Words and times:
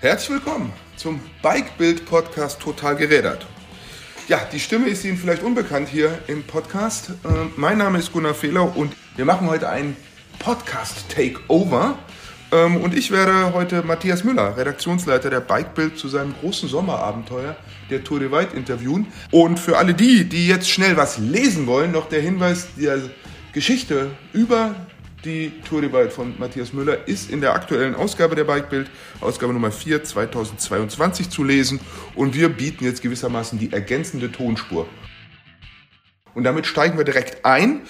Herzlich 0.00 0.30
willkommen 0.30 0.72
zum 0.94 1.20
Bike-Bild-Podcast 1.42 2.60
Total 2.60 2.94
gerädert. 2.94 3.44
Ja, 4.28 4.38
die 4.52 4.60
Stimme 4.60 4.86
ist 4.86 5.04
Ihnen 5.04 5.18
vielleicht 5.18 5.42
unbekannt 5.42 5.88
hier 5.88 6.16
im 6.28 6.44
Podcast. 6.44 7.10
Äh, 7.24 7.28
mein 7.56 7.78
Name 7.78 7.98
ist 7.98 8.12
Gunnar 8.12 8.34
Fehler 8.34 8.76
und 8.76 8.94
wir 9.16 9.24
machen 9.24 9.48
heute 9.48 9.68
ein 9.68 9.96
Podcast-Takeover. 10.38 11.98
Ähm, 12.52 12.76
und 12.76 12.94
ich 12.94 13.10
werde 13.10 13.52
heute 13.52 13.82
Matthias 13.82 14.22
Müller, 14.22 14.56
Redaktionsleiter 14.56 15.30
der 15.30 15.40
Bike-Bild, 15.40 15.98
zu 15.98 16.06
seinem 16.06 16.32
großen 16.40 16.68
Sommerabenteuer 16.68 17.56
der 17.90 18.04
Tour 18.04 18.20
de 18.20 18.30
Weit 18.30 18.54
interviewen. 18.54 19.08
Und 19.32 19.58
für 19.58 19.78
alle 19.78 19.94
die, 19.94 20.28
die 20.28 20.46
jetzt 20.46 20.70
schnell 20.70 20.96
was 20.96 21.18
lesen 21.18 21.66
wollen, 21.66 21.90
noch 21.90 22.08
der 22.08 22.20
Hinweis, 22.20 22.68
die 22.76 22.88
Geschichte 23.52 24.12
über 24.32 24.76
die 25.24 25.52
Tour 25.68 25.80
de 25.80 25.92
Weit 25.92 26.12
von 26.12 26.38
Matthias 26.38 26.72
Müller 26.72 27.08
ist 27.08 27.30
in 27.30 27.40
der 27.40 27.54
aktuellen 27.54 27.94
Ausgabe 27.94 28.36
der 28.36 28.44
Bikebild, 28.44 28.88
Ausgabe 29.20 29.52
Nummer 29.52 29.72
4 29.72 30.04
2022 30.04 31.30
zu 31.30 31.42
lesen. 31.42 31.80
Und 32.14 32.34
wir 32.34 32.48
bieten 32.48 32.84
jetzt 32.84 33.02
gewissermaßen 33.02 33.58
die 33.58 33.72
ergänzende 33.72 34.30
Tonspur. 34.30 34.86
Und 36.34 36.44
damit 36.44 36.66
steigen 36.66 36.96
wir 36.96 37.04
direkt 37.04 37.44
ein. 37.44 37.82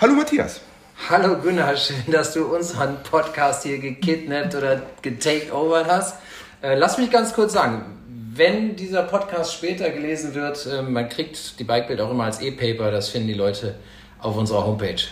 Hallo 0.00 0.14
Matthias. 0.14 0.60
Hallo 1.08 1.36
Gunnar, 1.36 1.76
schön, 1.76 1.96
dass 2.08 2.32
du 2.32 2.44
unseren 2.44 3.02
Podcast 3.02 3.62
hier 3.64 3.78
gekidnappt 3.78 4.54
oder 4.54 4.82
getakeovert 5.02 5.86
hast. 5.86 6.16
Äh, 6.62 6.76
lass 6.76 6.98
mich 6.98 7.10
ganz 7.10 7.32
kurz 7.32 7.52
sagen, 7.52 7.84
wenn 8.34 8.76
dieser 8.76 9.02
Podcast 9.02 9.54
später 9.54 9.90
gelesen 9.90 10.34
wird, 10.34 10.66
äh, 10.66 10.82
man 10.82 11.08
kriegt 11.08 11.58
die 11.58 11.64
Bikebild 11.64 12.00
auch 12.00 12.10
immer 12.10 12.24
als 12.24 12.40
E-Paper, 12.40 12.90
das 12.90 13.08
finden 13.08 13.28
die 13.28 13.34
Leute 13.34 13.76
auf 14.20 14.36
unserer 14.36 14.64
Homepage. 14.64 15.02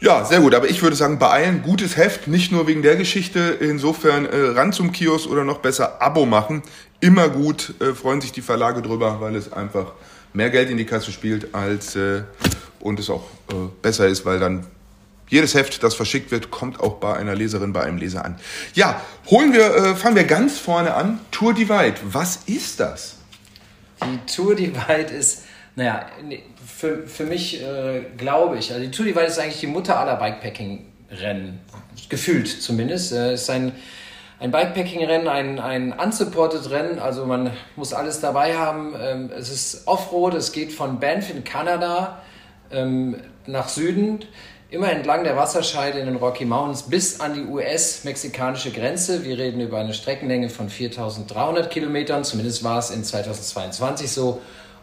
Ja, 0.00 0.24
sehr 0.24 0.40
gut. 0.40 0.54
Aber 0.54 0.68
ich 0.68 0.82
würde 0.82 0.94
sagen, 0.94 1.18
beeilen, 1.18 1.62
gutes 1.62 1.96
Heft, 1.96 2.28
nicht 2.28 2.52
nur 2.52 2.66
wegen 2.66 2.82
der 2.82 2.96
Geschichte. 2.96 3.56
Insofern 3.60 4.26
äh, 4.26 4.36
ran 4.50 4.72
zum 4.72 4.92
Kiosk 4.92 5.28
oder 5.28 5.44
noch 5.44 5.58
besser 5.58 6.00
Abo 6.00 6.24
machen. 6.24 6.62
Immer 7.00 7.28
gut, 7.28 7.74
äh, 7.80 7.94
freuen 7.94 8.20
sich 8.20 8.32
die 8.32 8.42
Verlage 8.42 8.82
drüber, 8.82 9.20
weil 9.20 9.34
es 9.34 9.52
einfach 9.52 9.92
mehr 10.32 10.50
Geld 10.50 10.70
in 10.70 10.76
die 10.76 10.84
Kasse 10.84 11.10
spielt 11.10 11.54
als 11.54 11.96
äh, 11.96 12.22
und 12.80 13.00
es 13.00 13.10
auch 13.10 13.24
äh, 13.50 13.54
besser 13.82 14.06
ist, 14.06 14.24
weil 14.24 14.38
dann 14.38 14.66
jedes 15.28 15.54
Heft, 15.54 15.82
das 15.82 15.94
verschickt 15.94 16.30
wird, 16.30 16.50
kommt 16.50 16.80
auch 16.80 16.94
bei 16.94 17.14
einer 17.14 17.34
Leserin, 17.34 17.72
bei 17.72 17.82
einem 17.82 17.98
Leser 17.98 18.24
an. 18.24 18.38
Ja, 18.74 19.02
holen 19.26 19.52
wir, 19.52 19.74
äh, 19.74 19.94
fangen 19.94 20.16
wir 20.16 20.24
ganz 20.24 20.58
vorne 20.58 20.94
an. 20.94 21.20
Tour 21.30 21.54
Divide. 21.54 21.96
Was 22.04 22.40
ist 22.46 22.80
das? 22.80 23.16
Die 24.02 24.32
Tour 24.32 24.54
Divide 24.54 25.12
ist, 25.12 25.42
naja, 25.76 26.06
für, 26.78 27.08
für 27.08 27.24
mich 27.24 27.60
äh, 27.60 28.02
glaube 28.16 28.56
ich, 28.56 28.70
also 28.70 28.80
die 28.80 28.92
Tour 28.92 29.04
Divide 29.04 29.26
ist 29.26 29.40
eigentlich 29.40 29.58
die 29.58 29.66
Mutter 29.66 29.98
aller 29.98 30.14
Bikepacking-Rennen. 30.14 31.58
Gefühlt 32.08 32.46
zumindest. 32.46 33.10
Es 33.10 33.18
äh, 33.18 33.34
ist 33.34 33.50
ein, 33.50 33.72
ein 34.38 34.52
Bikepacking-Rennen, 34.52 35.26
ein, 35.26 35.58
ein 35.58 35.92
unsupported 35.92 36.70
Rennen, 36.70 37.00
also 37.00 37.26
man 37.26 37.50
muss 37.74 37.92
alles 37.92 38.20
dabei 38.20 38.56
haben. 38.56 38.94
Ähm, 38.96 39.30
es 39.36 39.50
ist 39.50 39.88
Offroad, 39.88 40.34
es 40.34 40.52
geht 40.52 40.72
von 40.72 41.00
Banff 41.00 41.30
in 41.30 41.42
Kanada 41.42 42.22
ähm, 42.70 43.16
nach 43.46 43.68
Süden 43.68 44.20
immer 44.70 44.92
entlang 44.92 45.24
der 45.24 45.36
Wasserscheide 45.36 45.98
in 45.98 46.06
den 46.06 46.16
Rocky 46.16 46.44
Mountains 46.44 46.84
bis 46.84 47.18
an 47.18 47.34
die 47.34 47.42
US-mexikanische 47.42 48.70
Grenze. 48.70 49.24
Wir 49.24 49.36
reden 49.36 49.60
über 49.60 49.80
eine 49.80 49.94
Streckenlänge 49.94 50.48
von 50.48 50.68
4300 50.68 51.70
Kilometern, 51.70 52.22
zumindest 52.22 52.62
war 52.62 52.78
es 52.78 52.90
in 52.90 53.02
2022 53.02 54.12
so, 54.12 54.40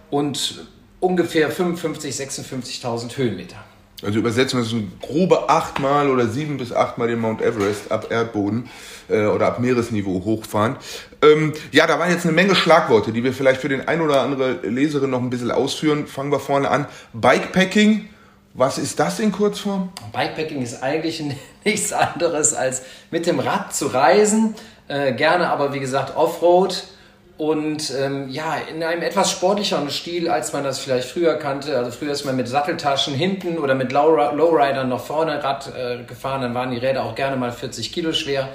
und 0.09 0.66
ungefähr 0.99 1.51
55.000, 1.51 2.81
56.000 2.81 3.17
Höhenmeter. 3.17 3.57
Also 4.03 4.19
Übersetzung 4.19 4.61
ist 4.61 4.73
ein 4.73 4.91
grobe 5.01 5.49
achtmal 5.49 6.09
oder 6.09 6.27
sieben 6.27 6.57
bis 6.57 6.73
achtmal 6.73 7.07
den 7.07 7.19
Mount 7.19 7.41
Everest 7.41 7.91
ab 7.91 8.07
Erdboden 8.11 8.69
äh, 9.09 9.25
oder 9.25 9.47
ab 9.47 9.59
Meeresniveau 9.59 10.23
hochfahren. 10.25 10.75
Ähm, 11.22 11.53
ja, 11.72 11.88
da 11.88 11.97
waren 11.97 12.11
jetzt 12.11 12.25
eine 12.25 12.33
Menge 12.33 12.56
Schlagworte, 12.56 13.13
die 13.13 13.23
wir 13.23 13.33
vielleicht 13.33 13.61
für 13.61 13.69
den 13.69 13.88
ein 13.88 14.01
oder 14.01 14.22
andere 14.22 14.59
Leserin 14.67 15.11
noch 15.11 15.22
ein 15.22 15.29
bisschen 15.29 15.50
ausführen. 15.50 16.07
Fangen 16.07 16.31
wir 16.31 16.39
vorne 16.39 16.69
an. 16.69 16.88
Bikepacking, 17.13 18.09
was 18.53 18.77
ist 18.77 19.00
das 19.00 19.19
in 19.19 19.31
Kurzform? 19.31 19.91
Bikepacking 20.12 20.62
ist 20.62 20.83
eigentlich 20.83 21.23
nichts 21.63 21.94
anderes 21.94 22.53
als 22.53 22.81
mit 23.12 23.25
dem 23.25 23.39
Rad 23.39 23.73
zu 23.73 23.88
reisen, 23.88 24.56
äh, 24.89 25.13
gerne 25.13 25.50
aber 25.50 25.73
wie 25.73 25.79
gesagt 25.79 26.17
Offroad 26.17 26.83
und 27.38 27.91
ähm, 28.00 28.29
ja, 28.29 28.56
in 28.73 28.81
einem 28.81 29.01
etwas 29.01 29.31
sportlicheren 29.31 29.90
Stil, 29.90 30.29
als 30.29 30.53
man 30.53 30.63
das 30.63 30.79
vielleicht 30.79 31.09
früher 31.09 31.35
kannte. 31.35 31.78
Also 31.78 31.91
früher 31.91 32.12
ist 32.12 32.23
man 32.23 32.38
mit 32.38 32.47
Satteltaschen 32.47 33.13
hinten 33.13 33.57
oder 33.57 33.75
mit 33.75 33.91
Lowridern 33.91 34.88
noch 34.88 35.06
vorne 35.06 35.44
Rad 35.44 35.72
äh, 35.75 36.03
gefahren, 36.03 36.41
dann 36.41 36.53
waren 36.53 36.72
die 36.72 36.78
Räder 36.78 37.03
auch 37.03 37.16
gerne 37.16 37.35
mal 37.35 37.51
40 37.51 37.91
Kilo 37.91 38.13
schwer. 38.13 38.50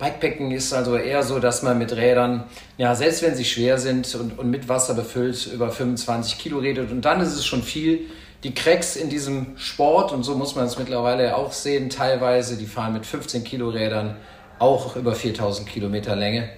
Bikepacking 0.00 0.50
ist 0.50 0.72
also 0.72 0.96
eher 0.96 1.22
so, 1.22 1.38
dass 1.38 1.62
man 1.62 1.78
mit 1.78 1.94
Rädern, 1.94 2.44
ja, 2.76 2.96
selbst 2.96 3.22
wenn 3.22 3.36
sie 3.36 3.44
schwer 3.44 3.78
sind 3.78 4.12
und, 4.16 4.36
und 4.36 4.50
mit 4.50 4.68
Wasser 4.68 4.94
befüllt, 4.94 5.46
über 5.46 5.70
25 5.70 6.36
Kilo 6.38 6.58
redet. 6.58 6.90
Und 6.90 7.04
dann 7.04 7.20
ist 7.20 7.34
es 7.34 7.46
schon 7.46 7.62
viel 7.62 8.06
die 8.42 8.52
Cracks 8.52 8.96
in 8.96 9.08
diesem 9.08 9.56
Sport, 9.56 10.12
und 10.12 10.22
so 10.22 10.36
muss 10.36 10.54
man 10.54 10.66
es 10.66 10.78
mittlerweile 10.78 11.36
auch 11.36 11.52
sehen, 11.52 11.88
teilweise, 11.88 12.56
die 12.56 12.66
fahren 12.66 12.92
mit 12.92 13.06
15 13.06 13.42
Kilo 13.42 13.70
Rädern 13.70 14.16
auch 14.58 14.96
über 14.96 15.14
4000 15.14 15.66
Kilometer 15.66 16.14
Länge. 16.14 16.50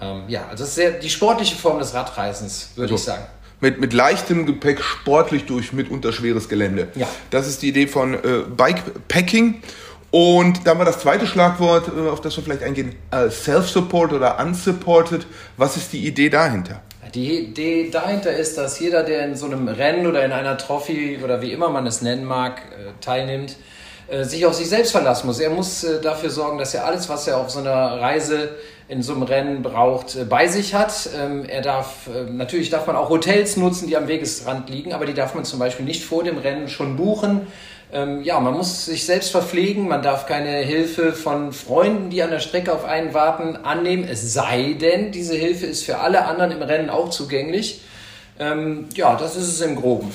Ähm, 0.00 0.24
ja, 0.28 0.42
also 0.50 0.62
das 0.62 0.68
ist 0.68 0.74
sehr, 0.74 0.90
die 0.92 1.10
sportliche 1.10 1.56
Form 1.56 1.78
des 1.78 1.94
Radreisens, 1.94 2.70
würde 2.76 2.90
so. 2.90 2.94
ich 2.96 3.02
sagen. 3.02 3.24
Mit, 3.60 3.80
mit 3.80 3.94
leichtem 3.94 4.44
Gepäck 4.44 4.82
sportlich 4.82 5.46
durch 5.46 5.72
mitunter 5.72 6.12
schweres 6.12 6.48
Gelände. 6.48 6.88
Ja. 6.94 7.08
Das 7.30 7.48
ist 7.48 7.62
die 7.62 7.68
Idee 7.68 7.86
von 7.86 8.14
äh, 8.14 8.42
Bikepacking. 8.54 9.62
Und 10.10 10.66
dann 10.66 10.78
war 10.78 10.84
das 10.84 11.00
zweite 11.00 11.26
Schlagwort, 11.26 11.88
äh, 11.88 12.08
auf 12.08 12.20
das 12.20 12.36
wir 12.36 12.44
vielleicht 12.44 12.62
eingehen, 12.62 12.94
äh, 13.10 13.30
Self-Support 13.30 14.12
oder 14.12 14.38
Unsupported. 14.38 15.26
Was 15.56 15.76
ist 15.76 15.92
die 15.92 16.06
Idee 16.06 16.28
dahinter? 16.28 16.82
Die 17.14 17.48
Idee 17.48 17.88
dahinter 17.90 18.32
ist, 18.32 18.58
dass 18.58 18.78
jeder, 18.78 19.02
der 19.02 19.24
in 19.24 19.36
so 19.36 19.46
einem 19.46 19.68
Rennen 19.68 20.06
oder 20.06 20.24
in 20.24 20.32
einer 20.32 20.58
Trophy 20.58 21.20
oder 21.24 21.40
wie 21.40 21.52
immer 21.52 21.70
man 21.70 21.86
es 21.86 22.02
nennen 22.02 22.24
mag, 22.24 22.58
äh, 22.58 22.92
teilnimmt, 23.00 23.56
äh, 24.08 24.24
sich 24.24 24.44
auf 24.44 24.54
sich 24.54 24.68
selbst 24.68 24.92
verlassen 24.92 25.26
muss. 25.26 25.40
Er 25.40 25.50
muss 25.50 25.82
äh, 25.82 26.00
dafür 26.00 26.30
sorgen, 26.30 26.58
dass 26.58 26.74
er 26.74 26.84
alles, 26.84 27.08
was 27.08 27.26
er 27.26 27.38
auf 27.38 27.50
so 27.50 27.60
einer 27.60 28.00
Reise 28.00 28.50
in 28.88 29.02
so 29.02 29.14
einem 29.14 29.22
Rennen 29.22 29.62
braucht, 29.62 30.28
bei 30.28 30.46
sich 30.46 30.74
hat. 30.74 31.08
Ähm, 31.16 31.44
er 31.44 31.62
darf, 31.62 32.08
natürlich 32.30 32.70
darf 32.70 32.86
man 32.86 32.96
auch 32.96 33.10
Hotels 33.10 33.56
nutzen, 33.56 33.88
die 33.88 33.96
am 33.96 34.08
Wegesrand 34.08 34.70
liegen, 34.70 34.92
aber 34.92 35.06
die 35.06 35.14
darf 35.14 35.34
man 35.34 35.44
zum 35.44 35.58
Beispiel 35.58 35.84
nicht 35.84 36.04
vor 36.04 36.22
dem 36.22 36.38
Rennen 36.38 36.68
schon 36.68 36.96
buchen. 36.96 37.46
Ähm, 37.92 38.22
ja, 38.22 38.40
man 38.40 38.54
muss 38.54 38.86
sich 38.86 39.04
selbst 39.04 39.30
verpflegen, 39.30 39.86
man 39.86 40.02
darf 40.02 40.26
keine 40.26 40.58
Hilfe 40.58 41.12
von 41.12 41.52
Freunden, 41.52 42.10
die 42.10 42.22
an 42.22 42.30
der 42.30 42.40
Strecke 42.40 42.72
auf 42.72 42.84
einen 42.84 43.14
warten, 43.14 43.56
annehmen, 43.56 44.06
es 44.08 44.32
sei 44.32 44.76
denn, 44.80 45.12
diese 45.12 45.34
Hilfe 45.34 45.66
ist 45.66 45.84
für 45.84 45.98
alle 45.98 46.24
anderen 46.24 46.50
im 46.50 46.62
Rennen 46.62 46.90
auch 46.90 47.10
zugänglich. 47.10 47.82
Ähm, 48.40 48.88
ja, 48.94 49.16
das 49.16 49.36
ist 49.36 49.48
es 49.48 49.60
im 49.60 49.76
Groben. 49.76 50.12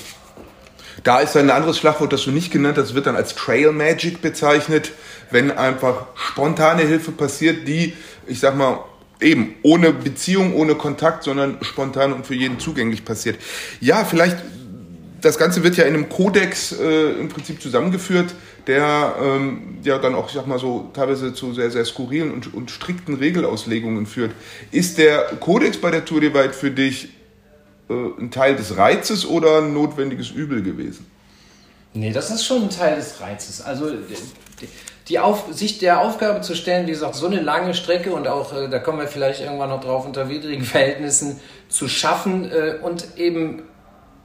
Da 1.03 1.21
ist 1.21 1.35
ein 1.37 1.49
anderes 1.49 1.77
Schlagwort, 1.77 2.11
das 2.11 2.23
du 2.23 2.31
nicht 2.31 2.51
genannt 2.51 2.77
hast, 2.77 2.93
wird 2.93 3.07
dann 3.07 3.15
als 3.15 3.35
Trail 3.35 3.71
Magic 3.71 4.21
bezeichnet, 4.21 4.91
wenn 5.31 5.49
einfach 5.49 6.07
spontane 6.13 6.83
Hilfe 6.83 7.11
passiert, 7.11 7.67
die, 7.67 7.93
ich 8.31 8.39
sag 8.39 8.55
mal, 8.55 8.79
eben 9.19 9.55
ohne 9.61 9.91
Beziehung, 9.93 10.55
ohne 10.55 10.75
Kontakt, 10.75 11.23
sondern 11.23 11.57
spontan 11.61 12.13
und 12.13 12.25
für 12.25 12.33
jeden 12.33 12.59
zugänglich 12.59 13.05
passiert. 13.05 13.37
Ja, 13.79 14.03
vielleicht 14.03 14.37
das 15.21 15.37
Ganze 15.37 15.63
wird 15.63 15.77
ja 15.77 15.83
in 15.83 15.93
einem 15.93 16.09
Kodex 16.09 16.71
äh, 16.71 17.11
im 17.11 17.29
Prinzip 17.29 17.61
zusammengeführt, 17.61 18.33
der 18.65 19.15
ähm, 19.21 19.77
ja 19.83 19.99
dann 19.99 20.15
auch, 20.15 20.27
ich 20.27 20.33
sag 20.33 20.47
mal 20.47 20.57
so, 20.57 20.89
teilweise 20.93 21.33
zu 21.33 21.53
sehr, 21.53 21.69
sehr 21.69 21.85
skurrilen 21.85 22.31
und, 22.31 22.53
und 22.53 22.71
strikten 22.71 23.15
Regelauslegungen 23.15 24.07
führt. 24.07 24.31
Ist 24.71 24.97
der 24.97 25.19
Kodex 25.39 25.77
bei 25.77 25.91
der 25.91 26.05
Tour 26.05 26.21
de 26.21 26.33
Weit 26.33 26.55
für 26.55 26.71
dich 26.71 27.09
äh, 27.89 27.93
ein 28.19 28.31
Teil 28.31 28.55
des 28.55 28.77
Reizes 28.77 29.25
oder 29.25 29.59
ein 29.59 29.73
notwendiges 29.73 30.31
Übel 30.31 30.63
gewesen? 30.63 31.05
Nee, 31.93 32.11
das 32.11 32.31
ist 32.31 32.45
schon 32.45 32.63
ein 32.63 32.69
Teil 32.69 32.95
des 32.95 33.19
Reizes. 33.19 33.61
Also 33.61 33.91
die 35.11 35.19
Auf, 35.19 35.43
sich 35.51 35.77
der 35.77 35.99
Aufgabe 35.99 36.39
zu 36.39 36.55
stellen, 36.55 36.87
wie 36.87 36.91
gesagt, 36.91 37.15
so 37.15 37.27
eine 37.27 37.41
lange 37.41 37.73
Strecke 37.73 38.13
und 38.13 38.29
auch, 38.29 38.53
äh, 38.55 38.69
da 38.69 38.79
kommen 38.79 38.99
wir 38.99 39.07
vielleicht 39.07 39.41
irgendwann 39.41 39.69
noch 39.69 39.81
drauf, 39.81 40.05
unter 40.05 40.29
widrigen 40.29 40.63
Verhältnissen 40.65 41.41
zu 41.67 41.89
schaffen 41.89 42.49
äh, 42.49 42.75
und 42.81 43.17
eben 43.17 43.63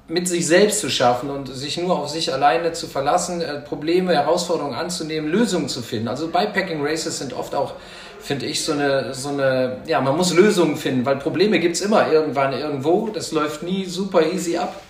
mit 0.06 0.28
sich 0.28 0.46
selbst 0.46 0.78
zu 0.78 0.88
schaffen 0.88 1.28
und 1.30 1.48
sich 1.48 1.76
nur 1.76 1.98
auf 1.98 2.08
sich 2.08 2.32
alleine 2.32 2.72
zu 2.72 2.86
verlassen, 2.86 3.40
äh, 3.40 3.60
Probleme, 3.62 4.14
Herausforderungen 4.14 4.76
anzunehmen, 4.76 5.28
Lösungen 5.28 5.68
zu 5.68 5.82
finden. 5.82 6.06
Also 6.06 6.28
Bikepacking 6.28 6.78
Races 6.80 7.18
sind 7.18 7.32
oft 7.32 7.56
auch, 7.56 7.74
finde 8.20 8.46
ich, 8.46 8.62
so 8.62 8.70
eine, 8.70 9.12
so 9.12 9.30
eine, 9.30 9.78
ja, 9.88 10.00
man 10.00 10.16
muss 10.16 10.32
Lösungen 10.32 10.76
finden, 10.76 11.04
weil 11.04 11.16
Probleme 11.16 11.58
gibt 11.58 11.74
es 11.74 11.80
immer 11.80 12.12
irgendwann 12.12 12.52
irgendwo. 12.52 13.08
Das 13.08 13.32
läuft 13.32 13.64
nie 13.64 13.86
super 13.86 14.24
easy 14.24 14.56
ab. 14.56 14.80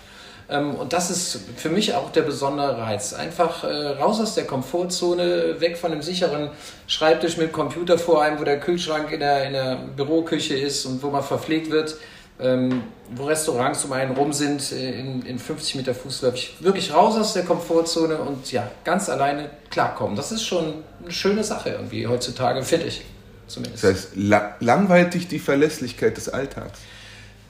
Ähm, 0.49 0.75
und 0.75 0.93
das 0.93 1.09
ist 1.09 1.39
für 1.57 1.69
mich 1.69 1.93
auch 1.93 2.11
der 2.11 2.21
besondere 2.21 2.77
Reiz. 2.77 3.13
Einfach 3.13 3.63
äh, 3.63 3.67
raus 3.67 4.19
aus 4.19 4.35
der 4.35 4.45
Komfortzone, 4.45 5.59
weg 5.59 5.77
von 5.77 5.91
dem 5.91 6.01
sicheren 6.01 6.49
Schreibtisch 6.87 7.37
mit 7.37 7.51
Computer 7.51 7.97
vor 7.97 8.21
einem, 8.21 8.39
wo 8.39 8.43
der 8.43 8.59
Kühlschrank 8.59 9.11
in 9.11 9.19
der, 9.19 9.45
in 9.45 9.53
der 9.53 9.75
Büroküche 9.95 10.55
ist 10.55 10.85
und 10.85 11.03
wo 11.03 11.09
man 11.09 11.23
verpflegt 11.23 11.71
wird 11.71 11.97
ähm, 12.39 12.83
wo 13.15 13.25
Restaurants 13.25 13.83
um 13.85 13.93
einen 13.93 14.15
rum 14.15 14.31
sind, 14.33 14.71
äh, 14.71 14.99
in, 14.99 15.23
in 15.23 15.39
50 15.39 15.75
Meter 15.75 15.95
Fußläufig, 15.95 16.57
wirklich 16.59 16.93
raus 16.93 17.17
aus 17.17 17.33
der 17.33 17.43
Komfortzone 17.43 18.17
und 18.17 18.51
ja, 18.51 18.69
ganz 18.83 19.09
alleine 19.09 19.49
klarkommen. 19.69 20.15
Das 20.15 20.31
ist 20.31 20.43
schon 20.43 20.83
eine 21.01 21.11
schöne 21.11 21.43
Sache 21.43 21.71
irgendwie 21.71 22.05
heutzutage, 22.07 22.61
finde 22.63 22.87
ich. 22.87 23.03
zumindest. 23.47 23.83
Das 23.83 23.91
heißt, 23.91 24.09
la 24.15 24.55
langweilt 24.59 25.13
dich 25.13 25.27
die 25.27 25.39
Verlässlichkeit 25.39 26.17
des 26.17 26.29
Alltags? 26.29 26.79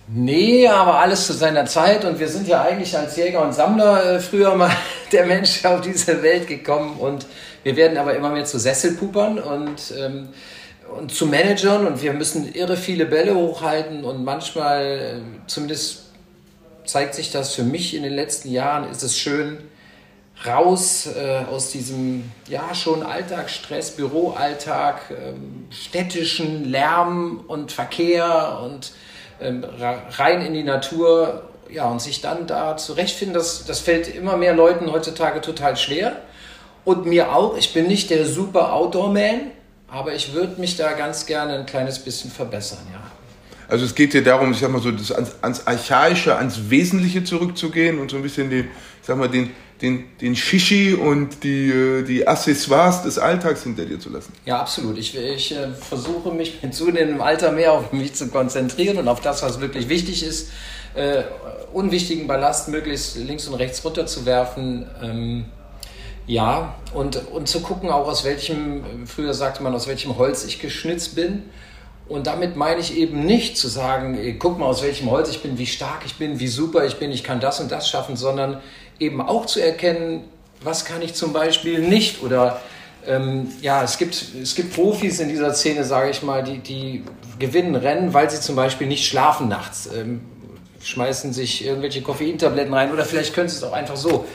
Nee, 0.10 0.66
aber 0.68 1.00
alles 1.00 1.28
zu 1.28 1.34
seiner 1.34 1.66
Zeit. 1.66 2.06
Und 2.06 2.20
wir 2.20 2.30
sind 2.30 2.48
ja 2.48 2.62
eigentlich 2.62 2.98
als 2.98 3.18
Jäger 3.18 3.44
und 3.44 3.54
Sammler 3.54 4.16
äh, 4.16 4.20
früher 4.22 4.56
mal 4.56 4.72
der 5.12 5.26
Mensch 5.26 5.66
auf 5.66 5.82
diese 5.82 6.24
Welt 6.24 6.48
gekommen. 6.48 6.98
Und 6.98 7.26
wir 7.64 7.76
werden 7.76 7.98
aber 7.98 8.16
immer 8.16 8.30
mehr 8.30 8.46
zu 8.46 8.58
Sesselpupern 8.58 9.38
und, 9.38 9.94
ähm, 9.98 10.30
und 10.98 11.14
zu 11.14 11.26
Managern. 11.26 11.86
Und 11.86 12.02
wir 12.02 12.14
müssen 12.14 12.54
irre 12.54 12.78
viele 12.78 13.06
Bälle 13.06 13.36
hochhalten. 13.36 14.06
Und 14.06 14.24
manchmal, 14.24 14.86
äh, 14.86 15.48
zumindest 15.48 16.06
zeigt 16.86 17.14
sich 17.14 17.32
das 17.32 17.54
für 17.54 17.64
mich 17.64 17.94
in 17.94 18.04
den 18.04 18.14
letzten 18.14 18.50
Jahren, 18.50 18.90
ist 18.90 19.04
es 19.04 19.18
schön, 19.18 19.58
raus 20.46 21.08
äh, 21.08 21.44
aus 21.52 21.72
diesem 21.72 22.32
ja 22.48 22.74
schon 22.74 23.04
Alltagsstress, 23.04 23.92
Büroalltag, 23.92 25.02
ähm, 25.10 25.68
städtischen 25.70 26.64
Lärm 26.64 27.44
und 27.48 27.74
Verkehr 27.74 28.62
und 28.64 28.94
rein 29.40 30.42
in 30.42 30.54
die 30.54 30.64
Natur, 30.64 31.44
ja, 31.70 31.86
und 31.90 32.02
sich 32.02 32.22
dann 32.22 32.48
da 32.48 32.78
zurechtfinden, 32.78 33.34
das, 33.34 33.66
das 33.66 33.80
fällt 33.80 34.14
immer 34.14 34.38
mehr 34.38 34.56
Leuten 34.56 34.92
heutzutage 34.92 35.42
total 35.42 35.76
schwer. 35.78 36.18
Und 36.86 37.06
mir 37.06 37.36
auch, 37.36 37.58
ich 37.58 37.74
bin 37.74 37.88
nicht 37.88 38.10
der 38.10 38.26
super 38.26 38.74
Outdoor-Man, 38.74 39.52
aber 39.90 40.14
ich 40.14 40.34
würde 40.34 40.60
mich 40.60 40.78
da 40.78 40.94
ganz 40.94 41.26
gerne 41.26 41.56
ein 41.56 41.66
kleines 41.66 42.00
bisschen 42.00 42.32
verbessern, 42.32 42.80
ja. 42.92 43.00
Also 43.70 43.84
es 43.84 43.96
geht 43.96 44.14
dir 44.14 44.24
darum, 44.24 44.52
ich 44.52 44.60
sag 44.60 44.72
mal 44.72 44.82
so, 44.82 44.90
ans, 44.90 45.36
ans 45.42 45.68
Archaische, 45.68 46.38
ans 46.38 46.70
Wesentliche 46.70 47.26
zurückzugehen 47.26 48.00
und 48.00 48.10
so 48.10 48.16
ein 48.16 48.24
bisschen 48.24 48.50
den, 48.50 48.66
ich 48.66 49.08
sag 49.08 49.18
mal, 49.18 49.28
den, 49.28 49.52
den, 49.82 50.06
den 50.20 50.36
Shishi 50.36 50.94
und 50.96 51.44
die, 51.44 51.70
äh, 51.70 52.04
die 52.04 52.28
Accessoires 52.28 53.04
des 53.04 53.20
Alltags 53.20 53.64
hinter 53.64 53.86
dir 53.86 54.00
zu 54.00 54.10
lassen. 54.10 54.34
Ja, 54.46 54.60
absolut. 54.60 54.98
Ich, 54.98 55.16
ich 55.16 55.52
äh, 55.52 55.70
versuche 55.74 56.32
mich 56.32 56.62
mit 56.64 56.74
zunehmendem 56.74 57.22
Alter 57.22 57.52
mehr 57.52 57.74
auf 57.74 57.94
mich 57.94 58.14
zu 58.16 58.30
konzentrieren 58.30 58.98
und 58.98 59.08
auf 59.08 59.22
das, 59.22 59.44
was 59.44 59.62
wirklich 59.62 59.90
wichtig 59.90 60.24
ist. 60.24 60.50
Äh, 60.96 61.24
unwichtigen 61.74 62.28
Ballast 62.28 62.70
möglichst 62.70 63.18
links 63.18 63.48
und 63.48 63.54
rechts 63.56 63.84
runterzuwerfen. 63.86 64.88
Ähm, 65.04 65.46
ja, 66.26 66.76
und, 66.94 67.22
und 67.32 67.48
zu 67.48 67.62
gucken 67.62 67.90
auch 67.90 68.08
aus 68.08 68.26
welchem, 68.26 69.06
früher 69.06 69.34
sagte 69.34 69.64
man, 69.64 69.74
aus 69.76 69.88
welchem 69.88 70.18
Holz 70.18 70.44
ich 70.44 70.60
geschnitzt 70.60 71.16
bin. 71.16 71.44
Und 72.10 72.26
damit 72.26 72.56
meine 72.56 72.80
ich 72.80 72.98
eben 72.98 73.26
nicht 73.26 73.58
zu 73.58 73.68
sagen, 73.68 74.18
guck 74.40 74.58
mal, 74.60 74.66
aus 74.66 74.82
welchem 74.82 75.12
Holz 75.12 75.30
ich 75.30 75.42
bin, 75.42 75.58
wie 75.58 75.66
stark 75.66 76.04
ich 76.06 76.16
bin, 76.16 76.40
wie 76.40 76.48
super 76.48 76.86
ich 76.86 76.98
bin, 76.98 77.12
ich 77.12 77.24
kann 77.24 77.40
das 77.40 77.60
und 77.60 77.72
das 77.72 77.90
schaffen, 77.90 78.16
sondern 78.16 78.62
eben 79.00 79.22
auch 79.22 79.46
zu 79.46 79.60
erkennen, 79.60 80.24
was 80.62 80.86
kann 80.86 81.02
ich 81.02 81.14
zum 81.14 81.34
Beispiel 81.34 81.80
nicht 81.80 82.24
oder 82.24 82.62
ähm, 83.06 83.52
ja, 83.62 83.84
es 83.84 83.98
gibt, 83.98 84.22
es 84.42 84.56
gibt 84.56 84.74
Profis 84.74 85.20
in 85.20 85.30
dieser 85.30 85.54
Szene, 85.54 85.84
sage 85.84 86.10
ich 86.10 86.24
mal, 86.24 86.44
die, 86.44 86.60
die 86.60 87.04
gewinnen 87.40 87.76
Rennen, 87.76 88.14
weil 88.14 88.30
sie 88.30 88.42
zum 88.42 88.56
Beispiel 88.56 88.88
nicht 88.88 89.08
schlafen 89.08 89.48
nachts, 89.48 89.90
ähm, 89.96 90.22
schmeißen 90.84 91.32
sich 91.32 91.66
irgendwelche 91.66 92.02
Koffeintabletten 92.02 92.74
rein 92.74 92.92
oder 92.92 93.06
vielleicht 93.06 93.34
können 93.34 93.48
sie 93.50 93.58
es 93.58 93.64
auch 93.64 93.74
einfach 93.74 93.96
so. 93.96 94.26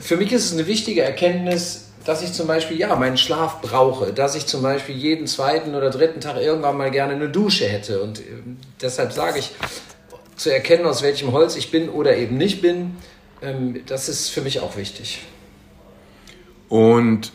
Für 0.00 0.16
mich 0.16 0.32
ist 0.32 0.46
es 0.46 0.52
eine 0.52 0.66
wichtige 0.66 1.02
Erkenntnis, 1.02 1.88
dass 2.04 2.22
ich 2.22 2.32
zum 2.32 2.46
Beispiel 2.46 2.78
ja 2.78 2.94
meinen 2.96 3.18
Schlaf 3.18 3.60
brauche, 3.60 4.12
dass 4.12 4.34
ich 4.34 4.46
zum 4.46 4.62
Beispiel 4.62 4.96
jeden 4.96 5.26
zweiten 5.26 5.74
oder 5.74 5.90
dritten 5.90 6.20
Tag 6.20 6.40
irgendwann 6.40 6.76
mal 6.76 6.90
gerne 6.90 7.14
eine 7.14 7.28
Dusche 7.28 7.66
hätte 7.66 8.00
und 8.00 8.20
äh, 8.20 8.22
deshalb 8.80 9.12
sage 9.12 9.40
ich, 9.40 9.50
zu 10.36 10.52
erkennen, 10.52 10.86
aus 10.86 11.02
welchem 11.02 11.32
Holz 11.32 11.56
ich 11.56 11.70
bin 11.70 11.88
oder 11.88 12.16
eben 12.16 12.36
nicht 12.36 12.62
bin, 12.62 12.96
ähm, 13.42 13.82
das 13.86 14.08
ist 14.08 14.28
für 14.28 14.40
mich 14.40 14.60
auch 14.60 14.76
wichtig. 14.76 15.22
Und 16.68 17.32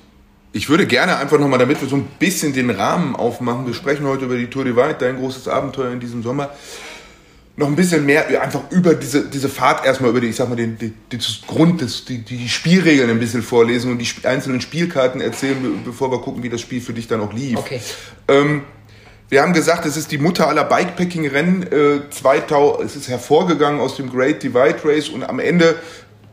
ich 0.54 0.70
würde 0.70 0.86
gerne 0.86 1.18
einfach 1.18 1.40
nochmal, 1.40 1.60
damit 1.60 1.82
wir 1.82 1.88
so 1.88 1.96
ein 1.96 2.08
bisschen 2.20 2.54
den 2.54 2.70
Rahmen 2.70 3.16
aufmachen, 3.16 3.66
wir 3.66 3.74
sprechen 3.74 4.06
heute 4.06 4.26
über 4.26 4.38
die 4.38 4.48
Tour 4.48 4.66
Divide, 4.66 4.98
dein 5.00 5.18
großes 5.18 5.48
Abenteuer 5.48 5.92
in 5.92 6.00
diesem 6.00 6.24
Sommer, 6.24 6.50
noch 7.56 7.68
ein 7.68 7.76
bisschen 7.76 8.06
mehr 8.06 8.42
einfach 8.42 8.72
über 8.72 8.96
diese, 8.96 9.30
diese 9.30 9.50
Fahrt 9.50 9.86
erstmal, 9.86 10.10
über 10.10 10.22
die, 10.22 10.28
ich 10.28 10.36
sag 10.36 10.50
mal, 10.50 10.56
den, 10.56 10.78
den, 10.78 10.94
den 11.12 11.20
Grund, 11.48 11.82
des, 11.82 12.06
die, 12.06 12.20
die 12.20 12.50
Spielregeln 12.50 13.10
ein 13.10 13.20
bisschen 13.20 13.44
vorlesen 13.44 13.92
und 13.92 14.00
die 14.00 14.28
einzelnen 14.28 14.62
Spielkarten 14.62 15.22
erzählen, 15.22 15.82
bevor 15.86 16.12
wir 16.12 16.20
gucken, 16.22 16.44
wie 16.44 16.50
das 16.50 16.62
Spiel 16.62 16.82
für 16.82 16.94
dich 16.94 17.08
dann 17.08 17.22
auch 17.22 17.34
lief. 17.34 17.58
Okay. 17.58 17.80
Ähm, 18.28 18.64
wir 19.32 19.42
haben 19.42 19.54
gesagt, 19.54 19.86
es 19.86 19.96
ist 19.96 20.12
die 20.12 20.18
Mutter 20.18 20.50
aller 20.50 20.66
Bikepacking-Rennen. 20.66 21.64
Äh, 21.72 22.10
2000, 22.10 22.86
es 22.86 22.98
ist 22.98 23.08
hervorgegangen 23.08 23.80
aus 23.80 23.96
dem 23.96 24.12
Great 24.12 24.44
Divide 24.44 24.80
Race 24.84 25.08
und 25.08 25.24
am 25.24 25.40
Ende 25.40 25.78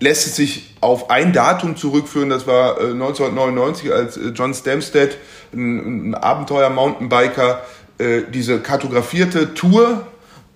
lässt 0.01 0.27
es 0.27 0.35
sich 0.35 0.75
auf 0.81 1.09
ein 1.09 1.33
Datum 1.33 1.77
zurückführen. 1.77 2.29
Das 2.29 2.49
war 2.49 2.81
äh, 2.81 2.91
1999, 2.91 3.93
als 3.93 4.17
äh, 4.17 4.31
John 4.35 4.53
Stamstead, 4.53 5.17
ein, 5.55 6.11
ein 6.11 6.15
Abenteuer-Mountainbiker, 6.17 7.63
äh, 7.99 8.23
diese 8.35 8.59
kartografierte 8.59 9.55
Tour 9.55 10.05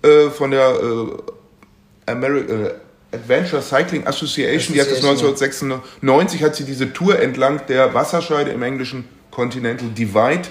äh, 0.01 0.29
von 0.29 0.51
der 0.51 0.67
äh, 0.67 2.11
Ameri 2.11 2.71
Adventure 3.13 3.61
Cycling 3.61 4.05
Association, 4.05 4.73
Association, 4.73 4.73
die 4.73 4.81
hat 4.81 4.91
das 4.91 4.97
1996, 4.97 6.43
hat 6.43 6.55
sie 6.57 6.65
diese 6.65 6.91
Tour 6.91 7.19
entlang 7.19 7.61
der 7.69 7.93
Wasserscheide 7.93 8.51
im 8.51 8.63
englischen 8.63 9.07
Continental 9.31 9.87
Divide 9.87 10.49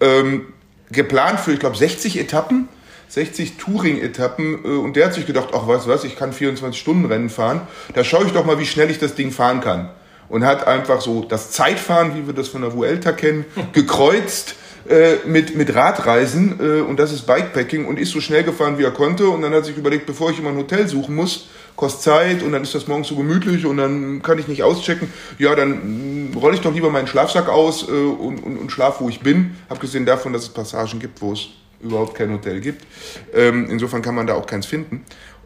ähm, 0.00 0.46
geplant 0.90 1.40
für, 1.40 1.52
ich 1.52 1.60
glaube, 1.60 1.76
60 1.76 2.18
Etappen, 2.18 2.68
60 3.08 3.56
Touring-Etappen. 3.56 4.64
Äh, 4.64 4.68
und 4.68 4.96
der 4.96 5.06
hat 5.06 5.14
sich 5.14 5.26
gedacht, 5.26 5.48
ach 5.52 5.66
was, 5.66 5.86
was, 5.88 6.04
ich 6.04 6.16
kann 6.16 6.32
24-Stunden-Rennen 6.32 7.30
fahren. 7.30 7.62
Da 7.94 8.04
schaue 8.04 8.24
ich 8.26 8.32
doch 8.32 8.44
mal, 8.44 8.58
wie 8.58 8.66
schnell 8.66 8.90
ich 8.90 8.98
das 8.98 9.14
Ding 9.14 9.30
fahren 9.30 9.60
kann. 9.60 9.90
Und 10.28 10.44
hat 10.44 10.66
einfach 10.66 11.00
so 11.00 11.22
das 11.22 11.52
Zeitfahren, 11.52 12.16
wie 12.16 12.26
wir 12.26 12.34
das 12.34 12.48
von 12.48 12.62
der 12.62 12.74
Vuelta 12.74 13.12
kennen, 13.12 13.44
gekreuzt 13.72 14.56
äh, 14.88 15.16
mit, 15.24 15.56
mit 15.56 15.74
Radreisen. 15.74 16.58
Äh, 16.60 16.80
und 16.80 16.98
das 16.98 17.12
ist 17.12 17.26
Bikepacking. 17.26 17.86
Und 17.86 17.98
ist 17.98 18.10
so 18.10 18.20
schnell 18.20 18.42
gefahren, 18.42 18.78
wie 18.78 18.84
er 18.84 18.90
konnte. 18.90 19.28
Und 19.28 19.42
dann 19.42 19.52
hat 19.52 19.64
sich 19.64 19.76
überlegt, 19.76 20.06
bevor 20.06 20.30
ich 20.30 20.38
immer 20.38 20.50
ein 20.50 20.56
Hotel 20.56 20.88
suchen 20.88 21.14
muss, 21.14 21.48
kostet 21.76 22.02
Zeit 22.02 22.42
und 22.42 22.52
dann 22.52 22.62
ist 22.62 22.74
das 22.74 22.88
morgens 22.88 23.08
so 23.08 23.16
gemütlich 23.16 23.66
und 23.66 23.76
dann 23.76 24.22
kann 24.22 24.38
ich 24.38 24.48
nicht 24.48 24.62
auschecken. 24.62 25.12
Ja, 25.38 25.54
dann 25.54 26.32
rolle 26.34 26.54
ich 26.54 26.60
doch 26.60 26.74
lieber 26.74 26.90
meinen 26.90 27.06
Schlafsack 27.06 27.48
aus 27.48 27.88
äh, 27.88 27.92
und, 27.92 28.42
und, 28.42 28.56
und 28.56 28.72
schlaf, 28.72 29.00
wo 29.00 29.08
ich 29.08 29.20
bin. 29.20 29.56
Abgesehen 29.68 30.06
davon, 30.06 30.32
dass 30.32 30.42
es 30.42 30.48
Passagen 30.48 30.98
gibt, 30.98 31.20
wo 31.20 31.32
es 31.32 31.48
überhaupt 31.80 32.14
kein 32.14 32.32
Hotel 32.32 32.60
gibt. 32.60 32.86
Ähm, 33.34 33.68
insofern 33.70 34.02
kann 34.02 34.14
man 34.14 34.26
da 34.26 34.34
auch 34.34 34.46
keins 34.46 34.66
finden. 34.66 35.04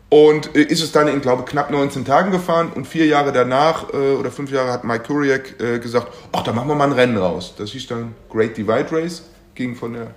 Und 0.08 0.56
äh, 0.56 0.62
ist 0.62 0.82
es 0.82 0.92
dann 0.92 1.08
in, 1.08 1.20
glaube 1.20 1.44
knapp 1.44 1.70
19 1.70 2.04
Tagen 2.04 2.32
gefahren 2.32 2.72
und 2.74 2.86
vier 2.86 3.06
Jahre 3.06 3.32
danach 3.32 3.92
äh, 3.92 3.96
oder 3.96 4.30
fünf 4.30 4.50
Jahre 4.50 4.72
hat 4.72 4.84
Mike 4.84 5.04
Kuriak 5.04 5.60
äh, 5.60 5.78
gesagt, 5.78 6.08
ach, 6.32 6.42
da 6.42 6.52
machen 6.52 6.68
wir 6.68 6.74
mal 6.74 6.86
ein 6.86 6.92
Rennen 6.92 7.16
raus. 7.16 7.54
Das 7.56 7.70
hieß 7.70 7.86
dann 7.86 8.14
Great 8.28 8.56
Divide 8.56 8.88
Race, 8.90 9.22
ging 9.54 9.76
von 9.76 9.92
der 9.92 10.08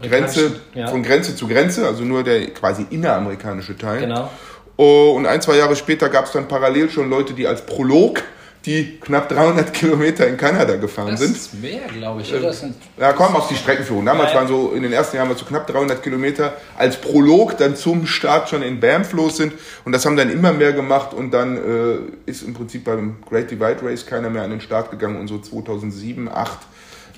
Grenze, 0.00 0.60
ja. 0.74 0.86
von 0.86 1.02
Grenze 1.02 1.34
zu 1.34 1.48
Grenze, 1.48 1.84
also 1.84 2.04
nur 2.04 2.22
der 2.22 2.48
quasi 2.50 2.86
inneramerikanische 2.90 3.76
Teil. 3.76 4.00
Genau. 4.02 4.30
Oh, 4.78 5.12
und 5.16 5.26
ein, 5.26 5.42
zwei 5.42 5.56
Jahre 5.56 5.74
später 5.74 6.08
gab 6.08 6.26
es 6.26 6.32
dann 6.32 6.46
parallel 6.46 6.88
schon 6.88 7.10
Leute, 7.10 7.34
die 7.34 7.48
als 7.48 7.66
Prolog 7.66 8.22
die 8.64 8.98
knapp 9.00 9.28
300 9.28 9.72
Kilometer 9.72 10.26
in 10.26 10.36
Kanada 10.36 10.76
gefahren 10.76 11.12
das 11.12 11.20
sind. 11.20 11.34
Das 11.34 11.42
ist 11.42 11.60
mehr, 11.60 11.80
glaube 11.92 12.22
ich. 12.22 12.32
Oder? 12.32 12.52
Sind, 12.52 12.76
ja, 12.96 13.12
kommen 13.12 13.34
aus 13.34 13.48
die 13.48 13.56
Streckenführung. 13.56 14.04
Damals 14.04 14.34
waren 14.34 14.46
so 14.46 14.72
in 14.72 14.82
den 14.82 14.92
ersten 14.92 15.16
Jahren 15.16 15.34
so 15.36 15.44
knapp 15.44 15.66
300 15.66 16.00
Kilometer 16.02 16.54
als 16.76 16.96
Prolog 17.00 17.56
dann 17.56 17.74
zum 17.74 18.06
Start 18.06 18.48
schon 18.48 18.62
in 18.62 18.78
Banff 18.78 19.12
los 19.14 19.36
sind. 19.38 19.52
Und 19.84 19.92
das 19.92 20.06
haben 20.06 20.16
dann 20.16 20.30
immer 20.30 20.52
mehr 20.52 20.72
gemacht 20.72 21.12
und 21.12 21.32
dann 21.32 21.56
äh, 21.56 22.30
ist 22.30 22.42
im 22.42 22.54
Prinzip 22.54 22.84
beim 22.84 23.16
Great 23.28 23.50
Divide 23.50 23.78
Race 23.82 24.06
keiner 24.06 24.30
mehr 24.30 24.42
an 24.42 24.50
den 24.50 24.60
Start 24.60 24.92
gegangen 24.92 25.18
und 25.18 25.26
so 25.26 25.38
2007, 25.38 26.26
2008 26.26 26.58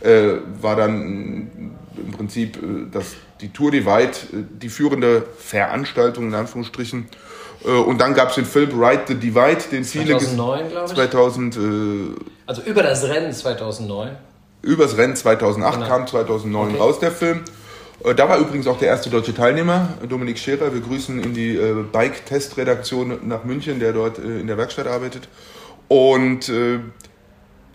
äh, 0.01 0.39
war 0.61 0.77
dann 0.77 1.77
im 1.97 2.13
Prinzip 2.13 2.57
äh, 2.57 2.87
das, 2.91 3.15
die 3.41 3.51
Tour 3.51 3.71
Divide 3.71 4.11
äh, 4.33 4.45
die 4.51 4.69
führende 4.69 5.25
Veranstaltung 5.39 6.29
in 6.29 6.35
Anführungsstrichen 6.35 7.09
äh, 7.65 7.71
und 7.71 8.01
dann 8.01 8.15
gab 8.15 8.31
es 8.31 8.37
den 8.37 8.45
Film 8.45 8.83
Ride 8.83 9.03
the 9.09 9.15
Divide, 9.15 9.63
den 9.71 9.85
viele 9.85 10.19
2009, 10.19 10.71
glaube 10.71 10.87
ich. 10.89 10.95
2000, 10.95 11.57
äh, 11.57 11.61
also 12.47 12.63
über 12.63 12.83
das 12.83 13.05
Rennen 13.05 13.33
2009. 13.33 14.17
Über 14.63 14.85
das 14.85 14.97
Rennen 14.97 15.17
2008 15.17 15.75
genau. 15.75 15.89
kam 15.89 16.07
2009 16.07 16.69
okay. 16.69 16.79
raus 16.79 16.99
der 17.01 17.11
Film. 17.13 17.43
Äh, 18.05 18.15
da 18.15 18.29
war 18.29 18.39
übrigens 18.39 18.67
auch 18.67 18.79
der 18.79 18.89
erste 18.89 19.11
deutsche 19.11 19.35
Teilnehmer, 19.35 19.89
Dominik 20.09 20.39
Scherer. 20.39 20.73
Wir 20.73 20.81
grüßen 20.81 21.23
in 21.23 21.35
die 21.35 21.57
äh, 21.57 21.85
Bike-Test-Redaktion 21.91 23.29
nach 23.29 23.45
München, 23.45 23.79
der 23.79 23.93
dort 23.93 24.19
äh, 24.19 24.41
in 24.41 24.47
der 24.47 24.57
Werkstatt 24.57 24.87
arbeitet. 24.87 25.29
Und 25.89 26.49
äh, 26.49 26.79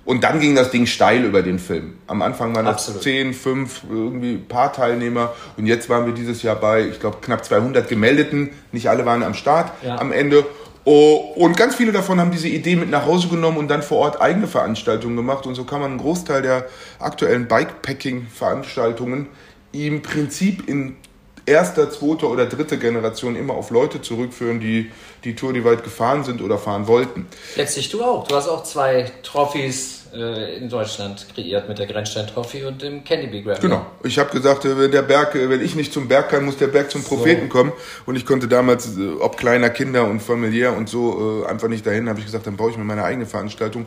und 0.06 0.24
dann 0.24 0.40
ging 0.40 0.56
das 0.56 0.70
Ding 0.70 0.86
steil 0.86 1.24
über 1.24 1.42
den 1.42 1.58
Film. 1.58 1.96
Am 2.06 2.22
Anfang 2.22 2.56
waren 2.56 2.66
das 2.66 3.02
10, 3.02 3.34
5, 3.34 3.82
irgendwie 3.90 4.34
ein 4.34 4.48
paar 4.48 4.72
Teilnehmer. 4.72 5.34
Und 5.58 5.66
jetzt 5.66 5.90
waren 5.90 6.06
wir 6.06 6.14
dieses 6.14 6.44
Jahr 6.44 6.56
bei, 6.56 6.88
ich 6.88 7.00
glaube, 7.00 7.18
knapp 7.22 7.44
200 7.44 7.90
gemeldeten. 7.90 8.52
Nicht 8.72 8.88
alle 8.88 9.06
waren 9.06 9.24
am 9.24 9.34
Start 9.34 9.72
ja. 9.84 9.98
am 9.98 10.12
Ende. 10.12 10.46
Oh, 10.84 11.34
und 11.36 11.58
ganz 11.58 11.74
viele 11.74 11.92
davon 11.92 12.20
haben 12.20 12.30
diese 12.30 12.48
Idee 12.48 12.76
mit 12.76 12.92
nach 12.92 13.08
Hause 13.08 13.28
genommen 13.30 13.58
und 13.58 13.68
dann 13.68 13.82
vor 13.82 13.98
Ort 13.98 14.22
eigene 14.22 14.46
Veranstaltungen 14.46 15.16
gemacht. 15.16 15.48
Und 15.48 15.56
so 15.56 15.64
kann 15.64 15.82
man 15.82 15.92
einen 15.92 16.00
Großteil 16.00 16.44
der 16.44 16.68
aktuellen 17.00 17.48
Bikepacking-Veranstaltungen 17.48 19.26
im 19.72 20.04
Prinzip 20.04 20.70
in 20.70 20.98
erster, 21.46 21.90
zweiter 21.90 22.30
oder 22.30 22.46
dritter 22.46 22.78
Generation 22.78 23.36
immer 23.36 23.54
auf 23.54 23.70
Leute 23.70 24.02
zurückführen, 24.02 24.60
die 24.60 24.92
die 25.24 25.36
Tour 25.36 25.54
die 25.54 25.64
weit 25.64 25.84
gefahren 25.84 26.24
sind 26.24 26.42
oder 26.42 26.58
fahren 26.58 26.88
wollten. 26.88 27.28
Letztlich 27.56 27.90
du 27.90 28.04
auch. 28.04 28.28
Du 28.28 28.36
hast 28.36 28.48
auch 28.48 28.64
zwei 28.64 29.12
Trophys 29.24 30.05
äh, 30.16 30.58
in 30.58 30.70
Deutschland 30.70 31.26
kreiert 31.34 31.68
mit 31.68 31.78
der 31.78 31.88
Grenzstein 31.88 32.28
Trophy 32.28 32.64
und 32.64 32.82
dem 32.82 33.04
Candy 33.04 33.28
Bee 33.28 33.42
Grab. 33.42 33.60
Genau. 33.60 33.86
Ich 34.04 34.18
habe 34.18 34.30
gesagt, 34.32 34.66
äh, 34.66 34.78
wenn 34.78 34.92
der 34.92 35.02
Berg, 35.02 35.36
äh, 35.36 35.50
wenn 35.50 35.62
ich 35.62 35.76
nicht 35.76 35.94
zum 35.94 36.08
Berg 36.08 36.30
kann, 36.30 36.46
muss 36.46 36.58
der 36.58 36.68
Berg 36.68 36.90
zum 36.92 37.04
Propheten 37.04 37.48
so. 37.48 37.50
kommen. 37.50 37.74
Und 38.06 38.16
ich 38.16 38.26
konnte 38.26 38.48
damals, 38.48 38.98
äh, 38.98 39.08
ob 39.20 39.38
kleiner 39.38 39.70
Kinder 39.70 40.06
und 40.06 40.22
familiär 40.22 40.76
und 40.76 40.90
so, 40.90 41.46
einfach 41.48 41.68
nicht 41.68 41.86
dahin. 41.86 42.10
Habe 42.10 42.20
ich 42.20 42.26
gesagt, 42.26 42.48
dann 42.48 42.56
brauche 42.56 42.72
ich 42.72 42.78
mir 42.78 42.84
meine 42.84 43.04
eigene 43.04 43.26
Veranstaltung. 43.26 43.86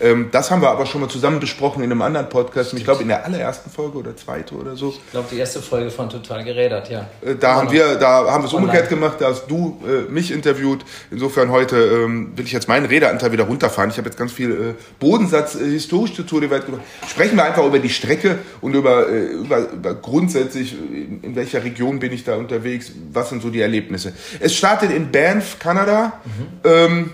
Ähm, 0.00 0.28
das 0.32 0.50
haben 0.50 0.62
wir 0.62 0.70
aber 0.70 0.86
schon 0.86 1.00
mal 1.00 1.08
zusammen 1.08 1.40
besprochen 1.40 1.82
in 1.82 1.90
einem 1.90 2.02
anderen 2.02 2.28
Podcast. 2.28 2.74
Ich 2.74 2.84
glaube 2.84 3.02
in 3.02 3.08
der 3.08 3.24
allerersten 3.24 3.70
Folge 3.70 3.98
oder 3.98 4.16
zweite 4.16 4.54
oder 4.54 4.76
so. 4.76 4.90
Ich 4.90 5.10
glaube 5.10 5.28
die 5.30 5.38
erste 5.38 5.60
Folge 5.60 5.90
von 5.90 6.08
Total 6.08 6.44
gerädert, 6.44 6.90
ja. 6.90 7.06
Da 7.40 7.54
haben 7.54 7.70
wir, 7.70 7.96
da 7.96 8.30
haben 8.30 8.42
wir 8.44 8.48
es 8.48 8.52
umgekehrt 8.54 8.88
gemacht. 8.88 9.16
Da 9.20 9.28
hast 9.28 9.46
du 9.48 9.78
mich 10.08 10.32
interviewt. 10.32 10.84
Insofern 11.10 11.50
heute 11.50 11.76
ähm, 11.76 12.32
will 12.36 12.44
ich 12.44 12.52
jetzt 12.52 12.68
meinen 12.68 12.86
Redeanteil 12.86 13.32
wieder 13.32 13.44
runterfahren. 13.44 13.90
Ich 13.90 13.98
habe 13.98 14.08
jetzt 14.08 14.18
ganz 14.18 14.32
viel 14.32 14.74
Bodensatz 14.98 15.54
historisch 15.72 16.14
zur 16.14 16.26
Tour 16.26 16.40
de 16.40 16.50
Welt 16.50 16.66
gemacht. 16.66 16.82
Sprechen 17.08 17.36
wir 17.36 17.44
einfach 17.44 17.64
über 17.64 17.78
die 17.78 17.88
Strecke 17.88 18.38
und 18.60 18.74
über, 18.74 19.08
äh, 19.08 19.26
über, 19.26 19.70
über 19.70 19.94
grundsätzlich, 19.94 20.72
in, 20.72 21.22
in, 21.22 21.36
welcher 21.36 21.62
Region 21.64 21.98
bin 21.98 22.12
ich 22.12 22.24
da 22.24 22.36
unterwegs, 22.36 22.92
was 23.12 23.30
sind 23.30 23.42
so 23.42 23.50
die 23.50 23.60
Erlebnisse. 23.60 24.12
Es 24.40 24.54
startet 24.54 24.90
in 24.90 25.10
Banff, 25.10 25.58
Kanada. 25.58 26.20
Mhm. 26.24 26.46
Ähm, 26.64 27.10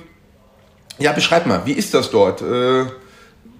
ja, 0.98 1.12
beschreib 1.12 1.46
mal, 1.46 1.62
wie 1.64 1.72
ist 1.72 1.92
das 1.94 2.10
dort? 2.10 2.40
Äh, 2.42 2.86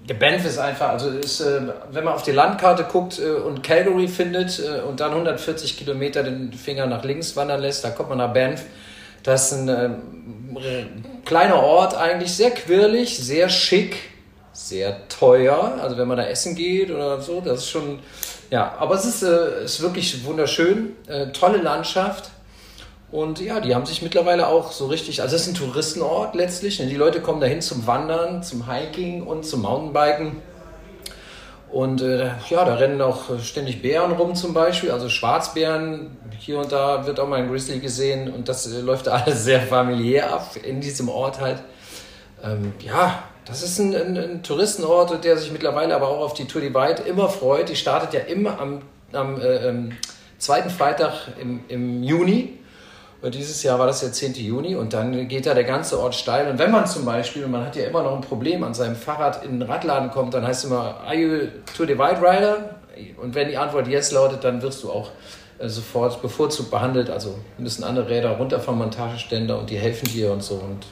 der 0.07 0.13
Banff 0.13 0.45
ist 0.45 0.57
einfach, 0.57 0.89
also 0.89 1.09
ist, 1.09 1.41
äh, 1.41 1.61
wenn 1.91 2.05
man 2.05 2.13
auf 2.13 2.23
die 2.23 2.31
Landkarte 2.31 2.85
guckt 2.85 3.19
äh, 3.19 3.29
und 3.29 3.61
Calgary 3.61 4.07
findet 4.07 4.59
äh, 4.59 4.81
und 4.81 4.99
dann 5.01 5.11
140 5.11 5.77
Kilometer 5.77 6.23
den 6.23 6.53
Finger 6.53 6.87
nach 6.87 7.03
links 7.03 7.35
wandern 7.35 7.61
lässt, 7.61 7.83
da 7.83 7.89
kommt 7.89 8.09
man 8.09 8.19
nach 8.19 8.33
Banff. 8.33 8.63
Das 9.23 9.51
ist 9.51 9.57
ein 9.57 9.67
äh, 9.67 10.85
kleiner 11.25 11.61
Ort 11.61 11.95
eigentlich, 11.95 12.31
sehr 12.31 12.51
quirlig, 12.51 13.17
sehr 13.17 13.49
schick 13.49 13.97
sehr 14.57 15.07
teuer. 15.07 15.77
Also 15.81 15.97
wenn 15.97 16.07
man 16.07 16.17
da 16.17 16.25
essen 16.25 16.55
geht 16.55 16.89
oder 16.89 17.21
so, 17.21 17.41
das 17.41 17.59
ist 17.59 17.69
schon, 17.69 17.99
ja, 18.49 18.75
aber 18.79 18.95
es 18.95 19.05
ist, 19.05 19.21
äh, 19.21 19.63
ist 19.63 19.81
wirklich 19.81 20.25
wunderschön, 20.25 20.95
äh, 21.07 21.27
tolle 21.27 21.59
Landschaft. 21.59 22.31
Und 23.11 23.39
ja, 23.39 23.61
die 23.61 23.73
haben 23.73 23.85
sich 23.85 24.01
mittlerweile 24.01 24.47
auch 24.47 24.71
so 24.71 24.87
richtig, 24.87 25.21
also 25.21 25.35
es 25.35 25.43
ist 25.43 25.47
ein 25.49 25.53
Touristenort 25.53 26.35
letztlich. 26.35 26.79
Ne? 26.79 26.87
Die 26.87 26.95
Leute 26.95 27.21
kommen 27.21 27.39
dahin 27.39 27.61
zum 27.61 27.85
Wandern, 27.87 28.43
zum 28.43 28.69
Hiking 28.69 29.21
und 29.23 29.45
zum 29.45 29.61
Mountainbiken. 29.61 30.41
Und 31.71 32.01
äh, 32.01 32.31
ja, 32.49 32.65
da 32.65 32.75
rennen 32.75 33.01
auch 33.01 33.39
ständig 33.39 33.81
Bären 33.81 34.13
rum 34.13 34.35
zum 34.35 34.53
Beispiel, 34.53 34.89
also 34.91 35.07
Schwarzbären. 35.07 36.17
Hier 36.39 36.59
und 36.59 36.71
da 36.71 37.05
wird 37.05 37.19
auch 37.19 37.27
mal 37.27 37.39
ein 37.39 37.49
Grizzly 37.49 37.79
gesehen 37.79 38.33
und 38.33 38.49
das 38.49 38.65
äh, 38.71 38.81
läuft 38.81 39.07
alles 39.07 39.43
sehr 39.43 39.61
familiär 39.61 40.33
ab 40.33 40.55
in 40.61 40.81
diesem 40.81 41.09
Ort 41.09 41.39
halt. 41.39 41.59
Ähm, 42.43 42.73
ja, 42.79 43.23
das 43.47 43.63
ist 43.63 43.79
ein, 43.79 43.95
ein, 43.95 44.17
ein, 44.17 44.43
Touristenort, 44.43 45.23
der 45.23 45.37
sich 45.37 45.51
mittlerweile 45.51 45.95
aber 45.95 46.09
auch 46.09 46.19
auf 46.19 46.33
die 46.33 46.45
Tour 46.45 46.61
Divide 46.61 47.03
immer 47.07 47.29
freut. 47.29 47.69
Die 47.69 47.75
startet 47.75 48.13
ja 48.13 48.19
immer 48.21 48.59
am, 48.59 48.81
am 49.13 49.39
äh, 49.39 49.67
ähm, 49.67 49.93
zweiten 50.37 50.69
Freitag 50.69 51.13
im, 51.41 51.61
im 51.67 52.03
Juni. 52.03 52.59
Und 53.21 53.33
dieses 53.33 53.63
Jahr 53.63 53.79
war 53.79 53.87
das 53.87 54.01
der 54.01 54.11
10. 54.11 54.35
Juni 54.35 54.75
und 54.75 54.93
dann 54.93 55.27
geht 55.27 55.47
da 55.47 55.55
der 55.55 55.63
ganze 55.63 55.99
Ort 55.99 56.13
steil. 56.13 56.51
Und 56.51 56.59
wenn 56.59 56.69
man 56.69 56.85
zum 56.85 57.03
Beispiel, 57.03 57.47
man 57.47 57.65
hat 57.65 57.75
ja 57.75 57.85
immer 57.87 58.03
noch 58.03 58.13
ein 58.13 58.21
Problem, 58.21 58.63
an 58.63 58.75
seinem 58.75 58.95
Fahrrad 58.95 59.43
in 59.43 59.59
den 59.59 59.63
Radladen 59.63 60.11
kommt, 60.11 60.35
dann 60.35 60.45
heißt 60.45 60.65
es 60.65 60.69
immer, 60.69 60.99
are 61.03 61.15
you 61.15 61.47
Tour 61.75 61.87
Divide 61.87 62.21
Rider? 62.21 62.75
Und 63.19 63.33
wenn 63.33 63.47
die 63.47 63.57
Antwort 63.57 63.87
yes 63.87 64.11
lautet, 64.11 64.43
dann 64.43 64.61
wirst 64.61 64.83
du 64.83 64.91
auch 64.91 65.09
äh, 65.57 65.67
sofort 65.67 66.21
bevorzugt 66.21 66.69
behandelt. 66.69 67.09
Also 67.09 67.35
müssen 67.57 67.83
andere 67.83 68.07
Räder 68.07 68.31
runter 68.31 68.59
vom 68.59 68.77
Montageständer 68.77 69.57
und 69.57 69.69
die 69.69 69.77
helfen 69.77 70.07
dir 70.09 70.31
und 70.31 70.43
so. 70.43 70.55
Und 70.55 70.85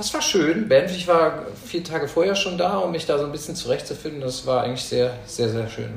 das 0.00 0.14
war 0.14 0.22
schön. 0.22 0.66
Banff, 0.66 0.96
ich 0.96 1.06
war 1.06 1.46
vier 1.66 1.84
Tage 1.84 2.08
vorher 2.08 2.34
schon 2.34 2.56
da, 2.56 2.78
um 2.78 2.90
mich 2.90 3.04
da 3.04 3.18
so 3.18 3.26
ein 3.26 3.32
bisschen 3.32 3.54
zurechtzufinden. 3.54 4.22
Das 4.22 4.46
war 4.46 4.64
eigentlich 4.64 4.84
sehr, 4.84 5.12
sehr, 5.26 5.50
sehr 5.50 5.68
schön. 5.68 5.92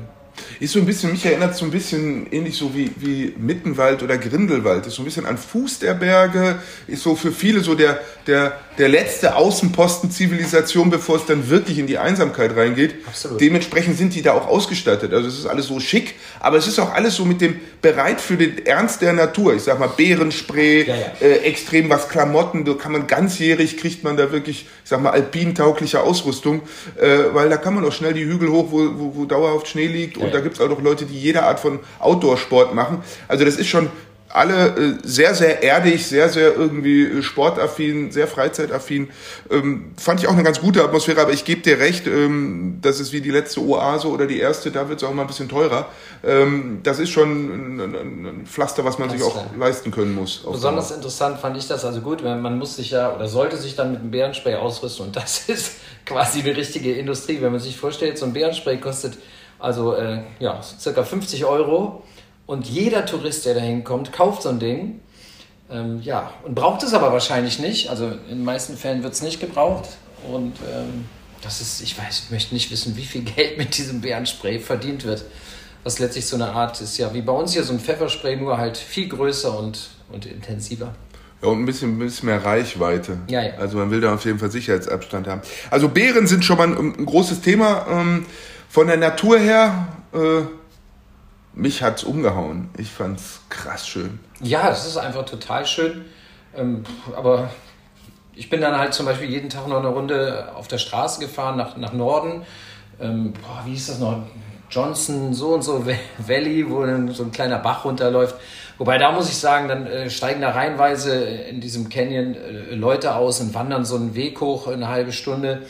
Ist 0.60 0.72
so 0.72 0.78
ein 0.78 0.86
bisschen, 0.86 1.12
mich 1.12 1.24
erinnert 1.24 1.56
so 1.56 1.64
ein 1.64 1.70
bisschen 1.70 2.26
ähnlich 2.32 2.56
so 2.56 2.74
wie, 2.74 2.90
wie 2.96 3.34
Mittenwald 3.36 4.02
oder 4.02 4.18
Grindelwald. 4.18 4.86
Ist 4.86 4.94
so 4.94 5.02
ein 5.02 5.04
bisschen 5.04 5.26
an 5.26 5.38
Fuß 5.38 5.80
der 5.80 5.94
Berge, 5.94 6.58
ist 6.86 7.02
so 7.02 7.16
für 7.16 7.32
viele 7.32 7.60
so 7.60 7.74
der, 7.74 8.00
der, 8.26 8.60
der 8.78 8.88
letzte 8.88 9.36
Außenposten 9.36 10.10
Zivilisation, 10.10 10.90
bevor 10.90 11.16
es 11.16 11.26
dann 11.26 11.48
wirklich 11.48 11.78
in 11.78 11.86
die 11.86 11.98
Einsamkeit 11.98 12.56
reingeht. 12.56 12.94
Absolut. 13.06 13.40
Dementsprechend 13.40 13.96
sind 13.96 14.14
die 14.14 14.22
da 14.22 14.32
auch 14.32 14.48
ausgestattet. 14.48 15.12
Also 15.12 15.28
es 15.28 15.38
ist 15.38 15.46
alles 15.46 15.66
so 15.66 15.80
schick, 15.80 16.14
aber 16.40 16.56
es 16.56 16.66
ist 16.66 16.78
auch 16.78 16.92
alles 16.92 17.14
so 17.16 17.24
mit 17.24 17.40
dem 17.40 17.60
bereit 17.80 18.20
für 18.20 18.36
den 18.36 18.64
Ernst 18.66 19.02
der 19.02 19.12
Natur. 19.12 19.54
Ich 19.54 19.62
sag 19.62 19.78
mal 19.78 19.88
Bärenspray, 19.88 20.84
ja, 20.84 20.94
ja. 20.94 21.12
Äh, 21.20 21.38
extrem 21.44 21.90
was 21.90 22.08
Klamotten, 22.08 22.64
da 22.64 22.74
kann 22.74 22.92
man 22.92 23.06
ganzjährig 23.06 23.76
kriegt 23.76 24.04
man 24.04 24.16
da 24.16 24.32
wirklich, 24.32 24.66
ich 24.82 24.88
sag 24.88 25.00
mal 25.00 25.10
alpintaugliche 25.10 26.00
Ausrüstung, 26.00 26.62
äh, 26.96 27.34
weil 27.34 27.48
da 27.48 27.56
kann 27.56 27.74
man 27.74 27.84
auch 27.84 27.92
schnell 27.92 28.14
die 28.14 28.24
Hügel 28.24 28.50
hoch, 28.50 28.68
wo, 28.70 28.78
wo, 28.96 29.16
wo 29.16 29.24
dauerhaft 29.24 29.68
Schnee 29.68 29.86
liegt 29.86 30.16
und 30.24 30.34
da 30.34 30.40
gibt 30.40 30.56
es 30.56 30.60
auch 30.60 30.68
noch 30.68 30.80
Leute, 30.80 31.04
die 31.04 31.18
jede 31.18 31.42
Art 31.42 31.60
von 31.60 31.80
Outdoor-Sport 32.00 32.74
machen. 32.74 33.02
Also 33.28 33.44
das 33.44 33.56
ist 33.56 33.68
schon 33.68 33.90
alle 34.34 34.66
äh, 34.76 34.98
sehr, 35.04 35.34
sehr 35.34 35.62
erdig, 35.62 36.06
sehr, 36.06 36.28
sehr 36.28 36.56
irgendwie 36.56 37.04
äh, 37.04 37.22
sportaffin, 37.22 38.10
sehr 38.10 38.26
freizeitaffin. 38.26 39.10
Ähm, 39.48 39.92
fand 39.96 40.20
ich 40.20 40.26
auch 40.26 40.32
eine 40.32 40.42
ganz 40.42 40.60
gute 40.60 40.82
Atmosphäre, 40.82 41.20
aber 41.20 41.32
ich 41.32 41.44
gebe 41.44 41.60
dir 41.60 41.78
recht, 41.78 42.08
ähm, 42.08 42.78
das 42.82 42.98
ist 42.98 43.12
wie 43.12 43.20
die 43.20 43.30
letzte 43.30 43.60
Oase 43.60 44.08
oder 44.08 44.26
die 44.26 44.40
erste, 44.40 44.72
da 44.72 44.88
wird 44.88 45.00
es 45.00 45.08
auch 45.08 45.14
mal 45.14 45.22
ein 45.22 45.28
bisschen 45.28 45.48
teurer. 45.48 45.86
Ähm, 46.24 46.80
das 46.82 46.98
ist 46.98 47.10
schon 47.10 47.78
ein, 47.78 47.94
ein 47.94 48.46
Pflaster, 48.46 48.84
was 48.84 48.98
man 48.98 49.08
sich 49.08 49.22
auch 49.22 49.56
leisten 49.56 49.92
können 49.92 50.16
muss. 50.16 50.42
Besonders 50.50 50.90
interessant 50.90 51.38
fand 51.38 51.56
ich 51.56 51.68
das, 51.68 51.84
also 51.84 52.00
gut, 52.00 52.24
man 52.24 52.58
muss 52.58 52.74
sich 52.74 52.90
ja 52.90 53.14
oder 53.14 53.28
sollte 53.28 53.56
sich 53.56 53.76
dann 53.76 53.92
mit 53.92 54.00
einem 54.00 54.10
Bärenspray 54.10 54.56
ausrüsten 54.56 55.06
und 55.06 55.16
das 55.16 55.44
ist 55.48 55.74
quasi 56.04 56.40
eine 56.40 56.56
richtige 56.56 56.92
Industrie. 56.94 57.38
Wenn 57.40 57.52
man 57.52 57.60
sich 57.60 57.76
vorstellt, 57.76 58.18
so 58.18 58.26
ein 58.26 58.32
Bärenspray 58.32 58.78
kostet 58.78 59.16
also 59.64 59.94
äh, 59.94 60.20
ja, 60.40 60.60
circa 60.62 61.02
50 61.02 61.44
Euro. 61.46 62.02
Und 62.46 62.66
jeder 62.66 63.06
Tourist, 63.06 63.46
der 63.46 63.54
da 63.54 63.60
hinkommt, 63.60 64.12
kauft 64.12 64.42
so 64.42 64.50
ein 64.50 64.58
Ding. 64.58 65.00
Ähm, 65.70 66.00
ja, 66.02 66.30
und 66.44 66.54
braucht 66.54 66.82
es 66.82 66.92
aber 66.92 67.10
wahrscheinlich 67.12 67.58
nicht. 67.58 67.88
Also 67.88 68.06
in 68.06 68.36
den 68.36 68.44
meisten 68.44 68.76
Fällen 68.76 69.02
wird 69.02 69.14
es 69.14 69.22
nicht 69.22 69.40
gebraucht. 69.40 69.88
Und 70.30 70.52
ähm, 70.70 71.06
das 71.42 71.62
ist, 71.62 71.80
ich 71.80 71.98
weiß, 71.98 72.24
ich 72.26 72.30
möchte 72.30 72.54
nicht 72.54 72.70
wissen, 72.70 72.96
wie 72.96 73.04
viel 73.04 73.22
Geld 73.36 73.56
mit 73.56 73.76
diesem 73.78 74.02
Bärenspray 74.02 74.58
verdient 74.58 75.04
wird. 75.04 75.24
Was 75.82 75.98
letztlich 75.98 76.26
so 76.26 76.36
eine 76.36 76.50
Art 76.50 76.80
ist, 76.80 76.96
ja, 76.98 77.12
wie 77.12 77.22
bei 77.22 77.32
uns 77.32 77.52
hier 77.52 77.62
so 77.62 77.72
ein 77.72 77.80
Pfefferspray, 77.80 78.36
nur 78.36 78.56
halt 78.58 78.76
viel 78.76 79.08
größer 79.08 79.58
und, 79.58 79.90
und 80.10 80.26
intensiver. 80.26 80.94
Ja, 81.42 81.48
und 81.48 81.60
ein 81.60 81.66
bisschen, 81.66 81.96
ein 81.96 81.98
bisschen 81.98 82.26
mehr 82.26 82.42
Reichweite. 82.42 83.18
Ja, 83.28 83.42
ja. 83.42 83.54
Also 83.58 83.76
man 83.78 83.90
will 83.90 84.00
da 84.00 84.14
auf 84.14 84.24
jeden 84.24 84.38
Fall 84.38 84.50
Sicherheitsabstand 84.50 85.26
haben. 85.26 85.42
Also 85.70 85.88
Bären 85.88 86.26
sind 86.26 86.44
schon 86.44 86.56
mal 86.56 86.68
ein, 86.68 86.94
ein 86.98 87.06
großes 87.06 87.42
Thema. 87.42 87.86
Ähm, 87.90 88.26
von 88.74 88.88
der 88.88 88.96
Natur 88.96 89.38
her, 89.38 89.86
äh, 90.12 90.42
mich 91.52 91.80
hat's 91.84 92.02
umgehauen. 92.02 92.70
Ich 92.76 92.90
fand's 92.90 93.38
krass 93.48 93.86
schön. 93.86 94.18
Ja, 94.40 94.68
das 94.68 94.84
ist 94.84 94.96
einfach 94.96 95.24
total 95.24 95.64
schön. 95.64 96.04
Ähm, 96.56 96.82
aber 97.14 97.50
ich 98.34 98.50
bin 98.50 98.60
dann 98.60 98.76
halt 98.76 98.92
zum 98.92 99.06
Beispiel 99.06 99.30
jeden 99.30 99.48
Tag 99.48 99.68
noch 99.68 99.78
eine 99.78 99.86
Runde 99.86 100.50
auf 100.56 100.66
der 100.66 100.78
Straße 100.78 101.20
gefahren 101.20 101.56
nach, 101.56 101.76
nach 101.76 101.92
Norden. 101.92 102.42
Ähm, 103.00 103.34
boah, 103.34 103.62
wie 103.64 103.70
hieß 103.70 103.86
das 103.86 104.00
noch? 104.00 104.24
Johnson, 104.70 105.34
so 105.34 105.54
und 105.54 105.62
so 105.62 105.86
Valley, 106.18 106.68
wo 106.68 106.84
so 107.12 107.22
ein 107.22 107.30
kleiner 107.30 107.60
Bach 107.60 107.84
runterläuft. 107.84 108.34
Wobei 108.78 108.98
da 108.98 109.12
muss 109.12 109.28
ich 109.28 109.36
sagen, 109.36 109.68
dann 109.68 109.86
äh, 109.86 110.10
steigen 110.10 110.40
da 110.40 110.50
reihenweise 110.50 111.14
in 111.14 111.60
diesem 111.60 111.90
Canyon 111.90 112.34
äh, 112.34 112.74
Leute 112.74 113.14
aus 113.14 113.40
und 113.40 113.54
wandern 113.54 113.84
so 113.84 113.94
einen 113.94 114.16
Weg 114.16 114.40
hoch 114.40 114.66
eine 114.66 114.88
halbe 114.88 115.12
Stunde 115.12 115.62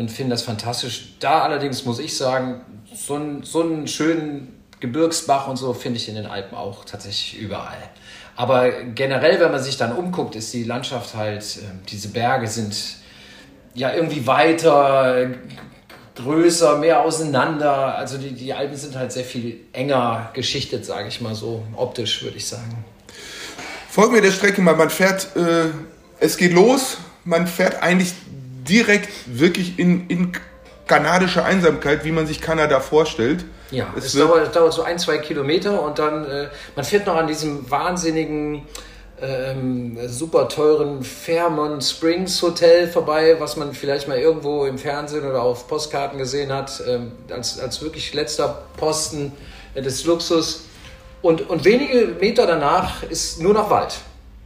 und 0.00 0.10
finde 0.10 0.30
das 0.30 0.42
fantastisch. 0.42 1.14
Da 1.20 1.42
allerdings 1.42 1.84
muss 1.84 1.98
ich 1.98 2.16
sagen, 2.16 2.62
so, 2.92 3.16
ein, 3.16 3.42
so 3.42 3.62
einen 3.62 3.86
schönen 3.86 4.62
Gebirgsbach 4.80 5.46
und 5.46 5.56
so 5.56 5.74
finde 5.74 5.98
ich 5.98 6.08
in 6.08 6.14
den 6.14 6.26
Alpen 6.26 6.56
auch 6.56 6.84
tatsächlich 6.84 7.38
überall. 7.40 7.78
Aber 8.34 8.70
generell, 8.94 9.38
wenn 9.40 9.52
man 9.52 9.62
sich 9.62 9.76
dann 9.76 9.94
umguckt, 9.94 10.34
ist 10.34 10.52
die 10.54 10.64
Landschaft 10.64 11.14
halt, 11.14 11.42
äh, 11.42 11.60
diese 11.90 12.08
Berge 12.08 12.46
sind 12.46 12.74
ja 13.74 13.92
irgendwie 13.92 14.26
weiter, 14.26 15.30
größer, 16.14 16.78
mehr 16.78 17.02
auseinander. 17.02 17.94
Also 17.96 18.16
die, 18.16 18.32
die 18.32 18.54
Alpen 18.54 18.76
sind 18.76 18.96
halt 18.96 19.12
sehr 19.12 19.24
viel 19.24 19.60
enger 19.72 20.30
geschichtet, 20.32 20.86
sage 20.86 21.08
ich 21.08 21.20
mal 21.20 21.34
so, 21.34 21.62
optisch 21.76 22.22
würde 22.22 22.38
ich 22.38 22.46
sagen. 22.46 22.84
Folgen 23.90 24.14
wir 24.14 24.22
der 24.22 24.32
Strecke 24.32 24.62
mal, 24.62 24.76
man 24.76 24.88
fährt, 24.88 25.36
äh, 25.36 25.66
es 26.20 26.38
geht 26.38 26.54
los, 26.54 26.96
man 27.24 27.46
fährt 27.46 27.82
eigentlich 27.82 28.14
direkt 28.70 29.10
wirklich 29.26 29.78
in, 29.78 30.06
in 30.08 30.32
kanadische 30.86 31.44
Einsamkeit, 31.44 32.04
wie 32.04 32.12
man 32.12 32.26
sich 32.26 32.40
Kanada 32.40 32.80
vorstellt. 32.80 33.44
Ja, 33.70 33.92
es, 33.96 34.06
es 34.06 34.12
dauert, 34.14 34.54
dauert, 34.54 34.72
so 34.72 34.82
ein, 34.82 34.98
zwei 34.98 35.18
Kilometer 35.18 35.82
und 35.82 35.98
dann, 35.98 36.24
äh, 36.24 36.48
man 36.74 36.84
fährt 36.84 37.06
noch 37.06 37.16
an 37.16 37.26
diesem 37.26 37.70
wahnsinnigen, 37.70 38.62
ähm, 39.20 39.98
super 40.08 40.48
teuren 40.48 41.02
Fairmont 41.04 41.84
Springs 41.84 42.40
Hotel 42.42 42.88
vorbei, 42.88 43.36
was 43.38 43.56
man 43.56 43.74
vielleicht 43.74 44.08
mal 44.08 44.18
irgendwo 44.18 44.64
im 44.64 44.78
Fernsehen 44.78 45.28
oder 45.28 45.42
auf 45.42 45.68
Postkarten 45.68 46.18
gesehen 46.18 46.52
hat, 46.52 46.82
ähm, 46.88 47.12
als, 47.30 47.60
als 47.60 47.82
wirklich 47.82 48.14
letzter 48.14 48.62
Posten 48.76 49.32
äh, 49.74 49.82
des 49.82 50.04
Luxus. 50.04 50.64
Und, 51.22 51.48
und 51.50 51.64
wenige 51.64 52.16
Meter 52.18 52.46
danach 52.46 53.02
ist 53.02 53.40
nur 53.40 53.52
noch 53.52 53.68
Wald. 53.68 53.94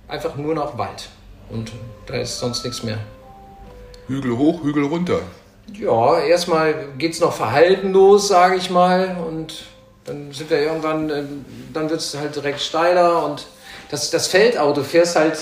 Einfach 0.08 0.34
nur 0.36 0.54
noch 0.54 0.76
Wald. 0.76 1.08
Und 1.48 1.72
da 2.06 2.14
ist 2.14 2.38
sonst 2.38 2.64
nichts 2.64 2.82
mehr. 2.82 2.98
Hügel 4.06 4.36
hoch, 4.36 4.62
Hügel 4.62 4.84
runter. 4.84 5.20
Ja, 5.72 6.20
erstmal 6.20 6.74
geht 6.98 7.14
es 7.14 7.20
noch 7.20 7.32
verhaltenlos, 7.32 8.28
sage 8.28 8.56
ich 8.56 8.70
mal. 8.70 9.16
Und 9.26 9.64
dann 10.04 10.32
sind 10.32 10.50
wir 10.50 10.60
irgendwann, 10.60 11.10
äh, 11.10 11.24
dann 11.72 11.88
wird 11.90 12.00
es 12.00 12.16
halt 12.16 12.36
direkt 12.36 12.60
steiler. 12.60 13.24
Und 13.24 13.46
das, 13.90 14.10
das 14.10 14.26
Feldauto 14.26 14.82
fährst 14.82 15.16
halt 15.16 15.38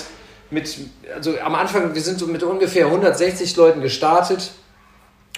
mit, 0.49 0.77
also 1.13 1.37
am 1.39 1.55
Anfang, 1.55 1.93
wir 1.93 2.01
sind 2.01 2.19
so 2.19 2.27
mit 2.27 2.43
ungefähr 2.43 2.85
160 2.85 3.55
Leuten 3.55 3.81
gestartet. 3.81 4.51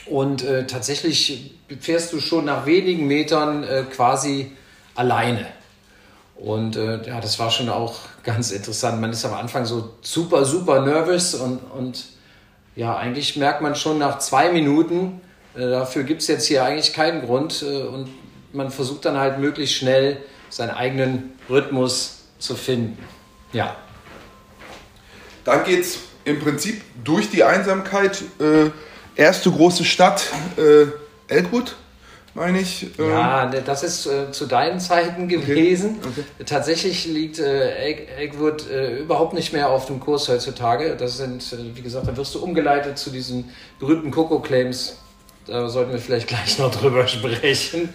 Und 0.05 0.44
äh, 0.44 0.67
tatsächlich 0.67 1.55
fährst 1.79 2.13
du 2.13 2.20
schon 2.20 2.46
nach 2.46 2.67
wenigen 2.67 3.08
Metern 3.08 3.63
äh, 3.63 3.84
quasi 3.91 4.51
alleine. 4.94 5.48
Und 6.36 6.75
äh, 6.75 7.08
ja, 7.08 7.20
das 7.22 7.39
war 7.39 7.50
schon 7.50 7.70
auch 7.70 7.96
ganz 8.24 8.51
interessant. 8.51 9.01
Man 9.01 9.12
ist 9.12 9.25
am 9.25 9.34
Anfang 9.34 9.65
so 9.65 9.96
super, 10.01 10.46
super 10.46 10.82
nervös 10.82 11.34
und, 11.34 11.60
und 11.72 12.05
ja, 12.75 12.98
eigentlich 12.98 13.36
merkt 13.38 13.62
man 13.62 13.75
schon 13.75 13.98
nach 13.98 14.20
zwei 14.20 14.51
Minuten, 14.51 15.22
äh, 15.55 15.62
dafür 15.62 16.03
gibt 16.03 16.22
es 16.22 16.27
jetzt 16.27 16.46
hier 16.48 16.63
eigentlich 16.63 16.94
keinen 16.94 17.22
Grund 17.22 17.63
äh, 17.63 17.84
und 17.84 18.10
man 18.53 18.72
versucht 18.72 19.05
dann 19.05 19.17
halt 19.17 19.39
möglichst 19.39 19.75
schnell 19.75 20.17
seinen 20.50 20.72
eigenen 20.72 21.34
Rhythmus 21.50 22.25
zu 22.39 22.55
finden. 22.55 22.98
Ja. 23.53 23.75
Dann 25.44 25.63
geht 25.63 25.82
es 25.82 26.00
im 26.24 26.39
Prinzip 26.39 26.82
durch 27.03 27.29
die 27.29 27.44
Einsamkeit. 27.44 28.24
Äh, 28.39 28.72
erste 29.15 29.51
große 29.51 29.86
Stadt, 29.86 30.25
äh, 30.58 30.88
Elkwood 31.34 31.75
meine 32.36 32.60
ich. 32.60 32.88
Ähm 33.00 33.10
ja, 33.10 33.46
das 33.46 33.82
ist 33.82 34.06
äh, 34.06 34.32
zu 34.32 34.46
deinen 34.46 34.80
Zeiten 34.80 35.27
gewesen. 35.27 35.98
Okay. 36.01 36.10
Okay. 36.38 36.46
Tatsächlich 36.46 37.06
liegt 37.08 37.39
äh, 37.39 37.96
Eggwood 38.20 38.70
äh, 38.70 39.00
überhaupt 39.00 39.34
nicht 39.34 39.54
mehr 39.54 39.70
auf 39.70 39.88
dem 39.88 40.00
Kurs 40.00 40.30
heutzutage. 40.30 40.96
Das 40.98 41.18
sind, 41.18 41.42
äh, 41.54 41.75
wie 41.75 41.82
gesagt, 41.82 42.08
da 42.08 42.15
wirst 42.15 42.36
du 42.36 42.39
umgeleitet 42.39 42.98
zu 42.98 43.10
diesen 43.10 43.50
berühmten 43.80 44.12
Coco-Claims. 44.12 44.98
Da 45.48 45.70
sollten 45.70 45.94
wir 45.94 46.00
vielleicht 46.00 46.27
gleich 46.27 46.60
noch 46.60 46.72
drüber 46.75 47.08
sprechen. 47.08 47.89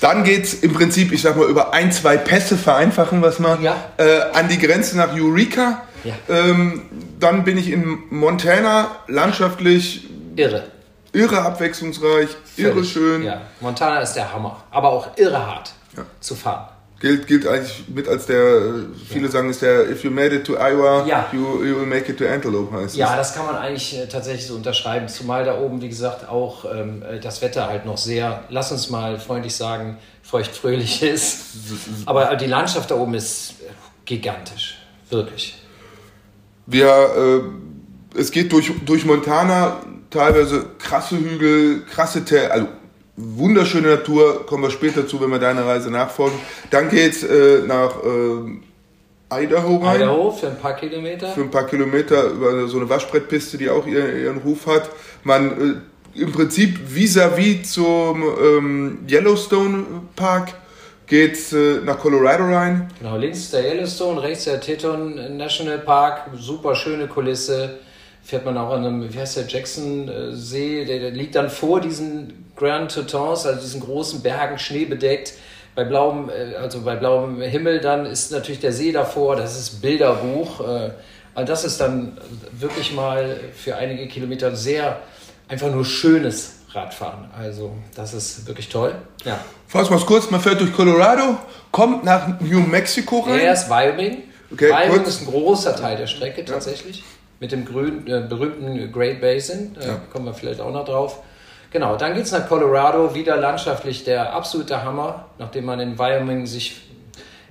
Dann 0.00 0.22
geht 0.22 0.44
es 0.44 0.54
im 0.54 0.72
Prinzip, 0.72 1.12
ich 1.12 1.22
sag 1.22 1.36
mal, 1.36 1.48
über 1.48 1.74
ein, 1.74 1.90
zwei 1.90 2.16
Pässe 2.16 2.56
vereinfachen 2.56 3.20
was 3.20 3.40
mal 3.40 3.60
ja. 3.60 3.76
äh, 3.96 4.20
an 4.32 4.48
die 4.48 4.58
Grenze 4.58 4.96
nach 4.96 5.12
Eureka. 5.12 5.82
Ja. 6.04 6.14
Ähm, 6.28 6.82
dann 7.18 7.42
bin 7.42 7.58
ich 7.58 7.72
in 7.72 7.98
Montana, 8.10 8.98
landschaftlich. 9.08 10.08
Irre 10.36 10.77
irre 11.12 11.42
abwechslungsreich, 11.42 12.28
Völlig. 12.28 12.58
irre 12.58 12.84
schön. 12.84 13.22
Ja, 13.22 13.40
Montana 13.60 14.00
ist 14.00 14.14
der 14.14 14.32
Hammer, 14.32 14.62
aber 14.70 14.90
auch 14.90 15.16
irre 15.16 15.46
hart 15.46 15.72
ja. 15.96 16.04
zu 16.20 16.34
fahren. 16.34 16.68
Gilt, 17.00 17.28
gilt 17.28 17.46
eigentlich 17.46 17.84
mit 17.86 18.08
als 18.08 18.26
der, 18.26 18.60
viele 19.08 19.26
ja. 19.26 19.30
sagen, 19.30 19.50
ist 19.50 19.62
der, 19.62 19.88
if 19.88 20.02
you 20.02 20.10
made 20.10 20.34
it 20.34 20.44
to 20.44 20.54
Iowa, 20.54 21.06
ja. 21.06 21.28
you, 21.32 21.62
you 21.62 21.78
will 21.78 21.86
make 21.86 22.10
it 22.10 22.18
to 22.18 22.26
Antelope 22.26 22.76
heißt 22.76 22.96
Ja, 22.96 23.14
das 23.14 23.36
kann 23.36 23.46
man 23.46 23.54
eigentlich 23.54 23.96
äh, 23.96 24.08
tatsächlich 24.08 24.48
so 24.48 24.56
unterschreiben. 24.56 25.06
Zumal 25.06 25.44
da 25.44 25.60
oben, 25.60 25.80
wie 25.80 25.88
gesagt, 25.88 26.28
auch 26.28 26.64
ähm, 26.64 27.04
äh, 27.08 27.20
das 27.20 27.40
Wetter 27.40 27.68
halt 27.68 27.86
noch 27.86 27.98
sehr, 27.98 28.42
lass 28.48 28.72
uns 28.72 28.90
mal 28.90 29.20
freundlich 29.20 29.54
sagen, 29.54 29.98
feuchtfröhlich 30.22 31.02
ist. 31.04 31.42
Aber 32.04 32.34
die 32.34 32.46
Landschaft 32.46 32.90
da 32.90 32.96
oben 32.96 33.14
ist 33.14 33.54
gigantisch. 34.04 34.78
Wirklich. 35.08 35.62
Wir, 36.66 36.88
äh, 36.88 38.18
es 38.18 38.32
geht 38.32 38.52
durch, 38.52 38.72
durch 38.84 39.04
Montana 39.04 39.82
teilweise 40.10 40.66
krasse 40.78 41.16
Hügel, 41.16 41.82
krasse 41.86 42.24
Täler, 42.24 42.52
also 42.52 42.66
wunderschöne 43.16 43.88
Natur, 43.88 44.46
kommen 44.46 44.62
wir 44.62 44.70
später 44.70 45.06
zu, 45.06 45.20
wenn 45.20 45.30
wir 45.30 45.38
deiner 45.38 45.66
Reise 45.66 45.90
nachfolgen. 45.90 46.38
Dann 46.70 46.88
geht's 46.88 47.22
äh, 47.22 47.62
nach 47.66 47.96
äh, 48.04 49.42
Idaho 49.44 49.76
rein. 49.78 50.00
Idaho 50.00 50.30
für 50.30 50.48
ein 50.48 50.58
paar 50.58 50.74
Kilometer. 50.76 51.28
Für 51.28 51.42
ein 51.42 51.50
paar 51.50 51.66
Kilometer 51.66 52.24
über 52.30 52.68
so 52.68 52.78
eine 52.78 52.88
Waschbrettpiste, 52.88 53.58
die 53.58 53.68
auch 53.68 53.86
ihren, 53.86 54.20
ihren 54.20 54.38
Ruf 54.38 54.66
hat. 54.66 54.90
Man 55.24 55.82
äh, 56.14 56.20
im 56.20 56.32
Prinzip 56.32 56.78
vis-à-vis 56.88 57.58
-vis 57.58 57.72
zum 57.74 58.22
ähm, 58.22 58.98
Yellowstone 59.08 59.84
Park 60.16 60.54
geht's 61.06 61.52
äh, 61.52 61.80
nach 61.84 61.98
Colorado 61.98 62.44
rein. 62.44 62.88
Genau, 62.98 63.16
links 63.16 63.50
der 63.50 63.64
Yellowstone, 63.64 64.22
rechts 64.22 64.44
der 64.44 64.60
Teton 64.60 65.36
National 65.36 65.78
Park, 65.78 66.30
super 66.36 66.74
schöne 66.74 67.08
Kulisse 67.08 67.78
fährt 68.28 68.44
man 68.44 68.58
auch 68.58 68.70
an 68.72 68.84
einem, 68.84 69.14
wie 69.14 69.18
heißt 69.18 69.38
der, 69.38 69.46
Jackson-See, 69.46 70.84
der, 70.84 70.98
der, 70.98 71.10
liegt 71.12 71.34
dann 71.34 71.48
vor 71.48 71.80
diesen 71.80 72.52
Grand 72.56 72.92
Tetons, 72.92 73.46
also 73.46 73.58
diesen 73.58 73.80
großen 73.80 74.20
Bergen, 74.20 74.58
schneebedeckt. 74.58 75.32
Bei 75.74 75.84
blauem, 75.84 76.28
äh, 76.28 76.54
also 76.56 76.82
bei 76.82 76.94
blauem 76.96 77.40
Himmel 77.40 77.80
dann 77.80 78.04
ist 78.04 78.30
natürlich 78.30 78.60
der 78.60 78.74
See 78.74 78.92
davor, 78.92 79.36
das 79.36 79.58
ist 79.58 79.80
Bilderbuch. 79.80 80.60
Äh, 80.60 80.90
also 81.34 81.46
das 81.46 81.64
ist 81.64 81.80
dann 81.80 82.18
wirklich 82.52 82.92
mal 82.92 83.40
für 83.54 83.76
einige 83.76 84.06
Kilometer 84.08 84.54
sehr 84.54 84.98
einfach 85.48 85.72
nur 85.72 85.86
schönes 85.86 86.56
Radfahren. 86.72 87.30
Also 87.34 87.72
das 87.94 88.12
ist 88.12 88.46
wirklich 88.46 88.68
toll. 88.68 88.94
Ja. 89.24 89.40
Fassen 89.66 89.88
wir 89.88 89.96
es 89.96 90.04
kurz, 90.04 90.30
man 90.30 90.42
fährt 90.42 90.60
durch 90.60 90.74
Colorado, 90.74 91.38
kommt 91.70 92.04
nach 92.04 92.38
New 92.40 92.60
Mexico 92.60 93.20
rein. 93.20 93.42
Ja, 93.42 93.52
ist 93.54 93.70
Wyoming. 93.70 94.24
Okay, 94.52 94.68
Wyoming 94.68 94.96
kurz. 95.04 95.08
ist 95.08 95.22
ein 95.22 95.26
großer 95.28 95.74
Teil 95.76 95.96
der 95.96 96.06
Strecke 96.06 96.44
tatsächlich. 96.44 97.02
Mit 97.40 97.52
dem 97.52 97.64
grün, 97.64 98.06
äh, 98.06 98.20
berühmten 98.28 98.92
Great 98.92 99.20
Basin. 99.20 99.74
Da 99.74 99.86
ja. 99.86 100.00
kommen 100.12 100.26
wir 100.26 100.34
vielleicht 100.34 100.60
auch 100.60 100.72
noch 100.72 100.84
drauf. 100.84 101.22
Genau, 101.70 101.96
dann 101.96 102.14
geht 102.14 102.24
es 102.24 102.32
nach 102.32 102.48
Colorado, 102.48 103.14
wieder 103.14 103.36
landschaftlich 103.36 104.04
der 104.04 104.32
absolute 104.32 104.82
Hammer, 104.82 105.26
nachdem 105.38 105.66
man 105.66 105.78
in 105.80 105.98
Wyoming 105.98 106.46
sich 106.46 106.80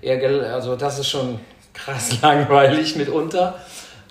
eher, 0.02 0.54
also 0.54 0.76
das 0.76 0.98
ist 1.00 1.10
schon 1.10 1.40
krass 1.74 2.18
langweilig 2.22 2.96
mitunter. 2.96 3.56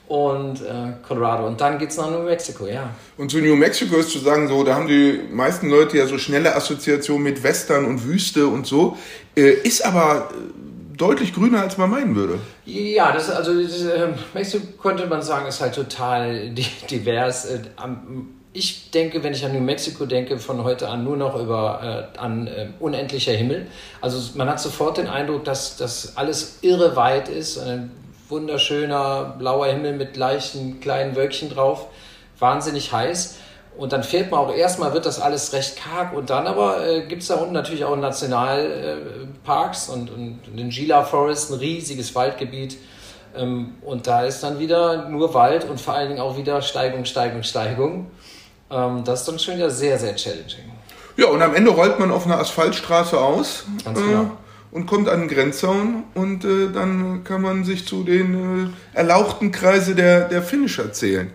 Und 0.09 0.61
äh, 0.61 0.93
Colorado. 1.03 1.49
Und 1.49 1.61
dann 1.61 1.81
geht 1.81 1.91
es 1.91 1.97
nach 1.97 2.09
New 2.09 2.23
Mexico, 2.23 2.69
ja. 2.69 2.91
Und 3.17 3.29
zu 3.29 3.39
New 3.39 3.57
Mexico 3.57 3.97
ist 3.97 4.11
zu 4.11 4.21
sagen, 4.21 4.47
so, 4.47 4.63
da 4.63 4.77
haben 4.77 4.87
die 4.87 5.21
meisten 5.33 5.69
Leute 5.69 5.99
ja 5.99 6.07
so 6.07 6.17
schnelle 6.17 6.55
Assoziationen 6.55 7.25
mit 7.25 7.43
Western 7.43 7.85
und 7.85 8.05
Wüste 8.05 8.47
und 8.47 8.69
so. 8.69 8.97
Äh, 9.37 9.51
ist 9.51 9.85
aber 9.85 10.31
deutlich 10.97 11.35
grüner, 11.35 11.61
als 11.61 11.79
man 11.79 11.91
meinen 11.91 12.15
würde. 12.15 12.39
Ja, 12.65 13.13
das, 13.13 13.31
also 13.31 13.61
das, 13.61 13.85
Mexiko 14.35 14.67
könnte 14.81 15.07
man 15.07 15.23
sagen, 15.23 15.47
ist 15.47 15.61
halt 15.61 15.75
total 15.75 16.51
divers. 16.91 17.47
Äh, 17.47 17.61
ich 18.53 18.91
denke, 18.91 19.23
wenn 19.23 19.35
ich 19.35 19.45
an 19.45 19.53
New 19.53 19.61
Mexico 19.61 20.07
denke, 20.07 20.39
von 20.39 20.65
heute 20.65 20.89
an 20.89 21.05
nur 21.05 21.17
noch 21.17 21.39
über 21.39 22.11
äh, 22.15 22.19
an 22.19 22.47
äh, 22.47 22.69
unendlicher 22.81 23.33
Himmel. 23.33 23.67
Also 24.01 24.37
man 24.39 24.49
hat 24.49 24.61
sofort 24.61 24.97
den 24.97 25.09
Eindruck, 25.09 25.45
dass 25.45 25.77
das 25.77 26.17
alles 26.17 26.59
irre 26.63 26.97
weit 26.97 27.29
ist. 27.29 27.59
Ein 27.59 27.91
wunderschöner 28.29 29.37
blauer 29.39 29.67
Himmel 29.67 29.93
mit 29.93 30.17
leichten 30.17 30.81
kleinen 30.81 31.17
Wölkchen 31.17 31.51
drauf. 31.51 31.89
Wahnsinnig 32.39 32.93
heiß. 32.93 33.37
Und 33.77 33.93
dann 33.93 34.03
fährt 34.03 34.31
man 34.31 34.41
auch 34.41 34.55
erstmal, 34.55 34.95
wird 34.95 35.05
das 35.05 35.21
alles 35.21 35.53
recht 35.53 35.77
karg 35.77 36.15
und 36.15 36.31
dann 36.31 36.47
aber 36.47 36.87
äh, 36.87 37.03
gibt 37.03 37.23
es 37.23 37.29
da 37.29 37.35
unten 37.35 37.53
natürlich 37.53 37.85
auch 37.85 37.95
Nationalparks 37.95 39.89
äh, 39.89 39.93
und, 39.93 40.11
und 40.11 40.41
den 40.57 40.71
Gila 40.71 41.05
Forest, 41.05 41.51
ein 41.51 41.59
riesiges 41.59 42.15
Waldgebiet. 42.15 42.79
Ähm, 43.37 43.75
und 43.83 44.07
da 44.07 44.25
ist 44.25 44.43
dann 44.43 44.59
wieder 44.59 45.09
nur 45.09 45.35
Wald 45.35 45.69
und 45.69 45.79
vor 45.81 45.95
allen 45.95 46.09
Dingen 46.09 46.21
auch 46.21 46.39
wieder 46.39 46.63
Steigung, 46.63 47.05
Steigung, 47.05 47.43
Steigung. 47.43 48.11
Ähm, 48.71 49.05
das 49.05 49.21
ist 49.21 49.29
dann 49.29 49.39
schon 49.39 49.57
wieder 49.57 49.71
sehr, 49.71 49.99
sehr 49.99 50.17
challenging. 50.17 50.73
Ja, 51.19 51.27
und 51.29 51.43
am 51.43 51.55
Ende 51.55 51.71
rollt 51.71 51.99
man 51.99 52.11
auf 52.11 52.27
einer 52.27 52.39
Asphaltstraße 52.39 53.21
aus. 53.21 53.65
Ganz 53.85 53.99
genau. 53.99 54.23
Äh, 54.23 54.27
und 54.73 54.87
kommt 54.87 55.09
an 55.09 55.21
den 55.21 55.29
Grenzzaun 55.29 56.05
und 56.15 56.45
äh, 56.45 56.71
dann 56.73 57.25
kann 57.25 57.41
man 57.41 57.65
sich 57.65 57.87
zu 57.87 58.03
den 58.03 58.75
äh, 58.95 58.99
erlauchten 58.99 59.51
Kreise 59.51 59.95
der, 59.95 60.29
der 60.29 60.43
Finisher 60.43 60.93
zählen. 60.93 61.31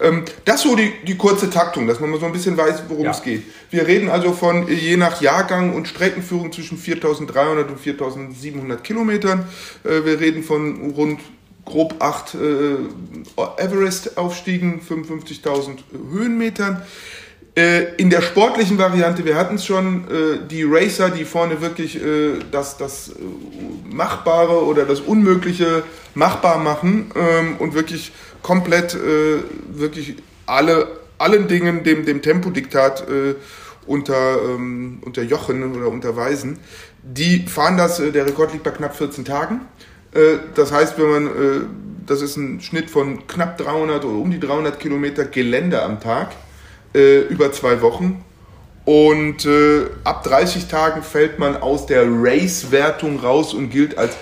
Ähm, 0.00 0.24
das 0.44 0.62
so 0.62 0.76
die, 0.76 0.92
die 1.06 1.16
kurze 1.16 1.48
Taktung, 1.48 1.86
dass 1.86 2.00
man 2.00 2.10
mal 2.10 2.20
so 2.20 2.26
ein 2.26 2.32
bisschen 2.32 2.56
weiß, 2.56 2.84
worum 2.88 3.04
ja. 3.04 3.10
es 3.12 3.22
geht. 3.22 3.42
Wir 3.70 3.86
reden 3.86 4.08
also 4.10 4.32
von 4.32 4.68
je 4.68 4.96
nach 4.96 5.20
Jahrgang 5.20 5.74
und 5.74 5.88
Streckenführung 5.88 6.52
zwischen 6.52 6.78
4300 6.78 7.68
und 7.68 7.80
4700 7.80 8.84
Kilometern. 8.84 9.46
Äh, 9.84 10.04
wir 10.04 10.20
reden 10.20 10.42
von 10.42 10.90
rund 10.90 11.20
grob 11.64 11.96
acht 11.98 12.34
äh, 12.34 12.76
Everest-Aufstiegen, 13.62 14.80
55.000 14.80 15.78
Höhenmetern. 16.12 16.82
Äh, 17.56 17.94
in 17.96 18.10
der 18.10 18.20
sportlichen 18.20 18.76
Variante, 18.76 19.24
wir 19.24 19.36
hatten 19.36 19.54
es 19.54 19.64
schon, 19.64 20.04
äh, 20.04 20.38
die 20.50 20.62
Racer, 20.62 21.08
die 21.08 21.24
vorne 21.24 21.62
wirklich 21.62 21.96
äh, 21.96 22.34
das, 22.50 22.76
das 22.76 23.12
Machbare 23.88 24.64
oder 24.66 24.84
das 24.84 25.00
Unmögliche 25.00 25.82
machbar 26.14 26.58
machen 26.58 27.10
ähm, 27.16 27.56
und 27.58 27.72
wirklich 27.72 28.12
komplett 28.46 28.94
äh, 28.94 29.42
wirklich 29.74 30.14
alle, 30.46 30.86
allen 31.18 31.48
Dingen 31.48 31.82
dem, 31.82 32.06
dem 32.06 32.22
Tempodiktat 32.22 33.00
äh, 33.08 33.34
unter, 33.88 34.40
ähm, 34.40 35.00
unterjochen 35.04 35.74
oder 35.74 35.88
unterweisen. 35.88 36.60
Die 37.02 37.44
fahren 37.48 37.76
das, 37.76 37.98
äh, 37.98 38.12
der 38.12 38.24
Rekord 38.24 38.52
liegt 38.52 38.62
bei 38.62 38.70
knapp 38.70 38.94
14 38.94 39.24
Tagen. 39.24 39.62
Äh, 40.14 40.36
das 40.54 40.70
heißt, 40.70 40.96
wenn 40.96 41.10
man, 41.10 41.26
äh, 41.26 41.30
das 42.06 42.22
ist 42.22 42.36
ein 42.36 42.60
Schnitt 42.60 42.88
von 42.88 43.26
knapp 43.26 43.58
300 43.58 44.04
oder 44.04 44.16
um 44.16 44.30
die 44.30 44.38
300 44.38 44.78
Kilometer 44.78 45.24
Gelände 45.24 45.82
am 45.82 45.98
Tag 45.98 46.30
äh, 46.94 47.22
über 47.22 47.50
zwei 47.50 47.82
Wochen. 47.82 48.24
Und 48.84 49.44
äh, 49.44 49.86
ab 50.04 50.22
30 50.22 50.68
Tagen 50.68 51.02
fällt 51.02 51.40
man 51.40 51.56
aus 51.56 51.86
der 51.86 52.04
Race-Wertung 52.06 53.18
raus 53.18 53.54
und 53.54 53.70
gilt 53.70 53.98
als 53.98 54.16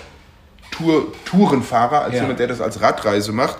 Tour, 0.71 1.13
Tourenfahrer, 1.25 2.03
als 2.03 2.15
ja. 2.15 2.23
jemand, 2.23 2.41
der 2.41 2.49
das 2.49 2.61
als 2.61 2.81
Radreise 2.81 3.33
macht. 3.33 3.59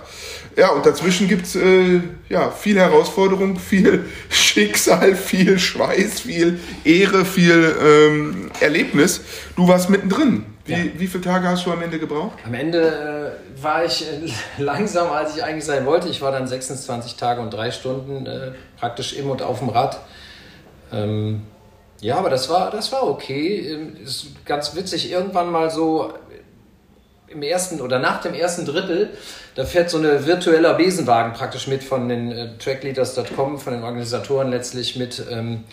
Ja, 0.55 0.69
und 0.69 0.85
dazwischen 0.85 1.27
gibt 1.27 1.45
es 1.47 1.55
äh, 1.55 2.01
ja, 2.29 2.49
viel 2.49 2.79
Herausforderung, 2.79 3.59
viel 3.59 4.05
Sch 4.29 4.55
Schicksal, 4.55 5.17
viel 5.17 5.59
Schweiß, 5.59 6.21
viel 6.21 6.61
Ehre, 6.85 7.25
viel 7.25 7.75
ähm, 7.83 8.49
Erlebnis. 8.61 9.19
Du 9.57 9.67
warst 9.67 9.89
mittendrin. 9.89 10.45
Wie, 10.63 10.71
ja. 10.71 10.79
wie 10.97 11.07
viele 11.07 11.23
Tage 11.23 11.49
hast 11.49 11.65
du 11.65 11.73
am 11.73 11.81
Ende 11.81 11.99
gebraucht? 11.99 12.37
Am 12.45 12.53
Ende 12.53 13.35
äh, 13.59 13.61
war 13.61 13.83
ich 13.83 14.05
äh, 14.07 14.31
langsamer, 14.63 15.11
als 15.11 15.35
ich 15.35 15.43
eigentlich 15.43 15.65
sein 15.65 15.85
wollte. 15.85 16.07
Ich 16.07 16.21
war 16.21 16.31
dann 16.31 16.47
26 16.47 17.17
Tage 17.17 17.41
und 17.41 17.53
drei 17.53 17.69
Stunden 17.71 18.25
äh, 18.25 18.51
praktisch 18.79 19.11
im 19.11 19.29
und 19.29 19.41
auf 19.41 19.59
dem 19.59 19.67
Rad. 19.67 19.99
Ähm, 20.93 21.41
ja, 21.99 22.15
aber 22.17 22.29
das 22.29 22.47
war, 22.49 22.71
das 22.71 22.93
war 22.93 23.05
okay. 23.05 23.73
Ähm, 23.73 23.97
ist 24.01 24.27
ganz 24.45 24.73
witzig. 24.73 25.11
Irgendwann 25.11 25.51
mal 25.51 25.69
so 25.69 26.13
im 27.35 27.43
ersten 27.43 27.81
oder 27.81 27.99
nach 27.99 28.21
dem 28.21 28.33
ersten 28.33 28.65
Drittel, 28.65 29.09
da 29.55 29.65
fährt 29.65 29.89
so 29.89 29.97
eine 29.97 30.25
virtueller 30.25 30.73
Besenwagen 30.73 31.33
praktisch 31.33 31.67
mit 31.67 31.83
von 31.83 32.09
den 32.09 32.31
äh, 32.31 32.57
Trackleaders.com, 32.57 33.59
von 33.59 33.73
den 33.73 33.83
Organisatoren 33.83 34.49
letztlich 34.49 34.95
mit. 34.95 35.21
Ähm, 35.29 35.65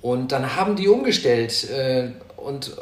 und 0.00 0.32
dann 0.32 0.56
haben 0.56 0.76
die 0.76 0.88
umgestellt. 0.88 1.68
Äh, 1.70 2.10
und 2.36 2.72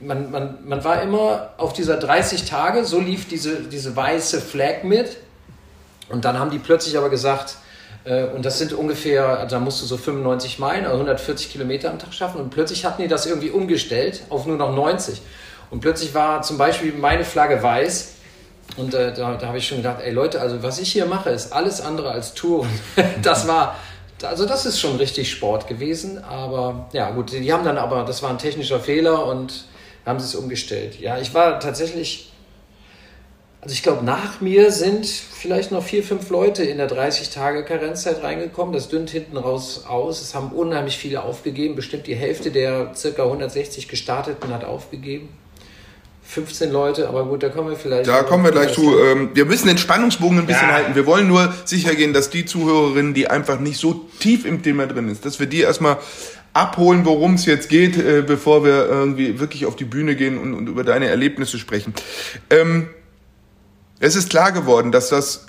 man, 0.00 0.30
man, 0.30 0.58
man 0.64 0.84
war 0.84 1.02
immer 1.02 1.50
auf 1.56 1.72
dieser 1.72 1.96
30 1.96 2.44
Tage, 2.44 2.84
so 2.84 3.00
lief 3.00 3.28
diese, 3.28 3.62
diese 3.62 3.96
weiße 3.96 4.40
Flag 4.40 4.84
mit. 4.84 5.16
Und 6.08 6.24
dann 6.24 6.38
haben 6.38 6.50
die 6.50 6.58
plötzlich 6.58 6.96
aber 6.98 7.08
gesagt, 7.08 7.56
äh, 8.04 8.24
und 8.24 8.44
das 8.44 8.58
sind 8.58 8.72
ungefähr, 8.72 9.46
da 9.46 9.58
musst 9.58 9.82
du 9.82 9.86
so 9.86 9.96
95 9.96 10.58
Meilen, 10.58 10.84
also 10.84 10.96
140 10.96 11.50
Kilometer 11.50 11.90
am 11.90 11.98
Tag 11.98 12.12
schaffen. 12.12 12.40
Und 12.40 12.50
plötzlich 12.50 12.84
hatten 12.84 13.02
die 13.02 13.08
das 13.08 13.26
irgendwie 13.26 13.50
umgestellt 13.50 14.22
auf 14.28 14.46
nur 14.46 14.56
noch 14.56 14.74
90. 14.74 15.22
Und 15.70 15.80
plötzlich 15.80 16.14
war 16.14 16.42
zum 16.42 16.58
Beispiel 16.58 16.92
meine 16.92 17.24
Flagge 17.24 17.62
weiß. 17.62 18.12
Und 18.76 18.94
äh, 18.94 19.14
da, 19.14 19.36
da 19.36 19.48
habe 19.48 19.58
ich 19.58 19.66
schon 19.66 19.78
gedacht, 19.78 20.00
ey 20.02 20.12
Leute, 20.12 20.40
also 20.40 20.62
was 20.62 20.78
ich 20.78 20.92
hier 20.92 21.06
mache, 21.06 21.30
ist 21.30 21.52
alles 21.52 21.80
andere 21.80 22.10
als 22.10 22.34
Tour. 22.34 22.66
das 23.22 23.46
war, 23.46 23.76
also 24.22 24.46
das 24.46 24.66
ist 24.66 24.80
schon 24.80 24.96
richtig 24.96 25.30
Sport 25.30 25.66
gewesen. 25.66 26.22
Aber 26.22 26.88
ja 26.92 27.10
gut, 27.10 27.32
die 27.32 27.52
haben 27.52 27.64
dann 27.64 27.78
aber, 27.78 28.04
das 28.04 28.22
war 28.22 28.30
ein 28.30 28.38
technischer 28.38 28.80
Fehler 28.80 29.26
und 29.26 29.66
haben 30.04 30.20
sie 30.20 30.26
es 30.26 30.34
umgestellt. 30.34 31.00
Ja, 31.00 31.18
ich 31.18 31.34
war 31.34 31.58
tatsächlich, 31.58 32.32
also 33.60 33.72
ich 33.72 33.82
glaube, 33.82 34.04
nach 34.04 34.40
mir 34.40 34.70
sind 34.70 35.06
vielleicht 35.06 35.72
noch 35.72 35.82
vier, 35.82 36.04
fünf 36.04 36.30
Leute 36.30 36.64
in 36.64 36.78
der 36.78 36.88
30-Tage-Karenzzeit 36.88 38.22
reingekommen. 38.22 38.72
Das 38.72 38.88
dünnt 38.88 39.10
hinten 39.10 39.36
raus 39.36 39.84
aus. 39.88 40.20
Es 40.20 40.34
haben 40.34 40.52
unheimlich 40.52 40.98
viele 40.98 41.22
aufgegeben. 41.22 41.74
Bestimmt 41.74 42.06
die 42.06 42.14
Hälfte 42.14 42.50
der 42.50 42.92
circa 42.94 43.24
160 43.24 43.88
Gestarteten 43.88 44.52
hat 44.52 44.64
aufgegeben. 44.64 45.28
15 46.26 46.72
Leute, 46.72 47.08
aber 47.08 47.24
gut, 47.24 47.42
da 47.42 47.48
kommen 47.48 47.70
wir 47.70 47.76
vielleicht. 47.76 48.08
Da 48.08 48.22
kommen 48.22 48.44
wir 48.44 48.50
gleich 48.50 48.72
zu. 48.72 48.98
Ähm, 48.98 49.30
wir 49.34 49.44
müssen 49.44 49.68
den 49.68 49.78
Spannungsbogen 49.78 50.38
ein 50.40 50.46
bisschen 50.46 50.68
ja. 50.68 50.74
halten. 50.74 50.94
Wir 50.94 51.06
wollen 51.06 51.28
nur 51.28 51.54
sicher 51.64 51.94
gehen, 51.94 52.12
dass 52.12 52.30
die 52.30 52.44
Zuhörerinnen, 52.44 53.14
die 53.14 53.28
einfach 53.28 53.60
nicht 53.60 53.78
so 53.78 54.06
tief 54.18 54.44
im 54.44 54.62
Thema 54.62 54.86
drin 54.86 55.08
ist, 55.08 55.24
dass 55.24 55.38
wir 55.38 55.46
die 55.46 55.60
erstmal 55.60 55.98
abholen, 56.52 57.04
worum 57.04 57.34
es 57.34 57.46
jetzt 57.46 57.68
geht, 57.68 57.96
äh, 57.96 58.22
bevor 58.26 58.64
wir 58.64 58.86
irgendwie 58.86 59.38
wirklich 59.38 59.66
auf 59.66 59.76
die 59.76 59.84
Bühne 59.84 60.16
gehen 60.16 60.38
und, 60.38 60.54
und 60.54 60.68
über 60.68 60.84
deine 60.84 61.06
Erlebnisse 61.06 61.58
sprechen. 61.58 61.94
Ähm, 62.50 62.88
es 64.00 64.16
ist 64.16 64.30
klar 64.30 64.52
geworden, 64.52 64.92
dass 64.92 65.08
das 65.08 65.46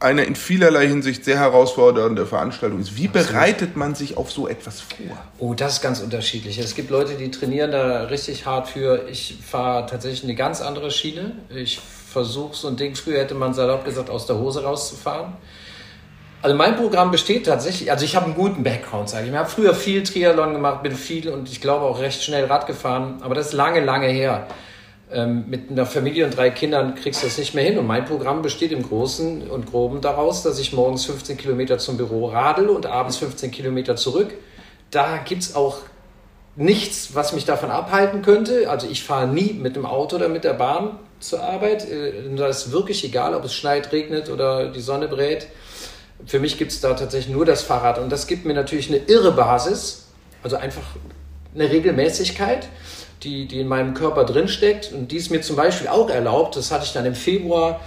eine 0.00 0.24
in 0.24 0.36
vielerlei 0.36 0.86
Hinsicht 0.86 1.24
sehr 1.24 1.38
herausfordernde 1.38 2.26
Veranstaltung 2.26 2.80
ist. 2.80 2.96
Wie 2.96 3.08
bereitet 3.08 3.76
man 3.76 3.94
sich 3.94 4.16
auf 4.16 4.30
so 4.30 4.48
etwas 4.48 4.80
vor? 4.80 5.16
Oh, 5.38 5.54
das 5.54 5.74
ist 5.74 5.82
ganz 5.82 6.00
unterschiedlich. 6.00 6.58
Es 6.58 6.74
gibt 6.74 6.90
Leute, 6.90 7.14
die 7.14 7.30
trainieren 7.30 7.72
da 7.72 8.04
richtig 8.04 8.46
hart 8.46 8.68
für. 8.68 9.08
Ich 9.08 9.38
fahre 9.44 9.86
tatsächlich 9.86 10.24
eine 10.24 10.34
ganz 10.34 10.60
andere 10.60 10.90
Schiene. 10.90 11.32
Ich 11.54 11.80
versuche 11.80 12.54
so 12.54 12.68
ein 12.68 12.76
Ding, 12.76 12.94
früher 12.94 13.20
hätte 13.20 13.34
man 13.34 13.54
salopp 13.54 13.84
gesagt, 13.84 14.10
aus 14.10 14.26
der 14.26 14.38
Hose 14.38 14.62
rauszufahren. 14.62 15.32
Also 16.42 16.56
mein 16.56 16.76
Programm 16.76 17.12
besteht 17.12 17.46
tatsächlich, 17.46 17.90
also 17.90 18.04
ich 18.04 18.16
habe 18.16 18.26
einen 18.26 18.34
guten 18.34 18.64
Background, 18.64 19.08
sage 19.08 19.26
ich. 19.26 19.30
Ich 19.30 19.36
habe 19.36 19.48
früher 19.48 19.74
viel 19.74 20.02
Triathlon 20.02 20.52
gemacht, 20.52 20.82
bin 20.82 20.92
viel 20.92 21.28
und 21.28 21.48
ich 21.48 21.60
glaube 21.60 21.84
auch 21.84 22.00
recht 22.00 22.22
schnell 22.22 22.46
Rad 22.46 22.66
gefahren, 22.66 23.18
aber 23.20 23.36
das 23.36 23.48
ist 23.48 23.52
lange, 23.52 23.80
lange 23.80 24.08
her. 24.08 24.48
Ähm, 25.12 25.44
mit 25.48 25.70
einer 25.70 25.86
Familie 25.86 26.24
und 26.24 26.36
drei 26.36 26.50
Kindern 26.50 26.94
kriegst 26.94 27.22
du 27.22 27.26
das 27.26 27.38
nicht 27.38 27.54
mehr 27.54 27.64
hin. 27.64 27.78
Und 27.78 27.86
mein 27.86 28.04
Programm 28.04 28.42
besteht 28.42 28.72
im 28.72 28.82
Großen 28.82 29.50
und 29.50 29.66
Groben 29.70 30.00
daraus, 30.00 30.42
dass 30.42 30.58
ich 30.58 30.72
morgens 30.72 31.04
15 31.04 31.36
Kilometer 31.36 31.78
zum 31.78 31.96
Büro 31.96 32.26
radel 32.26 32.68
und 32.68 32.86
abends 32.86 33.16
15 33.18 33.50
Kilometer 33.50 33.96
zurück. 33.96 34.34
Da 34.90 35.18
gibt 35.18 35.42
es 35.42 35.54
auch 35.54 35.78
nichts, 36.56 37.14
was 37.14 37.32
mich 37.32 37.44
davon 37.44 37.70
abhalten 37.70 38.22
könnte. 38.22 38.68
Also 38.70 38.86
ich 38.88 39.02
fahre 39.04 39.26
nie 39.26 39.52
mit 39.52 39.76
dem 39.76 39.86
Auto 39.86 40.16
oder 40.16 40.28
mit 40.28 40.44
der 40.44 40.54
Bahn 40.54 40.98
zur 41.20 41.42
Arbeit. 41.42 41.88
Äh, 41.88 42.12
da 42.36 42.46
ist 42.48 42.72
wirklich 42.72 43.04
egal, 43.04 43.34
ob 43.34 43.44
es 43.44 43.54
schneit, 43.54 43.92
regnet 43.92 44.30
oder 44.30 44.68
die 44.68 44.80
Sonne 44.80 45.08
brät. 45.08 45.48
Für 46.26 46.38
mich 46.38 46.58
gibt 46.58 46.72
es 46.72 46.80
da 46.80 46.94
tatsächlich 46.94 47.34
nur 47.34 47.44
das 47.44 47.62
Fahrrad 47.62 47.98
und 47.98 48.10
das 48.10 48.26
gibt 48.26 48.44
mir 48.44 48.54
natürlich 48.54 48.88
eine 48.88 48.98
irre 48.98 49.32
Basis, 49.32 50.06
also 50.42 50.56
einfach 50.56 50.84
eine 51.54 51.68
Regelmäßigkeit, 51.68 52.68
die, 53.22 53.46
die 53.46 53.60
in 53.60 53.68
meinem 53.68 53.94
Körper 53.94 54.24
drinsteckt 54.24 54.92
und 54.92 55.12
die 55.12 55.16
ist 55.16 55.30
mir 55.30 55.40
zum 55.40 55.56
Beispiel 55.56 55.88
auch 55.88 56.10
erlaubt, 56.10 56.56
das 56.56 56.70
hatte 56.70 56.84
ich 56.84 56.92
dann 56.92 57.06
im 57.06 57.14
Februar, 57.14 57.80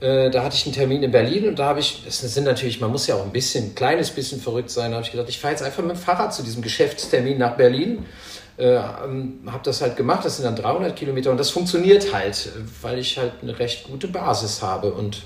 äh, 0.00 0.30
da 0.30 0.44
hatte 0.44 0.56
ich 0.56 0.66
einen 0.66 0.74
Termin 0.74 1.02
in 1.02 1.10
Berlin 1.10 1.48
und 1.48 1.58
da 1.58 1.66
habe 1.66 1.80
ich, 1.80 2.02
das 2.04 2.20
sind 2.20 2.44
natürlich, 2.44 2.80
man 2.80 2.90
muss 2.90 3.06
ja 3.06 3.16
auch 3.16 3.24
ein 3.24 3.32
bisschen, 3.32 3.66
ein 3.66 3.74
kleines 3.74 4.10
bisschen 4.10 4.40
verrückt 4.40 4.70
sein, 4.70 4.90
da 4.90 4.96
habe 4.96 5.06
ich 5.06 5.12
gedacht, 5.12 5.28
ich 5.28 5.38
fahre 5.38 5.52
jetzt 5.52 5.62
einfach 5.62 5.82
mit 5.82 5.96
dem 5.96 5.98
Fahrrad 5.98 6.34
zu 6.34 6.42
diesem 6.42 6.62
Geschäftstermin 6.62 7.38
nach 7.38 7.56
Berlin. 7.56 8.04
Äh, 8.58 8.76
ähm, 8.76 9.40
habe 9.46 9.60
das 9.64 9.82
halt 9.82 9.96
gemacht, 9.96 10.24
das 10.24 10.36
sind 10.36 10.46
dann 10.46 10.56
300 10.56 10.96
Kilometer 10.96 11.30
und 11.30 11.38
das 11.38 11.50
funktioniert 11.50 12.14
halt, 12.14 12.48
weil 12.80 12.98
ich 12.98 13.18
halt 13.18 13.32
eine 13.42 13.58
recht 13.58 13.84
gute 13.84 14.08
Basis 14.08 14.62
habe 14.62 14.92
und 14.92 15.22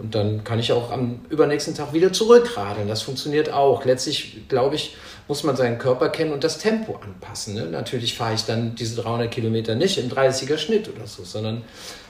und 0.00 0.14
dann 0.14 0.44
kann 0.44 0.58
ich 0.58 0.72
auch 0.72 0.90
am 0.90 1.20
übernächsten 1.28 1.74
Tag 1.74 1.92
wieder 1.92 2.10
zurückradeln. 2.10 2.88
Das 2.88 3.02
funktioniert 3.02 3.52
auch. 3.52 3.84
Letztlich, 3.84 4.48
glaube 4.48 4.76
ich, 4.76 4.96
muss 5.30 5.44
man 5.44 5.54
seinen 5.54 5.78
Körper 5.78 6.08
kennen 6.08 6.32
und 6.32 6.42
das 6.42 6.58
Tempo 6.58 6.96
anpassen. 6.96 7.54
Ne? 7.54 7.66
Natürlich 7.66 8.16
fahre 8.16 8.34
ich 8.34 8.46
dann 8.46 8.74
diese 8.74 9.00
300 9.00 9.30
Kilometer 9.30 9.76
nicht 9.76 9.96
im 9.96 10.10
30er 10.10 10.58
Schnitt 10.58 10.88
oder 10.88 11.06
so, 11.06 11.22
sondern 11.22 11.62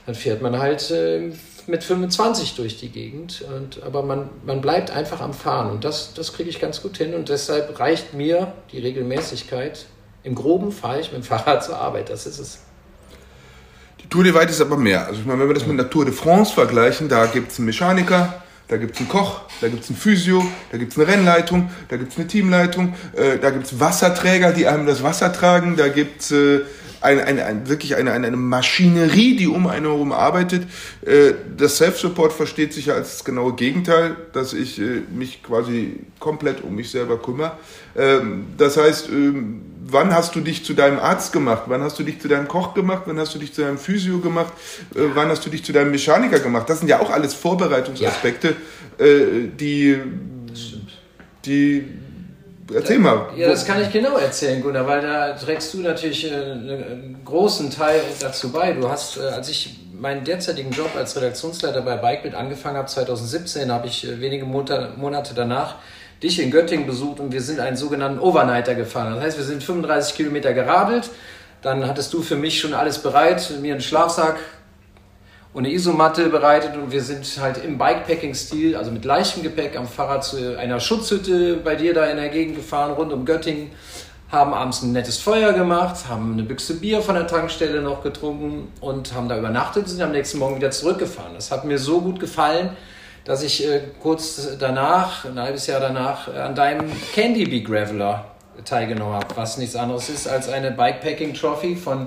dann 0.06 0.14
fährt 0.14 0.40
man 0.40 0.58
halt 0.58 0.90
äh, 0.90 1.30
mit 1.66 1.84
25 1.84 2.56
durch 2.56 2.78
die 2.78 2.88
Gegend. 2.88 3.44
Und, 3.54 3.82
aber 3.82 4.02
man, 4.02 4.30
man 4.46 4.62
bleibt 4.62 4.90
einfach 4.90 5.20
am 5.20 5.34
Fahren 5.34 5.70
und 5.70 5.84
das, 5.84 6.14
das 6.14 6.32
kriege 6.32 6.48
ich 6.48 6.60
ganz 6.60 6.80
gut 6.80 6.96
hin. 6.96 7.12
Und 7.12 7.28
deshalb 7.28 7.78
reicht 7.78 8.14
mir 8.14 8.54
die 8.72 8.78
Regelmäßigkeit. 8.78 9.84
Im 10.22 10.34
Groben 10.34 10.72
fahre 10.72 11.00
ich 11.00 11.12
mit 11.12 11.22
dem 11.22 11.24
Fahrrad 11.24 11.62
zur 11.62 11.76
Arbeit. 11.76 12.08
Das 12.08 12.24
ist 12.24 12.38
es. 12.38 12.60
Tour 14.08 14.24
de 14.24 14.32
Weite 14.32 14.50
ist 14.50 14.62
aber 14.62 14.78
mehr. 14.78 15.06
Also 15.06 15.20
ich 15.20 15.26
meine, 15.26 15.40
wenn 15.40 15.48
wir 15.48 15.54
das 15.54 15.66
mit 15.66 15.78
der 15.78 15.90
Tour 15.90 16.06
de 16.06 16.14
France 16.14 16.54
vergleichen, 16.54 17.10
da 17.10 17.26
gibt 17.26 17.52
es 17.52 17.58
einen 17.58 17.66
Mechaniker, 17.66 18.42
da 18.70 18.76
gibt 18.76 18.94
es 18.94 19.00
einen 19.00 19.08
Koch, 19.08 19.40
da 19.60 19.68
gibt 19.68 19.82
es 19.82 19.90
einen 19.90 19.98
Physio, 19.98 20.46
da 20.70 20.78
gibt 20.78 20.92
es 20.92 20.98
eine 20.98 21.08
Rennleitung, 21.08 21.70
da 21.88 21.96
gibt 21.96 22.12
es 22.12 22.18
eine 22.18 22.28
Teamleitung, 22.28 22.94
äh, 23.16 23.38
da 23.38 23.50
gibt 23.50 23.66
es 23.66 23.80
Wasserträger, 23.80 24.52
die 24.52 24.68
einem 24.68 24.86
das 24.86 25.02
Wasser 25.02 25.32
tragen, 25.32 25.76
da 25.76 25.88
gibt 25.88 26.22
es 26.22 26.30
äh, 26.30 26.60
eine, 27.00 27.24
eine, 27.24 27.44
eine, 27.44 27.68
wirklich 27.68 27.96
eine, 27.96 28.12
eine, 28.12 28.26
eine 28.26 28.36
Maschinerie, 28.36 29.36
die 29.36 29.46
um 29.46 29.66
einen 29.66 29.86
herum 29.86 30.12
arbeitet. 30.12 30.66
Äh, 31.04 31.32
das 31.56 31.78
Self-Support 31.78 32.32
versteht 32.32 32.72
sich 32.72 32.86
ja 32.86 32.94
als 32.94 33.12
das 33.12 33.24
genaue 33.24 33.54
Gegenteil, 33.54 34.16
dass 34.32 34.52
ich 34.52 34.80
äh, 34.80 35.02
mich 35.12 35.42
quasi 35.42 36.00
komplett 36.18 36.62
um 36.62 36.74
mich 36.74 36.90
selber 36.90 37.20
kümmere. 37.20 37.52
Ähm, 37.96 38.46
das 38.58 38.76
heißt, 38.76 39.08
ähm, 39.10 39.62
wann 39.84 40.14
hast 40.14 40.34
du 40.34 40.40
dich 40.40 40.64
zu 40.64 40.74
deinem 40.74 40.98
Arzt 40.98 41.32
gemacht? 41.32 41.64
Wann 41.66 41.82
hast 41.82 41.98
du 41.98 42.02
dich 42.02 42.20
zu 42.20 42.28
deinem 42.28 42.48
Koch 42.48 42.74
gemacht? 42.74 43.02
Wann 43.06 43.18
hast 43.18 43.34
du 43.34 43.38
dich 43.38 43.52
zu 43.52 43.62
deinem 43.62 43.78
Physio 43.78 44.18
gemacht? 44.18 44.52
Äh, 44.94 45.00
wann 45.14 45.28
hast 45.28 45.44
du 45.46 45.50
dich 45.50 45.64
zu 45.64 45.72
deinem 45.72 45.90
Mechaniker 45.90 46.38
gemacht? 46.38 46.68
Das 46.68 46.80
sind 46.80 46.88
ja 46.88 47.00
auch 47.00 47.10
alles 47.10 47.34
Vorbereitungsaspekte, 47.34 48.56
ja. 48.98 49.04
äh, 49.04 49.48
die, 49.58 49.98
die, 51.44 51.84
erzähl 52.74 52.98
mal. 52.98 53.28
Ja, 53.36 53.48
das 53.48 53.66
kann 53.66 53.80
ich 53.82 53.90
genau 53.90 54.16
erzählen, 54.16 54.62
Gunnar, 54.62 54.86
weil 54.86 55.02
da 55.02 55.32
trägst 55.32 55.74
du 55.74 55.78
natürlich 55.78 56.30
äh, 56.30 56.34
einen 56.34 57.20
großen 57.24 57.70
Teil 57.70 58.00
dazu 58.20 58.50
bei. 58.50 58.72
Du 58.72 58.88
hast, 58.88 59.16
äh, 59.16 59.20
als 59.22 59.48
ich 59.48 59.78
meinen 59.92 60.24
derzeitigen 60.24 60.70
Job 60.70 60.90
als 60.96 61.16
Redaktionsleiter 61.16 61.82
bei 61.82 61.96
Bikebild 61.96 62.34
angefangen 62.34 62.76
habe, 62.76 62.88
2017, 62.88 63.70
habe 63.70 63.86
ich 63.86 64.06
äh, 64.06 64.20
wenige 64.20 64.44
Monate 64.44 65.34
danach 65.34 65.76
dich 66.22 66.40
in 66.40 66.50
Göttingen 66.50 66.86
besucht 66.86 67.20
und 67.20 67.32
wir 67.32 67.40
sind 67.40 67.60
einen 67.60 67.76
sogenannten 67.76 68.18
Overnighter 68.18 68.74
gefahren. 68.74 69.14
Das 69.14 69.24
heißt, 69.24 69.38
wir 69.38 69.44
sind 69.44 69.62
35 69.62 70.14
Kilometer 70.14 70.52
geradelt. 70.52 71.10
Dann 71.62 71.86
hattest 71.86 72.12
du 72.12 72.22
für 72.22 72.36
mich 72.36 72.60
schon 72.60 72.74
alles 72.74 72.98
bereit, 72.98 73.50
mir 73.60 73.74
einen 73.74 73.82
Schlafsack 73.82 74.38
und 75.52 75.64
eine 75.64 75.74
Isomatte 75.74 76.28
bereitet 76.28 76.76
und 76.76 76.92
wir 76.92 77.02
sind 77.02 77.26
halt 77.40 77.64
im 77.64 77.76
Bikepacking-Stil, 77.76 78.76
also 78.76 78.90
mit 78.90 79.04
leichtem 79.04 79.42
Gepäck 79.42 79.76
am 79.76 79.88
Fahrrad 79.88 80.24
zu 80.24 80.58
einer 80.58 80.78
Schutzhütte 80.78 81.56
bei 81.56 81.74
dir 81.74 81.92
da 81.92 82.06
in 82.06 82.16
der 82.16 82.28
Gegend 82.28 82.56
gefahren, 82.56 82.92
rund 82.92 83.12
um 83.12 83.24
Göttingen, 83.24 83.70
haben 84.30 84.54
abends 84.54 84.82
ein 84.82 84.92
nettes 84.92 85.18
Feuer 85.18 85.52
gemacht, 85.52 86.08
haben 86.08 86.34
eine 86.34 86.44
Büchse 86.44 86.74
Bier 86.74 87.02
von 87.02 87.16
der 87.16 87.26
Tankstelle 87.26 87.82
noch 87.82 88.02
getrunken 88.04 88.68
und 88.80 89.12
haben 89.12 89.28
da 89.28 89.36
übernachtet 89.36 89.84
und 89.84 89.88
sind 89.88 90.02
am 90.02 90.12
nächsten 90.12 90.38
Morgen 90.38 90.54
wieder 90.54 90.70
zurückgefahren. 90.70 91.34
Das 91.34 91.50
hat 91.50 91.64
mir 91.64 91.78
so 91.78 92.00
gut 92.00 92.20
gefallen, 92.20 92.70
dass 93.24 93.42
ich 93.42 93.66
äh, 93.66 93.80
kurz 94.00 94.56
danach, 94.58 95.24
ein 95.24 95.38
halbes 95.38 95.66
Jahr 95.66 95.80
danach, 95.80 96.28
äh, 96.28 96.38
an 96.38 96.54
deinem 96.54 96.90
Candy 97.12 97.44
Bee 97.44 97.62
Graveler 97.62 98.24
teilgenommen 98.64 99.14
habe, 99.14 99.26
was 99.34 99.58
nichts 99.58 99.74
anderes 99.74 100.08
ist 100.08 100.28
als 100.28 100.48
eine 100.48 100.70
Bikepacking 100.70 101.34
Trophy 101.34 101.74
von 101.74 102.06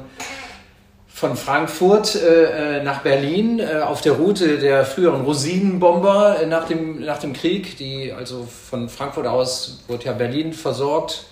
von 1.13 1.37
Frankfurt 1.37 2.15
äh, 2.15 2.79
äh, 2.79 2.83
nach 2.83 3.01
Berlin 3.01 3.59
äh, 3.59 3.81
auf 3.81 4.01
der 4.01 4.13
Route 4.13 4.57
der 4.57 4.83
früheren 4.83 5.21
Rosinenbomber 5.21 6.41
äh, 6.41 6.47
nach, 6.47 6.67
dem, 6.67 7.05
nach 7.05 7.19
dem 7.19 7.33
Krieg. 7.33 7.77
Die, 7.77 8.11
also 8.11 8.45
von 8.45 8.89
Frankfurt 8.89 9.27
aus 9.27 9.83
wurde 9.87 10.05
ja 10.05 10.13
Berlin 10.13 10.53
versorgt 10.53 11.25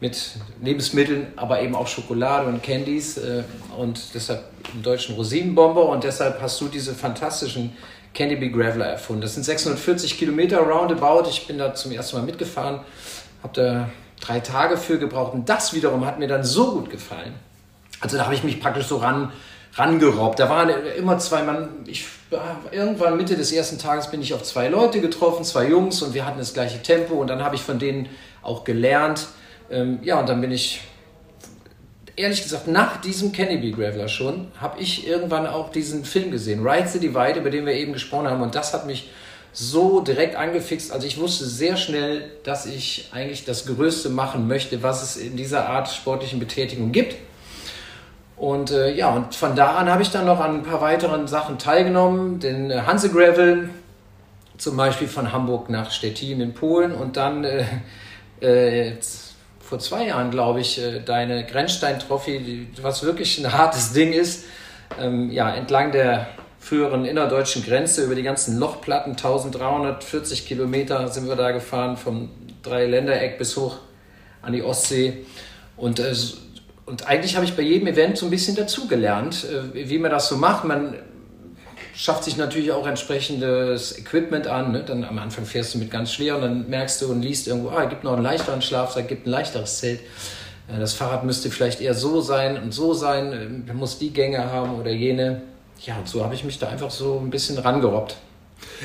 mit 0.00 0.32
Lebensmitteln, 0.62 1.28
aber 1.36 1.62
eben 1.62 1.74
auch 1.74 1.86
Schokolade 1.86 2.46
und 2.46 2.62
Candies 2.62 3.16
äh, 3.16 3.42
und 3.78 4.14
deshalb 4.14 4.44
im 4.74 4.82
deutschen 4.82 5.14
Rosinenbomber 5.14 5.88
und 5.88 6.04
deshalb 6.04 6.42
hast 6.42 6.60
du 6.60 6.68
diese 6.68 6.94
fantastischen 6.94 7.74
Candy 8.12 8.36
Big 8.36 8.52
Graveler 8.52 8.86
erfunden. 8.86 9.22
Das 9.22 9.32
sind 9.32 9.44
640 9.44 10.18
Kilometer 10.18 10.58
roundabout. 10.58 11.26
Ich 11.30 11.46
bin 11.46 11.56
da 11.56 11.74
zum 11.74 11.92
ersten 11.92 12.18
Mal 12.18 12.26
mitgefahren, 12.26 12.80
habe 13.42 13.54
da 13.54 13.90
drei 14.20 14.40
Tage 14.40 14.76
für 14.76 14.98
gebraucht 14.98 15.32
und 15.32 15.48
das 15.48 15.72
wiederum 15.72 16.04
hat 16.04 16.18
mir 16.18 16.28
dann 16.28 16.44
so 16.44 16.72
gut 16.72 16.90
gefallen 16.90 17.32
also 18.02 18.16
da 18.18 18.24
habe 18.24 18.34
ich 18.34 18.44
mich 18.44 18.60
praktisch 18.60 18.86
so 18.86 18.96
ran, 18.96 19.32
rangerobbt. 19.74 20.38
Da 20.38 20.50
waren 20.50 20.70
immer 20.98 21.18
zwei 21.18 21.42
Mann. 21.42 21.68
Ich, 21.86 22.04
irgendwann 22.70 23.16
Mitte 23.16 23.36
des 23.36 23.52
ersten 23.52 23.78
Tages 23.78 24.10
bin 24.10 24.20
ich 24.20 24.34
auf 24.34 24.42
zwei 24.42 24.68
Leute 24.68 25.00
getroffen, 25.00 25.44
zwei 25.44 25.68
Jungs 25.68 26.02
und 26.02 26.12
wir 26.12 26.26
hatten 26.26 26.38
das 26.38 26.52
gleiche 26.52 26.82
Tempo 26.82 27.14
und 27.14 27.28
dann 27.28 27.42
habe 27.42 27.54
ich 27.54 27.62
von 27.62 27.78
denen 27.78 28.08
auch 28.42 28.64
gelernt. 28.64 29.28
Ähm, 29.70 30.00
ja, 30.02 30.18
und 30.18 30.28
dann 30.28 30.40
bin 30.40 30.50
ich, 30.50 30.82
ehrlich 32.16 32.42
gesagt, 32.42 32.66
nach 32.66 33.00
diesem 33.00 33.32
Kennedy 33.32 33.70
Graveler 33.70 34.08
schon, 34.08 34.48
habe 34.60 34.80
ich 34.80 35.06
irgendwann 35.06 35.46
auch 35.46 35.70
diesen 35.70 36.04
Film 36.04 36.32
gesehen, 36.32 36.66
Ride 36.66 36.88
the 36.88 36.98
Divide, 36.98 37.38
über 37.38 37.50
den 37.50 37.64
wir 37.64 37.74
eben 37.74 37.92
gesprochen 37.92 38.28
haben 38.28 38.42
und 38.42 38.54
das 38.54 38.74
hat 38.74 38.86
mich 38.86 39.10
so 39.54 40.00
direkt 40.00 40.34
angefixt. 40.34 40.92
Also 40.92 41.06
ich 41.06 41.20
wusste 41.20 41.44
sehr 41.44 41.76
schnell, 41.76 42.32
dass 42.42 42.66
ich 42.66 43.10
eigentlich 43.12 43.44
das 43.44 43.66
Größte 43.66 44.08
machen 44.08 44.48
möchte, 44.48 44.82
was 44.82 45.02
es 45.02 45.16
in 45.16 45.36
dieser 45.36 45.68
Art 45.68 45.88
sportlichen 45.88 46.40
Betätigung 46.40 46.90
gibt. 46.90 47.16
Und 48.36 48.70
äh, 48.70 48.92
ja, 48.94 49.10
und 49.10 49.34
von 49.34 49.54
da 49.54 49.76
an 49.76 49.90
habe 49.90 50.02
ich 50.02 50.10
dann 50.10 50.26
noch 50.26 50.40
an 50.40 50.56
ein 50.56 50.62
paar 50.62 50.80
weiteren 50.80 51.28
Sachen 51.28 51.58
teilgenommen. 51.58 52.40
Den 52.40 52.70
äh, 52.70 52.82
Hanse 52.86 53.10
Gravel, 53.10 53.70
zum 54.58 54.76
Beispiel 54.76 55.08
von 55.08 55.32
Hamburg 55.32 55.70
nach 55.70 55.90
Stettin 55.90 56.40
in 56.40 56.54
Polen 56.54 56.92
und 56.92 57.16
dann 57.16 57.44
äh, 57.44 57.64
äh, 58.40 58.96
vor 59.60 59.78
zwei 59.78 60.06
Jahren, 60.06 60.30
glaube 60.30 60.60
ich, 60.60 60.82
äh, 60.82 61.00
deine 61.00 61.46
Grenzstein-Trophy, 61.46 62.68
was 62.82 63.04
wirklich 63.04 63.38
ein 63.38 63.52
hartes 63.52 63.92
Ding 63.92 64.12
ist, 64.12 64.44
ähm, 65.00 65.30
ja, 65.30 65.54
entlang 65.54 65.92
der 65.92 66.26
früheren 66.58 67.04
innerdeutschen 67.04 67.64
Grenze 67.64 68.04
über 68.04 68.14
die 68.14 68.22
ganzen 68.22 68.58
Lochplatten, 68.58 69.12
1340 69.12 70.46
Kilometer 70.46 71.08
sind 71.08 71.26
wir 71.26 71.36
da 71.36 71.50
gefahren, 71.50 71.96
vom 71.96 72.30
Dreiländereck 72.62 73.38
bis 73.38 73.56
hoch 73.56 73.78
an 74.42 74.52
die 74.52 74.62
Ostsee. 74.62 75.24
Und 75.76 75.98
äh, 75.98 76.14
und 76.92 77.06
eigentlich 77.06 77.36
habe 77.36 77.46
ich 77.46 77.56
bei 77.56 77.62
jedem 77.62 77.88
Event 77.88 78.18
so 78.18 78.26
ein 78.26 78.30
bisschen 78.30 78.54
dazugelernt, 78.54 79.46
äh, 79.46 79.88
wie 79.88 79.96
man 79.96 80.10
das 80.10 80.28
so 80.28 80.36
macht. 80.36 80.64
Man 80.64 80.94
schafft 81.94 82.24
sich 82.24 82.36
natürlich 82.36 82.70
auch 82.70 82.86
entsprechendes 82.86 83.98
Equipment 83.98 84.46
an. 84.46 84.72
Ne? 84.72 84.84
Dann 84.86 85.02
am 85.02 85.18
Anfang 85.18 85.46
fährst 85.46 85.72
du 85.72 85.78
mit 85.78 85.90
ganz 85.90 86.12
schwer 86.12 86.36
und 86.36 86.42
dann 86.42 86.68
merkst 86.68 87.00
du 87.00 87.10
und 87.10 87.22
liest 87.22 87.48
irgendwo, 87.48 87.70
ah, 87.70 87.84
es 87.84 87.88
gibt 87.88 88.04
noch 88.04 88.12
einen 88.12 88.22
leichteren 88.22 88.60
Schlafsack, 88.60 89.08
gibt 89.08 89.26
ein 89.26 89.30
leichteres 89.30 89.78
Zelt. 89.78 90.00
Äh, 90.68 90.80
das 90.80 90.92
Fahrrad 90.92 91.24
müsste 91.24 91.50
vielleicht 91.50 91.80
eher 91.80 91.94
so 91.94 92.20
sein 92.20 92.62
und 92.62 92.74
so 92.74 92.92
sein, 92.92 93.64
äh, 93.66 93.72
muss 93.72 93.96
die 93.96 94.10
Gänge 94.10 94.52
haben 94.52 94.78
oder 94.78 94.90
jene. 94.90 95.40
Ja, 95.86 95.96
und 95.96 96.06
so 96.06 96.22
habe 96.22 96.34
ich 96.34 96.44
mich 96.44 96.58
da 96.58 96.68
einfach 96.68 96.90
so 96.90 97.18
ein 97.24 97.30
bisschen 97.30 97.56
rangerobbt. 97.56 98.16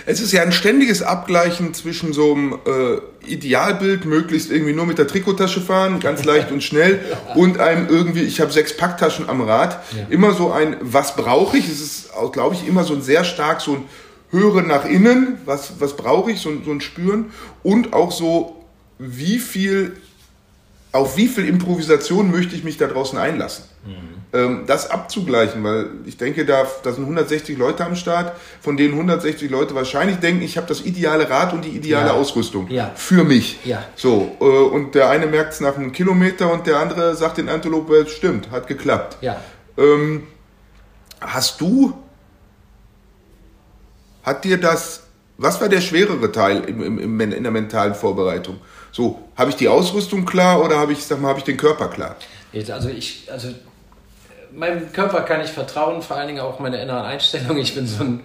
Es 0.05 0.19
ist 0.19 0.31
ja 0.31 0.41
ein 0.41 0.51
ständiges 0.51 1.01
Abgleichen 1.01 1.73
zwischen 1.73 2.13
so 2.13 2.33
einem 2.33 2.53
äh, 2.53 3.31
Idealbild, 3.31 4.05
möglichst 4.05 4.51
irgendwie 4.51 4.73
nur 4.73 4.85
mit 4.85 4.97
der 4.97 5.07
Trikottasche 5.07 5.61
fahren, 5.61 5.99
ganz 5.99 6.23
leicht 6.25 6.51
und 6.51 6.63
schnell, 6.63 6.99
und 7.35 7.59
einem 7.59 7.87
irgendwie, 7.87 8.21
ich 8.21 8.39
habe 8.41 8.51
sechs 8.51 8.75
Packtaschen 8.75 9.29
am 9.29 9.41
Rad. 9.41 9.83
Ja. 9.95 10.05
Immer 10.09 10.33
so 10.33 10.51
ein, 10.51 10.77
was 10.81 11.15
brauche 11.15 11.57
ich? 11.57 11.67
Es 11.67 11.81
ist, 11.81 12.09
glaube 12.31 12.55
ich, 12.55 12.67
immer 12.67 12.83
so 12.83 12.93
ein 12.93 13.01
sehr 13.01 13.23
stark 13.23 13.61
so 13.61 13.73
ein 13.73 13.83
Hören 14.29 14.67
nach 14.67 14.85
innen, 14.85 15.37
was, 15.45 15.79
was 15.79 15.95
brauche 15.95 16.31
ich, 16.31 16.41
so, 16.41 16.51
so 16.63 16.71
ein 16.71 16.81
Spüren. 16.81 17.31
Und 17.63 17.93
auch 17.93 18.11
so, 18.11 18.65
wie 18.99 19.39
viel, 19.39 19.95
auf 20.91 21.17
wie 21.17 21.27
viel 21.27 21.47
Improvisation 21.47 22.29
möchte 22.31 22.55
ich 22.55 22.63
mich 22.63 22.77
da 22.77 22.87
draußen 22.87 23.17
einlassen? 23.17 23.65
Mhm 23.85 24.06
das 24.31 24.91
abzugleichen, 24.91 25.63
weil 25.63 25.87
ich 26.05 26.17
denke, 26.17 26.45
da, 26.45 26.67
da 26.83 26.91
sind 26.91 27.03
160 27.03 27.57
Leute 27.57 27.85
am 27.85 27.95
Start, 27.95 28.33
von 28.61 28.75
denen 28.75 28.93
160 28.93 29.49
Leute 29.49 29.73
wahrscheinlich 29.73 30.17
denken, 30.17 30.41
ich 30.41 30.57
habe 30.57 30.67
das 30.67 30.81
ideale 30.81 31.29
Rad 31.29 31.53
und 31.53 31.63
die 31.63 31.69
ideale 31.69 32.09
ja. 32.09 32.13
Ausrüstung 32.13 32.69
ja. 32.69 32.91
für 32.95 33.23
mich. 33.23 33.59
Ja. 33.63 33.85
So, 33.95 34.35
äh, 34.41 34.43
und 34.43 34.95
der 34.95 35.09
eine 35.09 35.27
merkt 35.27 35.53
es 35.53 35.61
nach 35.61 35.77
einem 35.77 35.93
Kilometer 35.93 36.51
und 36.51 36.67
der 36.67 36.77
andere 36.79 37.15
sagt 37.15 37.37
in 37.37 37.47
Antelope, 37.47 37.95
es 37.95 38.11
stimmt, 38.11 38.51
hat 38.51 38.67
geklappt. 38.67 39.17
Ja. 39.21 39.41
Ähm, 39.77 40.27
hast 41.21 41.61
du, 41.61 41.93
hat 44.23 44.43
dir 44.43 44.59
das, 44.59 45.03
was 45.37 45.61
war 45.61 45.69
der 45.69 45.81
schwerere 45.81 46.31
Teil 46.33 46.65
im, 46.65 46.99
im, 46.99 47.19
in 47.19 47.43
der 47.43 47.51
mentalen 47.51 47.95
Vorbereitung? 47.95 48.59
So, 48.91 49.19
habe 49.37 49.51
ich 49.51 49.55
die 49.55 49.69
Ausrüstung 49.69 50.25
klar 50.25 50.61
oder 50.63 50.77
habe 50.77 50.91
ich, 50.91 51.05
sag 51.05 51.21
mal, 51.21 51.29
habe 51.29 51.39
ich 51.39 51.45
den 51.45 51.57
Körper 51.57 51.87
klar? 51.87 52.17
Also 52.53 52.89
ich, 52.89 53.27
also 53.31 53.49
meinem 54.57 54.91
Körper 54.91 55.21
kann 55.21 55.41
ich 55.41 55.51
vertrauen, 55.51 56.01
vor 56.01 56.17
allen 56.17 56.27
Dingen 56.27 56.39
auch 56.39 56.59
meine 56.59 56.81
inneren 56.81 57.05
Einstellung. 57.05 57.57
Ich 57.57 57.75
bin 57.75 57.87
so 57.87 58.03
ein, 58.03 58.23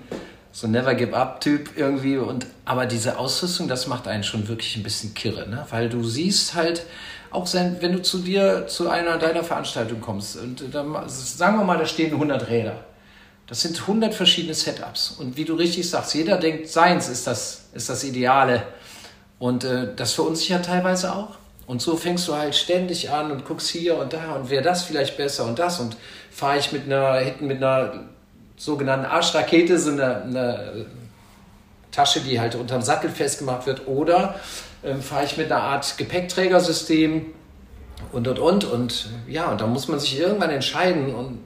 so 0.51 0.67
ein 0.67 0.73
Never 0.73 0.95
Give 0.95 1.15
Up 1.15 1.41
Typ 1.41 1.77
irgendwie. 1.77 2.17
Und, 2.17 2.47
aber 2.65 2.87
diese 2.87 3.19
Ausrüstung, 3.19 3.69
das 3.69 3.87
macht 3.87 4.09
einen 4.09 4.25
schon 4.25 4.49
wirklich 4.49 4.77
ein 4.77 4.83
bisschen 4.83 5.15
kirre, 5.15 5.49
ne? 5.49 5.67
weil 5.71 5.89
du 5.89 6.03
siehst 6.03 6.55
halt, 6.55 6.87
auch 7.31 7.47
wenn 7.53 7.93
du 7.93 8.03
zu 8.03 8.19
dir 8.19 8.67
zu 8.67 8.91
einer 8.91 9.19
deiner 9.19 9.45
Veranstaltungen 9.45 10.03
kommst 10.03 10.37
und 10.37 10.63
dann, 10.73 10.95
sagen 11.09 11.59
wir 11.59 11.65
mal, 11.65 11.79
da 11.79 11.87
stehen 11.87 12.13
100 12.13 12.49
Räder. 12.49 12.77
Das 13.47 13.63
sind 13.63 13.81
100 13.81 14.15
verschiedene 14.15 14.55
Setups. 14.55 15.13
Und 15.13 15.37
wie 15.37 15.45
du 15.45 15.55
richtig 15.55 15.89
sagst, 15.89 16.15
jeder 16.15 16.39
denkt, 16.39 16.69
seins 16.69 17.09
ist 17.09 17.27
das, 17.27 17.65
ist 17.73 17.89
das 17.89 18.05
Ideale. 18.05 18.63
Und 19.39 19.65
äh, 19.65 19.89
das 19.95 20.13
verunsichert 20.13 20.67
teilweise 20.67 21.15
auch. 21.15 21.37
Und 21.67 21.81
so 21.81 21.97
fängst 21.97 22.29
du 22.29 22.35
halt 22.35 22.55
ständig 22.55 23.11
an 23.11 23.31
und 23.31 23.45
guckst 23.45 23.69
hier 23.69 23.97
und 23.97 24.13
da 24.13 24.33
und 24.35 24.51
wäre 24.51 24.63
das 24.63 24.83
vielleicht 24.83 25.17
besser 25.17 25.45
und 25.47 25.59
das 25.59 25.81
und 25.81 25.97
fahre 26.35 26.59
ich 26.59 26.73
mit 26.73 26.85
einer, 26.85 27.19
hinten 27.19 27.47
mit 27.47 27.59
einer 27.59 28.05
sogenannten 28.57 29.07
Arschrakete, 29.07 29.79
so 29.79 29.91
eine, 29.91 30.23
eine 30.23 30.87
Tasche, 31.91 32.21
die 32.21 32.41
halt 32.41 32.55
unterm 32.55 32.83
Sattel 32.83 33.11
festgemacht 33.11 33.67
wird, 33.67 33.87
oder 33.87 34.37
ähm, 34.85 35.03
fahre 35.03 35.25
ich 35.25 35.37
mit 35.37 35.51
einer 35.51 35.63
Art 35.63 35.97
Gepäckträgersystem 35.99 37.27
und 38.13 38.27
und 38.27 38.39
und 38.39 38.65
und 38.65 39.09
ja, 39.29 39.51
und 39.51 39.61
da 39.61 39.67
muss 39.67 39.89
man 39.89 40.01
sich 40.01 40.19
irgendwann 40.19 40.51
entscheiden 40.51 41.15
und 41.15 41.41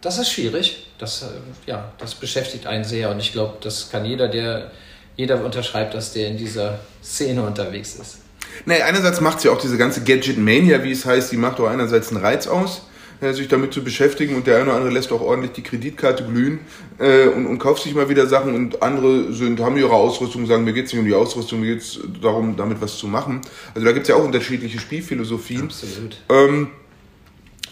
das 0.00 0.18
ist 0.18 0.30
schwierig. 0.30 0.86
Das, 0.98 1.22
äh, 1.22 1.26
ja, 1.66 1.92
das 1.98 2.14
beschäftigt 2.14 2.66
einen 2.66 2.84
sehr 2.84 3.10
und 3.10 3.18
ich 3.18 3.32
glaube, 3.32 3.58
das 3.60 3.90
kann 3.90 4.04
jeder, 4.04 4.28
der 4.28 4.70
jeder 5.16 5.44
unterschreibt, 5.44 5.94
dass 5.94 6.12
der 6.12 6.28
in 6.28 6.36
dieser 6.38 6.78
Szene 7.02 7.42
unterwegs 7.42 7.96
ist. 7.96 8.18
Nee, 8.64 8.80
einerseits 8.82 9.20
macht 9.20 9.40
sie 9.40 9.48
ja 9.48 9.54
auch 9.54 9.60
diese 9.60 9.76
ganze 9.76 10.02
Gadget-Mania, 10.02 10.82
wie 10.84 10.92
es 10.92 11.04
heißt, 11.04 11.32
die 11.32 11.36
macht 11.36 11.60
auch 11.60 11.68
einerseits 11.68 12.10
einen 12.10 12.24
Reiz 12.24 12.46
aus, 12.46 12.82
äh, 13.20 13.32
sich 13.32 13.48
damit 13.48 13.72
zu 13.72 13.82
beschäftigen 13.82 14.36
und 14.36 14.46
der 14.46 14.56
eine 14.56 14.66
oder 14.66 14.74
andere 14.74 14.92
lässt 14.92 15.12
auch 15.12 15.20
ordentlich 15.20 15.52
die 15.52 15.62
Kreditkarte 15.62 16.24
glühen 16.24 16.60
äh, 16.98 17.26
und, 17.26 17.46
und 17.46 17.58
kauft 17.58 17.82
sich 17.82 17.94
mal 17.94 18.08
wieder 18.08 18.26
Sachen 18.26 18.54
und 18.54 18.82
andere 18.82 19.32
sind, 19.32 19.60
haben 19.60 19.76
ihre 19.76 19.92
Ausrüstung, 19.92 20.46
sagen, 20.46 20.64
mir 20.64 20.72
geht's 20.72 20.92
nicht 20.92 21.00
um 21.00 21.06
die 21.06 21.14
Ausrüstung, 21.14 21.60
mir 21.60 21.74
geht's 21.74 21.98
darum, 22.22 22.56
damit 22.56 22.80
was 22.80 22.96
zu 22.96 23.06
machen. 23.08 23.40
Also 23.74 23.86
da 23.86 23.92
gibt's 23.92 24.08
ja 24.08 24.16
auch 24.16 24.24
unterschiedliche 24.24 24.78
Spielphilosophien. 24.78 25.64
Absolut. 25.64 26.16
Ähm, 26.28 26.68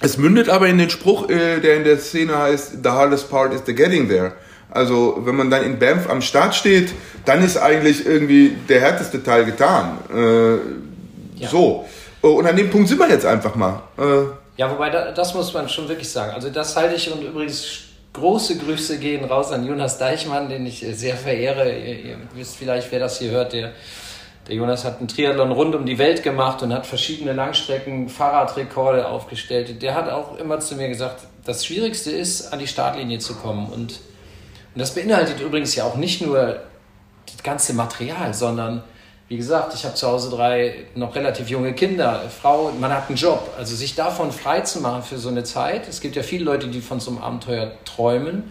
es 0.01 0.19
mündet 0.19 0.49
aber 0.49 0.69
in 0.69 0.79
den 0.79 0.91
Spruch, 0.91 1.29
äh, 1.31 1.61
der 1.61 1.77
in 1.77 1.85
der 1.85 1.99
Szene 1.99 2.37
heißt, 2.37 2.83
the 2.83 2.91
hardest 2.91 3.31
part 3.31 3.55
is 3.55 3.63
the 3.67 3.75
getting 3.75 4.09
there. 4.09 4.33
Also 4.71 5.23
wenn 5.25 5.37
man 5.37 5.49
dann 5.49 5.65
in 5.65 5.79
Banff 5.79 6.11
am 6.11 6.21
Start 6.21 6.55
steht, 6.55 6.93
dann 7.25 7.43
ist 7.43 7.57
eigentlich 7.57 8.05
irgendwie 8.05 8.57
der 8.69 8.81
härteste 8.81 9.23
Teil 9.23 9.45
getan. 9.45 9.99
Äh, 10.13 10.55
ja. 11.41 11.49
So. 11.49 11.87
Und 12.21 12.47
an 12.47 12.57
dem 12.57 12.69
Punkt 12.71 12.89
sind 12.89 12.99
wir 12.99 13.09
jetzt 13.09 13.25
einfach 13.25 13.55
mal. 13.55 13.83
Äh, 13.97 14.03
ja, 14.57 14.71
wobei 14.71 14.91
da, 14.91 15.13
das 15.13 15.35
muss 15.35 15.53
man 15.53 15.69
schon 15.69 15.89
wirklich 15.89 16.11
sagen. 16.11 16.33
Also 16.33 16.51
das 16.51 16.77
halte 16.77 16.95
ich 16.95 17.13
und 17.13 17.23
übrigens 17.23 17.81
große 18.13 18.59
Grüße 18.59 18.99
gehen 18.99 19.25
raus 19.25 19.53
an 19.53 19.67
Jonas 19.67 19.99
Deichmann, 19.99 20.49
den 20.49 20.67
ich 20.67 20.81
sehr 20.93 21.17
verehre. 21.17 21.71
Ihr, 21.71 22.05
ihr 22.05 22.19
wisst 22.35 22.57
vielleicht, 22.57 22.91
wer 22.91 23.01
das 23.01 23.19
hier 23.19 23.31
hört, 23.31 23.53
der 23.53 23.73
der 24.49 24.55
Jonas 24.55 24.85
hat 24.85 25.01
einen 25.01 25.09
Triathlon 25.09 25.51
rund 25.51 25.75
um 25.75 25.87
die 25.87 25.99
Welt 25.99 26.23
gemacht 26.23 26.63
und 26.63 26.73
hat 26.73 26.87
verschiedene 26.87 27.33
Langstrecken 27.33 28.09
Fahrradrekorde 28.09 29.09
aufgestellt. 29.09 29.83
Der 29.83 29.97
hat 29.97 30.09
auch 30.09 30.39
immer 30.39 30.61
zu 30.61 30.77
mir 30.77 30.89
gesagt, 30.89 31.23
das 31.45 31.67
Schwierigste 31.67 32.13
ist, 32.13 32.53
an 32.53 32.61
die 32.61 32.69
Startlinie 32.69 33.19
zu 33.19 33.35
kommen. 33.35 33.69
Und 33.69 33.99
und 34.77 34.81
das 34.81 34.95
beinhaltet 34.95 35.41
übrigens 35.41 35.75
ja 35.75 35.85
auch 35.85 35.97
nicht 35.97 36.21
nur 36.21 36.61
das 37.25 37.43
ganze 37.43 37.73
Material, 37.73 38.35
sondern 38.35 38.85
wie 39.29 39.37
gesagt, 39.37 39.75
ich 39.75 39.85
habe 39.85 39.95
zu 39.95 40.07
Hause 40.07 40.31
drei 40.31 40.87
noch 40.95 41.17
relativ 41.17 41.49
junge 41.49 41.73
Kinder, 41.73 42.23
Frau, 42.41 42.71
man 42.79 42.93
hat 42.93 43.09
einen 43.09 43.17
Job. 43.17 43.53
Also 43.59 43.75
sich 43.75 43.97
davon 43.97 44.31
frei 44.31 44.61
zu 44.61 44.81
machen 44.81 45.03
für 45.03 45.19
so 45.19 45.29
eine 45.29 45.43
Zeit. 45.43 45.89
Es 45.89 46.01
gibt 46.01 46.15
ja 46.15 46.23
viele 46.23 46.45
Leute, 46.45 46.69
die 46.69 46.81
von 46.81 47.01
so 47.01 47.11
einem 47.11 47.19
Abenteuer 47.19 47.73
träumen. 47.85 48.45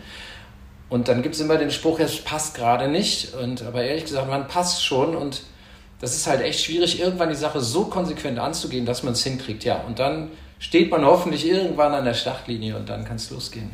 Und 0.89 1.07
dann 1.07 1.23
gibt 1.23 1.35
es 1.35 1.41
immer 1.41 1.57
den 1.57 1.71
Spruch, 1.71 1.99
es 1.99 2.17
passt 2.17 2.55
gerade 2.55 2.89
nicht. 2.89 3.33
Und, 3.35 3.63
aber 3.63 3.83
ehrlich 3.83 4.03
gesagt, 4.03 4.29
man 4.29 4.49
passt 4.49 4.83
schon. 4.83 5.15
Und 5.15 5.43
das 6.01 6.13
ist 6.13 6.27
halt 6.27 6.41
echt 6.41 6.59
schwierig, 6.59 6.99
irgendwann 6.99 7.29
die 7.29 7.35
Sache 7.35 7.61
so 7.61 7.85
konsequent 7.85 8.37
anzugehen, 8.37 8.85
dass 8.85 9.01
man 9.01 9.13
es 9.13 9.23
hinkriegt. 9.23 9.63
Ja, 9.63 9.81
und 9.87 9.99
dann 9.99 10.29
steht 10.59 10.91
man 10.91 11.05
hoffentlich 11.05 11.47
irgendwann 11.47 11.93
an 11.93 12.03
der 12.03 12.13
Startlinie 12.13 12.75
und 12.75 12.89
dann 12.89 13.05
kann 13.05 13.15
es 13.15 13.29
losgehen. 13.29 13.71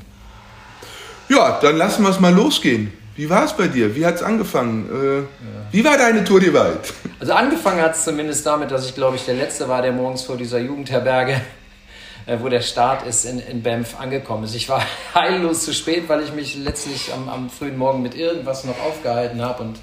Ja, 1.30 1.60
dann 1.62 1.78
lassen 1.78 2.04
wir 2.04 2.10
es 2.10 2.20
mal 2.20 2.34
losgehen. 2.34 2.94
Wie 3.16 3.30
war 3.30 3.46
es 3.46 3.54
bei 3.54 3.68
dir? 3.68 3.96
Wie 3.96 4.06
hat 4.06 4.16
es 4.16 4.24
angefangen? 4.24 4.90
Äh. 4.90 5.74
Wie 5.74 5.84
war 5.84 5.98
deine 5.98 6.24
Tour 6.24 6.40
die 6.40 6.54
Welt? 6.54 6.94
Also 7.20 7.34
angefangen 7.34 7.80
hat 7.80 7.94
es 7.94 8.04
zumindest 8.04 8.48
damit, 8.48 8.72
dass 8.72 8.84
ich 8.84 8.96
glaube 8.96 9.16
ich 9.16 9.26
der 9.26 9.36
Letzte 9.36 9.70
war, 9.70 9.84
der 9.84 9.92
morgens 9.92 10.24
vor 10.24 10.38
dieser 10.38 10.58
Jugendherberge, 10.58 11.40
äh, 12.26 12.38
wo 12.40 12.50
der 12.50 12.62
Start 12.62 13.06
ist, 13.06 13.26
in, 13.26 13.38
in 13.38 13.62
Banff 13.62 14.00
angekommen 14.00 14.46
ist. 14.46 14.56
Ich 14.56 14.68
war 14.70 14.84
heillos 15.14 15.64
zu 15.64 15.72
spät, 15.72 16.10
weil 16.10 16.24
ich 16.24 16.34
mich 16.34 16.56
letztlich 16.56 17.14
am, 17.14 17.30
am 17.30 17.52
frühen 17.52 17.78
Morgen 17.78 18.02
mit 18.02 18.16
irgendwas 18.16 18.64
noch 18.64 18.80
aufgehalten 18.82 19.40
habe 19.44 19.62
und 19.62 19.78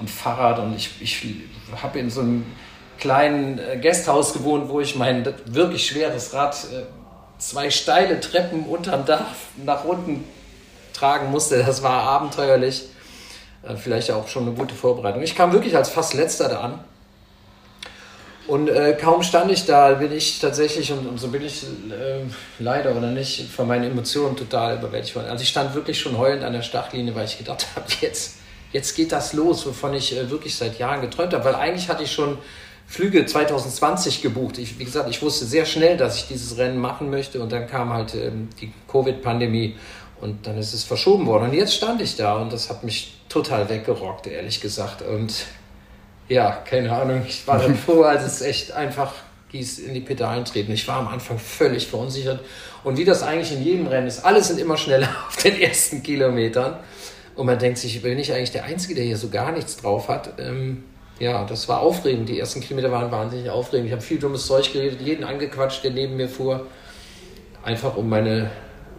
am 0.00 0.08
Fahrrad 0.08 0.58
und 0.58 0.74
ich, 0.74 0.90
ich 1.00 1.24
habe 1.80 2.00
in 2.00 2.10
so 2.10 2.22
einem 2.22 2.44
kleinen 2.98 3.60
äh, 3.60 3.78
Gasthaus 3.80 4.32
gewohnt, 4.32 4.68
wo 4.68 4.80
ich 4.80 4.96
mein 4.96 5.24
wirklich 5.44 5.86
schweres 5.86 6.34
Rad 6.34 6.56
äh, 6.72 6.82
zwei 7.38 7.70
steile 7.70 8.18
Treppen 8.18 8.64
unterm 8.64 9.04
Dach 9.04 9.26
nach 9.64 9.84
unten 9.84 10.24
tragen 11.02 11.30
musste. 11.30 11.62
Das 11.64 11.82
war 11.82 12.02
abenteuerlich. 12.02 12.84
Äh, 13.62 13.76
vielleicht 13.76 14.10
auch 14.10 14.28
schon 14.28 14.46
eine 14.46 14.52
gute 14.52 14.74
Vorbereitung. 14.74 15.22
Ich 15.22 15.34
kam 15.34 15.52
wirklich 15.52 15.76
als 15.76 15.88
fast 15.88 16.14
letzter 16.14 16.48
da 16.48 16.60
an. 16.60 16.84
Und 18.48 18.68
äh, 18.68 18.96
kaum 19.00 19.22
stand 19.22 19.52
ich 19.52 19.66
da, 19.66 19.94
bin 19.94 20.12
ich 20.12 20.40
tatsächlich, 20.40 20.90
und, 20.90 21.06
und 21.06 21.18
so 21.18 21.28
bin 21.28 21.44
ich 21.44 21.62
äh, 21.62 22.22
leider 22.58 22.94
oder 22.96 23.08
nicht, 23.08 23.48
von 23.50 23.68
meinen 23.68 23.84
Emotionen 23.84 24.36
total 24.36 24.78
überwältigt 24.78 25.14
worden. 25.14 25.30
Also 25.30 25.42
ich 25.42 25.48
stand 25.48 25.74
wirklich 25.74 26.00
schon 26.00 26.18
heulend 26.18 26.42
an 26.42 26.52
der 26.52 26.62
Startlinie, 26.62 27.14
weil 27.14 27.24
ich 27.24 27.38
gedacht 27.38 27.66
habe, 27.76 27.86
jetzt, 28.00 28.38
jetzt 28.72 28.94
geht 28.96 29.12
das 29.12 29.32
los, 29.32 29.64
wovon 29.64 29.94
ich 29.94 30.16
äh, 30.16 30.28
wirklich 30.28 30.56
seit 30.56 30.78
Jahren 30.78 31.00
geträumt 31.00 31.32
habe. 31.32 31.44
Weil 31.44 31.54
eigentlich 31.54 31.88
hatte 31.88 32.02
ich 32.02 32.12
schon 32.12 32.38
Flüge 32.86 33.24
2020 33.24 34.22
gebucht. 34.22 34.58
Ich, 34.58 34.78
wie 34.78 34.84
gesagt, 34.84 35.08
ich 35.08 35.22
wusste 35.22 35.46
sehr 35.46 35.64
schnell, 35.64 35.96
dass 35.96 36.16
ich 36.16 36.26
dieses 36.26 36.58
Rennen 36.58 36.78
machen 36.78 37.10
möchte 37.10 37.40
und 37.40 37.52
dann 37.52 37.68
kam 37.68 37.92
halt 37.92 38.14
ähm, 38.14 38.50
die 38.60 38.72
Covid-Pandemie 38.90 39.76
und 40.22 40.46
dann 40.46 40.56
ist 40.56 40.72
es 40.72 40.84
verschoben 40.84 41.26
worden. 41.26 41.50
Und 41.50 41.52
jetzt 41.52 41.74
stand 41.74 42.00
ich 42.00 42.14
da 42.14 42.36
und 42.36 42.52
das 42.52 42.70
hat 42.70 42.84
mich 42.84 43.16
total 43.28 43.68
weggerockt, 43.68 44.28
ehrlich 44.28 44.60
gesagt. 44.60 45.02
Und 45.02 45.46
ja, 46.28 46.52
keine 46.64 46.92
Ahnung, 46.92 47.22
ich 47.26 47.44
war 47.46 47.58
dann 47.58 47.74
froh, 47.86 48.02
als 48.02 48.22
es 48.22 48.40
echt 48.40 48.70
einfach 48.70 49.12
hieß, 49.48 49.80
in 49.80 49.94
die 49.94 50.00
Pedalen 50.00 50.44
treten. 50.44 50.70
Ich 50.70 50.86
war 50.86 50.98
am 50.98 51.08
Anfang 51.08 51.40
völlig 51.40 51.88
verunsichert. 51.88 52.38
Und 52.84 52.98
wie 52.98 53.04
das 53.04 53.24
eigentlich 53.24 53.52
in 53.52 53.64
jedem 53.64 53.88
Rennen 53.88 54.06
ist, 54.06 54.24
alle 54.24 54.42
sind 54.44 54.60
immer 54.60 54.76
schneller 54.76 55.08
auf 55.28 55.36
den 55.38 55.60
ersten 55.60 56.04
Kilometern. 56.04 56.78
Und 57.34 57.46
man 57.46 57.58
denkt 57.58 57.78
sich, 57.78 58.00
bin 58.00 58.16
ich 58.18 58.32
eigentlich 58.32 58.52
der 58.52 58.64
Einzige, 58.64 58.94
der 58.94 59.04
hier 59.04 59.16
so 59.16 59.28
gar 59.28 59.50
nichts 59.50 59.76
drauf 59.76 60.06
hat? 60.06 60.38
Ähm, 60.38 60.84
ja, 61.18 61.44
das 61.44 61.68
war 61.68 61.80
aufregend. 61.80 62.28
Die 62.28 62.38
ersten 62.38 62.60
Kilometer 62.60 62.92
waren 62.92 63.10
wahnsinnig 63.10 63.50
aufregend. 63.50 63.86
Ich 63.86 63.92
habe 63.92 64.02
viel 64.02 64.20
dummes 64.20 64.46
Zeug 64.46 64.72
geredet, 64.72 65.00
jeden 65.00 65.24
angequatscht, 65.24 65.82
der 65.82 65.90
neben 65.90 66.16
mir 66.16 66.28
fuhr. 66.28 66.68
Einfach 67.64 67.96
um 67.96 68.08
meine 68.08 68.50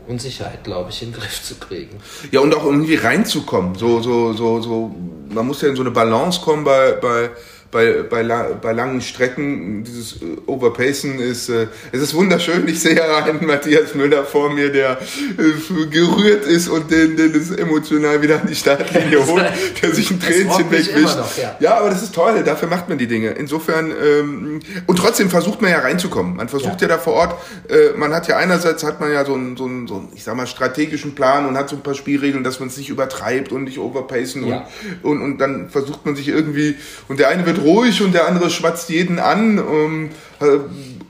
Unsicherheit, 0.08 0.64
glaube 0.64 0.90
ich, 0.90 1.02
in 1.02 1.12
den 1.12 1.20
Griff 1.20 1.44
zu 1.44 1.56
kriegen. 1.56 1.98
Ja, 2.32 2.42
und 2.42 2.56
auch 2.56 2.66
irgendwie 2.66 2.96
reinzukommen. 2.96 3.76
So, 3.76 4.02
so, 4.02 4.34
so, 4.34 4.62
so, 4.62 4.96
man 5.30 5.48
muss 5.48 5.62
ja 5.62 5.70
in 5.70 5.76
so 5.76 5.82
eine 5.82 5.92
Balance 5.92 6.42
kommen 6.42 6.64
bei, 6.64 6.92
bei, 6.94 7.30
bei, 7.74 8.04
bei, 8.04 8.24
bei 8.24 8.72
langen 8.72 9.02
Strecken, 9.02 9.84
dieses 9.84 10.22
äh, 10.22 10.38
Overpacen 10.46 11.20
ist, 11.20 11.50
äh, 11.50 11.68
es 11.92 12.02
ist 12.02 12.14
wunderschön. 12.14 12.66
Ich 12.68 12.80
sehe 12.80 13.04
einen 13.04 13.46
Matthias 13.46 13.96
Müller 13.96 14.24
vor 14.24 14.52
mir, 14.52 14.72
der 14.72 15.00
äh, 15.02 15.86
gerührt 15.88 16.46
ist 16.46 16.70
und 16.70 16.92
den, 16.92 17.18
den 17.18 17.36
es 17.36 17.52
emotional 17.52 18.22
wieder 18.22 18.40
an 18.40 18.48
die 18.48 18.56
Startlinie 18.56 19.26
holt, 19.28 19.52
der 19.82 19.94
sich 19.94 20.12
ein 20.12 20.20
Tränchen 20.22 20.72
wegwischt. 20.72 21.18
Ja. 21.38 21.58
ja. 21.60 21.78
aber 21.80 21.90
das 21.90 22.04
ist 22.04 22.14
toll, 22.16 22.44
dafür 22.44 22.70
macht 22.70 22.88
man 22.88 22.98
die 22.98 23.08
Dinge. 23.08 23.32
Insofern, 23.32 23.92
ähm, 23.92 24.60
und 24.86 24.96
trotzdem 24.96 25.30
versucht 25.30 25.62
man 25.62 25.72
ja 25.72 25.80
reinzukommen. 25.80 26.36
Man 26.38 26.48
versucht 26.48 26.80
ja, 26.80 26.88
ja 26.88 26.96
da 26.96 26.98
vor 27.00 27.14
Ort, 27.14 27.42
äh, 27.70 27.98
man 27.98 28.14
hat 28.14 28.28
ja 28.28 28.38
einerseits 28.38 28.84
hat 28.84 29.02
man 29.02 29.12
ja 29.12 29.26
so 29.26 29.34
einen, 29.34 29.58
so 29.58 29.66
einen, 29.66 29.88
so 29.88 29.96
einen, 29.96 30.10
ich 30.16 30.24
sag 30.24 30.36
mal, 30.36 30.46
strategischen 30.46 31.16
Plan 31.16 31.48
und 31.48 31.58
hat 31.58 31.70
so 31.70 31.76
ein 31.76 31.82
paar 31.82 31.96
Spielregeln, 31.96 32.44
dass 32.44 32.60
man 32.60 32.70
es 32.70 32.78
nicht 32.78 32.90
übertreibt 32.90 33.52
und 33.52 33.64
nicht 33.64 33.80
overpacen 33.80 34.48
ja. 34.48 34.68
und, 35.02 35.14
und, 35.14 35.22
und 35.24 35.38
dann 35.40 35.70
versucht 35.70 36.06
man 36.06 36.16
sich 36.16 36.28
irgendwie, 36.28 36.76
und 37.08 37.20
der 37.20 37.30
eine 37.30 37.48
wird 37.48 37.63
ruhig 37.64 38.02
und 38.02 38.14
der 38.14 38.28
andere 38.28 38.50
schwatzt 38.50 38.90
jeden 38.90 39.20
an. 39.20 39.58
Ähm, 39.58 40.10
äh, 40.40 40.60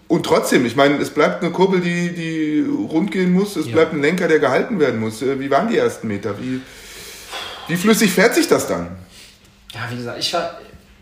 und 0.07 0.25
trotzdem, 0.25 0.65
ich 0.65 0.75
meine, 0.75 0.97
es 0.97 1.09
bleibt 1.09 1.41
eine 1.41 1.51
Kurbel, 1.51 1.81
die, 1.81 2.13
die 2.13 2.65
rund 2.89 3.11
gehen 3.11 3.33
muss, 3.33 3.55
es 3.55 3.65
ja. 3.65 3.73
bleibt 3.73 3.93
ein 3.93 4.01
Lenker, 4.01 4.27
der 4.27 4.39
gehalten 4.39 4.79
werden 4.79 4.99
muss. 4.99 5.21
Äh, 5.21 5.39
wie 5.39 5.49
waren 5.49 5.69
die 5.69 5.77
ersten 5.77 6.07
Meter? 6.07 6.35
Wie, 6.39 6.61
wie 7.67 7.75
flüssig 7.75 8.11
fährt 8.11 8.35
sich 8.35 8.47
das 8.47 8.67
dann? 8.67 8.95
Ja, 9.73 9.79
wie 9.89 9.97
gesagt, 9.97 10.19
ich 10.19 10.31
war, 10.33 10.59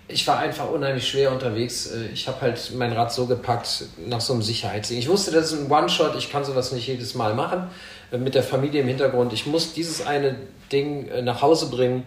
ich 0.07 0.25
war 0.27 0.39
einfach 0.39 0.69
unheimlich 0.69 1.09
schwer 1.09 1.31
unterwegs. 1.31 1.87
Äh, 1.87 2.07
ich 2.13 2.27
habe 2.27 2.39
halt 2.41 2.71
mein 2.75 2.93
Rad 2.93 3.11
so 3.11 3.25
gepackt 3.25 3.85
nach 4.07 4.21
so 4.21 4.33
einem 4.33 4.41
Sicherheitsding. 4.43 4.99
Ich 4.99 5.09
wusste, 5.09 5.31
das 5.31 5.51
ist 5.51 5.59
ein 5.59 5.69
One-Shot, 5.69 6.15
ich 6.17 6.31
kann 6.31 6.45
sowas 6.45 6.71
nicht 6.71 6.87
jedes 6.87 7.15
Mal 7.15 7.33
machen. 7.33 7.67
Mit 8.11 8.35
der 8.35 8.43
Familie 8.43 8.81
im 8.81 8.87
Hintergrund. 8.87 9.31
Ich 9.31 9.45
muss 9.45 9.73
dieses 9.73 10.05
eine 10.05 10.35
Ding 10.71 11.09
nach 11.23 11.41
Hause 11.41 11.69
bringen. 11.69 12.03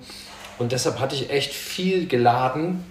Und 0.58 0.72
deshalb 0.72 1.00
hatte 1.00 1.14
ich 1.14 1.30
echt 1.30 1.52
viel 1.52 2.06
geladen 2.06 2.84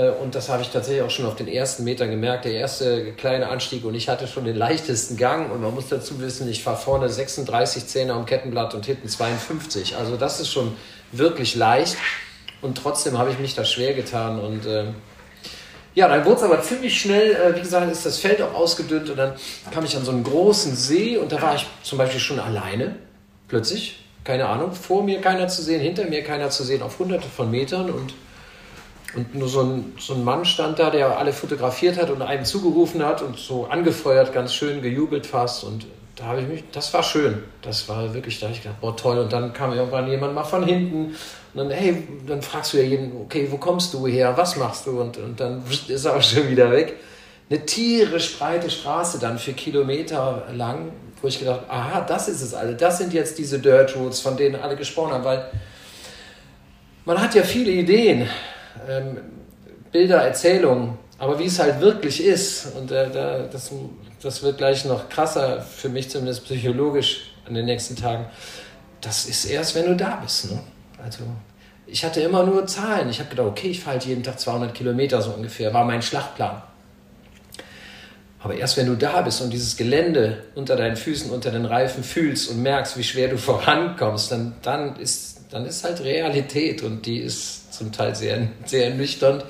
und 0.00 0.34
das 0.34 0.48
habe 0.48 0.62
ich 0.62 0.68
tatsächlich 0.68 1.02
auch 1.02 1.10
schon 1.10 1.26
auf 1.26 1.36
den 1.36 1.48
ersten 1.48 1.84
Metern 1.84 2.10
gemerkt. 2.10 2.44
Der 2.44 2.52
erste 2.52 3.12
kleine 3.12 3.48
Anstieg 3.48 3.84
und 3.84 3.94
ich 3.94 4.08
hatte 4.08 4.26
schon 4.26 4.44
den 4.44 4.56
leichtesten 4.56 5.16
Gang. 5.16 5.50
Und 5.50 5.62
man 5.62 5.74
muss 5.74 5.88
dazu 5.88 6.20
wissen, 6.20 6.48
ich 6.48 6.62
fahre 6.62 6.76
vorne 6.76 7.08
36 7.08 7.86
Zähne 7.86 8.12
am 8.12 8.26
Kettenblatt 8.26 8.74
und 8.74 8.86
hinten 8.86 9.08
52. 9.08 9.96
Also 9.96 10.16
das 10.16 10.40
ist 10.40 10.52
schon 10.52 10.76
wirklich 11.10 11.56
leicht. 11.56 11.96
Und 12.60 12.78
trotzdem 12.78 13.18
habe 13.18 13.30
ich 13.30 13.38
mich 13.38 13.54
da 13.54 13.64
schwer 13.64 13.94
getan. 13.94 14.38
Und 14.38 14.66
äh, 14.66 14.84
ja, 15.94 16.06
dann 16.06 16.24
wurde 16.24 16.36
es 16.36 16.42
aber 16.42 16.62
ziemlich 16.62 17.00
schnell, 17.00 17.32
äh, 17.32 17.56
wie 17.56 17.60
gesagt, 17.60 17.90
ist 17.90 18.06
das 18.06 18.18
Feld 18.18 18.40
auch 18.42 18.54
ausgedünnt. 18.54 19.10
Und 19.10 19.16
dann 19.16 19.32
kam 19.72 19.84
ich 19.84 19.96
an 19.96 20.04
so 20.04 20.12
einen 20.12 20.22
großen 20.22 20.76
See 20.76 21.16
und 21.16 21.32
da 21.32 21.42
war 21.42 21.54
ich 21.54 21.66
zum 21.82 21.98
Beispiel 21.98 22.20
schon 22.20 22.38
alleine. 22.38 22.96
Plötzlich, 23.48 24.04
keine 24.22 24.46
Ahnung, 24.46 24.72
vor 24.72 25.02
mir 25.02 25.20
keiner 25.20 25.48
zu 25.48 25.62
sehen, 25.62 25.80
hinter 25.80 26.04
mir 26.04 26.22
keiner 26.22 26.50
zu 26.50 26.62
sehen, 26.62 26.82
auf 26.82 26.98
hunderte 26.98 27.28
von 27.28 27.50
Metern. 27.50 27.90
Und 27.90 28.12
und 29.14 29.34
nur 29.34 29.48
so 29.48 29.62
ein, 29.62 29.94
so 29.98 30.14
ein 30.14 30.22
Mann 30.22 30.44
stand 30.44 30.78
da, 30.78 30.90
der 30.90 31.18
alle 31.18 31.32
fotografiert 31.32 31.96
hat 31.96 32.10
und 32.10 32.20
einem 32.20 32.44
zugerufen 32.44 33.04
hat 33.04 33.22
und 33.22 33.38
so 33.38 33.66
angefeuert, 33.66 34.32
ganz 34.34 34.52
schön 34.54 34.82
gejubelt 34.82 35.26
fast. 35.26 35.64
Und 35.64 35.86
da 36.14 36.24
habe 36.24 36.42
ich 36.42 36.48
mich, 36.48 36.64
das 36.72 36.92
war 36.92 37.02
schön. 37.02 37.42
Das 37.62 37.88
war 37.88 38.12
wirklich, 38.12 38.38
da 38.38 38.46
habe 38.46 38.54
ich 38.54 38.62
gedacht, 38.62 38.80
boah, 38.80 38.96
toll. 38.96 39.18
Und 39.18 39.32
dann 39.32 39.52
kam 39.52 39.72
irgendwann 39.72 40.10
jemand 40.10 40.34
mal 40.34 40.44
von 40.44 40.64
hinten 40.64 41.16
und 41.54 41.56
dann, 41.56 41.70
hey, 41.70 42.06
dann 42.26 42.42
fragst 42.42 42.74
du 42.74 42.76
ja 42.78 42.82
jeden, 42.82 43.12
okay, 43.22 43.48
wo 43.50 43.56
kommst 43.56 43.94
du 43.94 44.06
her, 44.06 44.36
was 44.36 44.56
machst 44.56 44.86
du? 44.86 45.00
Und, 45.00 45.16
und 45.16 45.40
dann 45.40 45.62
ist 45.88 46.04
er 46.04 46.16
auch 46.16 46.22
schon 46.22 46.48
wieder 46.50 46.70
weg. 46.70 46.96
Eine 47.48 47.64
tierisch 47.64 48.38
breite 48.38 48.68
Straße 48.68 49.18
dann 49.18 49.38
für 49.38 49.54
Kilometer 49.54 50.44
lang, 50.52 50.92
wo 51.22 51.28
ich 51.28 51.38
gedacht, 51.38 51.62
aha, 51.68 52.02
das 52.02 52.28
ist 52.28 52.42
es 52.42 52.52
alle. 52.52 52.74
Das 52.74 52.98
sind 52.98 53.14
jetzt 53.14 53.38
diese 53.38 53.58
Dirt 53.58 53.96
Roads, 53.96 54.20
von 54.20 54.36
denen 54.36 54.56
alle 54.56 54.76
gesprochen 54.76 55.12
haben, 55.12 55.24
weil 55.24 55.50
man 57.06 57.18
hat 57.22 57.34
ja 57.34 57.42
viele 57.42 57.70
Ideen 57.70 58.28
ähm, 58.88 59.18
Bilder, 59.92 60.22
Erzählungen, 60.22 60.98
aber 61.18 61.38
wie 61.38 61.46
es 61.46 61.58
halt 61.58 61.80
wirklich 61.80 62.24
ist, 62.24 62.74
und 62.76 62.90
äh, 62.90 63.10
da, 63.10 63.38
das, 63.50 63.70
das 64.22 64.42
wird 64.42 64.58
gleich 64.58 64.84
noch 64.84 65.08
krasser, 65.08 65.60
für 65.60 65.88
mich 65.88 66.10
zumindest 66.10 66.44
psychologisch 66.44 67.32
an 67.46 67.54
den 67.54 67.64
nächsten 67.64 67.96
Tagen, 67.96 68.26
das 69.00 69.26
ist 69.26 69.46
erst, 69.46 69.74
wenn 69.74 69.86
du 69.86 69.96
da 69.96 70.16
bist. 70.16 70.50
Ne? 70.50 70.60
Also 71.02 71.24
ich 71.86 72.04
hatte 72.04 72.20
immer 72.20 72.44
nur 72.44 72.66
Zahlen. 72.66 73.08
Ich 73.08 73.18
habe 73.18 73.30
gedacht, 73.30 73.46
okay, 73.46 73.68
ich 73.68 73.80
fahre 73.80 73.96
halt 73.96 74.04
jeden 74.04 74.22
Tag 74.22 74.38
200 74.38 74.74
Kilometer 74.74 75.22
so 75.22 75.30
ungefähr, 75.30 75.72
war 75.72 75.84
mein 75.84 76.02
Schlachtplan. 76.02 76.62
Aber 78.40 78.54
erst 78.54 78.76
wenn 78.76 78.86
du 78.86 78.94
da 78.94 79.22
bist 79.22 79.40
und 79.40 79.50
dieses 79.50 79.76
Gelände 79.76 80.44
unter 80.54 80.76
deinen 80.76 80.96
Füßen, 80.96 81.30
unter 81.30 81.50
den 81.50 81.64
Reifen 81.64 82.04
fühlst 82.04 82.50
und 82.50 82.62
merkst, 82.62 82.96
wie 82.96 83.02
schwer 83.02 83.28
du 83.28 83.38
vorankommst, 83.38 84.30
dann, 84.30 84.54
dann, 84.62 84.96
ist, 84.96 85.40
dann 85.50 85.64
ist 85.64 85.82
halt 85.82 86.00
Realität 86.04 86.82
und 86.82 87.04
die 87.06 87.18
ist 87.18 87.67
zum 87.78 87.92
Teil 87.92 88.14
sehr, 88.14 88.48
sehr 88.66 88.90
ernüchternd, 88.90 89.44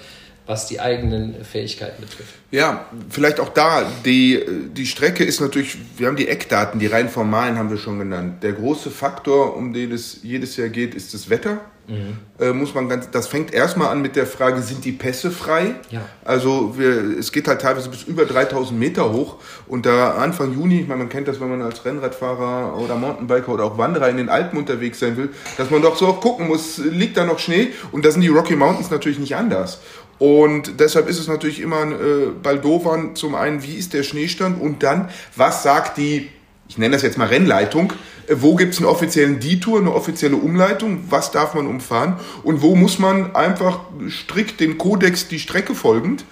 was 0.49 0.67
die 0.67 0.81
eigenen 0.81 1.45
Fähigkeiten 1.45 2.01
betrifft. 2.01 2.33
Ja, 2.51 2.87
vielleicht 3.11 3.39
auch 3.39 3.51
da, 3.51 3.83
die, 4.07 4.43
die 4.73 4.87
Strecke 4.87 5.23
ist 5.23 5.43
natürlich, 5.43 5.77
wir 5.99 6.07
haben 6.07 6.17
die 6.17 6.27
Eckdaten, 6.27 6.81
die 6.81 6.87
rein 6.87 7.11
formalen 7.11 7.59
haben 7.59 7.69
wir 7.69 7.77
schon 7.77 7.99
genannt. 7.99 8.43
Der 8.43 8.55
große 8.55 8.91
Faktor, 8.91 9.55
um 9.55 9.75
den 9.75 9.93
es 9.93 10.21
jedes 10.23 10.57
Jahr 10.57 10.71
geht, 10.71 10.95
ist 10.95 11.13
das 11.13 11.29
Wetter. 11.29 11.61
Mhm. 11.87 12.19
Äh, 12.39 12.53
muss 12.53 12.75
man 12.75 12.89
ganz, 12.89 13.11
das 13.11 13.29
fängt 13.29 13.53
erstmal 13.53 13.89
an 13.89 14.03
mit 14.03 14.15
der 14.15 14.27
Frage, 14.27 14.61
sind 14.61 14.85
die 14.85 14.93
Pässe 14.93 15.31
frei? 15.31 15.75
Ja. 15.91 16.03
Also 16.23 16.75
wir, 16.79 17.19
es 17.19 17.33
geht 17.33 17.49
halt 17.49 17.63
teilweise 17.63 17.89
bis 17.89 18.03
über 18.03 18.27
3000 18.27 18.79
Meter 18.79 19.11
hoch 19.11 19.37
und 19.67 19.87
da 19.87 20.13
Anfang 20.13 20.53
Juni, 20.53 20.81
ich 20.81 20.87
meine, 20.87 21.01
man 21.01 21.09
kennt 21.09 21.29
das, 21.29 21.41
wenn 21.41 21.49
man 21.49 21.63
als 21.63 21.85
Rennradfahrer 21.87 22.79
oder 22.79 22.97
Mountainbiker 22.97 23.49
oder 23.49 23.65
auch 23.65 23.79
Wanderer 23.79 24.11
in 24.11 24.19
den 24.19 24.29
Alpen 24.29 24.59
unterwegs 24.59 25.01
sein 25.01 25.17
will, 25.17 25.31
dass 25.57 25.71
man 25.71 25.81
doch 25.81 25.97
so 25.97 26.09
auch 26.09 26.21
gucken 26.21 26.47
muss, 26.47 26.77
liegt 26.77 27.17
da 27.17 27.25
noch 27.25 27.39
Schnee? 27.39 27.69
Und 27.91 28.05
da 28.05 28.11
sind 28.11 28.21
die 28.21 28.29
Rocky 28.29 28.55
Mountains 28.55 28.91
natürlich 28.91 29.19
nicht 29.19 29.35
anders. 29.35 29.81
Und 30.19 30.81
deshalb 30.81 31.09
ist 31.09 31.19
es 31.19 31.29
natürlich 31.29 31.61
immer 31.61 31.83
äh, 31.83 32.27
Baldovern 32.43 33.15
zum 33.15 33.35
einen, 33.35 33.63
wie 33.63 33.75
ist 33.75 33.93
der 33.93 34.03
Schneestand 34.03 34.61
und 34.61 34.83
dann, 34.83 35.11
was 35.37 35.63
sagt 35.63 35.97
die, 35.97 36.29
ich 36.69 36.77
nenne 36.77 36.95
das 36.95 37.03
jetzt 37.03 37.19
mal 37.19 37.29
Rennleitung, 37.29 37.93
äh, 38.27 38.35
wo 38.39 38.57
gibt 38.57 38.75
es 38.75 38.81
einen 38.81 38.89
offiziellen 38.89 39.39
Detour, 39.41 39.79
eine 39.79 39.93
offizielle 39.95 40.37
Umleitung, 40.37 41.05
was 41.09 41.31
darf 41.31 41.55
man 41.55 41.67
umfahren 41.67 42.17
und 42.43 42.63
wo 42.63 42.75
muss 42.75 42.99
man 42.99 43.35
einfach 43.37 43.81
strikt 44.09 44.61
den 44.61 44.77
Kodex 44.77 45.29
die 45.29 45.39
Strecke 45.39 45.75
folgend 45.75 46.25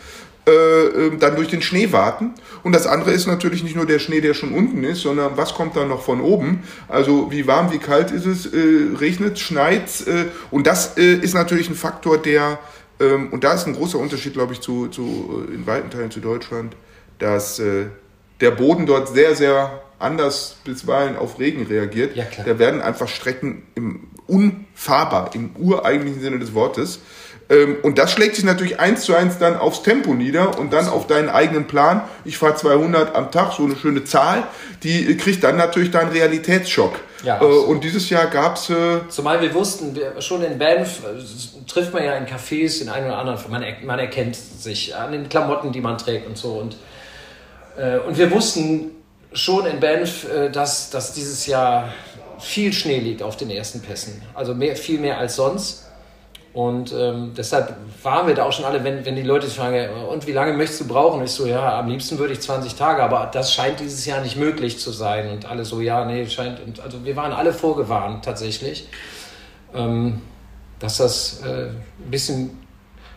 äh, 0.49 0.53
ähm, 0.53 1.19
dann 1.19 1.35
durch 1.35 1.49
den 1.49 1.61
Schnee 1.61 1.91
warten. 1.91 2.35
Und 2.63 2.73
das 2.73 2.87
andere 2.87 3.11
ist 3.11 3.27
natürlich 3.27 3.65
nicht 3.65 3.75
nur 3.75 3.85
der 3.85 3.99
Schnee, 3.99 4.21
der 4.21 4.33
schon 4.33 4.53
unten 4.53 4.85
ist, 4.85 5.01
sondern 5.01 5.37
was 5.37 5.55
kommt 5.55 5.77
dann 5.77 5.89
noch 5.89 6.03
von 6.03 6.21
oben? 6.21 6.63
Also 6.87 7.33
wie 7.33 7.49
warm, 7.49 7.73
wie 7.73 7.79
kalt 7.79 8.13
ist 8.13 8.27
es? 8.27 8.47
Äh, 8.47 8.97
regnet, 9.01 9.41
schneit? 9.41 10.07
Äh, 10.07 10.27
und 10.53 10.69
das 10.69 10.97
äh, 10.99 11.15
ist 11.15 11.35
natürlich 11.35 11.69
ein 11.69 11.75
Faktor, 11.75 12.19
der 12.19 12.61
ähm, 13.01 13.29
und 13.31 13.45
da 13.45 13.55
ist 13.55 13.67
ein 13.67 13.75
großer 13.75 13.99
Unterschied, 13.99 14.35
glaube 14.35 14.53
ich, 14.53 14.61
zu, 14.61 14.89
zu 14.89 15.47
äh, 15.49 15.55
in 15.55 15.67
weiten 15.67 15.91
Teilen 15.91 16.11
zu 16.11 16.21
Deutschland, 16.21 16.77
dass 17.19 17.59
äh, 17.59 17.87
der 18.41 18.51
Boden 18.51 18.87
dort 18.87 19.09
sehr, 19.09 19.35
sehr 19.35 19.83
anders 19.99 20.57
bisweilen 20.65 21.17
auf 21.17 21.39
Regen 21.39 21.67
reagiert. 21.67 22.17
Ja, 22.17 22.25
klar. 22.25 22.47
Da 22.47 22.59
werden 22.59 22.83
einfach 22.83 23.09
Strecken 23.09 23.63
im, 23.75 24.09
unfahrbar, 24.27 25.31
im 25.35 25.51
ureigentlichen 25.57 26.21
Sinne 26.21 26.39
des 26.39 26.55
Wortes. 26.55 27.01
Ähm, 27.49 27.77
und 27.83 27.99
das 27.99 28.13
schlägt 28.13 28.37
sich 28.37 28.45
natürlich 28.45 28.81
eins 28.81 29.03
zu 29.03 29.15
eins 29.15 29.39
dann 29.39 29.57
aufs 29.57 29.83
Tempo 29.83 30.15
nieder 30.15 30.59
und 30.59 30.73
dann 30.73 30.89
auf 30.89 31.07
deinen 31.07 31.29
eigenen 31.29 31.67
Plan. 31.67 32.03
Ich 32.25 32.39
fahre 32.39 32.57
200 32.57 33.15
am 33.15 33.31
Tag, 33.31 33.53
so 33.53 33.65
eine 33.65 33.77
schöne 33.77 34.05
Zahl. 34.05 34.47
Die 34.83 35.17
kriegt 35.17 35.45
dann 35.45 35.57
natürlich 35.57 35.91
deinen 35.91 36.11
Realitätsschock. 36.11 36.95
Ja, 37.25 37.41
äh, 37.41 37.45
und 37.45 37.83
dieses 37.83 38.11
Jahr 38.11 38.27
gab 38.27 38.57
es... 38.57 38.71
Äh 38.71 39.01
Zumal 39.09 39.41
wir 39.41 39.53
wussten, 39.55 39.95
wir, 39.95 40.21
schon 40.21 40.43
in 40.43 40.59
Banff 40.59 41.01
äh, 41.05 41.67
trifft 41.67 41.93
man 41.93 42.05
ja 42.05 42.15
in 42.17 42.27
Cafés 42.27 42.79
den 42.79 42.89
einen 42.89 43.07
oder 43.07 43.19
anderen. 43.19 43.51
Man, 43.51 43.65
man 43.85 43.99
erkennt 43.99 44.37
sich 44.37 44.95
an 44.95 45.13
den 45.13 45.29
Klamotten, 45.29 45.73
die 45.73 45.81
man 45.81 45.99
trägt 45.99 46.27
und 46.27 46.37
so. 46.37 46.55
Und, 46.55 46.77
äh, 47.77 47.99
und 47.99 48.19
wir 48.19 48.31
wussten 48.31 48.91
schon 49.33 49.67
in 49.67 49.81
Banff, 49.81 50.29
äh, 50.29 50.51
dass, 50.51 50.91
dass 50.91 51.15
dieses 51.15 51.47
Jahr 51.47 51.93
viel 52.39 52.73
Schnee 52.73 52.99
liegt 52.99 53.23
auf 53.23 53.37
den 53.37 53.51
ersten 53.51 53.81
Pässen. 53.81 54.23
Also 54.35 54.55
mehr, 54.55 54.77
viel 54.77 55.01
mehr 55.01 55.19
als 55.19 55.37
sonst. 55.37 55.86
Und 56.57 56.91
ähm, 56.95 57.35
deshalb 57.37 57.77
waren 58.03 58.27
wir 58.27 58.35
da 58.35 58.45
auch 58.45 58.53
schon 58.53 58.65
alle, 58.65 58.83
wenn, 58.83 59.05
wenn 59.05 59.15
die 59.15 59.21
Leute 59.23 59.47
fragen, 59.47 59.91
und 60.09 60.27
wie 60.27 60.33
lange 60.33 60.55
möchtest 60.55 60.81
du 60.81 60.87
brauchen? 60.87 61.23
ich 61.23 61.33
so, 61.33 61.45
ja, 61.45 61.79
am 61.79 61.87
liebsten 61.87 62.19
würde 62.19 62.33
ich 62.33 62.41
20 62.41 62.77
Tage, 62.77 63.03
aber 63.03 63.29
das 63.31 63.53
scheint 63.53 63.79
dieses 63.79 64.07
Jahr 64.07 64.23
nicht 64.23 64.39
möglich 64.39 64.79
zu 64.79 64.91
sein. 64.91 65.29
Und 65.29 65.45
alle 65.45 65.67
so, 65.67 65.83
ja, 65.83 66.07
nee, 66.07 66.27
scheint. 66.27 66.61
Und 66.61 66.81
also 66.81 67.05
wir 67.05 67.15
waren 67.15 67.35
alle 67.35 67.53
vorgewarnt 67.53 68.25
tatsächlich, 68.25 68.89
ähm, 69.75 70.23
dass 70.79 70.97
das 70.97 71.43
äh, 71.43 71.67
ein 71.67 72.11
bisschen 72.11 72.59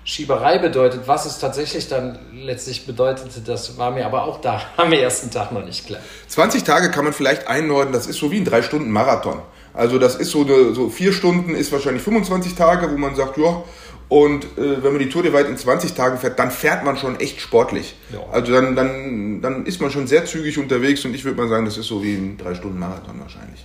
Schieberei 0.04 0.58
bedeutet. 0.58 1.08
Was 1.08 1.26
es 1.26 1.40
tatsächlich 1.40 1.88
dann 1.88 2.20
letztlich 2.34 2.86
bedeutete, 2.86 3.40
das 3.40 3.78
war 3.78 3.92
mir 3.92 4.06
aber 4.06 4.26
auch 4.26 4.42
da 4.42 4.62
am 4.76 4.92
ersten 4.92 5.32
Tag 5.32 5.54
noch 5.54 5.64
nicht 5.64 5.88
klar. 5.88 6.02
20 6.28 6.66
Tage 6.66 6.92
kann 6.92 7.06
man 7.06 7.14
vielleicht 7.14 7.48
einordnen, 7.48 7.94
das 7.94 8.06
ist 8.06 8.18
so 8.18 8.32
wie 8.32 8.38
ein 8.42 8.44
drei 8.44 8.64
Stunden 8.64 8.92
Marathon. 8.92 9.42
Also 9.74 10.00
das 10.00 10.16
ist 10.16 10.32
so, 10.32 10.42
eine, 10.42 10.74
so 10.74 10.90
vier 10.90 11.14
Stunden 11.14 11.56
ist 11.56 11.72
wahrscheinlich 11.72 12.04
25 12.04 12.56
Tage, 12.56 12.92
wo 12.92 12.98
man 12.98 13.16
sagt, 13.16 13.38
ja, 13.38 13.64
und 14.10 14.44
äh, 14.58 14.84
wenn 14.84 14.92
man 14.92 15.00
die 15.00 15.10
Tour 15.10 15.22
de 15.22 15.32
Weit 15.34 15.48
in 15.48 15.56
20 15.56 15.94
Tagen 15.94 16.18
fährt, 16.18 16.40
dann 16.40 16.50
fährt 16.50 16.84
man 16.84 16.98
schon 16.98 17.20
echt 17.20 17.40
sportlich. 17.40 17.96
Ja. 18.12 18.20
Also 18.32 18.52
dann, 18.52 18.76
dann, 18.76 19.40
dann 19.42 19.66
ist 19.68 19.80
man 19.80 19.92
schon 19.92 20.08
sehr 20.08 20.26
zügig 20.26 20.58
unterwegs 20.58 21.06
und 21.06 21.14
ich 21.14 21.24
würde 21.24 21.38
mal 21.38 21.48
sagen, 21.48 21.66
das 21.66 21.78
ist 21.78 21.88
so 21.88 22.04
wie 22.04 22.16
ein 22.16 22.38
drei 22.38 22.56
Stunden 22.56 22.80
Marathon 22.80 23.20
wahrscheinlich. 23.20 23.64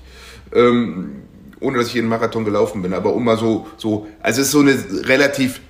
Ähm, 0.55 1.23
ohne 1.61 1.79
dass 1.79 1.89
ich 1.89 1.95
jeden 1.95 2.09
Marathon 2.09 2.45
gelaufen 2.45 2.83
bin, 2.83 2.93
aber 2.93 3.15
um 3.15 3.25
mal 3.25 3.39
so, 3.39 3.67
so, 3.79 4.07
also 4.21 4.43
es 4.43 4.49
ist 4.49 4.53
so 4.53 4.61
eine 4.61 4.77
relativ, 5.09 5.63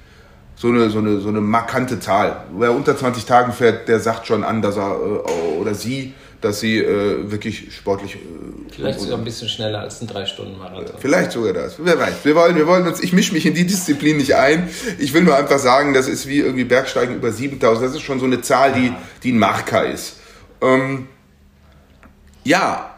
so 0.57 0.69
eine, 0.69 0.91
so 0.91 0.99
eine, 0.99 1.21
so 1.21 1.29
eine 1.29 1.41
markante 1.41 2.01
Zahl. 2.01 2.45
Wer 2.59 2.73
unter 2.73 2.97
20 2.97 3.27
Tagen 3.27 3.53
fährt, 3.53 3.87
der 3.87 4.01
sagt 4.01 4.27
schon 4.27 4.43
an, 4.43 4.61
dass 4.61 4.77
er 4.77 4.91
äh, 4.91 5.61
oder 5.61 5.75
sie 5.75 6.15
dass 6.45 6.61
sie 6.61 6.79
äh, 6.79 7.31
wirklich 7.31 7.75
sportlich. 7.75 8.17
Äh, 8.17 8.19
vielleicht 8.71 9.01
sogar 9.01 9.19
ein 9.19 9.25
bisschen 9.25 9.49
schneller 9.49 9.81
als 9.81 10.01
ein 10.01 10.07
drei 10.07 10.27
Stunden 10.27 10.59
Marathon. 10.59 10.97
Vielleicht 10.99 11.33
sogar 11.33 11.55
das. 11.55 11.77
Wer 11.79 11.99
weiß. 11.99 12.25
Wir 12.25 12.35
wollen, 12.35 12.57
wir 12.57 12.67
wollen 12.67 12.87
uns. 12.87 13.03
Ich 13.03 13.13
mische 13.13 13.33
mich 13.33 13.47
in 13.47 13.55
die 13.55 13.67
Disziplin 13.67 14.19
nicht 14.19 14.35
ein. 14.35 14.69
Ich 14.99 15.15
will 15.15 15.23
nur 15.23 15.37
einfach 15.37 15.59
sagen, 15.59 15.95
das 15.95 16.07
ist 16.07 16.29
wie 16.29 16.41
irgendwie 16.41 16.65
Bergsteigen 16.65 17.17
über 17.17 17.33
7000. 17.33 17.89
Das 17.89 17.95
ist 17.95 18.03
schon 18.03 18.21
so 18.21 18.27
eine 18.27 18.43
Zahl, 18.43 18.73
die, 18.75 18.93
die 19.23 19.33
ein 19.33 19.39
Marker 19.39 19.87
ist. 19.87 20.17
Ähm, 20.61 21.09
ja, 22.45 22.91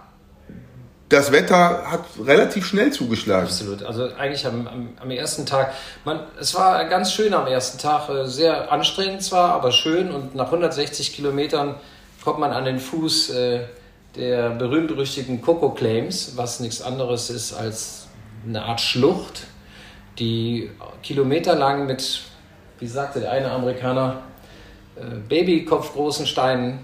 das 1.08 1.30
Wetter 1.30 1.84
hat 1.88 2.04
relativ 2.24 2.66
schnell 2.66 2.92
zugeschlagen. 2.92 3.46
Absolut. 3.46 3.84
Also 3.84 4.08
eigentlich 4.18 4.44
am, 4.44 4.66
am, 4.66 4.88
am, 5.00 5.10
ersten 5.12 5.46
Tag, 5.46 5.72
man, 6.04 6.20
es 6.40 6.52
war 6.56 6.84
ganz 6.86 7.12
schön 7.12 7.32
am 7.32 7.46
ersten 7.46 7.78
Tag, 7.78 8.08
äh, 8.08 8.26
sehr 8.26 8.72
anstrengend 8.72 9.22
zwar, 9.22 9.52
aber 9.52 9.70
schön 9.70 10.10
und 10.10 10.34
nach 10.34 10.46
160 10.46 11.14
Kilometern 11.14 11.76
kommt 12.26 12.40
man 12.40 12.50
an 12.50 12.64
den 12.64 12.80
Fuß 12.80 13.30
äh, 13.30 13.60
der 14.16 14.50
berühmt-berüchtigten 14.50 15.40
Coco 15.40 15.70
Claims, 15.70 16.32
was 16.34 16.58
nichts 16.58 16.82
anderes 16.82 17.30
ist 17.30 17.52
als 17.52 18.08
eine 18.44 18.64
Art 18.64 18.80
Schlucht, 18.80 19.44
die 20.18 20.72
kilometerlang 21.04 21.86
mit, 21.86 22.22
wie 22.80 22.88
sagte 22.88 23.20
der 23.20 23.30
eine 23.30 23.52
Amerikaner, 23.52 24.22
äh, 24.96 25.02
Babykopfgroßen 25.28 26.26
Steinen 26.26 26.80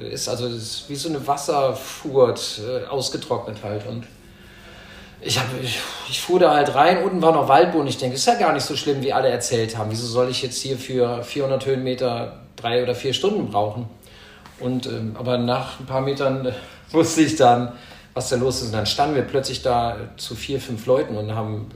äh, 0.00 0.08
ist. 0.08 0.30
Also 0.30 0.46
ist 0.46 0.88
wie 0.88 0.96
so 0.96 1.10
eine 1.10 1.26
Wasserfurt 1.26 2.62
ausgetrocknet 2.88 3.58
halt. 3.62 3.86
Und 3.86 4.06
ich, 5.20 5.38
hab, 5.38 5.44
ich, 5.62 5.78
ich, 6.08 6.22
fuhr 6.22 6.40
da 6.40 6.54
halt 6.54 6.74
rein, 6.74 7.04
unten 7.04 7.20
war 7.20 7.32
noch 7.32 7.48
Waldboden. 7.48 7.86
Ich 7.86 7.98
denke, 7.98 8.16
ist 8.16 8.26
ja 8.26 8.36
gar 8.36 8.54
nicht 8.54 8.64
so 8.64 8.74
schlimm, 8.74 9.02
wie 9.02 9.12
alle 9.12 9.28
erzählt 9.28 9.76
haben. 9.76 9.90
Wieso 9.90 10.06
soll 10.06 10.30
ich 10.30 10.40
jetzt 10.40 10.62
hier 10.62 10.78
für 10.78 11.22
400 11.22 11.66
Höhenmeter 11.66 12.40
drei 12.56 12.82
oder 12.82 12.94
vier 12.94 13.12
Stunden 13.12 13.50
brauchen? 13.50 13.90
Und, 14.60 14.86
ähm, 14.86 15.16
aber 15.18 15.38
nach 15.38 15.80
ein 15.80 15.86
paar 15.86 16.00
Metern 16.00 16.46
äh, 16.46 16.52
wusste 16.92 17.22
ich 17.22 17.36
dann, 17.36 17.72
was 18.14 18.28
da 18.28 18.36
los 18.36 18.62
ist. 18.62 18.68
Und 18.68 18.72
dann 18.72 18.86
standen 18.86 19.14
wir 19.14 19.22
plötzlich 19.22 19.62
da 19.62 19.96
zu 20.16 20.34
vier, 20.34 20.60
fünf 20.60 20.86
Leuten 20.86 21.16
und 21.16 21.34
haben 21.34 21.66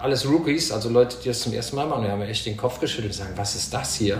alles 0.00 0.26
Rookies, 0.26 0.72
also 0.72 0.88
Leute, 0.88 1.18
die 1.22 1.28
das 1.28 1.40
zum 1.40 1.52
ersten 1.52 1.76
Mal 1.76 1.86
machen. 1.86 2.04
Wir 2.04 2.12
haben 2.12 2.22
echt 2.22 2.46
den 2.46 2.56
Kopf 2.56 2.80
geschüttelt 2.80 3.12
und 3.12 3.18
sagen, 3.18 3.32
was 3.36 3.54
ist 3.54 3.74
das 3.74 3.96
hier? 3.96 4.18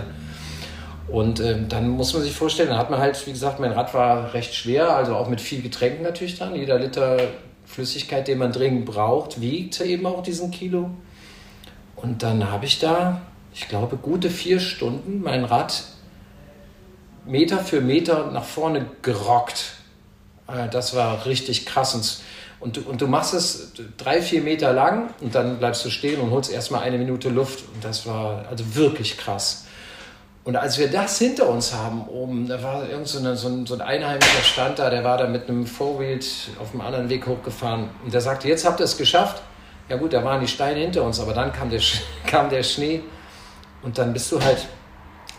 Und 1.07 1.39
ähm, 1.39 1.67
dann 1.67 1.89
muss 1.89 2.13
man 2.13 2.21
sich 2.21 2.33
vorstellen, 2.33 2.69
dann 2.69 2.77
hat 2.77 2.89
man 2.89 2.99
halt, 2.99 3.25
wie 3.25 3.31
gesagt, 3.31 3.59
mein 3.59 3.71
Rad 3.71 3.93
war 3.93 4.33
recht 4.33 4.53
schwer, 4.53 4.95
also 4.95 5.15
auch 5.15 5.27
mit 5.27 5.41
viel 5.41 5.61
Getränken 5.61 6.03
natürlich 6.03 6.37
dann. 6.37 6.55
Jeder 6.55 6.79
Liter 6.79 7.17
Flüssigkeit, 7.65 8.27
den 8.27 8.37
man 8.37 8.51
dringend 8.51 8.85
braucht, 8.85 9.41
wiegt 9.41 9.81
eben 9.81 10.05
auch 10.05 10.23
diesen 10.23 10.51
Kilo. 10.51 10.91
Und 11.95 12.23
dann 12.23 12.49
habe 12.51 12.65
ich 12.65 12.79
da, 12.79 13.21
ich 13.53 13.67
glaube, 13.67 13.97
gute 13.97 14.29
vier 14.29 14.59
Stunden 14.59 15.21
mein 15.21 15.43
Rad 15.43 15.83
Meter 17.25 17.59
für 17.59 17.81
Meter 17.81 18.31
nach 18.31 18.43
vorne 18.45 18.85
gerockt. 19.01 19.73
Äh, 20.47 20.69
das 20.69 20.95
war 20.95 21.25
richtig 21.25 21.65
krass. 21.65 22.21
Und, 22.59 22.77
du, 22.77 22.81
und 22.81 23.01
du 23.01 23.07
machst 23.07 23.33
es 23.33 23.73
drei, 23.97 24.21
vier 24.21 24.41
Meter 24.41 24.71
lang 24.71 25.09
und 25.19 25.33
dann 25.33 25.57
bleibst 25.57 25.83
du 25.83 25.89
stehen 25.89 26.21
und 26.21 26.31
holst 26.31 26.51
erstmal 26.51 26.83
eine 26.83 26.97
Minute 26.97 27.29
Luft. 27.29 27.63
Und 27.73 27.83
das 27.83 28.05
war 28.05 28.45
also 28.49 28.75
wirklich 28.75 29.17
krass. 29.17 29.65
Und 30.43 30.55
als 30.55 30.79
wir 30.79 30.89
das 30.89 31.19
hinter 31.19 31.47
uns 31.49 31.73
haben, 31.73 32.07
oben, 32.07 32.47
da 32.47 32.63
war 32.63 32.89
irgend 32.89 33.07
so, 33.07 33.19
eine, 33.19 33.35
so, 33.35 33.47
ein, 33.47 33.65
so 33.67 33.75
ein 33.75 33.81
Einheimischer 33.81 34.43
Stand 34.43 34.79
da, 34.79 34.89
der 34.89 35.03
war 35.03 35.17
da 35.17 35.27
mit 35.27 35.47
einem 35.47 35.67
Fourwheeled 35.67 36.25
auf 36.59 36.71
einem 36.71 36.81
anderen 36.81 37.09
Weg 37.09 37.27
hochgefahren. 37.27 37.89
Und 38.03 38.13
der 38.13 38.21
sagte, 38.21 38.47
jetzt 38.47 38.65
habt 38.65 38.79
ihr 38.79 38.85
es 38.85 38.97
geschafft. 38.97 39.41
Ja 39.87 39.97
gut, 39.97 40.13
da 40.13 40.23
waren 40.23 40.41
die 40.41 40.47
Steine 40.47 40.79
hinter 40.79 41.03
uns, 41.03 41.19
aber 41.19 41.33
dann 41.33 41.53
kam 41.53 41.69
der, 41.69 41.81
kam 42.25 42.49
der 42.49 42.63
Schnee. 42.63 43.03
Und 43.83 43.97
dann 43.97 44.13
bist 44.13 44.31
du 44.31 44.41
halt 44.41 44.67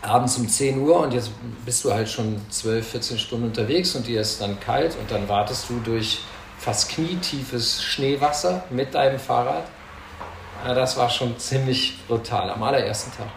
abends 0.03 0.37
um 0.37 0.47
10 0.47 0.79
Uhr 0.79 0.99
und 0.99 1.13
jetzt 1.13 1.31
bist 1.65 1.83
du 1.83 1.93
halt 1.93 2.09
schon 2.09 2.41
12, 2.49 2.87
14 2.87 3.19
Stunden 3.19 3.45
unterwegs 3.45 3.95
und 3.95 4.05
dir 4.05 4.21
ist 4.21 4.41
dann 4.41 4.59
kalt 4.59 4.97
und 4.99 5.09
dann 5.09 5.27
wartest 5.29 5.69
du 5.69 5.79
durch 5.79 6.19
fast 6.57 6.89
knietiefes 6.89 7.81
Schneewasser 7.81 8.63
mit 8.69 8.93
deinem 8.93 9.19
Fahrrad. 9.19 9.63
Das 10.65 10.97
war 10.97 11.09
schon 11.09 11.37
ziemlich 11.37 11.97
brutal 12.07 12.49
am 12.49 12.63
allerersten 12.63 13.11
Tag. 13.11 13.27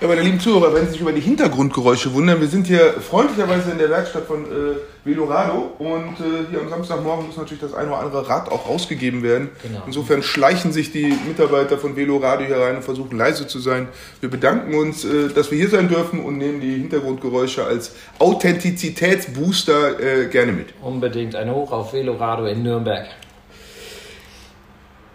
Ja, 0.00 0.06
meine 0.06 0.20
lieben 0.20 0.38
Zuhörer, 0.38 0.72
wenn 0.72 0.86
Sie 0.86 0.92
sich 0.92 1.00
über 1.00 1.10
die 1.10 1.20
Hintergrundgeräusche 1.20 2.14
wundern, 2.14 2.40
wir 2.40 2.46
sind 2.46 2.68
hier 2.68 2.92
freundlicherweise 3.00 3.72
in 3.72 3.78
der 3.78 3.90
Werkstatt 3.90 4.26
von 4.26 4.44
äh, 4.44 4.76
Velorado 5.04 5.72
und 5.80 6.20
äh, 6.20 6.48
hier 6.48 6.60
am 6.60 6.68
Samstagmorgen 6.68 7.26
muss 7.26 7.36
natürlich 7.36 7.62
das 7.62 7.74
eine 7.74 7.88
oder 7.88 7.98
andere 7.98 8.28
Rad 8.28 8.48
auch 8.48 8.68
rausgegeben 8.68 9.24
werden. 9.24 9.50
Genau. 9.60 9.82
Insofern 9.86 10.22
schleichen 10.22 10.70
sich 10.70 10.92
die 10.92 11.12
Mitarbeiter 11.26 11.78
von 11.78 11.96
Velorado 11.96 12.44
hier 12.44 12.58
rein 12.58 12.76
und 12.76 12.84
versuchen 12.84 13.18
leise 13.18 13.48
zu 13.48 13.58
sein. 13.58 13.88
Wir 14.20 14.30
bedanken 14.30 14.72
uns, 14.74 15.04
äh, 15.04 15.30
dass 15.34 15.50
wir 15.50 15.58
hier 15.58 15.68
sein 15.68 15.88
dürfen 15.88 16.24
und 16.24 16.38
nehmen 16.38 16.60
die 16.60 16.76
Hintergrundgeräusche 16.76 17.64
als 17.64 17.96
Authentizitätsbooster 18.20 19.98
äh, 19.98 20.26
gerne 20.26 20.52
mit. 20.52 20.66
Unbedingt 20.80 21.34
ein 21.34 21.52
Hoch 21.52 21.72
auf 21.72 21.92
Velorado 21.92 22.44
in 22.44 22.62
Nürnberg. 22.62 23.08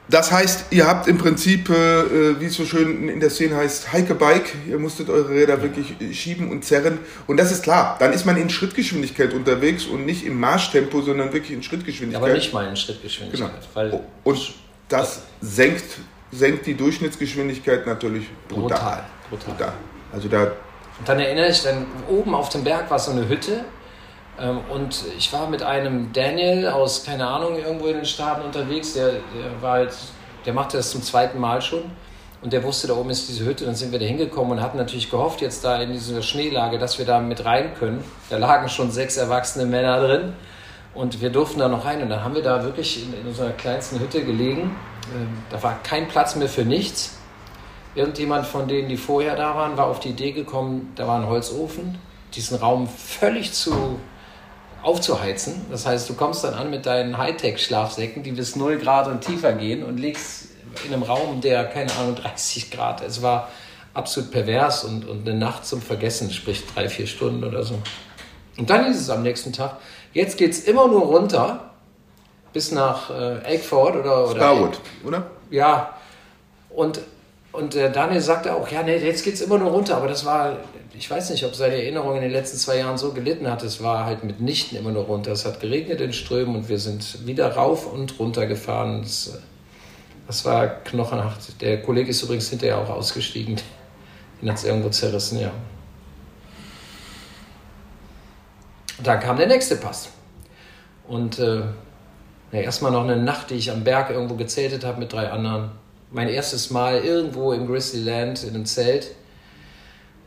Das 0.10 0.32
heißt, 0.32 0.66
ihr 0.72 0.86
habt 0.86 1.08
im 1.08 1.18
Prinzip, 1.18 1.70
äh, 1.70 2.02
äh, 2.02 2.40
wie 2.40 2.46
es 2.46 2.56
so 2.56 2.66
schön 2.66 3.08
in 3.08 3.20
der 3.20 3.30
Szene 3.30 3.56
heißt, 3.56 3.94
Heike 3.94 4.16
Bike. 4.16 4.54
Ihr 4.68 4.78
musstet 4.78 5.10
eure 5.10 5.30
Räder 5.30 5.62
wirklich 5.62 5.96
schieben 6.18 6.52
und 6.52 6.66
zerren. 6.66 7.00
Und 7.26 7.38
das 7.38 7.52
ist 7.52 7.64
klar, 7.64 7.96
dann 8.00 8.12
ist 8.12 8.26
man 8.26 8.36
in 8.36 8.50
Schrittgeschwindigkeit 8.50 9.34
unterwegs 9.34 9.86
und 9.86 10.06
nicht 10.06 10.26
im 10.26 10.40
Marschtempo, 10.40 11.02
sondern 11.02 11.32
wirklich 11.32 11.52
in 11.52 11.64
Schrittgeschwindigkeit. 11.64 12.24
Aber 12.24 12.34
nicht 12.34 12.54
mal 12.54 12.68
in 12.68 12.76
Schrittgeschwindigkeit. 12.76 13.62
Genau. 13.74 14.04
und 14.24 14.54
das 14.90 15.24
senkt, 15.42 15.86
senkt 16.32 16.66
die 16.66 16.76
Durchschnittsgeschwindigkeit 16.76 17.88
natürlich 17.88 18.26
brutal. 18.50 18.68
Brutal. 18.68 19.04
brutal. 19.30 19.54
brutal. 19.54 19.74
Also 20.12 20.28
da 20.28 20.52
und 21.00 21.10
dann 21.10 21.20
erinnere 21.20 21.50
ich, 21.50 21.64
dann 21.64 21.86
oben 22.08 22.36
auf 22.36 22.50
dem 22.50 22.64
Berg 22.64 22.90
war 22.92 23.00
so 23.00 23.12
eine 23.12 23.28
Hütte 23.28 23.66
und 24.70 25.04
ich 25.18 25.32
war 25.32 25.48
mit 25.48 25.62
einem 25.62 26.12
Daniel 26.12 26.68
aus, 26.68 27.06
keine 27.06 27.28
Ahnung, 27.28 27.56
irgendwo 27.56 27.88
in 27.88 27.98
den 27.98 28.06
Staaten 28.06 28.42
unterwegs, 28.42 28.94
der, 28.94 29.12
der 29.12 29.62
war 29.62 29.74
halt, 29.74 29.96
der 30.46 30.54
machte 30.54 30.78
das 30.78 30.90
zum 30.92 31.04
zweiten 31.04 31.40
Mal 31.40 31.62
schon. 31.62 31.84
Und 32.42 32.52
der 32.52 32.62
wusste, 32.64 32.88
da 32.88 32.96
oben 32.96 33.10
ist 33.10 33.30
diese 33.30 33.46
Hütte. 33.46 33.66
Dann 33.66 33.76
sind 33.76 33.94
wir 33.94 34.00
da 34.00 34.06
hingekommen 34.06 34.58
und 34.58 34.62
hatten 34.62 34.78
natürlich 34.78 35.10
gehofft, 35.10 35.40
jetzt 35.40 35.64
da 35.64 35.82
in 35.82 35.94
dieser 35.94 36.22
Schneelage, 36.22 36.78
dass 36.78 37.00
wir 37.00 37.06
da 37.06 37.22
mit 37.22 37.46
rein 37.46 37.74
können. 37.76 38.04
Da 38.30 38.38
lagen 38.38 38.68
schon 38.68 38.92
sechs 38.92 39.16
erwachsene 39.16 39.66
Männer 39.66 40.06
drin. 40.06 40.34
Und 40.94 41.22
wir 41.22 41.30
durften 41.30 41.60
da 41.60 41.70
noch 41.70 41.86
rein. 41.86 42.02
Und 42.02 42.10
dann 42.10 42.22
haben 42.22 42.36
wir 42.36 42.44
da 42.44 42.64
wirklich 42.64 43.02
in, 43.02 43.14
in 43.14 43.28
unserer 43.28 43.52
kleinsten 43.52 44.00
Hütte 44.00 44.26
gelegen. 44.26 44.76
Ähm, 45.16 45.30
da 45.50 45.64
war 45.64 45.82
kein 45.84 46.10
Platz 46.10 46.36
mehr 46.36 46.50
für 46.50 46.66
nichts. 46.66 47.18
Irgendjemand 47.96 48.46
von 48.46 48.68
denen, 48.68 48.90
die 48.90 48.98
vorher 48.98 49.38
da 49.38 49.56
waren, 49.56 49.78
war 49.78 49.88
auf 49.88 50.02
die 50.02 50.10
Idee 50.10 50.34
gekommen, 50.34 50.92
da 50.96 51.08
war 51.08 51.20
ein 51.20 51.28
Holzofen, 51.28 51.98
diesen 52.34 52.58
Raum 52.58 52.90
völlig 52.90 53.54
zu 53.54 54.00
aufzuheizen. 54.84 55.66
Das 55.72 55.86
heißt, 55.86 56.10
du 56.10 56.14
kommst 56.14 56.44
dann 56.44 56.54
an 56.54 56.70
mit 56.70 56.86
deinen 56.86 57.18
Hightech-Schlafsäcken, 57.18 58.22
die 58.22 58.32
bis 58.32 58.56
0 58.56 58.78
Grad 58.78 59.08
und 59.08 59.22
tiefer 59.22 59.54
gehen 59.54 59.84
und 59.84 59.98
liegst 59.98 60.50
in 60.86 60.94
einem 60.94 61.04
Raum, 61.04 61.42
der, 61.42 61.66
keine 61.66 61.92
Ahnung, 61.94 62.16
30 62.22 62.72
Grad. 62.72 63.02
Es 63.02 63.22
war 63.22 63.50
absolut 63.94 64.32
pervers 64.32 64.84
und, 64.84 65.08
und 65.08 65.28
eine 65.28 65.38
Nacht 65.38 65.66
zum 65.66 65.82
Vergessen, 65.82 66.32
sprich 66.32 66.64
drei, 66.74 66.90
vier 66.90 67.08
Stunden 67.08 67.44
oder 67.44 67.64
so. 67.64 67.80
Und 68.58 68.70
dann 68.70 68.86
ist 68.86 69.00
es 69.00 69.10
am 69.10 69.24
nächsten 69.24 69.54
Tag, 69.54 69.78
jetzt 70.14 70.38
geht 70.38 70.52
es 70.52 70.66
immer 70.66 70.88
nur 70.88 71.02
runter 71.02 71.72
bis 72.52 72.72
nach 72.72 73.10
äh, 73.10 73.56
Eggford 73.56 73.96
oder, 73.96 74.26
oder 74.26 74.36
Starwood, 74.36 74.80
oder? 75.04 75.26
Ja. 75.50 75.98
Und, 76.70 77.02
und 77.52 77.76
äh, 77.76 77.92
Daniel 77.92 78.22
sagte 78.22 78.54
auch, 78.54 78.68
ja, 78.70 78.84
nee, 78.84 78.98
jetzt 78.98 79.24
geht 79.24 79.34
es 79.36 79.42
immer 79.42 79.58
nur 79.58 79.72
runter, 79.72 79.98
aber 79.98 80.08
das 80.08 80.26
war, 80.26 80.58
ich 80.96 81.10
weiß 81.10 81.32
nicht, 81.32 81.44
ob 81.46 81.56
seine 81.56 81.76
Erinnerung 81.76 82.16
in 82.16 82.22
den 82.22 82.32
letzten 82.32 82.58
zwei 82.58 82.78
Jahren 82.78 82.98
so 82.98 83.14
gelitten 83.14 83.50
hat. 83.50 83.64
Es 83.64 83.82
war 83.82 84.06
halt 84.06 84.24
mitnichten 84.24 84.78
immer 84.78 84.92
nur 84.92 85.06
runter. 85.06 85.32
Es 85.32 85.46
hat 85.46 85.60
geregnet 85.60 86.02
in 86.02 86.14
Strömen 86.14 86.56
und 86.56 86.70
wir 86.70 86.78
sind 86.78 87.26
wieder 87.26 87.56
rauf 87.56 87.92
und 87.92 88.20
runter 88.20 88.46
gefahren. 88.46 89.02
Das, 89.02 89.40
das 90.28 90.46
war 90.46 90.68
knochenhart. 90.68 91.62
Der 91.62 91.82
Kollege 91.82 92.12
ist 92.12 92.22
übrigens 92.22 92.50
hinterher 92.50 92.78
auch 92.78 92.90
ausgestiegen. 92.90 93.60
Den 94.42 94.50
hat 94.50 94.58
es 94.58 94.66
irgendwo 94.66 94.90
zerrissen, 94.90 95.40
ja. 95.40 95.52
Dann 99.02 99.20
kam 99.20 99.38
der 99.38 99.48
nächste 99.48 99.78
Pass. 99.78 100.10
Und 101.08 101.40
äh, 101.40 101.62
ja, 102.52 102.60
erstmal 102.60 102.92
noch 102.92 103.04
eine 103.04 103.18
Nacht, 103.18 103.50
die 103.50 103.56
ich 103.56 103.72
am 103.72 103.84
Berg 103.84 104.12
irgendwo 104.12 104.36
gezeltet 104.36 104.86
habe 104.86 105.00
mit 105.00 105.12
drei 105.12 105.32
anderen. 105.32 105.72
Mein 106.12 106.30
erstes 106.30 106.70
Mal 106.70 107.00
irgendwo 107.00 107.52
im 107.52 107.66
Grizzlyland 107.66 108.44
in 108.44 108.50
einem 108.50 108.66
Zelt. 108.68 109.08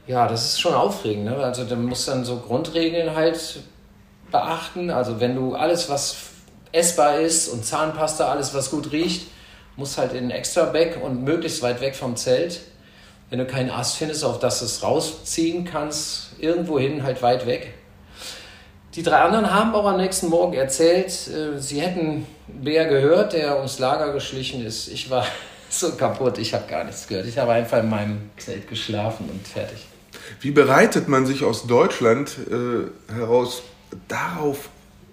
Ja, 0.07 0.29
das 0.29 0.45
ist 0.45 0.61
schon 0.61 0.75
aufregend. 0.75 1.25
Ne? 1.25 1.37
Also 1.37 1.65
du 1.65 1.75
musst 1.77 2.07
dann 2.07 2.25
so 2.25 2.37
Grundregeln 2.37 3.15
halt 3.15 3.61
beachten. 4.31 4.91
Also 4.91 5.21
wenn 5.21 5.35
du 5.35 5.55
alles, 5.55 5.89
was 5.89 6.17
essbar 6.73 7.19
ist 7.19 7.49
und 7.49 7.65
Zahnpasta, 7.65 8.29
alles, 8.29 8.55
was 8.55 8.71
gut 8.71 8.93
riecht, 8.93 9.29
muss 9.77 9.99
halt 9.99 10.13
in 10.13 10.25
ein 10.25 10.31
extra 10.31 10.65
Bag 10.67 11.03
und 11.03 11.25
möglichst 11.25 11.63
weit 11.63 11.81
weg 11.81 11.97
vom 11.97 12.17
Zelt. 12.17 12.61
Wenn 13.31 13.41
du 13.41 13.47
keinen 13.47 13.71
Ast 13.71 13.97
findest, 13.97 14.25
auf 14.25 14.39
das 14.39 14.61
du 14.61 14.67
es 14.67 14.83
rausziehen 14.83 15.65
kannst, 15.65 16.31
irgendwo 16.39 16.79
hin, 16.79 17.03
halt 17.03 17.23
weit 17.23 17.47
weg. 17.47 17.75
Die 18.95 19.03
drei 19.03 19.19
anderen 19.19 19.53
haben 19.53 19.75
auch 19.75 19.85
am 19.85 19.97
nächsten 19.97 20.29
Morgen 20.29 20.55
erzählt, 20.55 21.09
äh, 21.29 21.59
sie 21.59 21.81
hätten 21.81 22.27
Bär 22.47 22.87
gehört, 22.87 23.33
der 23.33 23.57
ums 23.57 23.79
Lager 23.79 24.13
geschlichen 24.13 24.65
ist. 24.65 24.89
Ich 24.89 25.11
war 25.11 25.27
so 25.69 25.93
kaputt, 25.97 26.39
ich 26.39 26.55
habe 26.55 26.65
gar 26.69 26.85
nichts 26.85 27.09
gehört. 27.09 27.27
Ich 27.27 27.37
habe 27.37 27.53
einfach 27.53 27.81
in 27.81 27.91
meinem 27.91 28.31
Zelt 28.39 28.69
geschlafen 28.69 29.29
und 29.29 29.47
fertig. 29.47 29.87
Wie 30.41 30.51
bereitet 30.51 31.09
man 31.09 31.27
sich 31.27 31.45
aus 31.45 31.67
Deutschland 31.67 32.37
äh, 32.51 33.13
heraus 33.13 33.63
darauf 34.09 34.69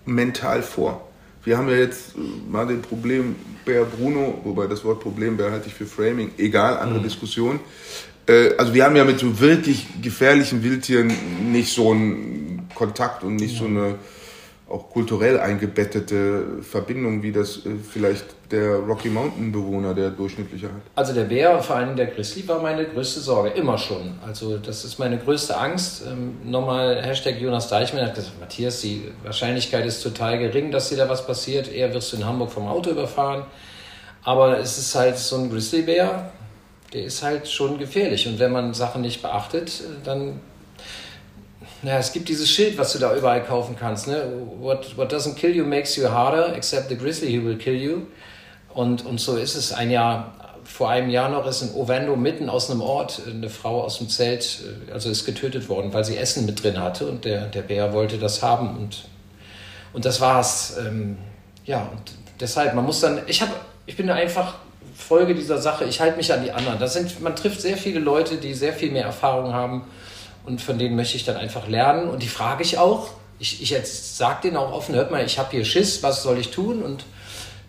mental 0.06 0.64
vor? 0.64 1.08
Wir 1.44 1.58
haben 1.58 1.70
ja 1.70 1.76
jetzt 1.76 2.16
äh, 2.16 2.20
mal 2.50 2.68
den 2.68 2.82
Problem 2.82 3.36
Bär 3.66 3.86
Bruno, 3.86 4.42
wobei 4.44 4.68
das 4.68 4.84
Wort 4.84 5.02
Problembär 5.02 5.52
halte 5.52 5.68
ich 5.68 5.74
für 5.74 5.86
Framing, 5.86 6.32
egal, 6.38 6.78
andere 6.78 7.00
mhm. 7.00 7.04
Diskussion. 7.04 7.60
Äh, 8.28 8.56
also 8.58 8.74
wir 8.74 8.86
haben 8.86 8.96
ja 8.96 9.04
mit 9.04 9.20
so 9.20 9.40
wirklich 9.40 9.88
gefährlichen 10.02 10.64
Wildtieren 10.64 11.12
nicht 11.52 11.74
so 11.74 11.92
einen 11.92 12.70
Kontakt 12.76 13.24
und 13.24 13.36
nicht 13.36 13.54
ja. 13.54 13.60
so 13.60 13.66
eine 13.66 13.96
auch 14.74 14.90
kulturell 14.90 15.40
eingebettete 15.40 16.62
Verbindung, 16.62 17.22
wie 17.22 17.32
das 17.32 17.58
äh, 17.58 17.76
vielleicht 17.88 18.26
der 18.52 18.78
Rocky 18.78 19.10
Mountain 19.10 19.52
Bewohner, 19.52 19.94
der 19.94 20.10
durchschnittliche 20.10 20.68
hat? 20.68 20.82
Also 20.96 21.14
der 21.14 21.26
Bär, 21.26 21.62
vor 21.62 21.76
allem 21.76 21.96
der 21.96 22.08
Grizzly, 22.08 22.48
war 22.48 22.62
meine 22.62 22.86
größte 22.86 23.20
Sorge, 23.20 23.50
immer 23.50 23.78
schon. 23.78 24.18
Also 24.26 24.58
das 24.58 24.84
ist 24.84 25.00
meine 25.00 25.18
größte 25.18 25.58
Angst. 25.58 26.04
Ähm, 26.08 26.38
nochmal 26.44 27.02
Hashtag 27.04 27.40
Jonas 27.40 27.68
Deichmann 27.68 28.06
hat 28.06 28.16
gesagt, 28.16 28.40
Matthias, 28.40 28.82
die 28.82 29.12
Wahrscheinlichkeit 29.24 29.86
ist 29.86 30.02
total 30.02 30.40
gering, 30.40 30.72
dass 30.72 30.90
dir 30.90 30.98
da 30.98 31.08
was 31.08 31.26
passiert. 31.26 31.72
Eher 31.72 31.94
wirst 31.94 32.12
du 32.12 32.18
in 32.18 32.26
Hamburg 32.26 32.52
vom 32.52 32.68
Auto 32.68 32.90
überfahren. 32.90 33.46
Aber 34.24 34.60
es 34.60 34.78
ist 34.78 34.96
halt 34.96 35.18
so 35.18 35.38
ein 35.38 35.50
Grizzlybär, 35.50 36.32
der 36.94 37.04
ist 37.04 37.24
halt 37.24 37.48
schon 37.48 37.78
gefährlich. 37.78 38.28
Und 38.28 38.40
wenn 38.40 38.52
man 38.52 38.74
Sachen 38.74 39.02
nicht 39.02 39.22
beachtet, 39.22 39.82
äh, 39.82 40.04
dann 40.04 40.40
naja, 41.84 42.00
es 42.00 42.14
gibt 42.14 42.30
dieses 42.30 42.50
Schild, 42.50 42.78
was 42.78 42.94
du 42.94 43.00
da 43.00 43.14
überall 43.14 43.44
kaufen 43.44 43.76
kannst. 43.78 44.08
Ne? 44.08 44.24
What, 44.60 44.98
what 44.98 45.12
doesn't 45.12 45.36
kill 45.36 45.54
you 45.54 45.66
makes 45.66 45.98
you 45.98 46.08
harder, 46.10 46.56
except 46.56 46.88
the 46.88 46.96
grizzly 46.96 47.38
who 47.38 47.46
will 47.46 47.58
kill 47.58 47.76
you. 47.76 48.04
Und, 48.74 49.06
und 49.06 49.20
so 49.20 49.36
ist 49.36 49.56
es. 49.56 49.74
Ein 49.74 49.92
Jahr, 49.92 50.34
vor 50.64 50.90
einem 50.90 51.10
Jahr 51.10 51.28
noch 51.28 51.46
ist 51.46 51.62
in 51.62 51.74
Ovendo 51.74 52.16
mitten 52.16 52.50
aus 52.50 52.72
einem 52.72 52.82
Ort 52.82 53.22
eine 53.28 53.50
Frau 53.50 53.84
aus 53.84 53.98
dem 53.98 54.08
Zelt, 54.08 54.62
äh, 54.88 54.94
also 54.94 55.10
ist 55.10 55.26
getötet 55.26 55.68
worden, 55.68 55.92
weil 55.94 56.06
sie 56.06 56.16
Essen 56.16 56.46
mit 56.46 56.64
drin 56.64 56.80
hatte 56.80 57.06
und 57.06 57.26
der, 57.26 57.48
der 57.48 57.62
Bär 57.62 57.92
wollte 57.92 58.18
das 58.18 58.42
haben. 58.42 58.78
Und, 58.78 59.04
und 59.92 60.06
das 60.06 60.22
war's. 60.22 60.78
Ähm, 60.80 61.18
ja, 61.66 61.82
und 61.92 62.14
deshalb, 62.40 62.76
man 62.76 62.86
muss 62.86 63.02
dann, 63.02 63.22
ich 63.28 63.42
habe, 63.42 63.52
ich 63.86 63.98
bin 63.98 64.10
einfach 64.10 64.56
Folge 64.96 65.36
dieser 65.36 65.58
Sache, 65.58 65.84
ich 65.84 66.00
halte 66.00 66.16
mich 66.16 66.32
an 66.32 66.44
die 66.44 66.52
anderen. 66.52 66.80
Das 66.80 66.94
sind, 66.94 67.22
man 67.22 67.36
trifft 67.36 67.60
sehr 67.60 67.76
viele 67.76 68.00
Leute, 68.00 68.38
die 68.38 68.54
sehr 68.54 68.72
viel 68.72 68.92
mehr 68.92 69.04
Erfahrung 69.04 69.54
haben 69.54 69.84
und 70.46 70.62
von 70.62 70.78
denen 70.78 70.96
möchte 70.96 71.18
ich 71.18 71.26
dann 71.26 71.38
einfach 71.38 71.68
lernen 71.68 72.10
und 72.10 72.22
die 72.24 72.28
frage 72.28 72.64
ich 72.64 72.78
auch. 72.78 73.10
Ich, 73.40 73.62
ich 73.62 73.76
sage 73.88 74.44
denen 74.44 74.58
auch 74.58 74.72
offen, 74.72 74.96
hört 74.96 75.12
mal, 75.12 75.26
ich 75.26 75.40
habe 75.40 75.52
hier 75.52 75.66
Schiss, 75.66 76.04
was 76.04 76.24
soll 76.24 76.38
ich 76.38 76.52
tun? 76.52 76.82
Und 76.82 77.04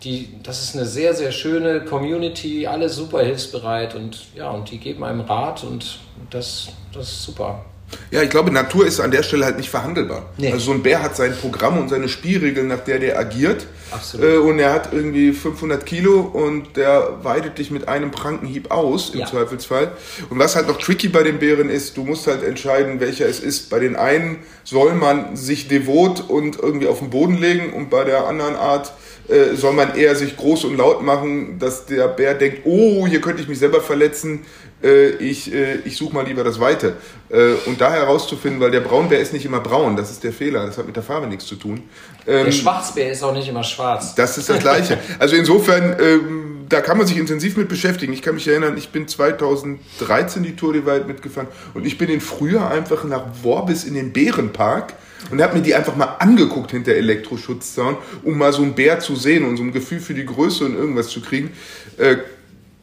die, 0.03 0.29
das 0.43 0.61
ist 0.61 0.75
eine 0.75 0.85
sehr, 0.85 1.13
sehr 1.13 1.31
schöne 1.31 1.81
Community, 1.81 2.67
alle 2.67 2.89
super 2.89 3.23
hilfsbereit 3.23 3.95
und 3.95 4.27
ja, 4.35 4.51
und 4.51 4.71
die 4.71 4.77
geben 4.77 5.03
einem 5.03 5.21
Rat 5.21 5.63
und 5.63 5.99
das, 6.29 6.67
das 6.93 7.09
ist 7.09 7.23
super. 7.23 7.65
Ja, 8.11 8.21
ich 8.21 8.29
glaube, 8.29 8.51
Natur 8.51 8.85
ist 8.85 8.99
an 8.99 9.11
der 9.11 9.23
Stelle 9.23 9.45
halt 9.45 9.57
nicht 9.57 9.69
verhandelbar. 9.69 10.27
Nee. 10.37 10.51
Also 10.51 10.65
so 10.65 10.71
ein 10.71 10.83
Bär 10.83 11.01
hat 11.01 11.15
sein 11.15 11.35
Programm 11.35 11.77
und 11.77 11.89
seine 11.89 12.09
Spielregeln, 12.09 12.67
nach 12.67 12.79
der 12.79 12.99
der 12.99 13.17
agiert. 13.17 13.65
Absolut. 13.91 14.25
Äh, 14.25 14.37
und 14.37 14.59
er 14.59 14.73
hat 14.73 14.93
irgendwie 14.93 15.31
500 15.31 15.85
Kilo 15.85 16.21
und 16.21 16.77
der 16.77 17.19
weidet 17.23 17.57
dich 17.57 17.71
mit 17.71 17.87
einem 17.87 18.11
Prankenhieb 18.11 18.71
aus, 18.71 19.11
im 19.11 19.21
ja. 19.21 19.25
Zweifelsfall. 19.25 19.91
Und 20.29 20.39
was 20.39 20.55
halt 20.55 20.67
noch 20.67 20.77
tricky 20.77 21.07
bei 21.07 21.23
den 21.23 21.39
Bären 21.39 21.69
ist, 21.69 21.97
du 21.97 22.03
musst 22.03 22.27
halt 22.27 22.43
entscheiden, 22.43 22.99
welcher 22.99 23.27
es 23.27 23.39
ist. 23.39 23.69
Bei 23.69 23.79
den 23.79 23.95
einen 23.95 24.39
soll 24.63 24.93
man 24.93 25.35
sich 25.35 25.67
devot 25.67 26.29
und 26.29 26.59
irgendwie 26.59 26.87
auf 26.87 26.99
den 26.99 27.09
Boden 27.09 27.37
legen 27.37 27.73
und 27.73 27.89
bei 27.89 28.03
der 28.03 28.27
anderen 28.27 28.55
Art 28.55 28.93
äh, 29.27 29.55
soll 29.55 29.73
man 29.73 29.95
eher 29.95 30.15
sich 30.15 30.37
groß 30.37 30.65
und 30.65 30.77
laut 30.77 31.03
machen, 31.03 31.57
dass 31.59 31.85
der 31.85 32.07
Bär 32.07 32.33
denkt, 32.33 32.61
oh, 32.65 33.07
hier 33.07 33.21
könnte 33.21 33.41
ich 33.41 33.47
mich 33.47 33.59
selber 33.59 33.81
verletzen, 33.81 34.45
äh, 34.83 35.09
ich, 35.11 35.53
äh, 35.53 35.77
ich 35.85 35.97
suche 35.97 36.13
mal 36.13 36.25
lieber 36.25 36.43
das 36.43 36.59
Weite. 36.59 36.97
Äh, 37.29 37.53
und 37.65 37.81
da 37.81 37.91
herauszufinden, 37.91 38.61
weil 38.61 38.71
der 38.71 38.81
Braunbär 38.81 39.19
ist 39.19 39.33
nicht 39.33 39.45
immer 39.45 39.59
braun, 39.59 39.95
das 39.95 40.11
ist 40.11 40.23
der 40.23 40.31
Fehler, 40.31 40.65
das 40.65 40.77
hat 40.77 40.85
mit 40.85 40.95
der 40.95 41.03
Farbe 41.03 41.27
nichts 41.27 41.45
zu 41.45 41.55
tun. 41.55 41.83
Ähm, 42.27 42.45
der 42.45 42.51
Schwarzbär 42.51 43.11
ist 43.11 43.23
auch 43.23 43.33
nicht 43.33 43.47
immer 43.47 43.63
schwarz. 43.63 44.13
Das 44.15 44.37
ist 44.37 44.49
das 44.49 44.59
Gleiche. 44.59 44.97
Also 45.19 45.35
insofern, 45.35 45.95
ähm, 45.99 46.65
da 46.69 46.81
kann 46.81 46.97
man 46.97 47.07
sich 47.07 47.17
intensiv 47.17 47.57
mit 47.57 47.69
beschäftigen. 47.69 48.13
Ich 48.13 48.21
kann 48.21 48.35
mich 48.35 48.47
erinnern, 48.47 48.77
ich 48.77 48.89
bin 48.89 49.07
2013 49.07 50.43
die 50.43 50.55
Tour 50.55 50.73
de 50.73 50.85
Wald 50.85 51.07
mitgefahren 51.07 51.47
und 51.73 51.85
ich 51.85 51.97
bin 51.97 52.09
in 52.09 52.21
Frühjahr 52.21 52.69
einfach 52.69 53.03
nach 53.05 53.23
Worbis 53.43 53.85
in 53.85 53.93
den 53.93 54.13
Bärenpark 54.13 54.93
und 55.31 55.41
habe 55.41 55.57
mir 55.57 55.63
die 55.63 55.75
einfach 55.75 55.95
mal 55.95 56.15
angeguckt 56.19 56.71
hinter 56.71 56.93
Elektroschutzzaun, 56.93 57.97
um 58.23 58.37
mal 58.37 58.53
so 58.53 58.61
einen 58.61 58.73
Bär 58.73 58.99
zu 58.99 59.15
sehen 59.15 59.45
und 59.45 59.57
so 59.57 59.63
ein 59.63 59.71
Gefühl 59.71 59.99
für 59.99 60.13
die 60.13 60.25
Größe 60.25 60.65
und 60.65 60.75
irgendwas 60.75 61.09
zu 61.09 61.21
kriegen. 61.21 61.51
Äh, 61.97 62.17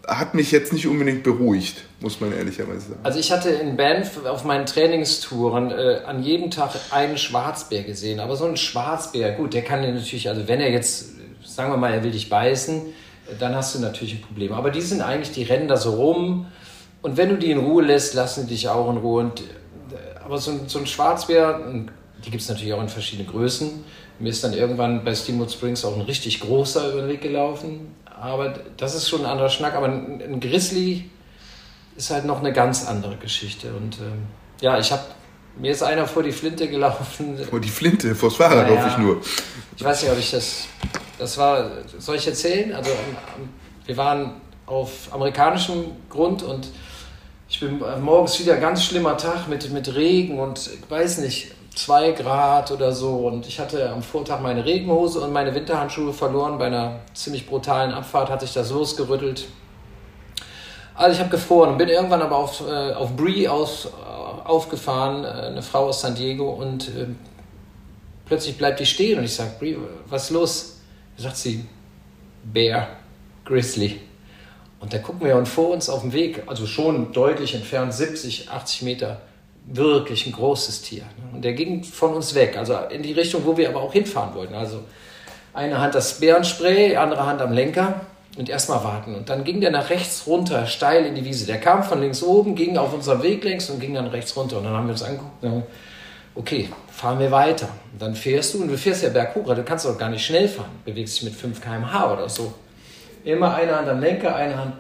hat 0.07 0.35
mich 0.35 0.51
jetzt 0.51 0.73
nicht 0.73 0.87
unbedingt 0.87 1.23
beruhigt, 1.23 1.85
muss 2.01 2.21
man 2.21 2.33
ehrlicherweise 2.33 2.89
sagen. 2.89 3.01
Also 3.03 3.19
ich 3.21 3.31
hatte 3.31 3.51
in 3.51 3.77
Banff 3.77 4.25
auf 4.25 4.45
meinen 4.45 4.67
Trainingstouren 4.67 5.71
äh, 5.71 6.01
an 6.05 6.23
jedem 6.23 6.51
Tag 6.51 6.73
einen 6.91 7.17
Schwarzbär 7.19 7.85
gesehen. 7.85 8.19
Aber 8.19 8.37
so 8.37 8.45
ein 8.45 8.57
Schwarzbär, 8.57 9.33
gut, 9.33 9.55
der 9.55 9.63
kann 9.63 9.81
natürlich, 9.83 10.29
also 10.29 10.49
wenn 10.49 10.61
er 10.61 10.71
jetzt, 10.71 11.13
sagen 11.45 11.73
wir 11.73 11.77
mal, 11.77 11.93
er 11.93 12.03
will 12.03 12.11
dich 12.11 12.29
beißen, 12.29 12.83
dann 13.39 13.55
hast 13.55 13.75
du 13.75 13.79
natürlich 13.79 14.15
ein 14.15 14.23
Problem. 14.23 14.53
Aber 14.53 14.71
die 14.71 14.81
sind 14.81 15.03
eigentlich, 15.03 15.33
die 15.33 15.45
rennen 15.45 15.69
da 15.69 15.77
so 15.77 15.93
rum. 15.93 16.47
Und 17.01 17.17
wenn 17.17 17.29
du 17.29 17.37
die 17.37 17.51
in 17.51 17.59
Ruhe 17.59 17.85
lässt, 17.85 18.15
lassen 18.15 18.47
die 18.47 18.55
dich 18.55 18.69
auch 18.69 18.91
in 18.91 18.97
Ruhe. 18.97 19.23
Und, 19.23 19.41
äh, 19.41 19.45
aber 20.25 20.39
so 20.39 20.51
ein, 20.51 20.61
so 20.67 20.81
ein 20.81 20.87
Schwarzbär, 20.87 21.65
die 22.25 22.31
gibt 22.31 22.43
es 22.43 22.49
natürlich 22.49 22.73
auch 22.73 22.83
in 22.83 22.89
verschiedenen 22.89 23.31
Größen. 23.31 23.85
Mir 24.19 24.29
ist 24.29 24.45
dann 24.45 24.53
irgendwann 24.53 25.05
bei 25.05 25.15
Steamboat 25.15 25.53
Springs 25.53 25.85
auch 25.85 25.97
ein 25.97 26.03
richtig 26.03 26.41
großer 26.41 26.93
über 26.93 27.03
den 27.03 27.09
Weg 27.09 27.23
gelaufen 27.23 27.93
aber 28.23 28.55
das 28.77 28.95
ist 28.95 29.09
schon 29.09 29.23
ein 29.23 29.27
anderer 29.27 29.49
Schnack. 29.49 29.75
Aber 29.75 29.87
ein, 29.87 30.39
Grizzly 30.39 31.11
ist 31.97 32.11
halt 32.11 32.25
noch 32.25 32.39
eine 32.39 32.53
ganz 32.53 32.87
andere 32.87 33.17
Geschichte. 33.17 33.73
Und 33.75 33.99
ähm, 33.99 34.27
ja, 34.61 34.79
ich 34.79 34.93
habe 34.93 35.03
mir 35.59 35.73
ist 35.73 35.83
einer 35.83 36.07
vor 36.07 36.23
die 36.23 36.33
Flinte 36.33 36.69
gelaufen. 36.69 37.37
Vor 37.51 37.61
die 37.61 37.69
Flinte, 37.69 38.15
vors 38.15 38.37
Fahrrad 38.37 38.69
naja, 38.69 38.79
hoffe 38.79 38.89
ich 38.91 38.99
nur. 38.99 39.21
Ich 39.77 39.85
weiß 39.85 40.03
nicht, 40.03 40.13
ob 40.13 40.19
ich 40.19 40.31
das. 40.31 40.67
Das 41.19 41.37
war. 41.37 41.69
Soll 41.99 42.17
ich 42.17 42.27
erzählen? 42.27 42.73
Also, 42.73 42.91
wir 43.87 43.97
waren 43.97 44.41
auf 44.67 45.13
amerikanischem 45.13 45.85
Grund 46.09 46.45
und 46.45 46.69
ich 47.49 47.59
bin 47.59 47.83
morgens 48.01 48.39
wieder 48.39 48.55
ein 48.55 48.61
ganz 48.61 48.85
schlimmer 48.85 49.17
Tag 49.19 49.49
mit, 49.49 49.71
mit 49.73 49.95
Regen 49.95 50.39
und 50.39 50.59
ich 50.59 50.91
weiß 50.91 51.19
nicht, 51.19 51.53
zwei 51.75 52.13
Grad 52.13 52.71
oder 52.71 52.93
so. 52.93 53.27
Und 53.27 53.47
ich 53.47 53.59
hatte 53.61 53.91
am 53.91 54.03
Vortag 54.03 54.41
meine 54.41 54.65
Regenhose 54.65 55.21
und 55.21 55.33
meine 55.33 55.55
Winterhandschuhe 55.55 56.13
verloren. 56.13 56.59
Bei 56.59 56.67
einer 56.67 57.01
ziemlich 57.15 57.47
brutalen 57.47 57.93
Abfahrt 57.93 58.31
hatte 58.31 58.45
ich 58.45 58.53
das 58.53 58.71
losgerüttelt. 58.71 59.47
Also 60.95 61.15
ich 61.15 61.21
habe 61.21 61.31
gefroren 61.31 61.71
und 61.71 61.79
bin 61.79 61.89
irgendwann 61.89 62.23
aber 62.23 62.37
auf, 62.37 62.61
äh, 62.67 62.93
auf 62.93 63.17
Brie 63.17 63.49
aus, 63.49 63.87
äh, 63.87 64.49
aufgefahren, 64.49 65.25
äh, 65.25 65.47
eine 65.49 65.63
Frau 65.63 65.87
aus 65.87 66.03
San 66.03 66.15
Diego. 66.15 66.51
Und 66.51 66.89
äh, 66.89 67.07
plötzlich 68.27 68.59
bleibt 68.59 68.81
die 68.81 68.87
stehen 68.87 69.19
und 69.19 69.25
ich 69.25 69.35
sage, 69.35 69.53
Brie, 69.59 69.79
was 70.07 70.25
ist 70.25 70.31
los? 70.31 70.81
Sagt 71.17 71.37
sie, 71.37 71.65
Bear, 72.45 72.89
Grizzly. 73.45 74.01
Und 74.81 74.93
da 74.93 74.99
gucken 74.99 75.25
wir 75.27 75.37
und 75.37 75.47
vor 75.47 75.71
uns 75.71 75.89
auf 75.89 76.01
dem 76.01 76.13
Weg, 76.13 76.43
also 76.47 76.67
schon 76.67 77.13
deutlich 77.13 77.55
entfernt, 77.55 77.95
70, 77.95 78.51
80 78.51 78.83
Meter, 78.83 79.21
wirklich 79.67 80.27
ein 80.27 80.33
großes 80.33 80.83
Tier. 80.83 81.05
Und 81.33 81.45
der 81.45 81.53
ging 81.53 81.85
von 81.85 82.15
uns 82.15 82.35
weg, 82.35 82.57
also 82.57 82.77
in 82.91 83.03
die 83.03 83.13
Richtung, 83.13 83.45
wo 83.45 83.57
wir 83.57 83.69
aber 83.69 83.81
auch 83.83 83.93
hinfahren 83.93 84.35
wollten. 84.35 84.55
Also 84.55 84.81
eine 85.55 85.79
Hand 85.79 85.95
das 85.95 86.21
Bärenspray, 86.21 86.97
andere 86.97 87.27
Hand 87.27 87.41
am 87.41 87.53
Lenker 87.53 88.01
und 88.37 88.49
erstmal 88.49 88.83
warten. 88.85 89.15
Und 89.15 89.29
dann 89.29 89.45
ging 89.45 89.61
der 89.61 89.71
nach 89.71 89.91
rechts 89.91 90.27
runter, 90.27 90.67
steil 90.67 91.05
in 91.07 91.15
die 91.15 91.25
Wiese. 91.25 91.47
Der 91.47 91.59
kam 91.59 91.83
von 91.83 92.01
links 92.01 92.23
oben, 92.23 92.55
ging 92.55 92.77
auf 92.77 92.93
unserem 92.93 93.23
Weg 93.23 93.45
längs 93.45 93.69
und 93.71 93.81
ging 93.81 93.95
dann 93.95 94.07
rechts 94.07 94.37
runter. 94.37 94.59
Und 94.59 94.65
dann 94.65 94.75
haben 94.75 94.87
wir 94.87 94.93
uns 94.93 95.03
angeguckt, 95.03 95.45
okay, 96.35 96.71
fahren 96.89 97.19
wir 97.19 97.31
weiter. 97.31 97.69
Und 97.93 98.01
dann 98.01 98.15
fährst 98.15 98.55
du 98.55 98.63
und 98.63 98.69
du 98.69 98.79
fährst 98.79 99.03
ja 99.03 99.11
berghoch, 99.11 99.55
du 99.55 99.63
kannst 99.63 99.87
auch 99.87 99.99
gar 99.99 100.09
nicht 100.09 100.25
schnell 100.25 100.49
fahren, 100.49 100.71
bewegst 100.85 101.17
dich 101.17 101.25
mit 101.25 101.35
5 101.35 101.61
km/h 101.61 102.13
oder 102.13 102.29
so. 102.29 102.55
Immer 103.25 103.55
eine 103.55 103.77
Hand 103.77 103.89
am 103.89 104.01
Lenker, 104.01 104.35
eine 104.35 104.57
Hand 104.57 104.75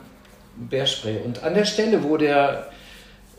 Bärspray. 0.56 1.18
Und 1.24 1.42
an 1.42 1.54
der 1.54 1.64
Stelle, 1.64 2.02
wo 2.02 2.16
der, 2.16 2.68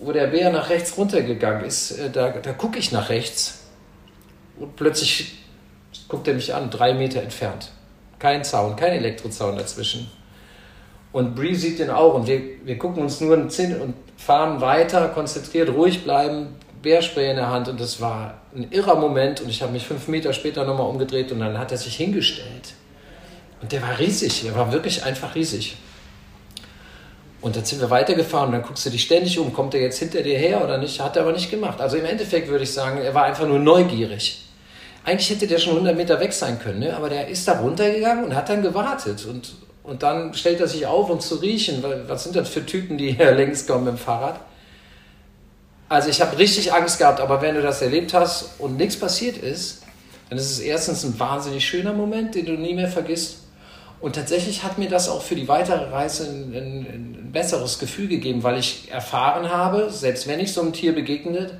wo 0.03 0.11
der 0.11 0.27
Bär 0.27 0.51
nach 0.51 0.69
rechts 0.69 0.97
runtergegangen 0.97 1.65
ist, 1.65 1.91
äh, 1.91 2.09
da, 2.09 2.29
da 2.29 2.53
gucke 2.53 2.79
ich 2.79 2.91
nach 2.91 3.09
rechts 3.09 3.63
und 4.59 4.75
plötzlich 4.75 5.39
guckt 6.07 6.27
er 6.27 6.33
mich 6.33 6.53
an, 6.53 6.69
drei 6.69 6.93
Meter 6.93 7.21
entfernt. 7.21 7.71
Kein 8.19 8.43
Zaun, 8.43 8.75
kein 8.75 8.93
Elektrozaun 8.93 9.57
dazwischen. 9.57 10.09
Und 11.11 11.35
Bree 11.35 11.53
sieht 11.53 11.79
den 11.79 11.89
auch 11.89 12.15
und 12.15 12.27
wir, 12.27 12.41
wir 12.63 12.77
gucken 12.77 13.03
uns 13.03 13.21
nur 13.21 13.35
einen 13.35 13.49
Zinn 13.49 13.79
und 13.79 13.93
fahren 14.17 14.61
weiter, 14.61 15.09
konzentriert, 15.09 15.69
ruhig 15.69 16.03
bleiben, 16.03 16.55
Bärspray 16.81 17.29
in 17.29 17.35
der 17.37 17.49
Hand 17.49 17.67
und 17.69 17.79
das 17.79 18.01
war 18.01 18.41
ein 18.55 18.71
irrer 18.71 18.95
Moment 18.95 19.41
und 19.41 19.49
ich 19.49 19.61
habe 19.61 19.71
mich 19.71 19.85
fünf 19.85 20.07
Meter 20.07 20.33
später 20.33 20.65
nochmal 20.65 20.87
umgedreht 20.87 21.31
und 21.31 21.39
dann 21.39 21.57
hat 21.57 21.71
er 21.71 21.77
sich 21.77 21.95
hingestellt 21.95 22.73
und 23.61 23.71
der 23.71 23.81
war 23.81 23.97
riesig, 23.97 24.43
der 24.43 24.55
war 24.55 24.71
wirklich 24.73 25.03
einfach 25.03 25.35
riesig. 25.35 25.77
Und 27.43 27.57
dann 27.57 27.65
sind 27.65 27.81
wir 27.81 27.89
weitergefahren 27.89 28.47
und 28.47 28.51
dann 28.53 28.61
guckst 28.61 28.85
du 28.85 28.89
dich 28.89 29.03
ständig 29.03 29.37
um, 29.37 29.51
kommt 29.51 29.73
er 29.73 29.81
jetzt 29.81 29.99
hinter 29.99 30.23
dir 30.23 30.37
her 30.37 30.63
oder 30.63 30.77
nicht? 30.77 31.01
Hat 31.01 31.17
er 31.17 31.23
aber 31.23 31.33
nicht 31.33 31.51
gemacht. 31.51 31.81
Also 31.81 31.97
im 31.97 32.05
Endeffekt 32.05 32.47
würde 32.47 32.63
ich 32.63 32.71
sagen, 32.71 33.01
er 33.01 33.13
war 33.13 33.25
einfach 33.25 33.45
nur 33.45 33.59
neugierig. 33.59 34.45
Eigentlich 35.03 35.29
hätte 35.29 35.45
der 35.45 35.57
schon 35.57 35.73
100 35.73 35.93
Meter 35.93 36.21
weg 36.21 36.31
sein 36.31 36.57
können, 36.57 36.79
ne? 36.79 36.95
aber 36.95 37.09
der 37.09 37.27
ist 37.27 37.45
da 37.45 37.59
runtergegangen 37.59 38.23
und 38.23 38.33
hat 38.33 38.47
dann 38.47 38.61
gewartet. 38.61 39.25
Und, 39.25 39.55
und 39.83 40.03
dann 40.03 40.33
stellt 40.33 40.61
er 40.61 40.69
sich 40.69 40.87
auf, 40.87 41.09
um 41.09 41.19
zu 41.19 41.35
riechen. 41.35 41.83
Was 42.07 42.23
sind 42.23 42.37
das 42.37 42.47
für 42.47 42.65
Typen, 42.65 42.97
die 42.97 43.11
hier 43.11 43.31
längs 43.35 43.67
kommen 43.67 43.83
mit 43.83 43.95
dem 43.95 43.97
Fahrrad? 43.97 44.39
Also 45.89 46.07
ich 46.07 46.21
habe 46.21 46.37
richtig 46.37 46.71
Angst 46.71 46.97
gehabt, 46.97 47.19
aber 47.19 47.41
wenn 47.41 47.55
du 47.55 47.61
das 47.61 47.81
erlebt 47.81 48.13
hast 48.13 48.51
und 48.57 48.77
nichts 48.77 48.95
passiert 48.95 49.35
ist, 49.35 49.83
dann 50.29 50.37
ist 50.37 50.49
es 50.49 50.59
erstens 50.59 51.03
ein 51.03 51.19
wahnsinnig 51.19 51.67
schöner 51.67 51.91
Moment, 51.91 52.35
den 52.35 52.45
du 52.45 52.53
nie 52.53 52.73
mehr 52.73 52.87
vergisst. 52.87 53.42
Und 54.03 54.17
tatsächlich 54.17 54.63
hat 54.63 54.77
mir 54.77 54.89
das 54.89 55.07
auch 55.07 55.21
für 55.21 55.33
die 55.33 55.47
weitere 55.47 55.89
Reise 55.89 56.25
ein, 56.25 56.53
ein, 56.53 56.87
ein, 56.91 57.29
besseres 57.31 57.79
Gefühl 57.79 58.09
gegeben, 58.09 58.43
weil 58.43 58.59
ich 58.59 58.91
erfahren 58.91 59.49
habe, 59.49 59.89
selbst 59.91 60.27
wenn 60.27 60.41
ich 60.41 60.51
so 60.51 60.59
einem 60.59 60.73
Tier 60.73 60.93
begegnet, 60.93 61.53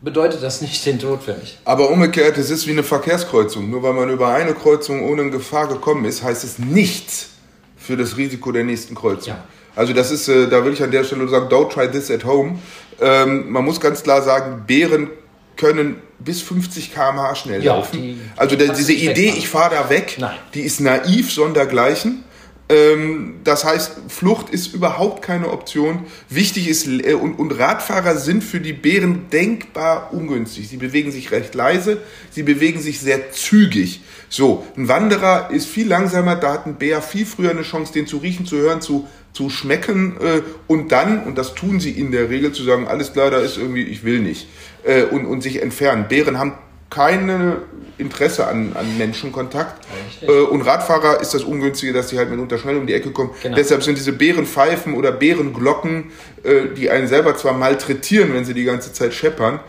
bedeutet 0.00 0.42
das 0.42 0.60
nicht 0.60 0.84
den 0.84 0.98
Tod 0.98 1.22
für 1.22 1.34
mich. 1.34 1.58
Aber 1.64 1.90
umgekehrt, 1.90 2.38
es 2.38 2.50
ist 2.50 2.66
wie 2.66 2.72
eine 2.72 2.82
Verkehrskreuzung. 2.82 3.70
Nur 3.70 3.84
weil 3.84 3.92
man 3.92 4.10
über 4.10 4.34
eine 4.34 4.52
Kreuzung 4.52 5.08
ohne 5.08 5.30
Gefahr 5.30 5.68
gekommen 5.68 6.04
ist, 6.06 6.24
heißt 6.24 6.42
es 6.42 6.58
nichts 6.58 7.28
für 7.76 7.96
das 7.96 8.16
Risiko 8.16 8.50
der 8.50 8.64
nächsten 8.64 8.96
Kreuzung. 8.96 9.34
Ja. 9.34 9.44
Also 9.76 9.92
das 9.92 10.10
ist, 10.10 10.26
äh, 10.26 10.48
da 10.48 10.64
will 10.64 10.72
ich 10.72 10.82
an 10.82 10.90
der 10.90 11.04
Stelle 11.04 11.28
sagen, 11.28 11.46
don't 11.48 11.68
try 11.68 11.88
this 11.88 12.10
at 12.10 12.24
home. 12.24 12.58
Ähm, 13.00 13.48
man 13.48 13.64
muss 13.64 13.78
ganz 13.78 14.02
klar 14.02 14.22
sagen, 14.22 14.64
Bären 14.66 15.08
können 15.56 16.02
bis 16.24 16.42
50 16.42 16.92
km/h 16.92 17.34
schnell 17.34 17.64
ja, 17.64 17.74
laufen. 17.74 18.00
Die, 18.00 18.18
also 18.36 18.56
die 18.56 18.68
diese 18.76 18.92
Idee, 18.92 19.34
ich 19.36 19.48
fahre 19.48 19.74
da 19.74 19.90
weg, 19.90 20.16
Nein. 20.18 20.36
die 20.54 20.62
ist 20.62 20.80
naiv 20.80 21.32
sondergleichen. 21.32 22.24
Ähm, 22.70 23.40
das 23.42 23.64
heißt, 23.64 23.96
Flucht 24.08 24.50
ist 24.50 24.72
überhaupt 24.72 25.22
keine 25.22 25.50
Option. 25.50 26.06
Wichtig 26.28 26.68
ist, 26.68 26.86
äh, 26.86 27.14
und, 27.14 27.34
und, 27.34 27.58
Radfahrer 27.58 28.16
sind 28.16 28.44
für 28.44 28.60
die 28.60 28.72
Bären 28.72 29.28
denkbar 29.30 30.12
ungünstig. 30.12 30.68
Sie 30.68 30.76
bewegen 30.76 31.10
sich 31.10 31.32
recht 31.32 31.56
leise, 31.56 31.98
sie 32.30 32.44
bewegen 32.44 32.80
sich 32.80 33.00
sehr 33.00 33.32
zügig. 33.32 34.02
So, 34.28 34.64
ein 34.76 34.86
Wanderer 34.86 35.50
ist 35.50 35.66
viel 35.66 35.88
langsamer, 35.88 36.36
da 36.36 36.52
hat 36.52 36.66
ein 36.66 36.76
Bär 36.76 37.02
viel 37.02 37.26
früher 37.26 37.50
eine 37.50 37.62
Chance, 37.62 37.92
den 37.92 38.06
zu 38.06 38.18
riechen, 38.18 38.46
zu 38.46 38.58
hören, 38.58 38.80
zu, 38.80 39.08
zu 39.32 39.50
schmecken 39.50 40.16
äh, 40.20 40.42
und 40.68 40.92
dann, 40.92 41.24
und 41.24 41.38
das 41.38 41.56
tun 41.56 41.80
sie 41.80 41.90
in 41.90 42.12
der 42.12 42.30
Regel, 42.30 42.52
zu 42.52 42.62
sagen, 42.62 42.86
alles 42.86 43.12
klar, 43.12 43.32
da 43.32 43.38
ist 43.38 43.56
irgendwie, 43.56 43.82
ich 43.82 44.04
will 44.04 44.20
nicht 44.20 44.46
äh, 44.84 45.02
und, 45.02 45.26
und 45.26 45.42
sich 45.42 45.62
entfernen. 45.62 46.06
Bären 46.08 46.38
haben 46.38 46.54
keine 46.90 47.58
Interesse 47.98 48.46
an, 48.46 48.72
an 48.74 48.98
Menschenkontakt. 48.98 49.86
Äh, 50.22 50.30
und 50.30 50.62
Radfahrer 50.62 51.20
ist 51.20 51.34
das 51.34 51.44
Ungünstige, 51.44 51.92
dass 51.92 52.08
sie 52.08 52.18
halt 52.18 52.30
mitunter 52.30 52.58
schnell 52.58 52.76
um 52.76 52.86
die 52.86 52.94
Ecke 52.94 53.12
kommen. 53.12 53.30
Genau. 53.42 53.56
Deshalb 53.56 53.82
sind 53.82 53.96
diese 53.96 54.12
Bärenpfeifen 54.12 54.94
oder 54.94 55.12
Bärenglocken, 55.12 56.10
äh, 56.42 56.74
die 56.76 56.90
einen 56.90 57.06
selber 57.06 57.36
zwar 57.36 57.52
malträtieren, 57.52 58.34
wenn 58.34 58.44
sie 58.44 58.54
die 58.54 58.64
ganze 58.64 58.92
Zeit 58.92 59.14
scheppern, 59.14 59.60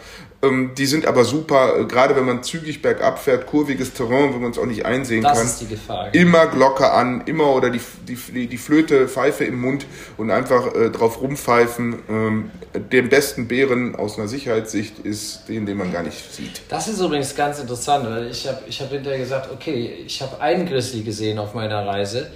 die 0.44 0.86
sind 0.88 1.06
aber 1.06 1.24
super, 1.24 1.80
äh, 1.80 1.86
gerade 1.86 2.16
wenn 2.16 2.26
man 2.26 2.42
zügig 2.42 2.82
bergab 2.82 3.20
fährt, 3.20 3.46
kurviges 3.46 3.94
Terrain, 3.94 4.34
wo 4.34 4.39
man 4.39 4.52
es 4.52 4.58
auch 4.58 4.66
nicht 4.66 4.86
einsehen 4.86 5.22
das 5.22 5.34
kann. 5.34 5.44
Das 5.44 5.54
ist 5.54 5.62
die 5.62 5.68
Gefahr. 5.68 6.10
Genau. 6.10 6.26
Immer 6.26 6.48
Glocke 6.48 6.92
an, 6.92 7.22
immer 7.28 7.54
oder 7.54 7.70
die, 7.70 7.82
die, 8.08 8.48
die 8.48 8.58
Flöte, 8.58 9.08
Pfeife 9.08 9.44
im 9.44 9.62
Mund 9.62 9.86
und 10.18 10.32
einfach 10.32 10.74
äh, 10.74 10.89
drauf 10.89 11.22
rumpfeifen. 11.22 12.00
Ähm, 12.10 12.52
den 12.92 13.10
besten 13.10 13.48
Bären 13.48 13.96
aus 13.96 14.18
einer 14.18 14.28
Sicherheitssicht 14.28 15.00
ist 15.00 15.48
den, 15.48 15.68
den 15.68 15.78
man 15.78 15.92
gar 15.92 16.02
nicht 16.02 16.34
sieht. 16.34 16.64
Das 16.70 16.88
ist 16.88 17.00
übrigens 17.00 17.36
ganz 17.36 17.60
interessant, 17.60 18.10
weil 18.10 18.32
ich 18.32 18.48
habe 18.48 18.62
ich 18.68 18.82
hab 18.82 18.89
hinterher 18.89 19.20
gesagt, 19.20 19.52
okay, 19.52 20.04
ich 20.06 20.22
habe 20.22 20.42
einen 20.42 20.66
Grizzly 20.66 21.04
gesehen 21.04 21.38
auf 21.38 21.54
meiner 21.54 21.86
Reise 21.86 22.32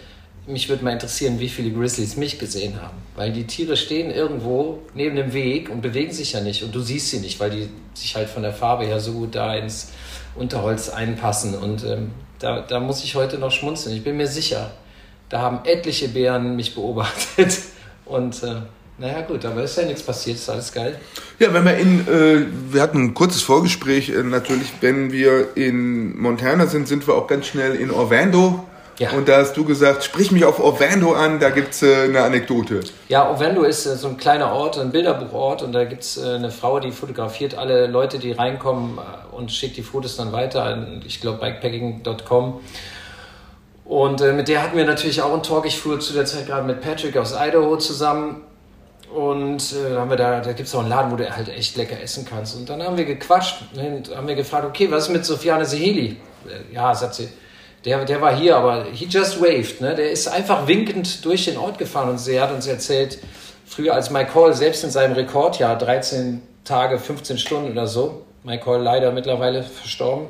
mich 0.47 0.69
würde 0.69 0.83
mal 0.83 0.91
interessieren, 0.91 1.39
wie 1.39 1.49
viele 1.49 1.71
Grizzlies 1.71 2.17
mich 2.17 2.37
gesehen 2.37 2.81
haben. 2.81 2.97
Weil 3.15 3.31
die 3.31 3.45
Tiere 3.45 3.77
stehen 3.77 4.11
irgendwo 4.11 4.79
neben 4.93 5.15
dem 5.15 5.33
Weg 5.33 5.69
und 5.69 5.81
bewegen 5.81 6.11
sich 6.11 6.33
ja 6.33 6.41
nicht. 6.41 6.63
Und 6.63 6.75
du 6.75 6.81
siehst 6.81 7.09
sie 7.09 7.19
nicht, 7.19 7.39
weil 7.39 7.49
die 7.49 7.69
sich 7.93 8.15
halt 8.15 8.29
von 8.29 8.43
der 8.43 8.53
Farbe 8.53 8.85
her 8.85 8.99
so 8.99 9.13
gut 9.13 9.35
da 9.35 9.55
ins 9.55 9.89
Unterholz 10.35 10.89
einpassen. 10.89 11.55
Und 11.55 11.83
ähm, 11.83 12.11
da, 12.39 12.61
da 12.61 12.79
muss 12.79 13.03
ich 13.03 13.15
heute 13.15 13.37
noch 13.37 13.51
schmunzeln. 13.51 13.95
Ich 13.95 14.03
bin 14.03 14.17
mir 14.17 14.27
sicher, 14.27 14.71
da 15.29 15.39
haben 15.39 15.59
etliche 15.65 16.09
Bären 16.09 16.55
mich 16.55 16.75
beobachtet. 16.75 17.57
Und 18.05 18.43
äh, 18.43 18.61
naja, 18.97 19.21
gut, 19.21 19.43
aber 19.45 19.63
ist 19.63 19.77
ja 19.77 19.83
nichts 19.83 20.03
passiert, 20.03 20.37
ist 20.37 20.49
alles 20.49 20.71
geil. 20.71 20.99
Ja, 21.39 21.53
wenn 21.53 21.65
wir 21.65 21.75
in, 21.75 22.07
äh, 22.07 22.45
wir 22.71 22.81
hatten 22.81 22.99
ein 22.99 23.13
kurzes 23.15 23.41
Vorgespräch, 23.41 24.09
äh, 24.09 24.21
natürlich, 24.21 24.71
wenn 24.81 25.11
wir 25.11 25.57
in 25.57 26.17
Montana 26.17 26.67
sind, 26.67 26.87
sind 26.87 27.07
wir 27.07 27.15
auch 27.15 27.27
ganz 27.27 27.47
schnell 27.47 27.75
in 27.75 27.89
Orlando 27.89 28.63
ja. 28.97 29.11
Und 29.11 29.27
da 29.27 29.37
hast 29.37 29.57
du 29.57 29.65
gesagt, 29.65 30.03
sprich 30.03 30.31
mich 30.31 30.45
auf 30.45 30.59
Orlando 30.59 31.13
an, 31.13 31.39
da 31.39 31.49
gibt 31.49 31.73
es 31.73 31.83
äh, 31.83 32.03
eine 32.03 32.21
Anekdote. 32.21 32.81
Ja, 33.09 33.29
Orlando 33.29 33.63
ist 33.63 33.85
äh, 33.85 33.95
so 33.95 34.07
ein 34.07 34.17
kleiner 34.17 34.51
Ort, 34.53 34.77
ein 34.79 34.91
Bilderbuchort 34.91 35.63
und 35.63 35.73
da 35.73 35.83
gibt 35.83 36.03
es 36.03 36.17
äh, 36.17 36.35
eine 36.35 36.51
Frau, 36.51 36.79
die 36.79 36.91
fotografiert 36.91 37.57
alle 37.57 37.87
Leute, 37.87 38.19
die 38.19 38.31
reinkommen 38.31 38.97
äh, 38.97 39.35
und 39.35 39.51
schickt 39.51 39.75
die 39.77 39.83
Fotos 39.83 40.15
dann 40.15 40.31
weiter 40.31 40.63
an, 40.63 41.01
ich 41.05 41.19
glaube, 41.19 41.39
bikepacking.com. 41.39 42.61
Und 43.83 44.21
äh, 44.21 44.33
mit 44.33 44.47
der 44.47 44.63
hatten 44.63 44.77
wir 44.77 44.85
natürlich 44.85 45.21
auch 45.21 45.33
einen 45.33 45.43
Talk. 45.43 45.65
Ich 45.65 45.79
fuhr 45.79 45.99
zu 45.99 46.13
der 46.13 46.25
Zeit 46.25 46.47
gerade 46.47 46.65
mit 46.65 46.81
Patrick 46.81 47.17
aus 47.17 47.35
Idaho 47.39 47.77
zusammen. 47.77 48.41
Und 49.13 49.73
äh, 49.73 49.95
haben 49.95 50.09
wir 50.09 50.17
da, 50.17 50.39
da 50.39 50.53
gibt 50.53 50.67
es 50.67 50.75
auch 50.75 50.79
einen 50.79 50.89
Laden, 50.89 51.11
wo 51.11 51.15
du 51.15 51.29
halt 51.29 51.49
echt 51.49 51.77
lecker 51.77 52.01
essen 52.01 52.25
kannst. 52.25 52.55
Und 52.55 52.67
dann 52.69 52.81
haben 52.81 52.97
wir 52.97 53.05
gequatscht 53.05 53.57
und 53.75 54.15
haben 54.15 54.27
wir 54.27 54.35
gefragt, 54.35 54.65
okay, 54.65 54.89
was 54.89 55.03
ist 55.03 55.09
mit 55.09 55.25
Sofiane 55.25 55.65
Seheli? 55.65 56.17
ja, 56.71 56.93
sagt 56.93 57.15
sie, 57.15 57.29
der, 57.85 58.03
der 58.03 58.19
war 58.19 58.35
hier, 58.35 58.57
aber 58.57 58.85
he 58.91 59.05
just 59.05 59.39
waved. 59.39 59.79
Ne? 59.79 59.93
Der 59.93 60.11
ist 60.11 60.27
einfach 60.27 60.67
winkend 60.67 61.23
durch 61.23 61.45
den 61.45 61.57
Ort 61.57 61.77
gefahren 61.77 62.09
und 62.09 62.17
sie 62.17 62.41
hat 62.41 62.51
uns 62.51 62.65
erzählt, 62.65 63.19
früher 63.65 63.93
als 63.93 64.09
Mike 64.09 64.33
Hall 64.33 64.53
selbst 64.53 64.83
in 64.83 64.89
seinem 64.89 65.13
Rekordjahr, 65.13 65.77
13 65.77 66.41
Tage, 66.63 66.97
15 66.97 67.37
Stunden 67.37 67.71
oder 67.71 67.85
so, 67.85 68.23
Mike 68.43 68.65
Hall 68.65 68.81
leider 68.81 69.11
mittlerweile 69.11 69.61
verstorben, 69.63 70.27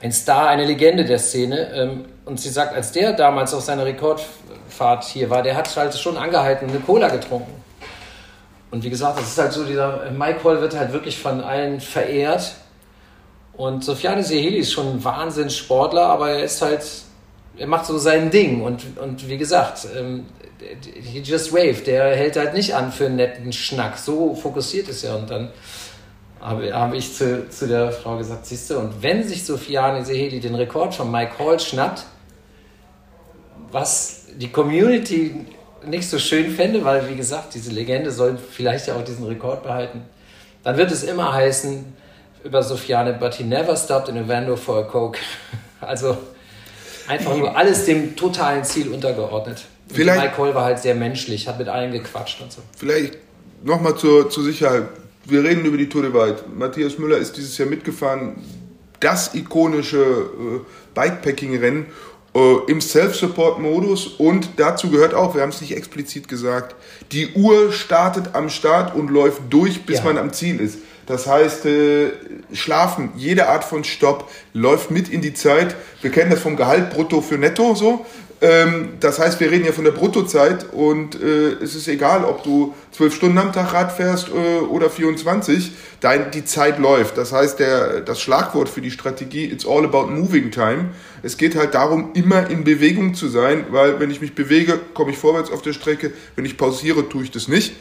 ein 0.00 0.12
Star, 0.12 0.48
eine 0.48 0.64
Legende 0.64 1.04
der 1.04 1.18
Szene. 1.18 1.72
Ähm, 1.74 2.04
und 2.24 2.40
sie 2.40 2.48
sagt, 2.48 2.74
als 2.74 2.92
der 2.92 3.12
damals 3.12 3.52
auf 3.52 3.62
seiner 3.62 3.84
Rekordfahrt 3.84 5.04
hier 5.04 5.28
war, 5.28 5.42
der 5.42 5.56
hat 5.56 5.74
halt 5.76 5.94
schon 5.94 6.16
angehalten, 6.16 6.68
eine 6.68 6.80
Cola 6.80 7.08
getrunken. 7.08 7.52
Und 8.70 8.82
wie 8.82 8.90
gesagt, 8.90 9.18
das 9.18 9.28
ist 9.28 9.38
halt 9.38 9.52
so, 9.52 9.64
dieser 9.64 10.10
Mike 10.10 10.42
Hall 10.42 10.60
wird 10.60 10.76
halt 10.76 10.92
wirklich 10.92 11.18
von 11.18 11.42
allen 11.42 11.80
verehrt 11.80 12.54
und 13.56 13.84
Sofiane 13.84 14.22
Seheli 14.22 14.58
ist 14.58 14.72
schon 14.72 14.88
ein 14.88 15.04
Wahnsinnssportler, 15.04 16.06
aber 16.06 16.30
er 16.30 16.44
ist 16.44 16.60
halt 16.62 16.82
er 17.56 17.66
macht 17.66 17.86
so 17.86 17.98
sein 17.98 18.30
Ding. 18.30 18.62
Und, 18.62 18.98
und 18.98 19.28
wie 19.28 19.38
gesagt, 19.38 19.86
ähm, 19.96 20.26
he 20.82 21.20
just 21.20 21.52
wave, 21.52 21.82
der 21.84 22.16
hält 22.16 22.36
halt 22.36 22.54
nicht 22.54 22.74
an 22.74 22.92
für 22.92 23.06
einen 23.06 23.16
netten 23.16 23.52
Schnack. 23.52 23.98
So 23.98 24.34
fokussiert 24.34 24.88
ist 24.88 25.04
er. 25.04 25.16
Und 25.16 25.30
dann 25.30 25.50
habe, 26.40 26.72
habe 26.72 26.96
ich 26.96 27.14
zu, 27.14 27.48
zu 27.48 27.66
der 27.66 27.92
Frau 27.92 28.16
gesagt, 28.18 28.46
siehst 28.46 28.70
du, 28.70 28.78
und 28.78 29.02
wenn 29.02 29.26
sich 29.26 29.44
Sofiane 29.44 30.04
Seheli 30.04 30.40
den 30.40 30.54
Rekord 30.54 30.94
von 30.94 31.10
Mike 31.10 31.38
Hall 31.38 31.60
schnappt, 31.60 32.04
was 33.70 34.26
die 34.36 34.50
Community 34.50 35.46
nicht 35.86 36.08
so 36.08 36.18
schön 36.18 36.50
fände, 36.50 36.84
weil 36.84 37.08
wie 37.10 37.16
gesagt, 37.16 37.54
diese 37.54 37.70
Legende 37.70 38.10
soll 38.10 38.38
vielleicht 38.38 38.86
ja 38.86 38.96
auch 38.96 39.04
diesen 39.04 39.26
Rekord 39.26 39.62
behalten, 39.62 40.02
dann 40.62 40.76
wird 40.76 40.90
es 40.90 41.02
immer 41.02 41.32
heißen 41.32 41.84
über 42.44 42.62
Sofiane, 42.62 43.14
but 43.14 43.34
he 43.34 43.44
never 43.44 43.76
stopped 43.76 44.08
in 44.08 44.16
Ovando 44.18 44.56
for 44.56 44.78
a 44.78 44.82
Coke. 44.84 45.18
Also 45.80 46.16
einfach 47.08 47.36
nur 47.36 47.54
alles 47.54 47.84
dem 47.84 48.16
totalen 48.16 48.64
Ziel 48.64 48.88
untergeordnet. 48.88 49.66
Vielleicht, 49.92 50.18
Mike 50.18 50.38
Hall 50.38 50.54
war 50.54 50.64
halt 50.64 50.78
sehr 50.78 50.94
menschlich, 50.94 51.46
hat 51.46 51.58
mit 51.58 51.68
allen 51.68 51.92
gequatscht 51.92 52.40
und 52.40 52.50
so. 52.50 52.62
Vielleicht 52.78 53.18
nochmal 53.62 53.94
zur, 53.96 54.30
zur 54.30 54.44
Sicherheit. 54.44 54.84
Wir 55.26 55.44
reden 55.44 55.62
über 55.66 55.76
die 55.76 55.90
Tour 55.90 56.00
de 56.00 56.14
Wald. 56.14 56.56
Matthias 56.56 56.96
Müller 56.96 57.18
ist 57.18 57.36
dieses 57.36 57.58
Jahr 57.58 57.68
mitgefahren. 57.68 58.36
Das 59.00 59.34
ikonische 59.34 59.98
äh, 59.98 60.60
Bikepacking-Rennen 60.94 61.86
äh, 62.34 62.56
im 62.68 62.80
Self-Support-Modus 62.80 64.06
und 64.06 64.48
dazu 64.56 64.90
gehört 64.90 65.14
auch, 65.14 65.34
wir 65.34 65.42
haben 65.42 65.50
es 65.50 65.60
nicht 65.60 65.76
explizit 65.76 66.28
gesagt, 66.28 66.74
die 67.12 67.34
Uhr 67.34 67.72
startet 67.72 68.34
am 68.34 68.48
Start 68.48 68.94
und 68.94 69.10
läuft 69.10 69.42
durch, 69.50 69.84
bis 69.84 69.98
ja. 69.98 70.04
man 70.04 70.18
am 70.18 70.32
Ziel 70.32 70.60
ist. 70.60 70.78
Das 71.06 71.26
heißt, 71.26 71.66
äh, 71.66 72.12
Schlafen, 72.52 73.10
jede 73.16 73.48
Art 73.48 73.64
von 73.64 73.84
Stopp 73.84 74.30
läuft 74.52 74.90
mit 74.90 75.08
in 75.08 75.20
die 75.20 75.34
Zeit. 75.34 75.74
Wir 76.00 76.10
kennen 76.10 76.30
das 76.30 76.40
vom 76.40 76.56
Gehalt 76.56 76.90
brutto 76.90 77.20
für 77.20 77.36
netto 77.36 77.74
so. 77.74 78.06
Ähm, 78.44 78.94
das 79.00 79.18
heißt, 79.18 79.40
wir 79.40 79.50
reden 79.50 79.64
ja 79.64 79.72
von 79.72 79.84
der 79.84 79.92
Bruttozeit 79.92 80.66
und 80.72 81.14
äh, 81.14 81.52
es 81.62 81.74
ist 81.74 81.88
egal, 81.88 82.24
ob 82.24 82.42
du 82.42 82.74
zwölf 82.90 83.14
Stunden 83.14 83.38
am 83.38 83.52
Tag 83.52 83.72
Rad 83.72 83.92
fährst 83.92 84.28
äh, 84.28 84.60
oder 84.64 84.90
24, 84.90 85.72
dein, 86.00 86.30
die 86.30 86.44
Zeit 86.44 86.78
läuft. 86.78 87.16
Das 87.16 87.32
heißt, 87.32 87.58
der, 87.58 88.00
das 88.00 88.20
Schlagwort 88.20 88.68
für 88.68 88.82
die 88.82 88.90
Strategie, 88.90 89.46
it's 89.46 89.66
all 89.66 89.84
about 89.84 90.08
moving 90.08 90.50
time. 90.50 90.90
Es 91.22 91.38
geht 91.38 91.56
halt 91.56 91.74
darum, 91.74 92.10
immer 92.12 92.50
in 92.50 92.64
Bewegung 92.64 93.14
zu 93.14 93.28
sein, 93.28 93.66
weil 93.70 93.98
wenn 93.98 94.10
ich 94.10 94.20
mich 94.20 94.34
bewege, 94.34 94.78
komme 94.92 95.12
ich 95.12 95.16
vorwärts 95.16 95.50
auf 95.50 95.62
der 95.62 95.72
Strecke. 95.72 96.12
Wenn 96.36 96.44
ich 96.44 96.58
pausiere, 96.58 97.08
tue 97.08 97.22
ich 97.22 97.30
das 97.30 97.48
nicht. 97.48 97.72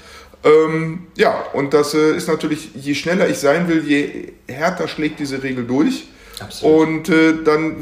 Ähm, 0.44 1.08
ja, 1.16 1.46
und 1.54 1.74
das 1.74 1.94
äh, 1.94 2.16
ist 2.16 2.28
natürlich, 2.28 2.70
je 2.76 2.96
schneller 2.96 3.30
ich 3.30 3.38
sein 3.38 3.68
will, 3.68 3.84
je 3.86 4.34
härter 4.48 4.88
schlägt 4.88 5.20
diese 5.20 5.41
Regel 5.41 5.66
durch. 5.66 6.06
Absolut. 6.39 6.88
Und 6.88 7.10
äh, 7.10 7.44
dann 7.44 7.76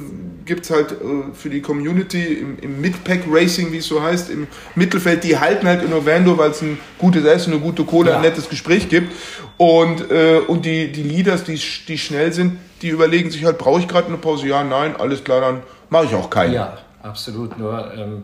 gibt 0.46 0.66
es 0.66 0.72
halt 0.72 0.92
äh, 0.92 0.96
für 1.34 1.50
die 1.50 1.62
Community 1.62 2.34
im, 2.34 2.60
im 2.60 2.82
Midpack 2.82 3.22
Racing, 3.30 3.72
wie 3.72 3.78
es 3.78 3.88
so 3.88 4.02
heißt, 4.02 4.30
im 4.30 4.48
Mittelfeld, 4.76 5.24
die 5.24 5.38
halten 5.38 5.68
halt 5.68 5.84
in 5.84 5.94
Ovando, 5.94 6.38
weil 6.38 6.52
es 6.52 6.62
ein 6.62 6.78
gutes 6.98 7.26
Essen, 7.26 7.54
eine 7.54 7.62
gute 7.62 7.84
Kohle, 7.84 8.12
ja. 8.12 8.18
ein 8.18 8.22
nettes 8.22 8.50
Gespräch 8.50 8.90
gibt. 8.90 9.12
Und, 9.58 10.10
äh, 10.12 10.40
und 10.48 10.66
die, 10.66 10.92
die 10.92 11.04
Leaders, 11.04 11.44
die, 11.44 11.60
die 11.88 11.98
schnell 11.98 12.34
sind, 12.34 12.58
die 12.82 12.90
überlegen 12.90 13.32
sich 13.32 13.46
halt, 13.46 13.58
brauche 13.58 13.80
ich 13.80 13.88
gerade 13.88 14.08
eine 14.08 14.18
Pause? 14.18 14.48
Ja, 14.48 14.64
nein, 14.64 14.96
alles 14.96 15.24
klar, 15.24 15.42
dann 15.42 15.64
mache 15.90 16.06
ich 16.06 16.16
auch 16.16 16.30
keine. 16.30 16.56
Ja, 16.56 16.78
absolut. 17.04 17.58
Nur, 17.58 17.92
ähm, 17.96 18.24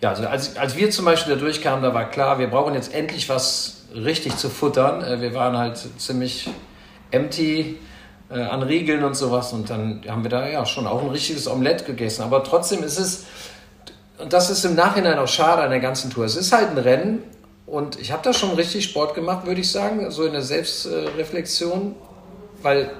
ja, 0.00 0.10
also 0.10 0.26
als, 0.26 0.56
als 0.56 0.76
wir 0.76 0.90
zum 0.90 1.04
Beispiel 1.04 1.34
da 1.34 1.40
durchkamen, 1.40 1.82
da 1.82 1.92
war 1.92 2.08
klar, 2.08 2.38
wir 2.38 2.48
brauchen 2.48 2.74
jetzt 2.74 2.94
endlich 2.94 3.28
was 3.28 3.82
richtig 3.94 4.36
zu 4.36 4.48
futtern. 4.48 5.02
Äh, 5.02 5.20
wir 5.20 5.34
waren 5.34 5.56
halt 5.56 5.78
ziemlich 5.98 6.48
empty 7.10 7.78
äh, 8.30 8.40
an 8.40 8.62
Riegeln 8.62 9.04
und 9.04 9.14
sowas. 9.14 9.52
Und 9.52 9.68
dann 9.68 10.02
haben 10.08 10.22
wir 10.22 10.30
da 10.30 10.48
ja 10.48 10.64
schon 10.64 10.86
auch 10.86 11.02
ein 11.02 11.10
richtiges 11.10 11.48
Omelett 11.48 11.86
gegessen. 11.86 12.22
Aber 12.22 12.42
trotzdem 12.44 12.82
ist 12.82 12.98
es, 12.98 13.24
und 14.18 14.32
das 14.32 14.50
ist 14.50 14.64
im 14.64 14.74
Nachhinein 14.74 15.18
auch 15.18 15.28
schade 15.28 15.62
an 15.62 15.70
der 15.70 15.80
ganzen 15.80 16.10
Tour, 16.10 16.24
es 16.24 16.36
ist 16.36 16.52
halt 16.52 16.70
ein 16.70 16.78
Rennen 16.78 17.22
und 17.66 17.98
ich 18.00 18.12
habe 18.12 18.22
da 18.22 18.32
schon 18.32 18.50
richtig 18.50 18.84
Sport 18.84 19.14
gemacht, 19.14 19.46
würde 19.46 19.60
ich 19.60 19.70
sagen, 19.70 20.10
so 20.10 20.24
in 20.24 20.32
der 20.32 20.42
Selbstreflexion, 20.42 21.94
weil 22.62 22.90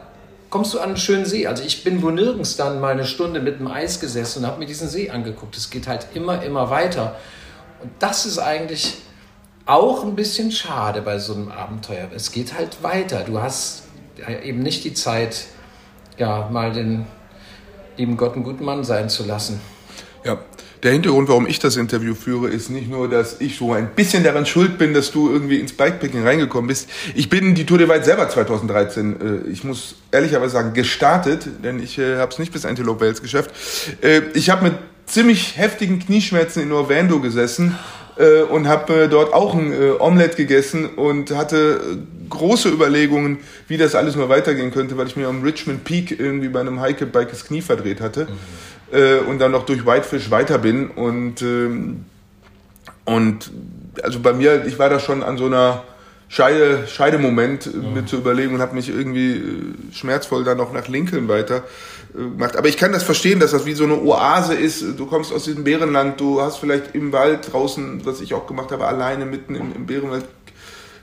kommst 0.51 0.74
du 0.74 0.78
an 0.78 0.88
einen 0.88 0.96
schönen 0.96 1.24
See. 1.24 1.46
Also 1.46 1.62
ich 1.62 1.84
bin 1.84 2.03
wo 2.03 2.11
nirgends 2.11 2.57
dann 2.57 2.80
mal 2.80 2.92
eine 2.92 3.07
Stunde 3.07 3.40
mit 3.40 3.61
dem 3.61 3.68
Eis 3.68 4.01
gesessen 4.01 4.40
und 4.40 4.51
habe 4.51 4.59
mir 4.59 4.66
diesen 4.66 4.88
See 4.88 5.09
angeguckt. 5.11 5.57
Es 5.57 5.70
geht 5.70 5.88
halt 5.88 6.09
immer, 6.14 6.42
immer 6.42 6.68
weiter. 6.70 7.16
Und 7.80 7.90
das 8.01 8.26
ist 8.26 8.38
eigentlich 8.38 8.98
auch 9.66 10.05
ein 10.05 10.16
bisschen 10.16 10.51
schade 10.51 11.03
bei 11.03 11.18
so 11.18 11.32
einem 11.34 11.51
Abenteuer. 11.51 12.09
Es 12.14 12.32
geht 12.32 12.59
halt 12.59 12.82
weiter. 12.82 13.22
Du 13.24 13.40
hast 13.40 13.84
eben 14.42 14.61
nicht 14.61 14.84
die 14.84 14.94
Zeit, 14.94 15.46
ja, 16.18 16.48
mal 16.51 16.72
den 16.72 17.07
lieben 17.96 18.16
Gott 18.16 18.34
einen 18.34 18.44
guten 18.44 18.64
Mann 18.64 18.84
sein 18.84 19.09
zu 19.09 19.24
lassen. 19.24 19.61
Ja, 20.24 20.38
der 20.83 20.93
Hintergrund, 20.93 21.28
warum 21.28 21.47
ich 21.47 21.59
das 21.59 21.76
Interview 21.76 22.14
führe, 22.14 22.49
ist 22.49 22.70
nicht 22.70 22.89
nur, 22.89 23.09
dass 23.09 23.41
ich 23.41 23.57
so 23.57 23.72
ein 23.72 23.91
bisschen 23.95 24.24
daran 24.24 24.47
schuld 24.47 24.78
bin, 24.78 24.95
dass 24.95 25.11
du 25.11 25.31
irgendwie 25.31 25.59
ins 25.59 25.72
Bikepacking 25.72 26.22
reingekommen 26.22 26.68
bist. 26.68 26.89
Ich 27.14 27.28
bin 27.28 27.55
die 27.55 27.66
Tour 27.66 27.78
de 27.78 27.89
Weit 27.89 28.05
selber 28.05 28.28
2013, 28.28 29.45
äh, 29.47 29.51
ich 29.51 29.64
muss 29.64 29.97
ehrlicherweise 30.11 30.53
sagen, 30.53 30.72
gestartet, 30.72 31.47
denn 31.62 31.83
ich 31.83 31.99
äh, 31.99 32.16
habe 32.16 32.33
es 32.33 32.39
nicht 32.39 32.53
bis 32.53 32.64
Antelope 32.64 33.05
Wales 33.05 33.20
geschafft. 33.20 33.51
Äh, 34.01 34.22
ich 34.35 34.49
habe 34.49 34.64
mit 34.64 34.74
ziemlich 35.07 35.59
heftigen 35.59 35.99
Knieschmerzen 35.99 36.62
in 36.62 36.72
Orlando 36.72 37.20
gesessen 37.20 37.76
äh, 38.16 38.43
und 38.43 38.66
habe 38.66 39.05
äh, 39.05 39.09
dort 39.09 39.35
auch 39.35 39.55
ein 39.55 39.72
äh, 39.72 39.91
Omelette 39.99 40.37
gegessen 40.37 40.87
und 40.87 41.31
hatte 41.33 41.81
äh, 41.83 42.28
große 42.31 42.68
Überlegungen, 42.70 43.39
wie 43.68 43.76
das 43.76 43.95
alles 43.95 44.16
nur 44.16 44.28
weitergehen 44.28 44.70
könnte, 44.70 44.97
weil 44.97 45.09
ich 45.09 45.16
mir 45.16 45.28
am 45.28 45.43
Richmond 45.43 45.85
Peak 45.85 46.18
irgendwie 46.18 46.49
bei 46.49 46.61
einem 46.61 46.81
Hike-Bike 46.81 47.31
das 47.31 47.45
Knie 47.45 47.61
verdreht 47.61 48.01
hatte 48.01 48.26
mhm. 48.26 48.39
Äh, 48.93 49.18
und 49.18 49.38
dann 49.38 49.53
noch 49.53 49.64
durch 49.66 49.86
Whitefish 49.86 50.30
weiter 50.30 50.59
bin 50.59 50.88
und 50.88 51.43
ähm, 51.43 52.05
und 53.05 53.51
also 54.03 54.20
bei 54.20 54.32
mir, 54.32 54.64
ich 54.66 54.78
war 54.78 54.88
da 54.88 55.01
schon 55.01 55.22
an 55.22 55.36
so 55.36 55.47
einer 55.47 55.82
Scheide, 56.28 56.86
Scheidemoment 56.86 57.74
mhm. 57.74 57.95
mit 57.95 58.09
zu 58.09 58.16
überlegen 58.16 58.55
und 58.55 58.61
habe 58.61 58.74
mich 58.74 58.88
irgendwie 58.88 59.32
äh, 59.32 59.93
schmerzvoll 59.93 60.45
dann 60.45 60.59
noch 60.59 60.72
nach 60.72 60.86
Lincoln 60.86 61.26
weiter 61.28 61.64
macht. 62.14 62.57
Aber 62.57 62.68
ich 62.68 62.76
kann 62.76 62.93
das 62.93 63.03
verstehen, 63.03 63.41
dass 63.41 63.51
das 63.51 63.66
wie 63.66 63.72
so 63.72 63.84
eine 63.84 64.01
Oase 64.01 64.55
ist. 64.55 64.84
Du 64.99 65.07
kommst 65.07 65.32
aus 65.32 65.45
diesem 65.45 65.64
Bärenland, 65.64 66.20
du 66.20 66.41
hast 66.41 66.59
vielleicht 66.59 66.95
im 66.95 67.12
Wald 67.12 67.53
draußen, 67.53 68.05
was 68.05 68.20
ich 68.20 68.34
auch 68.34 68.47
gemacht 68.47 68.72
habe, 68.72 68.86
alleine 68.86 69.26
mitten 69.26 69.55
im, 69.55 69.74
im 69.74 69.86
Bärenwald 69.86 70.24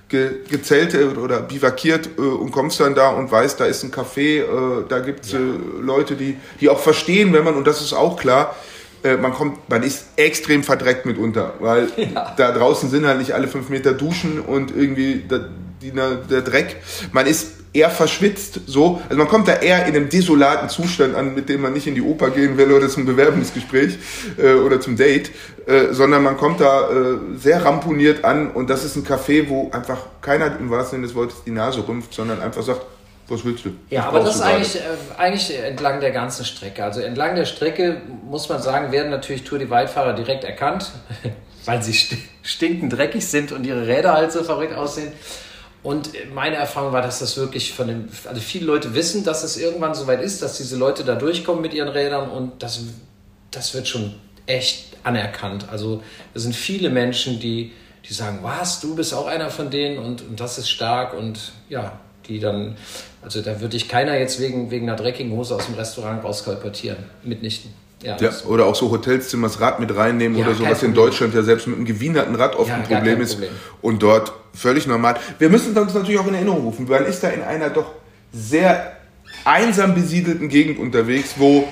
ge, 0.10 0.30
gezählt 0.50 0.96
oder 1.18 1.42
bivakiert 1.42 2.10
äh, 2.18 2.22
und 2.22 2.52
kommst 2.52 2.80
dann 2.80 2.96
da 2.96 3.10
und 3.10 3.32
weißt, 3.32 3.60
da 3.60 3.66
ist 3.66 3.84
ein 3.84 3.92
Café, 3.92 4.42
äh, 4.42 4.86
da 4.88 5.00
gibt 5.00 5.26
es 5.26 5.32
ja. 5.34 5.40
äh, 5.40 5.82
Leute, 5.82 6.16
die, 6.16 6.38
die 6.60 6.70
auch 6.70 6.80
verstehen, 6.80 7.34
wenn 7.34 7.44
man, 7.44 7.56
und 7.56 7.68
das 7.68 7.82
ist 7.82 7.94
auch 7.94 8.18
klar, 8.18 8.56
äh, 9.04 9.18
man 9.18 9.34
kommt, 9.34 9.70
man 9.70 9.84
ist 9.84 10.08
extrem 10.16 10.64
verdreckt 10.64 11.06
mitunter, 11.06 11.54
weil 11.60 11.90
ja. 11.98 12.34
da 12.38 12.52
draußen 12.52 12.90
sind 12.90 13.06
halt 13.06 13.20
nicht 13.20 13.34
alle 13.34 13.48
fünf 13.48 13.70
Meter 13.70 13.94
Duschen 13.94 14.40
und 14.40 14.76
irgendwie 14.76 15.16
der, 15.16 15.50
die, 15.82 15.92
der 15.92 16.42
Dreck. 16.42 16.78
Man 17.12 17.28
ist 17.28 17.67
eher 17.78 17.90
verschwitzt, 17.92 18.62
so. 18.66 19.00
Also 19.08 19.18
man 19.18 19.28
kommt 19.28 19.48
da 19.48 19.54
eher 19.54 19.86
in 19.86 19.96
einem 19.96 20.10
desolaten 20.10 20.68
Zustand 20.68 21.16
an, 21.16 21.36
mit 21.36 21.48
dem 21.48 21.62
man 21.62 21.74
nicht 21.74 21.86
in 21.86 21.94
die 21.94 22.02
Oper 22.02 22.32
gehen 22.32 22.58
will 22.58 22.72
oder 22.72 22.90
zum 22.90 23.06
Bewerbungsgespräch 23.06 23.98
äh, 24.38 24.54
oder 24.54 24.82
zum 24.82 24.98
Date, 24.98 25.32
äh, 25.68 25.94
sondern 25.94 26.24
man 26.24 26.38
kommt 26.38 26.60
da 26.60 26.90
äh, 26.90 27.18
sehr 27.38 27.64
ramponiert 27.64 28.26
an 28.26 28.50
und 28.50 28.70
das 28.70 28.84
ist 28.84 28.96
ein 28.96 29.06
Café, 29.06 29.48
wo 29.48 29.70
einfach 29.72 30.00
keiner 30.22 30.58
im 30.60 30.72
wahrsten 30.72 30.98
Sinne 30.98 31.08
des 31.08 31.16
Wortes 31.16 31.44
die 31.46 31.52
Nase 31.52 31.88
rümpft, 31.88 32.14
sondern 32.14 32.42
einfach 32.42 32.64
sagt, 32.64 32.82
was 33.28 33.46
willst 33.46 33.66
du? 33.66 33.72
Ja, 33.90 34.06
aber 34.06 34.22
das 34.22 34.38
ist 34.38 34.42
eigentlich, 34.42 34.76
äh, 34.78 34.80
eigentlich 35.18 35.56
entlang 35.56 36.00
der 36.00 36.12
ganzen 36.12 36.46
Strecke. 36.46 36.84
Also 36.84 37.02
entlang 37.02 37.36
der 37.36 37.46
Strecke, 37.46 38.02
muss 38.24 38.50
man 38.50 38.62
sagen, 38.62 38.92
werden 38.92 39.12
natürlich 39.12 39.44
Tour 39.44 39.60
de 39.60 39.70
Waldfahrer 39.70 40.14
direkt 40.14 40.46
erkannt, 40.46 40.92
weil 41.66 41.84
sie 41.84 41.94
stinkend 42.42 42.94
dreckig 42.94 43.28
sind 43.28 43.52
und 43.52 43.66
ihre 43.66 43.86
Räder 43.86 44.14
halt 44.14 44.32
so 44.32 44.44
verrückt 44.44 44.74
aussehen. 44.74 45.12
Und 45.84 46.10
meine 46.34 46.56
Erfahrung 46.56 46.92
war, 46.92 47.02
dass 47.02 47.20
das 47.20 47.38
wirklich 47.38 47.74
von 47.74 47.88
den, 47.88 48.10
also 48.26 48.42
viele 48.42 48.66
Leute 48.66 48.94
wissen, 48.94 49.24
dass 49.24 49.44
es 49.44 49.58
irgendwann 49.58 49.94
soweit 49.94 50.22
ist, 50.22 50.42
dass 50.42 50.58
diese 50.58 50.76
Leute 50.76 51.04
da 51.04 51.16
durchkommen 51.16 51.62
mit 51.62 51.74
ihren 51.74 51.90
Rädern 51.90 52.30
und 52.30 52.64
das, 52.64 52.82
das 53.52 53.74
wird 53.74 53.88
schon 53.88 54.16
echt 54.48 54.98
anerkannt. 55.04 55.68
Also 55.72 56.04
es 56.34 56.44
sind 56.44 56.56
viele 56.56 56.90
Menschen, 56.90 57.40
die, 57.40 57.72
die 58.08 58.14
sagen, 58.14 58.40
was, 58.42 58.80
du 58.80 58.96
bist 58.96 59.14
auch 59.14 59.28
einer 59.28 59.50
von 59.50 59.70
denen 59.70 60.00
und, 60.00 60.22
und 60.22 60.40
das 60.40 60.58
ist 60.58 60.70
stark 60.70 61.14
und 61.14 61.52
ja, 61.70 62.00
die 62.28 62.40
dann, 62.40 62.76
also 63.22 63.42
da 63.42 63.62
würde 63.62 63.78
ich 63.78 63.88
keiner 63.88 64.18
jetzt 64.18 64.40
wegen, 64.40 64.72
wegen 64.72 64.90
einer 64.90 64.98
dreckigen 64.98 65.32
Hose 65.32 65.56
aus 65.56 65.66
dem 65.66 65.76
Restaurant 65.76 66.24
rauskolportieren, 66.24 66.98
mitnichten. 67.24 67.72
Ja, 68.04 68.18
ja 68.20 68.32
oder 68.48 68.66
auch 68.66 68.76
so 68.76 68.92
Hotelzimmers 68.92 69.60
Rad 69.60 69.80
mit 69.80 69.96
reinnehmen 69.96 70.38
ja, 70.38 70.46
oder 70.46 70.56
so, 70.56 70.66
was 70.66 70.84
in 70.84 70.94
Deutschland 70.94 71.34
ja 71.34 71.42
selbst 71.42 71.68
mit 71.68 71.78
einem 71.78 71.86
gewienerten 71.86 72.36
Rad 72.36 72.56
oft 72.56 72.70
ja, 72.70 72.76
ein 72.76 72.84
Problem 72.84 73.22
ist. 73.22 73.34
Problem. 73.34 73.52
Und 73.82 74.04
dort 74.04 74.34
völlig 74.58 74.88
normal. 74.88 75.20
Wir 75.40 75.50
müssen 75.50 75.78
uns 75.78 75.94
natürlich 75.94 76.20
auch 76.20 76.28
in 76.28 76.34
Erinnerung 76.34 76.62
rufen, 76.62 76.90
man 76.90 77.06
ist 77.06 77.24
da 77.24 77.30
in 77.30 77.42
einer 77.42 77.70
doch 77.70 77.94
sehr 78.34 78.98
einsam 79.46 79.94
besiedelten 79.94 80.50
Gegend 80.50 80.80
unterwegs, 80.80 81.36
wo 81.38 81.68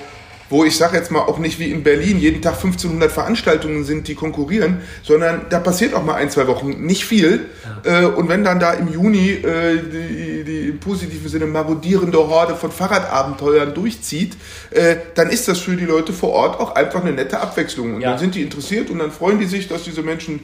wo 0.48 0.64
ich 0.64 0.76
sage 0.76 0.96
jetzt 0.96 1.10
mal 1.10 1.20
auch 1.20 1.38
nicht 1.38 1.58
wie 1.58 1.70
in 1.70 1.82
Berlin 1.82 2.18
jeden 2.18 2.40
Tag 2.40 2.54
1500 2.54 3.10
Veranstaltungen 3.10 3.84
sind, 3.84 4.08
die 4.08 4.14
konkurrieren, 4.14 4.80
sondern 5.02 5.46
da 5.50 5.58
passiert 5.58 5.94
auch 5.94 6.04
mal 6.04 6.14
ein, 6.14 6.30
zwei 6.30 6.46
Wochen 6.46 6.84
nicht 6.86 7.04
viel. 7.04 7.46
Ja. 7.84 8.02
Äh, 8.02 8.06
und 8.06 8.28
wenn 8.28 8.44
dann 8.44 8.60
da 8.60 8.72
im 8.74 8.88
Juni 8.92 9.30
äh, 9.30 9.78
die, 9.78 10.44
die 10.44 10.68
im 10.68 10.78
positiven 10.78 11.28
Sinne 11.28 11.46
marodierende 11.46 12.18
Horde 12.18 12.54
von 12.54 12.70
Fahrradabenteuern 12.70 13.74
durchzieht, 13.74 14.36
äh, 14.70 14.96
dann 15.14 15.30
ist 15.30 15.48
das 15.48 15.58
für 15.58 15.76
die 15.76 15.84
Leute 15.84 16.12
vor 16.12 16.30
Ort 16.30 16.60
auch 16.60 16.74
einfach 16.74 17.02
eine 17.02 17.12
nette 17.12 17.40
Abwechslung. 17.40 17.96
Und 17.96 18.00
ja. 18.00 18.10
dann 18.10 18.18
sind 18.18 18.34
die 18.34 18.42
interessiert 18.42 18.90
und 18.90 18.98
dann 18.98 19.10
freuen 19.10 19.38
die 19.38 19.46
sich, 19.46 19.68
dass 19.68 19.82
diese 19.82 20.02
Menschen 20.02 20.40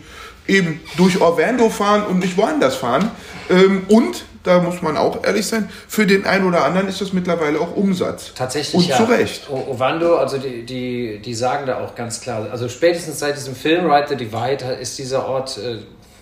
eben 0.48 0.80
durch 0.96 1.20
Orlando 1.20 1.70
fahren 1.70 2.04
und 2.04 2.18
nicht 2.18 2.36
woanders 2.36 2.74
fahren. 2.74 3.10
Ähm, 3.48 3.82
und 3.88 4.24
da 4.42 4.60
muss 4.60 4.82
man 4.82 4.96
auch 4.96 5.24
ehrlich 5.24 5.46
sein, 5.46 5.68
für 5.88 6.06
den 6.06 6.26
einen 6.26 6.46
oder 6.46 6.64
anderen 6.64 6.88
ist 6.88 7.00
das 7.00 7.12
mittlerweile 7.12 7.60
auch 7.60 7.76
Umsatz. 7.76 8.32
Tatsächlich. 8.34 8.74
Und 8.74 8.88
ja. 8.88 8.96
zu 8.96 9.04
Recht. 9.04 9.48
Ovando, 9.50 10.16
also 10.16 10.38
die, 10.38 10.64
die, 10.64 11.20
die 11.20 11.34
sagen 11.34 11.66
da 11.66 11.80
auch 11.80 11.94
ganz 11.94 12.20
klar, 12.20 12.48
also 12.50 12.68
spätestens 12.68 13.18
seit 13.18 13.36
diesem 13.36 13.54
Film 13.54 13.90
Ride 13.90 14.08
the 14.08 14.16
Divide 14.16 14.64
ist 14.80 14.98
dieser 14.98 15.26
Ort, 15.26 15.58
äh, 15.58 15.78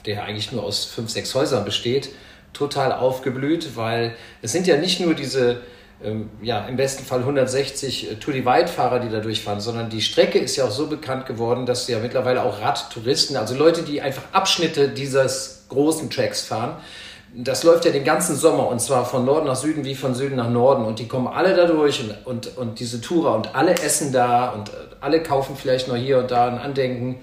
der 0.06 0.24
eigentlich 0.24 0.52
nur 0.52 0.64
aus 0.64 0.84
fünf, 0.84 1.10
sechs 1.10 1.34
Häusern 1.34 1.64
besteht, 1.64 2.10
total 2.52 2.92
aufgeblüht, 2.92 3.76
weil 3.76 4.14
es 4.42 4.52
sind 4.52 4.66
ja 4.66 4.76
nicht 4.76 5.00
nur 5.00 5.14
diese 5.14 5.60
ähm, 6.02 6.30
ja, 6.40 6.66
im 6.66 6.76
besten 6.76 7.04
Fall 7.04 7.20
160 7.20 8.10
äh, 8.10 8.14
Tour 8.16 8.32
Divide-Fahrer, 8.32 9.00
die 9.00 9.10
da 9.10 9.20
durchfahren, 9.20 9.60
sondern 9.60 9.90
die 9.90 10.00
Strecke 10.00 10.38
ist 10.38 10.56
ja 10.56 10.64
auch 10.64 10.70
so 10.70 10.86
bekannt 10.86 11.26
geworden, 11.26 11.66
dass 11.66 11.86
ja 11.88 11.98
mittlerweile 11.98 12.42
auch 12.42 12.60
Radtouristen, 12.60 13.36
also 13.36 13.54
Leute, 13.54 13.82
die 13.82 14.00
einfach 14.00 14.22
Abschnitte 14.32 14.88
dieses 14.88 15.64
großen 15.68 16.08
Tracks 16.08 16.42
fahren, 16.42 16.76
das 17.34 17.62
läuft 17.62 17.84
ja 17.84 17.92
den 17.92 18.04
ganzen 18.04 18.34
Sommer 18.36 18.68
und 18.68 18.80
zwar 18.80 19.04
von 19.04 19.24
Norden 19.24 19.46
nach 19.46 19.56
Süden 19.56 19.84
wie 19.84 19.94
von 19.94 20.14
Süden 20.14 20.36
nach 20.36 20.50
Norden 20.50 20.84
und 20.84 20.98
die 20.98 21.06
kommen 21.06 21.28
alle 21.28 21.54
da 21.54 21.66
durch 21.66 22.02
und, 22.02 22.26
und, 22.26 22.58
und 22.58 22.80
diese 22.80 23.00
Tourer 23.00 23.34
und 23.36 23.54
alle 23.54 23.72
essen 23.72 24.12
da 24.12 24.50
und 24.50 24.68
äh, 24.68 24.72
alle 25.00 25.22
kaufen 25.22 25.56
vielleicht 25.56 25.88
noch 25.88 25.96
hier 25.96 26.18
und 26.18 26.30
da 26.30 26.48
ein 26.48 26.58
Andenken. 26.58 27.20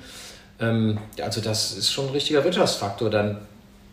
Ähm, 0.59 0.99
also 1.21 1.41
das 1.41 1.77
ist 1.77 1.91
schon 1.91 2.07
ein 2.07 2.11
richtiger 2.11 2.43
Wirtschaftsfaktor 2.43 3.09
dann 3.09 3.39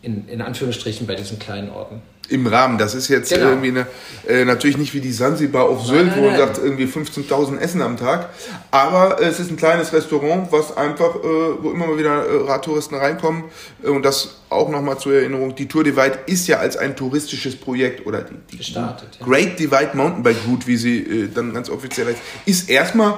in, 0.01 0.27
in 0.27 0.41
Anführungsstrichen 0.41 1.05
bei 1.05 1.15
diesen 1.15 1.37
kleinen 1.39 1.69
Orten 1.69 2.01
im 2.29 2.47
Rahmen. 2.47 2.77
Das 2.77 2.95
ist 2.95 3.07
jetzt 3.07 3.31
genau. 3.31 3.49
irgendwie 3.49 3.69
eine, 3.69 3.87
äh, 4.27 4.45
natürlich 4.45 4.77
nicht 4.77 4.93
wie 4.93 5.01
die 5.01 5.11
Sansibar 5.11 5.65
auf 5.65 5.85
Sylt, 5.85 6.15
wo 6.15 6.21
man 6.21 6.37
sagt, 6.37 6.57
irgendwie 6.57 6.85
15.000 6.85 7.57
Essen 7.59 7.81
am 7.81 7.97
Tag. 7.97 8.29
Aber 8.71 9.21
äh, 9.21 9.25
es 9.25 9.39
ist 9.39 9.51
ein 9.51 9.57
kleines 9.57 9.93
Restaurant, 9.93 10.51
was 10.51 10.75
einfach, 10.75 11.15
äh, 11.15 11.23
wo 11.23 11.71
immer 11.71 11.87
mal 11.87 11.97
wieder 11.97 12.25
äh, 12.25 12.47
Radtouristen 12.47 12.97
reinkommen. 12.97 13.45
Äh, 13.83 13.89
und 13.89 14.03
das 14.03 14.41
auch 14.49 14.69
nochmal 14.69 14.97
zur 14.97 15.13
Erinnerung, 15.13 15.55
die 15.55 15.67
Tour 15.67 15.83
Divide 15.83 16.19
ist 16.25 16.47
ja 16.47 16.57
als 16.57 16.77
ein 16.77 16.95
touristisches 16.95 17.55
Projekt 17.55 18.05
oder 18.05 18.21
die, 18.21 18.35
die 18.51 18.57
Gestartet, 18.57 19.19
Great 19.23 19.59
Divide 19.59 19.91
Mountainbike 19.93 20.37
Route, 20.47 20.67
wie 20.67 20.77
sie 20.77 20.99
äh, 20.99 21.29
dann 21.33 21.53
ganz 21.53 21.69
offiziell 21.69 22.07
heißt, 22.07 22.19
ist 22.45 22.69
erstmal 22.69 23.15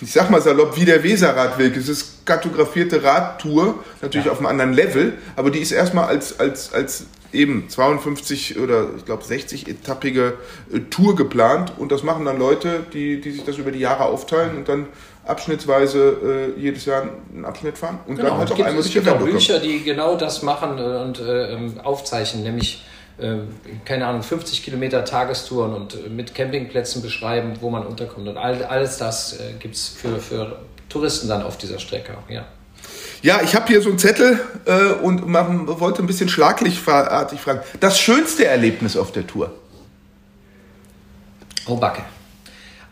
ich 0.00 0.12
sag 0.12 0.30
mal 0.30 0.40
salopp, 0.40 0.76
wie 0.76 0.84
der 0.84 1.02
Weserradweg. 1.02 1.76
Es 1.76 1.88
ist 1.88 2.24
kartografierte 2.24 3.02
Radtour, 3.02 3.82
natürlich 4.00 4.26
ja. 4.26 4.32
auf 4.32 4.38
einem 4.38 4.46
anderen 4.46 4.72
Level, 4.72 5.14
aber 5.36 5.50
die 5.50 5.58
ist 5.58 5.72
erstmal 5.72 6.04
als, 6.04 6.38
als, 6.38 6.72
als 6.72 7.06
eben 7.32 7.68
52 7.68 8.58
oder 8.58 8.86
ich 8.96 9.04
glaube 9.04 9.24
60 9.24 9.68
etappige 9.68 10.34
äh, 10.72 10.80
Tour 10.90 11.16
geplant 11.16 11.72
und 11.78 11.92
das 11.92 12.02
machen 12.02 12.24
dann 12.24 12.38
Leute, 12.38 12.84
die, 12.92 13.20
die 13.20 13.30
sich 13.30 13.44
das 13.44 13.58
über 13.58 13.70
die 13.70 13.80
Jahre 13.80 14.04
aufteilen 14.04 14.56
und 14.56 14.68
dann 14.68 14.86
abschnittsweise 15.26 16.54
äh, 16.56 16.60
jedes 16.60 16.84
Jahr 16.86 17.08
einen 17.32 17.44
Abschnitt 17.44 17.78
fahren 17.78 18.00
und 18.06 18.16
genau, 18.16 18.30
dann 18.30 18.38
halt 18.38 18.52
auch 18.52 18.58
einmal 18.58 18.80
Es 18.80 18.92
gibt 18.92 19.08
auch 19.08 19.18
Bücher, 19.18 19.58
die 19.60 19.82
genau 19.82 20.16
das 20.16 20.42
machen 20.42 20.78
äh, 20.78 20.82
und 20.82 21.20
äh, 21.20 21.52
ähm, 21.52 21.80
aufzeichnen, 21.82 22.42
nämlich 22.42 22.84
äh, 23.18 23.36
keine 23.84 24.06
Ahnung, 24.06 24.22
50 24.22 24.64
Kilometer 24.64 25.04
Tagestouren 25.04 25.74
und 25.74 25.94
äh, 25.94 26.08
mit 26.08 26.34
Campingplätzen 26.34 27.02
beschreiben, 27.02 27.54
wo 27.60 27.70
man 27.70 27.86
unterkommt. 27.86 28.28
Und 28.28 28.38
all, 28.38 28.64
alles 28.64 28.98
das 28.98 29.38
äh, 29.38 29.52
gibt 29.58 29.74
es 29.74 29.88
für, 29.88 30.18
für 30.18 30.58
Touristen 30.88 31.28
dann 31.28 31.42
auf 31.42 31.58
dieser 31.58 31.78
Strecke. 31.78 32.16
Ja. 32.28 32.46
Ja, 33.22 33.42
ich 33.42 33.54
habe 33.54 33.66
hier 33.66 33.82
so 33.82 33.90
einen 33.90 33.98
Zettel 33.98 34.40
äh, 34.64 34.92
und 34.94 35.26
man 35.26 35.68
wollte 35.80 36.02
ein 36.02 36.06
bisschen 36.06 36.28
schlaglichtartig 36.28 37.40
fragen. 37.40 37.60
Das 37.78 37.98
schönste 37.98 38.46
Erlebnis 38.46 38.96
auf 38.96 39.12
der 39.12 39.26
Tour? 39.26 39.52
Oh, 41.66 41.76
Backe. 41.76 42.02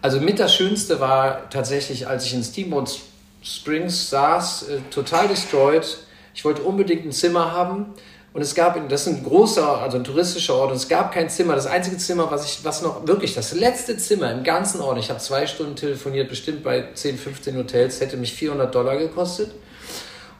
Also 0.03 0.20
mit 0.20 0.39
das 0.39 0.55
Schönste 0.55 1.01
war 1.01 1.49
tatsächlich, 1.49 2.07
als 2.07 2.26
ich 2.26 2.35
in 2.35 2.45
Steamboat 2.45 3.01
Springs 3.43 4.11
saß, 4.11 4.68
äh, 4.68 4.79
total 4.91 5.29
destroyed. 5.29 5.99
Ich 6.35 6.45
wollte 6.45 6.62
unbedingt 6.62 7.07
ein 7.07 7.12
Zimmer 7.12 7.53
haben. 7.53 7.87
Und 8.35 8.43
es 8.43 8.55
gab, 8.55 8.79
das 8.91 9.07
ist 9.07 9.16
ein 9.16 9.24
großer, 9.24 9.79
also 9.79 9.97
ein 9.97 10.05
touristischer 10.05 10.55
Ort, 10.55 10.70
und 10.70 10.76
es 10.76 10.89
gab 10.89 11.12
kein 11.12 11.31
Zimmer. 11.31 11.55
Das 11.55 11.66
einzige 11.66 11.97
Zimmer, 11.97 12.31
was 12.31 12.45
ich, 12.45 12.62
was 12.62 12.83
noch 12.83 13.07
wirklich, 13.07 13.35
das 13.35 13.55
letzte 13.55 13.97
Zimmer 13.97 14.31
im 14.31 14.45
ganzen 14.45 14.83
Ort, 14.83 14.99
ich 14.99 15.09
habe 15.09 15.18
zwei 15.18 15.47
Stunden 15.47 15.74
telefoniert, 15.74 16.29
bestimmt 16.29 16.62
bei 16.62 16.85
10, 16.93 17.18
15 17.18 17.57
Hotels, 17.57 18.01
hätte 18.01 18.18
mich 18.18 18.35
400 18.35 18.72
Dollar 18.72 18.99
gekostet. 18.99 19.53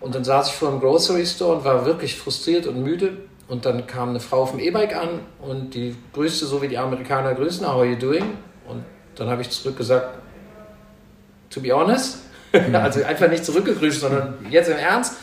Und 0.01 0.14
dann 0.14 0.24
saß 0.24 0.49
ich 0.49 0.55
vor 0.55 0.68
einem 0.68 0.80
Grocery 0.80 1.26
Store 1.26 1.57
und 1.57 1.64
war 1.64 1.84
wirklich 1.84 2.16
frustriert 2.16 2.66
und 2.66 2.82
müde. 2.82 3.16
Und 3.49 3.64
dann 3.64 3.86
kam 3.86 4.11
eine 4.11 4.20
Frau 4.20 4.42
auf 4.42 4.51
dem 4.51 4.61
E-Bike 4.61 4.94
an 4.94 5.20
und 5.40 5.74
die 5.74 5.96
grüßte 6.12 6.46
so 6.46 6.61
wie 6.61 6.68
die 6.68 6.78
Amerikaner 6.78 7.34
grüßen, 7.34 7.66
how 7.66 7.76
are 7.76 7.86
you 7.86 7.96
doing? 7.96 8.24
Und 8.68 8.84
dann 9.16 9.28
habe 9.28 9.42
ich 9.42 9.51
zurückgesagt, 9.51 10.18
to 11.51 11.61
be 11.61 11.72
honest. 11.72 12.18
also 12.72 13.05
einfach 13.05 13.28
nicht 13.28 13.44
zurückgegrüßt, 13.44 14.01
sondern 14.01 14.34
jetzt 14.51 14.68
im 14.68 14.76
Ernst. 14.76 15.14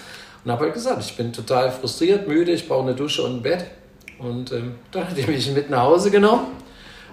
Und 0.43 0.51
habe 0.51 0.65
halt 0.65 0.73
gesagt, 0.73 1.01
ich 1.01 1.15
bin 1.17 1.33
total 1.33 1.71
frustriert, 1.71 2.27
müde, 2.27 2.51
ich 2.51 2.67
brauche 2.67 2.83
eine 2.83 2.95
Dusche 2.95 3.23
und 3.23 3.37
ein 3.37 3.41
Bett. 3.41 3.65
Und 4.19 4.51
ähm, 4.51 4.75
da 4.91 5.01
hat 5.07 5.17
die 5.17 5.25
mich 5.25 5.51
mit 5.51 5.69
nach 5.69 5.83
Hause 5.83 6.11
genommen. 6.11 6.47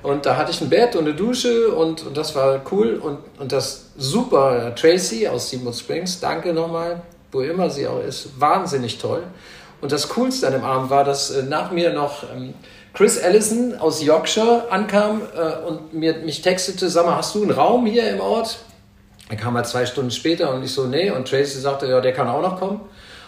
Und 0.02 0.26
da 0.26 0.36
hatte 0.36 0.50
ich 0.50 0.60
ein 0.60 0.68
Bett 0.68 0.96
und 0.96 1.04
eine 1.06 1.14
Dusche 1.14 1.70
und, 1.70 2.04
und 2.04 2.16
das 2.16 2.34
war 2.34 2.60
cool. 2.72 2.94
Und, 2.94 3.18
und 3.38 3.52
das 3.52 3.92
super, 3.96 4.74
Tracy 4.74 5.28
aus 5.28 5.48
Steamboat 5.48 5.76
Springs, 5.76 6.20
danke 6.20 6.52
nochmal 6.52 7.02
wo 7.32 7.40
immer 7.40 7.70
sie 7.70 7.88
auch 7.88 8.00
ist, 8.00 8.40
wahnsinnig 8.40 8.98
toll. 8.98 9.24
Und 9.80 9.90
das 9.90 10.08
Coolste 10.10 10.46
an 10.46 10.52
dem 10.52 10.64
Abend 10.64 10.90
war, 10.90 11.02
dass 11.02 11.30
äh, 11.30 11.42
nach 11.42 11.72
mir 11.72 11.92
noch 11.92 12.22
ähm, 12.32 12.54
Chris 12.94 13.20
Allison 13.20 13.74
aus 13.78 14.02
Yorkshire 14.02 14.66
ankam 14.70 15.22
äh, 15.34 15.66
und 15.66 15.94
mir, 15.94 16.14
mich 16.18 16.42
textete, 16.42 16.88
sag 16.88 17.06
mal, 17.06 17.16
hast 17.16 17.34
du 17.34 17.42
einen 17.42 17.50
Raum 17.50 17.86
hier 17.86 18.08
im 18.10 18.20
Ort? 18.20 18.58
Er 19.28 19.36
kam 19.36 19.56
halt 19.56 19.66
zwei 19.66 19.86
Stunden 19.86 20.10
später 20.10 20.54
und 20.54 20.62
ich 20.62 20.72
so, 20.72 20.86
nee. 20.86 21.10
Und 21.10 21.26
Tracy 21.26 21.58
sagte, 21.58 21.86
ja, 21.88 22.00
der 22.00 22.12
kann 22.12 22.28
auch 22.28 22.42
noch 22.42 22.60
kommen. 22.60 22.80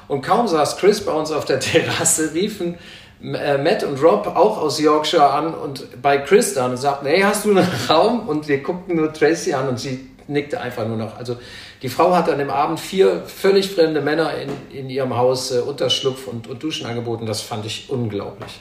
Und 0.06 0.20
kaum 0.22 0.46
saß 0.46 0.76
Chris 0.76 1.00
bei 1.00 1.12
uns 1.12 1.32
auf 1.32 1.44
der 1.46 1.60
Terrasse, 1.60 2.34
riefen 2.34 2.78
äh, 3.22 3.58
Matt 3.58 3.84
und 3.84 4.02
Rob 4.02 4.26
auch 4.26 4.58
aus 4.58 4.78
Yorkshire 4.78 5.30
an 5.30 5.54
und 5.54 6.02
bei 6.02 6.18
Chris 6.18 6.54
dann 6.54 6.72
und 6.72 6.76
sagten, 6.76 7.06
hey, 7.06 7.22
hast 7.22 7.44
du 7.46 7.50
einen 7.50 7.66
Raum? 7.88 8.28
Und 8.28 8.48
wir 8.48 8.62
guckten 8.62 8.96
nur 8.96 9.12
Tracy 9.12 9.54
an 9.54 9.68
und 9.68 9.80
sie 9.80 10.10
nickte 10.28 10.60
einfach 10.60 10.86
nur 10.86 10.96
noch. 10.96 11.16
Also 11.16 11.36
die 11.82 11.88
Frau 11.88 12.14
hat 12.14 12.28
an 12.28 12.38
dem 12.38 12.50
Abend 12.50 12.80
vier 12.80 13.22
völlig 13.26 13.70
fremde 13.70 14.00
Männer 14.00 14.34
in, 14.34 14.50
in 14.76 14.90
ihrem 14.90 15.16
Haus 15.16 15.50
äh, 15.50 15.60
Unterschlupf 15.60 16.26
und, 16.26 16.46
und 16.46 16.62
Duschen 16.62 16.86
angeboten. 16.86 17.26
Das 17.26 17.40
fand 17.40 17.66
ich 17.66 17.90
unglaublich. 17.90 18.60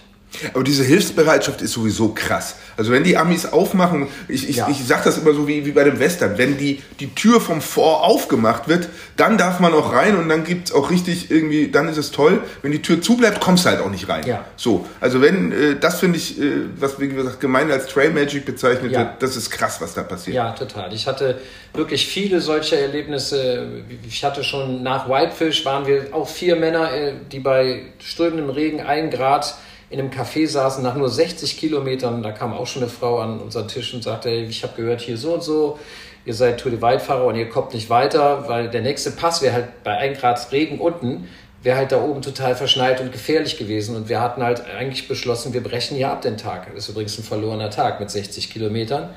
Aber 0.54 0.64
diese 0.64 0.84
Hilfsbereitschaft 0.84 1.62
ist 1.62 1.74
sowieso 1.74 2.10
krass. 2.10 2.56
Also 2.76 2.92
wenn 2.92 3.04
die 3.04 3.18
Amis 3.18 3.46
aufmachen, 3.46 4.08
ich, 4.28 4.50
ich, 4.50 4.58
ja. 4.58 4.68
ich 4.70 4.86
sage 4.86 5.04
das 5.06 5.18
immer 5.18 5.34
so 5.34 5.48
wie, 5.48 5.66
wie 5.66 5.72
bei 5.72 5.84
dem 5.84 6.00
Western, 6.00 6.38
wenn 6.38 6.58
die, 6.58 6.82
die 7.00 7.14
Tür 7.14 7.40
vom 7.40 7.62
Vor 7.62 8.04
aufgemacht 8.04 8.68
wird, 8.68 8.90
dann 9.16 9.38
darf 9.38 9.60
man 9.60 9.74
auch 9.74 9.94
rein 9.94 10.18
und 10.18 10.30
dann 10.30 10.44
gibt 10.44 10.70
es 10.70 10.74
auch 10.74 10.90
richtig 10.90 11.30
irgendwie, 11.30 11.70
dann 11.70 11.88
ist 11.88 11.98
es 11.98 12.12
toll. 12.12 12.42
Wenn 12.62 12.72
die 12.72 12.82
Tür 12.82 13.02
zubleibt, 13.02 13.40
kommst 13.40 13.66
du 13.66 13.70
halt 13.70 13.82
auch 13.82 13.92
nicht 13.92 14.10
rein. 14.10 14.26
Ja. 14.26 14.46
So, 14.56 14.86
also 15.00 15.22
wenn, 15.22 15.52
äh, 15.52 15.76
das 15.80 16.00
finde 16.00 16.18
ich, 16.18 16.40
äh, 16.40 16.52
was 16.78 17.00
wie 17.00 17.10
gesagt 17.10 17.40
gemein 17.40 17.72
als 17.72 17.88
Trail 17.88 18.12
Magic 18.12 18.46
bezeichnet 18.46 18.92
ja. 18.92 19.00
wird, 19.00 19.10
das 19.22 19.36
ist 19.36 19.50
krass, 19.50 19.80
was 19.82 19.94
da 19.94 20.04
passiert. 20.04 20.36
Ja, 20.36 20.52
total. 20.52 20.94
Ich 20.94 21.08
hatte 21.08 21.40
wirklich 21.74 22.08
viele 22.08 22.42
solcher 22.42 22.78
Erlebnisse. 22.78 23.68
Ich 24.08 24.24
hatte 24.24 24.44
schon 24.44 24.84
nach 24.84 25.10
Whitefish 25.10 25.66
waren 25.66 25.86
wir 25.86 26.08
auch 26.12 26.28
vier 26.28 26.56
Männer, 26.56 26.92
äh, 26.94 27.14
die 27.32 27.40
bei 27.40 27.84
strömendem 28.00 28.50
Regen 28.50 28.82
ein 28.82 29.10
Grad 29.10 29.56
in 29.94 30.00
einem 30.00 30.10
Café 30.10 30.48
saßen 30.48 30.84
nach 30.84 30.96
nur 30.96 31.08
60 31.08 31.56
Kilometern. 31.56 32.24
Da 32.24 32.32
kam 32.32 32.52
auch 32.52 32.66
schon 32.66 32.82
eine 32.82 32.92
Frau 32.92 33.20
an 33.20 33.40
unseren 33.40 33.68
Tisch 33.68 33.94
und 33.94 34.04
sagte, 34.04 34.30
hey, 34.30 34.44
ich 34.44 34.64
habe 34.64 34.74
gehört, 34.76 35.02
hier 35.02 35.18
so 35.18 35.36
und 35.36 35.44
so, 35.44 35.78
ihr 36.26 36.34
seid 36.34 36.60
Tour 36.60 36.72
de 36.72 36.82
Waldfahrer 36.82 37.26
und 37.26 37.36
ihr 37.36 37.48
kommt 37.48 37.76
nicht 37.76 37.92
weiter, 37.92 38.46
weil 38.48 38.72
der 38.72 38.82
nächste 38.82 39.12
Pass 39.12 39.44
wäre 39.44 39.54
halt 39.54 39.84
bei 39.84 39.96
1 39.96 40.20
Grad 40.20 40.52
Regen 40.52 40.80
unten, 40.80 41.30
wäre 41.62 41.78
halt 41.78 41.92
da 41.92 42.02
oben 42.02 42.24
total 42.24 42.56
verschneit 42.56 43.02
und 43.02 43.12
gefährlich 43.12 43.60
gewesen. 43.60 43.96
Und 43.96 44.10
wir 44.10 44.20
hatten 44.20 44.42
halt 44.42 44.64
eigentlich 44.66 45.08
beschlossen, 45.08 45.54
wir 45.54 45.62
brechen 45.62 45.96
hier 45.96 46.10
ab 46.10 46.24
den 46.24 46.38
Tag. 46.38 46.74
Das 46.74 46.86
ist 46.86 46.90
übrigens 46.90 47.20
ein 47.20 47.24
verlorener 47.24 47.70
Tag 47.70 48.00
mit 48.00 48.10
60 48.10 48.52
Kilometern. 48.52 49.12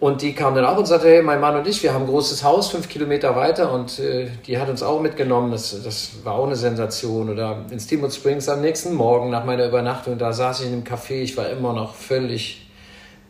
Und 0.00 0.22
die 0.22 0.34
kam 0.34 0.54
dann 0.54 0.64
auch 0.64 0.76
und 0.76 0.86
sagte, 0.86 1.08
hey, 1.08 1.22
mein 1.22 1.40
Mann 1.40 1.56
und 1.56 1.66
ich, 1.66 1.82
wir 1.82 1.94
haben 1.94 2.02
ein 2.02 2.08
großes 2.08 2.42
Haus, 2.42 2.68
fünf 2.68 2.88
Kilometer 2.88 3.36
weiter 3.36 3.72
und 3.72 3.98
äh, 4.00 4.28
die 4.46 4.58
hat 4.58 4.68
uns 4.68 4.82
auch 4.82 5.00
mitgenommen. 5.00 5.52
Das, 5.52 5.82
das 5.82 6.10
war 6.24 6.34
auch 6.34 6.46
eine 6.46 6.56
Sensation. 6.56 7.30
Oder 7.30 7.64
in 7.70 7.78
Steamboat 7.78 8.12
Springs 8.12 8.48
am 8.48 8.60
nächsten 8.60 8.92
Morgen 8.92 9.30
nach 9.30 9.44
meiner 9.44 9.66
Übernachtung, 9.66 10.18
da 10.18 10.32
saß 10.32 10.60
ich 10.60 10.66
in 10.66 10.72
einem 10.72 10.84
Café, 10.84 11.22
ich 11.22 11.36
war 11.36 11.48
immer 11.48 11.72
noch 11.72 11.94
völlig 11.94 12.68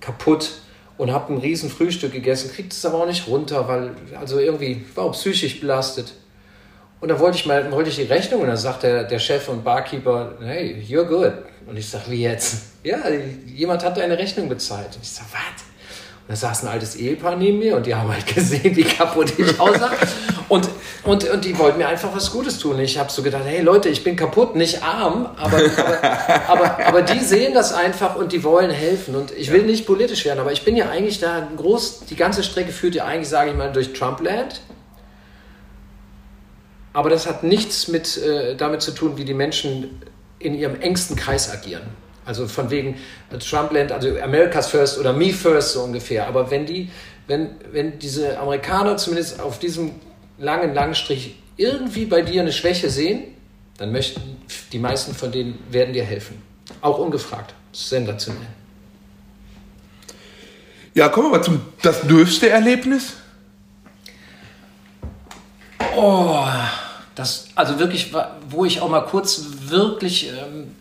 kaputt 0.01 0.53
und 0.97 1.13
habe 1.13 1.35
ein 1.35 1.39
riesen 1.39 1.71
Frühstück 1.71 2.13
gegessen, 2.13 2.51
kriegte 2.51 2.75
es 2.75 2.85
aber 2.87 3.03
auch 3.03 3.07
nicht 3.07 3.29
runter, 3.29 3.69
weil 3.69 3.91
also 4.19 4.39
irgendwie 4.39 4.85
war 4.95 5.05
auch 5.05 5.13
psychisch 5.13 5.61
belastet. 5.61 6.15
Und 7.01 7.09
dann 7.09 7.19
wollte 7.19 7.37
ich 7.37 7.47
mal 7.47 7.71
wollte 7.71 7.91
ich 7.91 7.97
die 7.97 8.05
Rechnung 8.05 8.41
und 8.41 8.47
dann 8.47 8.57
sagt 8.57 8.83
der, 8.83 9.05
der 9.05 9.19
Chef 9.19 9.49
und 9.49 9.63
Barkeeper, 9.63 10.33
hey, 10.41 10.83
you're 10.89 11.05
good. 11.05 11.35
Und 11.67 11.77
ich 11.77 11.89
sage, 11.89 12.05
wie 12.09 12.23
jetzt? 12.23 12.63
Ja, 12.83 12.99
jemand 13.47 13.85
hat 13.85 13.97
deine 13.97 14.17
Rechnung 14.17 14.49
bezahlt. 14.49 14.95
Und 14.97 15.03
ich 15.03 15.11
sage, 15.11 15.29
was? 15.33 15.74
Da 16.27 16.35
saß 16.35 16.63
ein 16.63 16.69
altes 16.69 16.97
Ehepaar 16.97 17.37
neben 17.37 17.59
mir 17.59 17.77
und 17.77 17.85
die 17.85 17.95
haben 17.95 18.11
halt 18.11 18.27
gesehen, 18.35 18.75
wie 18.77 18.85
kaputt 18.85 19.39
ich 19.39 19.61
aussah. 19.61 19.91
Und, 20.49 20.69
und, 21.05 21.29
und 21.29 21.45
die 21.45 21.59
wollten 21.59 21.79
mir 21.79 21.89
einfach 21.89 22.15
was 22.15 22.31
Gutes 22.31 22.59
tun. 22.59 22.79
Ich 22.79 22.99
habe 22.99 23.11
so 23.11 23.23
gedacht, 23.23 23.45
hey 23.47 23.61
Leute, 23.61 23.91
ich 23.91 24.05
bin 24.05 24.17
kaputt, 24.17 24.57
nicht 24.57 24.83
arm, 24.83 25.29
aber, 25.37 25.59
aber, 25.59 26.49
aber, 26.49 26.87
aber 26.87 27.03
die 27.03 27.21
sehen 27.21 27.53
das 27.53 27.73
einfach 27.75 28.17
und 28.17 28.33
die 28.33 28.43
wollen 28.43 28.71
helfen. 28.71 29.17
Und 29.17 29.33
ich 29.33 29.53
will 29.53 29.63
nicht 29.63 29.87
politisch 29.87 30.25
werden, 30.25 30.41
aber 30.41 30.53
ich 30.53 30.65
bin 30.65 30.77
ja 30.77 30.89
eigentlich 30.89 31.21
da 31.21 31.47
groß, 31.57 32.07
die 32.07 32.17
ganze 32.17 32.43
Strecke 32.43 32.73
führt 32.73 32.95
ja 32.95 33.05
eigentlich, 33.05 33.29
sage 33.29 33.51
ich 33.51 33.57
mal, 33.57 33.73
durch 33.73 33.93
Trumpland. 33.93 34.61
Aber 36.95 37.11
das 37.11 37.27
hat 37.27 37.43
nichts 37.43 37.89
mit, 37.89 38.17
äh, 38.19 38.55
damit 38.57 38.81
zu 38.81 38.93
tun, 38.93 39.17
wie 39.17 39.25
die 39.25 39.35
Menschen 39.35 40.01
in 40.39 40.55
ihrem 40.55 40.81
engsten 40.81 41.17
Kreis 41.17 41.51
agieren. 41.51 42.04
Also 42.25 42.47
von 42.47 42.71
wegen 42.71 42.97
äh, 43.31 43.39
Trumpland, 43.39 43.93
also 43.93 44.09
America's 44.21 44.69
First 44.69 44.99
oder 44.99 45.13
Me 45.13 45.33
First 45.33 45.73
so 45.73 45.83
ungefähr. 45.83 46.27
Aber 46.27 46.51
wenn 46.51 46.67
die, 46.67 46.91
wenn, 47.27 47.51
wenn 47.73 47.99
diese 47.99 48.39
Amerikaner 48.39 48.97
zumindest 48.97 49.41
auf 49.41 49.59
diesem 49.59 49.93
langen, 50.39 50.75
langen 50.75 50.95
Strich 50.95 51.37
irgendwie 51.57 52.07
bei 52.07 52.23
dir 52.23 52.43
eine 52.43 52.53
Schwäche 52.53 52.91
sehen, 52.91 53.25
dann 53.79 53.93
möchten 53.93 54.21
die 54.73 54.79
meisten 54.79 55.15
von 55.15 55.33
denen 55.33 55.59
werden 55.71 55.93
dir 55.93 56.05
helfen. 56.05 56.41
Auch 56.81 56.99
ungefragt. 56.99 57.55
Sensationell. 57.73 58.47
Ja, 60.95 61.09
kommen 61.09 61.27
wir 61.27 61.39
mal 61.39 61.45
zum 61.45 61.61
das 61.83 62.03
dürfste 62.03 62.49
Erlebnis. 62.49 63.15
Oh, 65.97 66.47
das, 67.15 67.49
also 67.55 67.79
wirklich, 67.79 68.13
wo 68.49 68.65
ich 68.65 68.81
auch 68.81 68.89
mal 68.89 69.03
kurz 69.03 69.43
wirklich 69.67 70.29
ähm, 70.29 70.75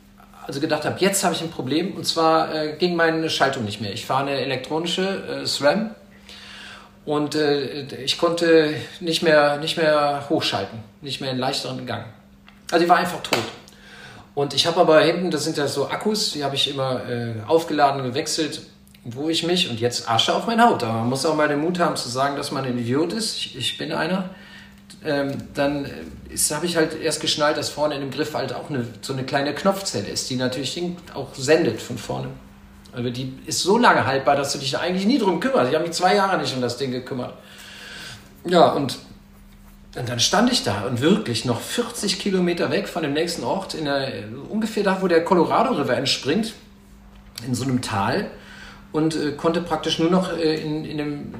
also 0.45 0.59
gedacht 0.59 0.85
habe, 0.85 0.99
jetzt 0.99 1.23
habe 1.23 1.33
ich 1.33 1.41
ein 1.41 1.49
Problem 1.49 1.95
und 1.95 2.05
zwar 2.05 2.53
äh, 2.53 2.73
ging 2.77 2.95
meine 2.95 3.29
Schaltung 3.29 3.65
nicht 3.65 3.81
mehr. 3.81 3.93
Ich 3.93 4.05
fahre 4.05 4.27
eine 4.27 4.39
elektronische 4.39 5.41
äh, 5.43 5.45
SRAM 5.45 5.91
und 7.05 7.35
äh, 7.35 7.83
ich 8.03 8.17
konnte 8.17 8.73
nicht 8.99 9.23
mehr, 9.23 9.57
nicht 9.57 9.77
mehr 9.77 10.25
hochschalten, 10.29 10.79
nicht 11.01 11.21
mehr 11.21 11.31
in 11.31 11.37
leichteren 11.37 11.85
Gang. 11.85 12.05
Also 12.71 12.85
die 12.85 12.89
war 12.89 12.97
einfach 12.97 13.21
tot. 13.21 13.43
Und 14.35 14.53
ich 14.53 14.65
habe 14.65 14.79
aber 14.79 15.01
hinten, 15.01 15.29
das 15.29 15.43
sind 15.43 15.57
ja 15.57 15.67
so 15.67 15.89
Akkus, 15.89 16.31
die 16.31 16.43
habe 16.43 16.55
ich 16.55 16.69
immer 16.69 17.07
äh, 17.07 17.33
aufgeladen, 17.47 18.03
gewechselt, 18.03 18.61
wo 19.03 19.29
ich 19.29 19.43
mich, 19.43 19.69
und 19.69 19.79
jetzt 19.79 20.09
Asche 20.09 20.33
auf 20.33 20.47
mein 20.47 20.61
Haupt, 20.61 20.83
aber 20.83 20.93
man 20.93 21.09
muss 21.09 21.25
auch 21.25 21.35
mal 21.35 21.47
den 21.47 21.59
Mut 21.59 21.77
haben 21.77 21.95
zu 21.95 22.09
sagen, 22.09 22.35
dass 22.35 22.51
man 22.51 22.65
ein 22.65 22.77
Idiot 22.77 23.13
ist. 23.13 23.35
Ich, 23.37 23.55
ich 23.57 23.77
bin 23.77 23.91
einer 23.91 24.29
ähm, 25.03 25.31
dann 25.53 25.89
habe 26.51 26.65
ich 26.65 26.75
halt 26.75 26.99
erst 26.99 27.21
geschnallt, 27.21 27.57
dass 27.57 27.69
vorne 27.69 27.95
in 27.95 28.01
dem 28.01 28.11
Griff 28.11 28.33
halt 28.33 28.53
auch 28.53 28.69
eine, 28.69 28.87
so 29.01 29.13
eine 29.13 29.23
kleine 29.23 29.53
Knopfzelle 29.53 30.07
ist, 30.07 30.29
die 30.29 30.35
natürlich 30.35 30.81
auch 31.13 31.33
sendet 31.35 31.81
von 31.81 31.97
vorne. 31.97 32.29
Aber 32.95 33.09
die 33.09 33.33
ist 33.45 33.61
so 33.61 33.77
lange 33.77 34.05
haltbar, 34.05 34.35
dass 34.35 34.53
du 34.53 34.59
dich 34.59 34.77
eigentlich 34.77 35.05
nie 35.05 35.17
drum 35.17 35.39
kümmerst. 35.39 35.69
Ich 35.69 35.75
habe 35.75 35.85
mich 35.85 35.95
zwei 35.95 36.15
Jahre 36.15 36.37
nicht 36.37 36.55
um 36.55 36.61
das 36.61 36.77
Ding 36.77 36.91
gekümmert. 36.91 37.33
Ja, 38.45 38.71
und, 38.71 38.97
und 39.95 40.09
dann 40.09 40.19
stand 40.19 40.51
ich 40.51 40.63
da 40.63 40.81
und 40.81 41.01
wirklich 41.01 41.45
noch 41.45 41.59
40 41.59 42.19
Kilometer 42.19 42.69
weg 42.69 42.87
von 42.87 43.03
dem 43.03 43.13
nächsten 43.13 43.43
Ort, 43.43 43.73
in 43.73 43.85
der, 43.85 44.25
ungefähr 44.49 44.83
da, 44.83 45.01
wo 45.01 45.07
der 45.07 45.23
Colorado 45.23 45.73
River 45.73 45.97
entspringt, 45.97 46.53
in 47.47 47.55
so 47.55 47.63
einem 47.63 47.81
Tal 47.81 48.29
und 48.91 49.15
äh, 49.15 49.31
konnte 49.31 49.61
praktisch 49.61 49.99
nur 49.99 50.09
noch 50.09 50.31
äh, 50.37 50.61
in, 50.61 50.85
in, 50.85 51.01
einem, 51.01 51.33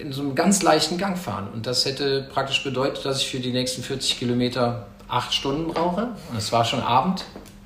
in 0.00 0.12
so 0.12 0.22
einem 0.22 0.34
ganz 0.34 0.62
leichten 0.62 0.98
Gang 0.98 1.18
fahren. 1.18 1.48
Und 1.52 1.66
das 1.66 1.84
hätte 1.84 2.28
praktisch 2.32 2.64
bedeutet, 2.64 3.04
dass 3.04 3.20
ich 3.20 3.30
für 3.30 3.40
die 3.40 3.52
nächsten 3.52 3.82
40 3.82 4.18
Kilometer 4.18 4.86
acht 5.08 5.34
Stunden 5.34 5.72
brauche. 5.72 6.08
Und 6.30 6.36
es 6.36 6.52
war 6.52 6.64
schon 6.64 6.80
Abend. 6.80 7.24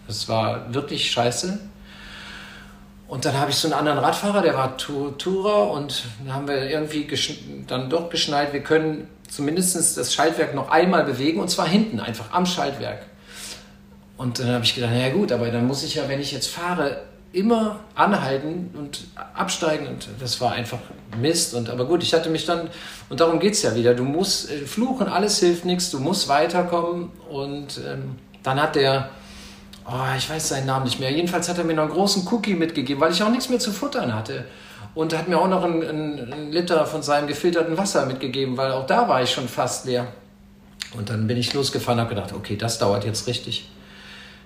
Es 0.09 0.29
war 0.29 0.73
wirklich 0.75 1.11
scheiße. 1.11 1.59
Und 3.07 3.25
dann 3.25 3.39
habe 3.39 3.51
ich 3.51 3.57
so 3.57 3.69
einen 3.69 3.75
anderen 3.75 3.99
Radfahrer, 3.99 4.43
der 4.43 4.55
war 4.55 4.77
Tourer 4.77 5.71
und 5.71 6.05
dann 6.25 6.35
haben 6.35 6.49
wir 6.49 6.69
irgendwie 6.69 7.07
dann 7.67 7.91
doch 7.91 8.09
geschnallt, 8.09 8.53
wir 8.53 8.63
können 8.63 9.09
zumindest 9.29 9.97
das 9.97 10.15
Schaltwerk 10.15 10.55
noch 10.55 10.71
einmal 10.71 11.05
bewegen 11.05 11.41
und 11.41 11.49
zwar 11.49 11.69
hinten, 11.69 12.01
einfach 12.01 12.33
am 12.33 12.47
Schaltwerk. 12.47 13.07
Und 14.17 14.39
dann 14.39 14.49
habe 14.49 14.65
ich 14.65 14.75
gedacht, 14.75 14.93
naja 14.93 15.13
gut, 15.13 15.33
aber 15.33 15.51
dann 15.51 15.67
muss 15.67 15.83
ich 15.83 15.97
ja, 15.97 16.09
wenn 16.09 16.21
ich 16.21 16.33
jetzt 16.33 16.49
fahre, 16.49 17.03
immer 17.35 17.81
anhalten 17.95 18.71
und 18.75 19.07
absteigen 19.35 19.89
und 19.89 20.09
das 20.21 20.41
war 20.41 20.53
einfach 20.53 20.79
Mist. 21.21 21.55
Und 21.55 21.69
aber 21.69 21.85
gut, 21.85 22.03
ich 22.03 22.15
hatte 22.15 22.31
mich 22.31 22.47
dann, 22.47 22.71
und 23.09 23.21
darum 23.21 23.41
geht 23.41 23.55
es 23.55 23.63
ja 23.63 23.75
wieder, 23.75 23.95
du 23.95 24.05
musst 24.05 24.51
äh, 24.51 24.59
fluchen, 24.67 25.09
alles 25.09 25.39
hilft 25.41 25.65
nichts, 25.65 25.91
du 25.91 25.99
musst 25.99 26.29
weiterkommen. 26.29 27.11
Und 27.29 27.81
ähm, 27.87 28.17
dann 28.43 28.61
hat 28.61 28.77
der, 28.77 29.11
oh, 29.87 30.17
ich 30.17 30.31
weiß 30.31 30.49
seinen 30.49 30.67
Namen 30.67 30.85
nicht 30.85 31.01
mehr, 31.01 31.11
jedenfalls 31.11 31.49
hat 31.49 31.59
er 31.59 31.65
mir 31.65 31.75
noch 31.75 31.85
einen 31.85 31.93
großen 31.93 32.27
Cookie 32.31 32.55
mitgegeben, 32.55 33.01
weil 33.01 33.13
ich 33.13 33.23
auch 33.23 33.31
nichts 33.31 33.49
mehr 33.49 33.59
zu 33.59 33.73
futtern 33.73 34.15
hatte. 34.15 34.45
Und 34.95 35.17
hat 35.17 35.27
mir 35.27 35.39
auch 35.39 35.49
noch 35.49 35.65
einen, 35.65 35.83
einen 35.83 36.53
Liter 36.53 36.87
von 36.87 37.03
seinem 37.03 37.27
gefilterten 37.27 37.77
Wasser 37.77 38.07
mitgegeben, 38.07 38.57
weil 38.57 38.71
auch 38.71 38.87
da 38.87 39.09
war 39.09 39.23
ich 39.23 39.33
schon 39.33 39.49
fast 39.49 39.87
leer. 39.87 40.07
Und 40.97 41.11
dann 41.11 41.27
bin 41.27 41.37
ich 41.37 41.53
losgefahren 41.53 41.99
und 41.99 42.07
habe 42.07 42.15
gedacht, 42.15 42.33
okay, 42.33 42.57
das 42.57 42.79
dauert 42.79 43.05
jetzt 43.05 43.27
richtig. 43.27 43.69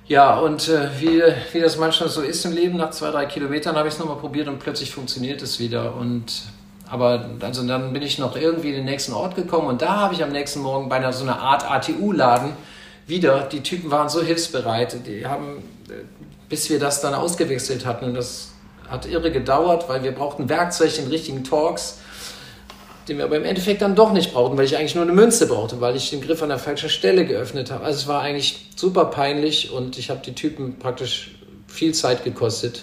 Ja, 0.08 0.38
und 0.38 0.68
äh, 0.68 0.88
wie, 0.98 1.22
wie 1.52 1.60
das 1.60 1.76
manchmal 1.76 2.08
so 2.08 2.22
ist 2.22 2.42
im 2.46 2.52
Leben, 2.52 2.78
nach 2.78 2.90
zwei, 2.90 3.10
drei 3.10 3.26
Kilometern 3.26 3.76
habe 3.76 3.88
ich 3.88 3.94
es 3.94 4.00
nochmal 4.00 4.16
probiert 4.16 4.48
und 4.48 4.58
plötzlich 4.58 4.90
funktioniert 4.90 5.42
es 5.42 5.60
wieder. 5.60 5.94
Und 5.94 6.44
aber 6.88 7.28
also 7.40 7.66
dann 7.66 7.92
bin 7.92 8.00
ich 8.00 8.18
noch 8.18 8.34
irgendwie 8.34 8.70
in 8.70 8.76
den 8.76 8.86
nächsten 8.86 9.12
Ort 9.12 9.36
gekommen 9.36 9.66
und 9.68 9.82
da 9.82 9.96
habe 9.96 10.14
ich 10.14 10.22
am 10.22 10.32
nächsten 10.32 10.60
Morgen 10.60 10.88
bei 10.88 10.96
einer 10.96 11.12
so 11.12 11.24
einer 11.24 11.38
Art 11.38 11.70
ATU-Laden 11.70 12.52
wieder, 13.06 13.42
die 13.42 13.62
Typen 13.62 13.90
waren 13.90 14.08
so 14.08 14.22
hilfsbereit, 14.22 15.06
die 15.06 15.26
haben, 15.26 15.58
äh, 15.90 15.92
bis 16.48 16.70
wir 16.70 16.78
das 16.78 17.02
dann 17.02 17.12
ausgewechselt 17.12 17.84
hatten, 17.84 18.06
und 18.06 18.14
das 18.14 18.52
hat 18.88 19.04
irre 19.04 19.30
gedauert, 19.30 19.90
weil 19.90 20.02
wir 20.02 20.12
brauchten 20.12 20.48
Werkzeug, 20.48 20.94
den 20.94 21.08
richtigen 21.08 21.44
Torx 21.44 21.98
den 23.08 23.18
wir 23.18 23.24
aber 23.24 23.36
im 23.36 23.44
Endeffekt 23.44 23.82
dann 23.82 23.94
doch 23.94 24.12
nicht 24.12 24.32
brauchten, 24.32 24.56
weil 24.56 24.64
ich 24.64 24.76
eigentlich 24.76 24.94
nur 24.94 25.04
eine 25.04 25.12
Münze 25.12 25.46
brauchte, 25.46 25.80
weil 25.80 25.96
ich 25.96 26.10
den 26.10 26.20
Griff 26.20 26.42
an 26.42 26.50
der 26.50 26.58
falschen 26.58 26.90
Stelle 26.90 27.24
geöffnet 27.24 27.70
habe. 27.70 27.84
Also 27.84 28.00
es 28.00 28.06
war 28.06 28.20
eigentlich 28.20 28.68
super 28.76 29.06
peinlich 29.06 29.72
und 29.72 29.98
ich 29.98 30.10
habe 30.10 30.20
die 30.24 30.34
Typen 30.34 30.78
praktisch 30.78 31.32
viel 31.66 31.94
Zeit 31.94 32.24
gekostet. 32.24 32.82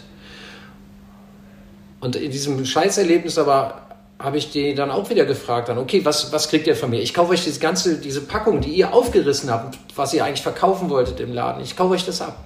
Und 2.00 2.16
in 2.16 2.32
diesem 2.32 2.66
Scheißerlebnis 2.66 3.38
aber 3.38 3.82
habe 4.18 4.38
ich 4.38 4.52
die 4.52 4.76
dann 4.76 4.92
auch 4.92 5.10
wieder 5.10 5.26
gefragt, 5.26 5.70
dann, 5.70 5.78
okay, 5.78 6.04
was, 6.06 6.32
was 6.32 6.50
kriegt 6.50 6.68
ihr 6.68 6.76
von 6.76 6.90
mir? 6.90 7.02
Ich 7.02 7.14
kaufe 7.14 7.32
euch 7.32 7.44
diese 7.44 7.60
ganze, 7.60 7.98
diese 7.98 8.22
Packung, 8.22 8.62
die 8.62 8.70
ihr 8.70 8.94
aufgerissen 8.94 9.52
habt, 9.52 9.78
was 9.96 10.14
ihr 10.14 10.24
eigentlich 10.24 10.42
verkaufen 10.42 10.90
wolltet 10.90 11.20
im 11.20 11.34
Laden. 11.34 11.62
Ich 11.62 11.76
kaufe 11.76 11.94
euch 11.94 12.06
das 12.06 12.22
ab. 12.22 12.46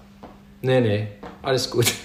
Nee, 0.62 0.82
nee, 0.82 1.08
alles 1.42 1.70
gut. 1.70 1.94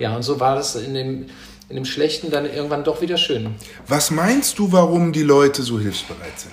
Ja, 0.00 0.14
und 0.14 0.22
so 0.22 0.38
war 0.38 0.54
das 0.54 0.76
in 0.76 0.94
dem, 0.94 1.26
in 1.68 1.76
dem 1.76 1.84
Schlechten 1.84 2.30
dann 2.30 2.46
irgendwann 2.46 2.84
doch 2.84 3.00
wieder 3.00 3.18
schön. 3.18 3.54
Was 3.86 4.10
meinst 4.10 4.58
du, 4.58 4.72
warum 4.72 5.12
die 5.12 5.22
Leute 5.22 5.62
so 5.62 5.78
hilfsbereit 5.78 6.38
sind? 6.38 6.52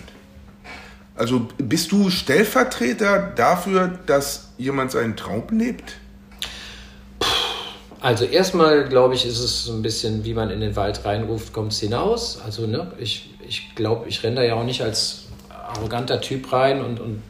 Also 1.16 1.48
bist 1.58 1.92
du 1.92 2.10
Stellvertreter 2.10 3.32
dafür, 3.36 4.00
dass 4.06 4.50
jemand 4.58 4.92
seinen 4.92 5.16
Traum 5.16 5.44
lebt? 5.52 5.94
Also 8.02 8.26
erstmal 8.26 8.88
glaube 8.90 9.16
ich, 9.16 9.26
ist 9.26 9.40
es 9.40 9.64
so 9.64 9.74
ein 9.74 9.82
bisschen, 9.82 10.26
wie 10.26 10.34
man 10.34 10.50
in 10.50 10.60
den 10.60 10.76
Wald 10.76 11.06
reinruft, 11.06 11.54
kommt 11.54 11.72
es 11.72 11.80
hinaus. 11.80 12.40
Also 12.46 12.68
ne, 12.68 12.92
ich, 13.00 13.34
ich 13.48 13.74
glaube, 13.76 14.10
ich 14.10 14.22
renne 14.24 14.36
da 14.38 14.44
ja 14.44 14.56
auch 14.56 14.66
nicht 14.66 14.82
als 14.82 15.24
arroganter 15.50 16.20
Typ 16.22 16.52
rein 16.52 16.84
und, 16.84 17.00
und 17.00 17.24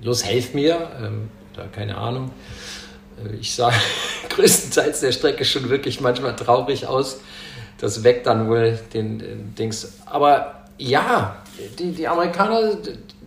los, 0.00 0.24
helf 0.24 0.54
mir. 0.54 0.90
Ähm, 1.02 1.28
da 1.54 1.64
keine 1.66 1.98
Ahnung. 1.98 2.30
Äh, 3.24 3.36
ich 3.36 3.54
sah 3.54 3.72
größtenteils 4.38 5.00
der 5.00 5.12
Strecke 5.12 5.44
schon 5.44 5.68
wirklich 5.68 6.00
manchmal 6.00 6.36
traurig 6.36 6.86
aus. 6.86 7.20
Das 7.78 8.04
weckt 8.04 8.26
dann 8.26 8.48
wohl 8.48 8.78
den, 8.92 9.18
den 9.18 9.54
Dings. 9.54 9.94
Aber 10.06 10.64
ja, 10.78 11.36
die, 11.78 11.92
die 11.92 12.08
Amerikaner, 12.08 12.78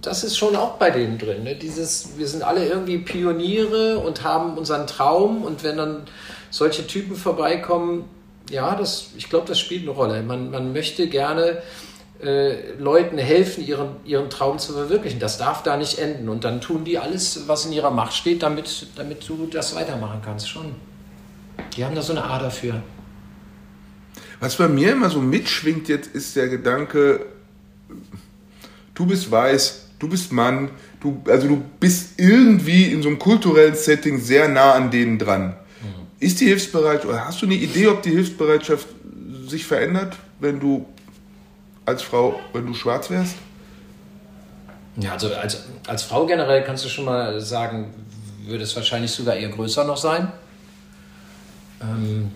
das 0.02 0.24
ist 0.24 0.38
schon 0.38 0.56
auch 0.56 0.74
bei 0.74 0.90
denen 0.90 1.18
drin. 1.18 1.44
Ne? 1.44 1.56
Dieses, 1.56 2.18
wir 2.18 2.28
sind 2.28 2.44
alle 2.44 2.66
irgendwie 2.66 2.98
Pioniere 2.98 4.00
und 4.00 4.24
haben 4.24 4.58
unseren 4.58 4.88
Traum 4.88 5.44
und 5.44 5.64
wenn 5.64 5.78
dann 5.78 6.04
solche 6.50 6.88
Typen 6.88 7.16
vorbeikommen, 7.16 8.06
ja, 8.50 8.76
das, 8.76 9.12
ich 9.18 9.30
glaube, 9.30 9.48
das 9.48 9.60
spielt 9.60 9.84
eine 9.84 9.92
Rolle. 9.92 10.22
Man, 10.24 10.52
man 10.52 10.74
möchte 10.74 11.08
gerne 11.08 11.62
äh, 12.22 12.74
Leuten 12.78 13.18
helfen, 13.18 13.66
ihren, 13.66 13.96
ihren 14.04 14.30
Traum 14.30 14.60
zu 14.60 14.74
verwirklichen. 14.74 15.20
Das 15.20 15.38
darf 15.38 15.64
da 15.64 15.78
nicht 15.78 16.00
enden. 16.00 16.28
Und 16.28 16.44
dann 16.44 16.60
tun 16.60 16.84
die 16.84 17.00
alles, 17.00 17.48
was 17.48 17.66
in 17.66 17.72
ihrer 17.72 17.92
Macht 17.92 18.14
steht, 18.14 18.44
damit, 18.44 18.88
damit 18.96 19.28
du 19.28 19.48
das 19.48 19.76
weitermachen 19.76 20.22
kannst. 20.24 20.50
Schon. 20.50 20.76
Die 21.76 21.86
haben 21.86 21.96
da 21.96 22.02
so 22.02 22.14
eine 22.14 22.24
Ader 22.24 22.52
für. 22.52 22.82
Was 24.40 24.56
bei 24.56 24.68
mir 24.68 24.94
immer 24.94 25.10
so 25.10 25.20
mitschwingt 25.20 25.88
jetzt, 25.88 26.16
ist 26.16 26.36
der 26.36 26.50
Gedanke, 26.50 27.26
du 28.96 29.06
bist 29.06 29.30
weiß, 29.30 29.90
du 30.00 30.10
bist 30.10 30.32
Mann, 30.32 30.72
du, 31.00 31.22
also 31.28 31.48
du 31.48 31.64
bist 31.80 32.20
irgendwie 32.20 32.86
in 32.86 33.04
so 33.04 33.10
einem 33.10 33.20
kulturellen 33.20 33.76
Setting 33.76 34.20
sehr 34.20 34.48
nah 34.48 34.74
an 34.74 34.90
denen 34.90 35.20
dran. 35.20 35.50
Mhm. 35.82 36.08
Ist 36.20 36.42
die 36.42 36.48
Hilfsbereitschaft, 36.48 37.06
oder 37.06 37.26
hast 37.26 37.42
du 37.42 37.46
eine 37.46 37.56
Idee, 37.56 37.88
ob 37.88 38.02
die 38.02 38.10
Hilfsbereitschaft 38.10 38.88
sich 39.48 39.66
verändert, 39.66 40.18
wenn 40.40 40.60
du 40.60 40.88
als 41.86 42.02
Frau, 42.02 42.40
wenn 42.54 42.66
du 42.66 42.74
schwarz 42.74 43.10
wärst? 43.10 43.36
Ja, 44.98 45.14
also 45.14 45.34
als, 45.34 45.66
als 45.88 46.04
Frau 46.04 46.26
generell 46.26 46.64
kannst 46.64 46.84
du 46.84 46.90
schon 46.90 47.06
mal 47.06 47.40
sagen, 47.40 47.94
würde 48.46 48.64
es 48.64 48.76
wahrscheinlich 48.76 49.12
sogar 49.12 49.36
eher 49.36 49.50
größer 49.50 49.84
noch 49.84 49.98
sein. 49.98 50.32
Ähm, 51.82 52.32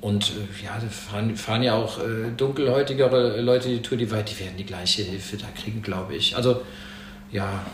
und 0.00 0.30
äh, 0.30 0.64
ja, 0.64 0.78
da 0.78 0.86
fahren, 0.88 1.34
fahren, 1.34 1.62
ja 1.62 1.74
auch 1.74 1.98
äh, 1.98 2.30
dunkelhäutigere 2.36 3.40
Leute 3.40 3.68
die 3.68 3.80
Tour, 3.80 3.96
die, 3.96 4.06
die 4.06 4.10
werden 4.12 4.56
die 4.58 4.66
gleiche 4.66 5.02
Hilfe 5.02 5.38
da 5.38 5.46
kriegen, 5.58 5.80
glaube 5.80 6.14
ich. 6.14 6.36
Also 6.36 6.60
ja, 7.32 7.64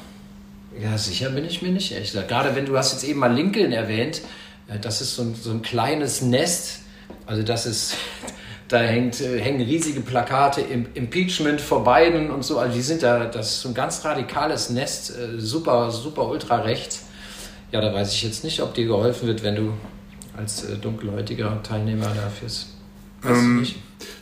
ja, 0.80 0.96
sicher 0.96 1.30
bin 1.30 1.44
ich 1.44 1.60
mir 1.60 1.70
nicht, 1.70 1.90
gesagt. 1.90 2.28
Gerade 2.28 2.54
wenn 2.54 2.66
du 2.66 2.76
hast 2.78 2.92
jetzt 2.92 3.04
eben 3.04 3.18
mal 3.18 3.34
Lincoln 3.34 3.72
erwähnt, 3.72 4.22
äh, 4.68 4.78
das 4.78 5.00
ist 5.00 5.16
so 5.16 5.22
ein, 5.22 5.34
so 5.34 5.50
ein 5.50 5.62
kleines 5.62 6.22
Nest. 6.22 6.82
Also 7.26 7.42
das 7.42 7.66
ist, 7.66 7.96
da 8.68 8.78
hängt, 8.78 9.20
äh, 9.20 9.40
hängen 9.40 9.62
riesige 9.62 10.00
Plakate 10.00 10.60
im 10.60 10.86
Impeachment 10.94 11.60
vor 11.60 11.82
beiden 11.82 12.30
und 12.30 12.44
so. 12.44 12.58
Also 12.58 12.74
die 12.74 12.82
sind 12.82 13.02
da, 13.02 13.26
das 13.26 13.54
ist 13.54 13.60
so 13.62 13.68
ein 13.70 13.74
ganz 13.74 14.04
radikales 14.04 14.70
Nest, 14.70 15.10
äh, 15.10 15.40
super, 15.40 15.90
super 15.90 16.28
ultra 16.28 16.60
rechts. 16.60 17.06
Ja, 17.72 17.80
da 17.80 17.92
weiß 17.92 18.12
ich 18.14 18.22
jetzt 18.22 18.44
nicht, 18.44 18.62
ob 18.62 18.74
dir 18.74 18.86
geholfen 18.86 19.26
wird, 19.26 19.42
wenn 19.42 19.56
du 19.56 19.72
als 20.40 20.66
dunkelhäutiger 20.80 21.62
Teilnehmer 21.62 22.06
dafür 22.06 22.46
ist. 22.46 22.74
Ähm, 23.28 23.66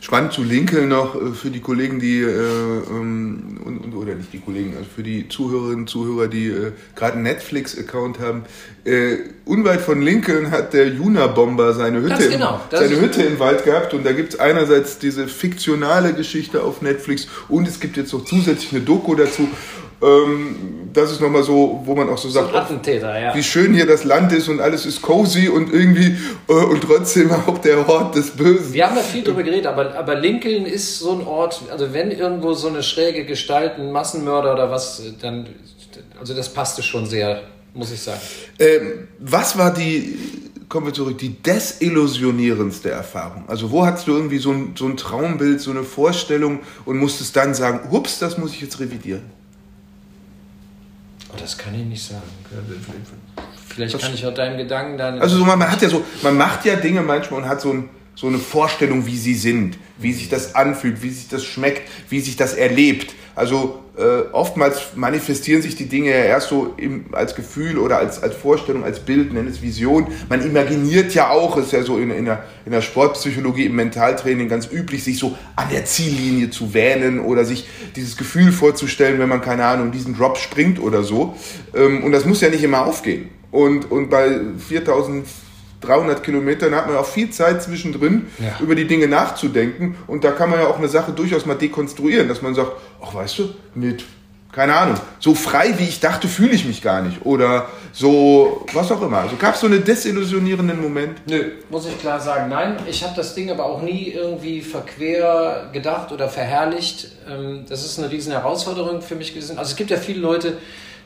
spannend 0.01 0.33
zu 0.33 0.43
Lincoln 0.43 0.89
noch 0.89 1.15
äh, 1.15 1.31
für 1.33 1.49
die 1.49 1.61
Kollegen, 1.61 1.99
die, 1.99 2.19
äh, 2.19 2.27
ähm, 2.27 3.59
und, 3.63 3.95
oder 3.95 4.15
nicht 4.15 4.33
die 4.33 4.39
Kollegen, 4.39 4.75
also 4.75 4.89
für 4.93 5.03
die 5.03 5.29
Zuhörerinnen 5.29 5.81
und 5.81 5.89
Zuhörer, 5.89 6.27
die 6.27 6.47
äh, 6.47 6.71
gerade 6.95 7.13
einen 7.13 7.23
Netflix-Account 7.23 8.19
haben. 8.19 8.43
Äh, 8.83 9.17
unweit 9.45 9.81
von 9.81 10.01
Lincoln 10.01 10.51
hat 10.51 10.73
der 10.73 10.89
Juna-Bomber 10.89 11.73
seine, 11.73 12.01
Hütte, 12.01 12.29
genau, 12.29 12.59
im, 12.71 12.77
seine 12.77 12.99
Hütte 12.99 13.23
im 13.23 13.39
Wald 13.39 13.63
gehabt 13.63 13.93
und 13.93 14.05
da 14.05 14.11
gibt 14.11 14.33
es 14.33 14.39
einerseits 14.39 14.99
diese 14.99 15.27
fiktionale 15.27 16.13
Geschichte 16.13 16.63
auf 16.63 16.81
Netflix 16.81 17.27
und 17.47 17.67
es 17.67 17.79
gibt 17.79 17.95
jetzt 17.95 18.11
noch 18.11 18.25
zusätzlich 18.25 18.73
eine 18.73 18.81
Doku 18.81 19.15
dazu 19.15 19.47
ähm, 20.01 20.89
das 20.93 21.11
ist 21.11 21.21
nochmal 21.21 21.43
so, 21.43 21.81
wo 21.83 21.95
man 21.95 22.09
auch 22.09 22.17
so 22.17 22.29
sagt, 22.29 22.49
so 22.51 22.77
ja. 23.07 23.35
wie 23.35 23.43
schön 23.43 23.73
hier 23.73 23.85
das 23.85 24.03
Land 24.03 24.31
ist 24.31 24.47
und 24.47 24.59
alles 24.59 24.85
ist 24.85 25.01
cozy 25.01 25.49
und 25.49 25.71
irgendwie 25.71 26.17
äh, 26.47 26.53
und 26.53 26.81
trotzdem 26.81 27.31
auch 27.47 27.57
der 27.59 27.87
Ort 27.87 28.15
des 28.15 28.31
Bösen. 28.31 28.73
Wir 28.73 28.87
haben 28.87 28.95
da 28.95 29.01
viel 29.01 29.23
drüber 29.23 29.43
geredet, 29.43 29.67
aber, 29.67 29.95
aber 29.95 30.15
Lincoln 30.15 30.65
ist 30.65 30.99
so 30.99 31.11
ein 31.11 31.25
Ort, 31.25 31.61
also 31.69 31.93
wenn 31.93 32.11
irgendwo 32.11 32.53
so 32.53 32.67
eine 32.67 32.83
schräge 32.83 33.25
Gestalt, 33.25 33.73
ein 33.77 33.91
Massenmörder 33.91 34.53
oder 34.53 34.71
was, 34.71 35.01
dann, 35.21 35.47
also 36.19 36.33
das 36.33 36.49
passte 36.49 36.81
schon 36.81 37.05
sehr, 37.05 37.41
muss 37.73 37.91
ich 37.91 38.01
sagen. 38.01 38.19
Ähm, 38.57 39.07
was 39.19 39.57
war 39.57 39.73
die, 39.73 40.17
kommen 40.69 40.87
wir 40.87 40.93
zurück, 40.93 41.17
die 41.17 41.41
desillusionierendste 41.41 42.89
Erfahrung? 42.89 43.43
Also 43.47 43.69
wo 43.69 43.85
hattest 43.85 44.07
du 44.07 44.13
irgendwie 44.13 44.39
so 44.39 44.51
ein, 44.51 44.75
so 44.77 44.85
ein 44.85 44.95
Traumbild, 44.95 45.59
so 45.59 45.71
eine 45.71 45.83
Vorstellung 45.83 46.59
und 46.85 46.97
musstest 46.97 47.35
dann 47.35 47.53
sagen, 47.53 47.89
ups, 47.91 48.19
das 48.19 48.37
muss 48.37 48.53
ich 48.53 48.61
jetzt 48.61 48.79
revidieren? 48.79 49.38
Oh, 51.31 51.37
das 51.37 51.57
kann 51.57 51.75
ich 51.75 51.85
nicht 51.85 52.03
sagen. 52.03 52.23
Vielleicht 53.67 53.93
das 53.93 54.01
kann 54.01 54.13
ich 54.13 54.25
auch 54.25 54.33
deinen 54.33 54.57
Gedanken 54.57 54.97
dann. 54.97 55.19
Also 55.19 55.37
so, 55.37 55.45
man, 55.45 55.59
man, 55.59 55.71
hat 55.71 55.81
ja 55.81 55.89
so, 55.89 56.03
man 56.23 56.35
macht 56.35 56.65
ja 56.65 56.75
Dinge 56.75 57.01
manchmal 57.01 57.41
und 57.41 57.47
hat 57.47 57.61
so, 57.61 57.71
ein, 57.71 57.89
so 58.15 58.27
eine 58.27 58.39
Vorstellung, 58.39 59.05
wie 59.05 59.17
sie 59.17 59.35
sind, 59.35 59.77
wie 59.97 60.11
sich 60.11 60.29
das 60.29 60.55
anfühlt, 60.55 61.01
wie 61.03 61.09
sich 61.09 61.27
das 61.27 61.45
schmeckt, 61.45 61.89
wie 62.09 62.19
sich 62.19 62.35
das 62.35 62.53
erlebt. 62.55 63.13
Also 63.35 63.83
äh, 63.99 64.23
oftmals 64.31 64.95
manifestieren 64.95 65.61
sich 65.61 65.75
die 65.75 65.87
Dinge 65.87 66.09
ja 66.11 66.23
erst 66.23 66.49
so 66.49 66.73
im, 66.77 67.05
als 67.11 67.35
Gefühl 67.35 67.77
oder 67.77 67.97
als, 67.97 68.23
als 68.23 68.35
Vorstellung, 68.35 68.83
als 68.83 69.01
Bild, 69.01 69.33
nenn 69.33 69.47
es 69.47 69.61
Vision. 69.61 70.07
Man 70.29 70.45
imaginiert 70.45 71.13
ja 71.13 71.29
auch, 71.29 71.57
ist 71.57 71.73
ja 71.73 71.83
so 71.83 71.97
in, 71.97 72.09
in, 72.09 72.25
der, 72.25 72.43
in 72.65 72.71
der 72.71 72.81
Sportpsychologie, 72.81 73.65
im 73.65 73.75
Mentaltraining 73.75 74.47
ganz 74.47 74.71
üblich, 74.71 75.03
sich 75.03 75.19
so 75.19 75.37
an 75.55 75.67
der 75.71 75.85
Ziellinie 75.85 76.49
zu 76.49 76.73
wähnen 76.73 77.19
oder 77.19 77.43
sich 77.43 77.67
dieses 77.95 78.15
Gefühl 78.15 78.51
vorzustellen, 78.51 79.19
wenn 79.19 79.29
man, 79.29 79.41
keine 79.41 79.65
Ahnung, 79.65 79.91
diesen 79.91 80.15
Drop 80.15 80.37
springt 80.37 80.79
oder 80.79 81.03
so. 81.03 81.35
Ähm, 81.75 82.03
und 82.03 82.13
das 82.13 82.25
muss 82.25 82.41
ja 82.41 82.49
nicht 82.49 82.63
immer 82.63 82.85
aufgehen. 82.85 83.29
Und, 83.51 83.91
und 83.91 84.09
bei 84.09 84.39
4000 84.67 85.27
300 85.81 86.23
Kilometern 86.23 86.75
hat 86.75 86.87
man 86.87 86.97
auch 86.97 87.05
viel 87.05 87.29
Zeit 87.29 87.63
zwischendrin, 87.63 88.27
ja. 88.39 88.57
über 88.59 88.75
die 88.75 88.87
Dinge 88.87 89.07
nachzudenken. 89.07 89.95
Und 90.07 90.23
da 90.23 90.31
kann 90.31 90.49
man 90.49 90.59
ja 90.59 90.67
auch 90.67 90.77
eine 90.77 90.87
Sache 90.87 91.11
durchaus 91.11 91.45
mal 91.45 91.55
dekonstruieren, 91.55 92.27
dass 92.27 92.41
man 92.41 92.53
sagt, 92.53 92.73
ach 93.01 93.13
weißt 93.13 93.39
du, 93.39 93.49
mit, 93.75 94.03
keine 94.51 94.75
Ahnung, 94.75 94.95
so 95.19 95.35
frei 95.35 95.73
wie 95.77 95.85
ich 95.85 95.99
dachte, 95.99 96.27
fühle 96.27 96.51
ich 96.51 96.65
mich 96.65 96.81
gar 96.81 97.01
nicht. 97.01 97.25
Oder 97.25 97.69
so, 97.93 98.65
was 98.73 98.91
auch 98.91 99.01
immer. 99.01 99.19
Also 99.19 99.37
gab 99.37 99.55
es 99.55 99.61
so 99.61 99.67
einen 99.67 99.83
desillusionierenden 99.83 100.81
Moment? 100.81 101.21
Nö, 101.27 101.51
muss 101.69 101.87
ich 101.87 101.97
klar 101.97 102.19
sagen, 102.19 102.49
nein. 102.49 102.77
Ich 102.89 103.03
habe 103.03 103.15
das 103.15 103.33
Ding 103.33 103.49
aber 103.49 103.65
auch 103.65 103.81
nie 103.81 104.11
irgendwie 104.11 104.61
verquer 104.61 105.69
gedacht 105.71 106.11
oder 106.11 106.27
verherrlicht. 106.27 107.07
Ähm, 107.29 107.65
das 107.69 107.85
ist 107.85 107.99
eine 107.99 108.11
riesen 108.11 108.33
Herausforderung 108.33 109.01
für 109.01 109.15
mich 109.15 109.33
gewesen. 109.33 109.57
Also 109.57 109.71
es 109.71 109.77
gibt 109.77 109.91
ja 109.91 109.97
viele 109.97 110.19
Leute, 110.19 110.57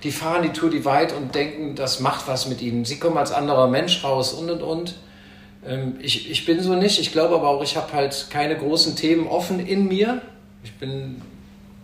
die 0.03 0.11
fahren 0.11 0.43
die 0.43 0.49
Tour 0.49 0.69
die 0.69 0.85
weit 0.85 1.13
und 1.13 1.33
denken, 1.33 1.75
das 1.75 1.99
macht 1.99 2.27
was 2.27 2.47
mit 2.47 2.61
ihnen. 2.61 2.85
Sie 2.85 2.99
kommen 2.99 3.17
als 3.17 3.31
anderer 3.31 3.67
Mensch 3.67 4.03
raus 4.03 4.33
und 4.33 4.49
und 4.49 4.61
und. 4.61 4.95
Ähm, 5.65 5.95
ich, 6.01 6.29
ich 6.29 6.45
bin 6.45 6.61
so 6.61 6.75
nicht. 6.75 6.99
Ich 6.99 7.11
glaube 7.11 7.35
aber 7.35 7.49
auch, 7.49 7.63
ich 7.63 7.77
habe 7.77 7.93
halt 7.93 8.27
keine 8.29 8.57
großen 8.57 8.95
Themen 8.95 9.27
offen 9.27 9.65
in 9.65 9.87
mir. 9.87 10.21
Ich 10.63 10.73
bin, 10.73 11.21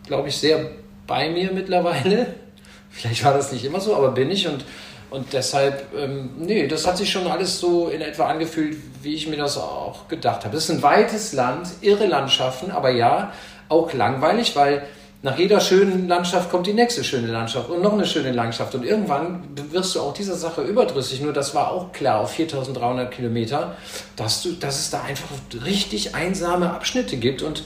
glaube 0.06 0.28
ich, 0.28 0.38
sehr 0.38 0.70
bei 1.08 1.30
mir 1.30 1.52
mittlerweile. 1.52 2.36
Vielleicht 2.90 3.24
war 3.24 3.34
das 3.34 3.52
nicht 3.52 3.64
immer 3.64 3.80
so, 3.80 3.96
aber 3.96 4.12
bin 4.12 4.30
ich 4.32 4.48
und 4.48 4.66
und 5.12 5.34
deshalb, 5.34 5.88
ähm, 5.98 6.30
nee, 6.38 6.68
das 6.68 6.86
hat 6.86 6.98
sich 6.98 7.12
schon 7.12 7.26
alles 7.26 7.60
so 7.60 7.88
in 7.88 8.02
etwa 8.02 8.28
angefühlt, 8.28 8.78
wie 9.02 9.16
ich 9.16 9.28
mir 9.28 9.38
das 9.38 9.58
auch 9.58 10.08
gedacht 10.08 10.46
habe. 10.46 10.56
Es 10.56 10.66
ist 10.66 10.70
ein 10.70 10.84
weites 10.84 11.34
Land, 11.34 11.68
irre 11.82 12.06
Landschaften, 12.06 12.70
aber 12.70 12.92
ja, 12.92 13.34
auch 13.70 13.92
langweilig, 13.94 14.56
weil 14.56 14.84
nach 15.22 15.38
jeder 15.38 15.60
schönen 15.60 16.08
Landschaft 16.08 16.50
kommt 16.50 16.66
die 16.66 16.74
nächste 16.74 17.04
schöne 17.04 17.28
Landschaft 17.28 17.70
und 17.70 17.82
noch 17.82 17.92
eine 17.92 18.06
schöne 18.06 18.32
Landschaft. 18.32 18.74
Und 18.76 18.86
irgendwann 18.86 19.44
wirst 19.72 19.96
du 19.96 20.00
auch 20.00 20.14
dieser 20.14 20.36
Sache 20.36 20.62
überdrüssig. 20.62 21.20
Nur 21.20 21.34
das 21.34 21.54
war 21.54 21.72
auch 21.72 21.92
klar 21.92 22.22
auf 22.22 22.34
4300 22.34 23.12
Kilometer, 23.12 23.76
dass, 24.16 24.44
du, 24.44 24.54
dass 24.54 24.80
es 24.80 24.90
da 24.92 25.02
einfach 25.02 25.28
richtig 25.66 26.16
einsame 26.16 26.72
Abschnitte 26.72 27.18
gibt. 27.18 27.42
Und, 27.42 27.66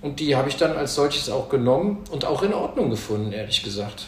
und 0.00 0.20
die 0.20 0.36
habe 0.36 0.48
ich 0.48 0.56
dann 0.56 0.76
als 0.76 0.94
solches 0.94 1.28
auch 1.28 1.48
genommen 1.48 2.04
und 2.12 2.24
auch 2.24 2.44
in 2.44 2.54
Ordnung 2.54 2.90
gefunden, 2.90 3.32
ehrlich 3.32 3.64
gesagt. 3.64 4.06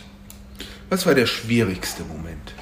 Was 0.89 1.05
war 1.05 1.15
der 1.15 1.27
schwierigste 1.27 2.05
Moment? 2.05 2.55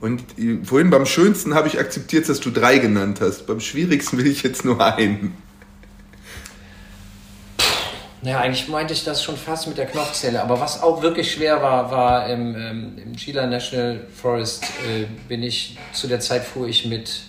Und 0.00 0.38
äh, 0.38 0.58
vorhin 0.64 0.90
beim 0.90 1.06
schönsten 1.06 1.54
habe 1.54 1.68
ich 1.68 1.78
akzeptiert, 1.78 2.28
dass 2.28 2.40
du 2.40 2.50
drei 2.50 2.76
genannt 2.78 3.22
hast. 3.22 3.46
Beim 3.46 3.60
schwierigsten 3.60 4.18
will 4.18 4.26
ich 4.26 4.42
jetzt 4.42 4.66
nur 4.66 4.84
einen. 4.84 5.47
Naja, 8.20 8.40
eigentlich 8.40 8.68
meinte 8.68 8.92
ich 8.94 9.04
das 9.04 9.22
schon 9.22 9.36
fast 9.36 9.68
mit 9.68 9.78
der 9.78 9.86
Knopfzelle. 9.86 10.42
Aber 10.42 10.60
was 10.60 10.82
auch 10.82 11.02
wirklich 11.02 11.32
schwer 11.32 11.62
war, 11.62 11.90
war 11.90 12.28
im, 12.28 12.56
ähm, 12.56 12.92
im 13.02 13.12
Gila 13.12 13.46
National 13.46 14.06
Forest 14.12 14.64
äh, 14.64 15.04
bin 15.28 15.42
ich, 15.42 15.78
zu 15.92 16.08
der 16.08 16.18
Zeit 16.18 16.42
fuhr 16.42 16.66
ich 16.66 16.86
mit 16.86 17.22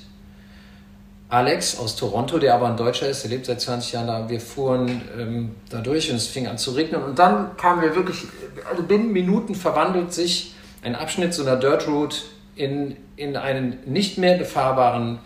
Alex 1.30 1.78
aus 1.78 1.96
Toronto, 1.96 2.40
der 2.40 2.56
aber 2.56 2.68
ein 2.68 2.76
Deutscher 2.76 3.08
ist, 3.08 3.24
der 3.24 3.30
lebt 3.30 3.46
seit 3.46 3.62
20 3.62 3.94
Jahren 3.94 4.08
da. 4.08 4.30
Wir 4.30 4.42
fuhren 4.42 5.04
ähm, 5.16 5.56
da 5.70 5.80
durch 5.80 6.10
und 6.10 6.18
es 6.18 6.26
fing 6.26 6.48
an 6.48 6.58
zu 6.58 6.72
regnen. 6.72 7.04
Und 7.04 7.20
dann 7.20 7.56
kamen 7.56 7.84
wir 7.84 7.96
wirklich, 7.96 8.24
also 8.68 8.82
binnen 8.82 9.12
Minuten 9.12 9.54
verwandelt 9.54 10.12
sich 10.12 10.56
ein 10.82 10.96
Abschnitt 10.96 11.36
so 11.36 11.44
einer 11.44 11.58
Dirt 11.58 11.88
Route 11.88 12.18
in, 12.56 12.98
in 13.16 13.38
einen 13.38 13.78
nicht 13.86 14.18
mehr 14.18 14.40
befahrbaren 14.40 15.20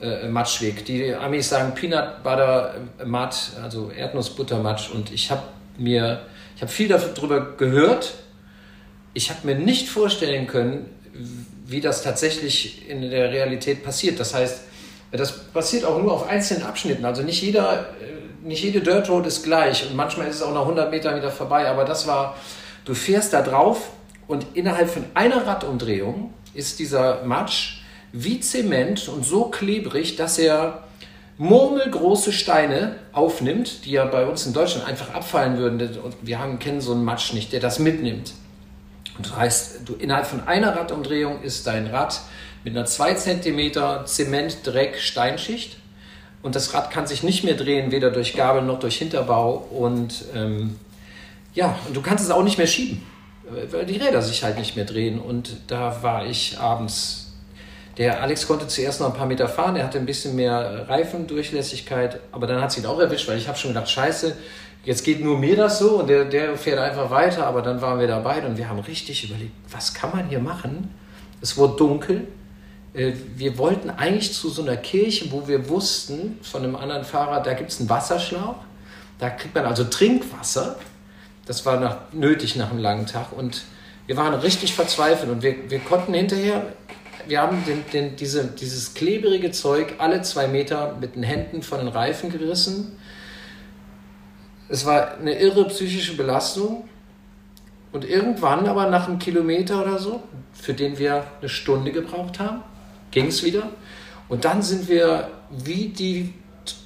äh, 0.00 0.28
Matschweg. 0.28 0.84
Die 0.84 1.14
Amis 1.14 1.48
sagen 1.48 1.74
Peanut 1.74 2.22
Butter 2.22 2.74
Mud, 3.04 3.34
also 3.62 3.90
Erdnussbuttermatsch. 3.90 4.90
Und 4.90 5.12
ich 5.12 5.30
habe 5.30 5.42
mir, 5.78 6.22
ich 6.56 6.62
habe 6.62 6.72
viel 6.72 6.88
darüber 6.88 7.56
gehört. 7.56 8.14
Ich 9.12 9.30
habe 9.30 9.46
mir 9.46 9.56
nicht 9.56 9.88
vorstellen 9.88 10.46
können, 10.46 10.86
wie 11.66 11.80
das 11.80 12.02
tatsächlich 12.02 12.88
in 12.88 13.10
der 13.10 13.30
Realität 13.30 13.84
passiert. 13.84 14.18
Das 14.20 14.34
heißt, 14.34 14.62
das 15.12 15.38
passiert 15.38 15.84
auch 15.84 16.00
nur 16.00 16.12
auf 16.12 16.28
einzelnen 16.28 16.62
Abschnitten. 16.62 17.04
Also 17.04 17.22
nicht 17.22 17.42
jeder, 17.42 17.90
äh, 18.00 18.46
nicht 18.46 18.62
jede 18.62 18.80
Dirt 18.80 19.08
Road 19.08 19.26
ist 19.26 19.42
gleich 19.42 19.86
und 19.88 19.96
manchmal 19.96 20.28
ist 20.28 20.36
es 20.36 20.42
auch 20.42 20.54
nach 20.54 20.62
100 20.62 20.90
Metern 20.90 21.16
wieder 21.16 21.30
vorbei. 21.30 21.68
Aber 21.68 21.84
das 21.84 22.06
war, 22.06 22.36
du 22.84 22.94
fährst 22.94 23.32
da 23.32 23.42
drauf 23.42 23.90
und 24.26 24.46
innerhalb 24.54 24.88
von 24.88 25.04
einer 25.14 25.46
Radumdrehung 25.46 26.32
ist 26.54 26.78
dieser 26.78 27.22
Matsch 27.24 27.79
wie 28.12 28.40
Zement 28.40 29.08
und 29.08 29.24
so 29.24 29.44
klebrig, 29.44 30.16
dass 30.16 30.38
er 30.38 30.84
murmelgroße 31.38 32.32
Steine 32.32 32.96
aufnimmt, 33.12 33.86
die 33.86 33.92
ja 33.92 34.04
bei 34.04 34.26
uns 34.26 34.44
in 34.44 34.52
Deutschland 34.52 34.86
einfach 34.86 35.14
abfallen 35.14 35.56
würden. 35.56 35.80
Und 36.00 36.14
wir 36.20 36.38
haben, 36.38 36.58
kennen 36.58 36.80
so 36.80 36.92
einen 36.92 37.02
Matsch 37.04 37.32
nicht, 37.32 37.52
der 37.52 37.60
das 37.60 37.78
mitnimmt. 37.78 38.34
Und 39.16 39.26
das 39.26 39.36
heißt, 39.36 39.80
du, 39.86 39.94
innerhalb 39.94 40.26
von 40.26 40.46
einer 40.46 40.76
Radumdrehung 40.76 41.42
ist 41.42 41.66
dein 41.66 41.86
Rad 41.86 42.20
mit 42.64 42.76
einer 42.76 42.84
2 42.84 43.14
cm 43.14 43.72
Zement-Dreck-Steinschicht. 44.04 45.76
Und 46.42 46.56
das 46.56 46.74
Rad 46.74 46.90
kann 46.90 47.06
sich 47.06 47.22
nicht 47.22 47.44
mehr 47.44 47.54
drehen, 47.54 47.90
weder 47.90 48.10
durch 48.10 48.34
Gabel 48.34 48.62
noch 48.62 48.78
durch 48.78 48.98
Hinterbau. 48.98 49.66
Und 49.70 50.24
ähm, 50.34 50.78
ja, 51.54 51.78
und 51.86 51.96
du 51.96 52.02
kannst 52.02 52.24
es 52.24 52.30
auch 52.30 52.44
nicht 52.44 52.58
mehr 52.58 52.66
schieben, 52.66 53.02
weil 53.70 53.86
die 53.86 53.96
Räder 53.96 54.22
sich 54.22 54.44
halt 54.44 54.58
nicht 54.58 54.76
mehr 54.76 54.84
drehen. 54.84 55.18
Und 55.18 55.56
da 55.68 56.02
war 56.02 56.26
ich 56.26 56.58
abends 56.58 57.19
der 57.98 58.22
Alex 58.22 58.46
konnte 58.46 58.66
zuerst 58.66 59.00
noch 59.00 59.08
ein 59.08 59.16
paar 59.16 59.26
Meter 59.26 59.48
fahren, 59.48 59.76
er 59.76 59.84
hatte 59.84 59.98
ein 59.98 60.06
bisschen 60.06 60.36
mehr 60.36 60.88
Reifendurchlässigkeit, 60.88 62.20
aber 62.32 62.46
dann 62.46 62.60
hat 62.60 62.72
sie 62.72 62.80
ihn 62.80 62.86
auch 62.86 62.98
erwischt, 62.98 63.28
weil 63.28 63.38
ich 63.38 63.48
habe 63.48 63.58
schon 63.58 63.72
gedacht, 63.72 63.90
scheiße, 63.90 64.36
jetzt 64.84 65.04
geht 65.04 65.22
nur 65.22 65.38
mir 65.38 65.56
das 65.56 65.78
so 65.78 66.00
und 66.00 66.08
der, 66.08 66.24
der 66.24 66.56
fährt 66.56 66.78
einfach 66.78 67.10
weiter, 67.10 67.46
aber 67.46 67.62
dann 67.62 67.80
waren 67.82 67.98
wir 67.98 68.06
dabei 68.06 68.44
und 68.46 68.56
wir 68.56 68.68
haben 68.68 68.78
richtig 68.78 69.24
überlegt, 69.24 69.52
was 69.70 69.92
kann 69.92 70.10
man 70.10 70.28
hier 70.28 70.40
machen? 70.40 70.94
Es 71.40 71.56
wurde 71.56 71.76
dunkel, 71.76 72.28
Äh, 72.92 73.12
wir 73.36 73.56
wollten 73.56 73.90
eigentlich 73.90 74.32
zu 74.32 74.48
so 74.48 74.62
einer 74.62 74.76
Kirche, 74.76 75.30
wo 75.30 75.46
wir 75.46 75.68
wussten 75.68 76.38
von 76.42 76.64
einem 76.64 76.74
anderen 76.74 77.04
Fahrer, 77.04 77.40
da 77.40 77.54
gibt 77.54 77.70
es 77.70 77.78
einen 77.78 77.88
Wasserschlauch. 77.88 78.56
Da 79.18 79.30
kriegt 79.30 79.54
man 79.54 79.64
also 79.64 79.84
Trinkwasser. 79.84 80.76
Das 81.46 81.64
war 81.66 81.78
nach, 81.78 81.96
nötig 82.12 82.56
nach 82.56 82.70
einem 82.70 82.80
langen 82.80 83.06
Tag. 83.06 83.32
Und 83.32 83.62
wir 84.06 84.16
waren 84.16 84.34
richtig 84.34 84.74
verzweifelt. 84.74 85.30
Und 85.30 85.42
wir, 85.42 85.70
wir 85.70 85.78
konnten 85.78 86.14
hinterher, 86.14 86.72
wir 87.26 87.40
haben 87.40 87.64
den, 87.64 87.84
den, 87.92 88.16
diese, 88.16 88.44
dieses 88.44 88.94
klebrige 88.94 89.50
Zeug 89.50 89.94
alle 89.98 90.22
zwei 90.22 90.46
Meter 90.46 90.96
mit 91.00 91.16
den 91.16 91.22
Händen 91.22 91.62
von 91.62 91.78
den 91.78 91.88
Reifen 91.88 92.30
gerissen. 92.30 92.98
Es 94.68 94.86
war 94.86 95.18
eine 95.18 95.38
irre 95.38 95.66
psychische 95.68 96.16
Belastung. 96.16 96.88
Und 97.92 98.04
irgendwann, 98.04 98.66
aber 98.66 98.88
nach 98.88 99.08
einem 99.08 99.18
Kilometer 99.18 99.82
oder 99.82 99.98
so, 99.98 100.22
für 100.52 100.74
den 100.74 100.98
wir 100.98 101.24
eine 101.40 101.48
Stunde 101.48 101.90
gebraucht 101.90 102.38
haben, 102.38 102.62
ging 103.10 103.26
es 103.26 103.42
wieder. 103.42 103.70
Und 104.28 104.44
dann 104.44 104.62
sind 104.62 104.88
wir 104.88 105.28
wie 105.50 105.88
die 105.88 106.32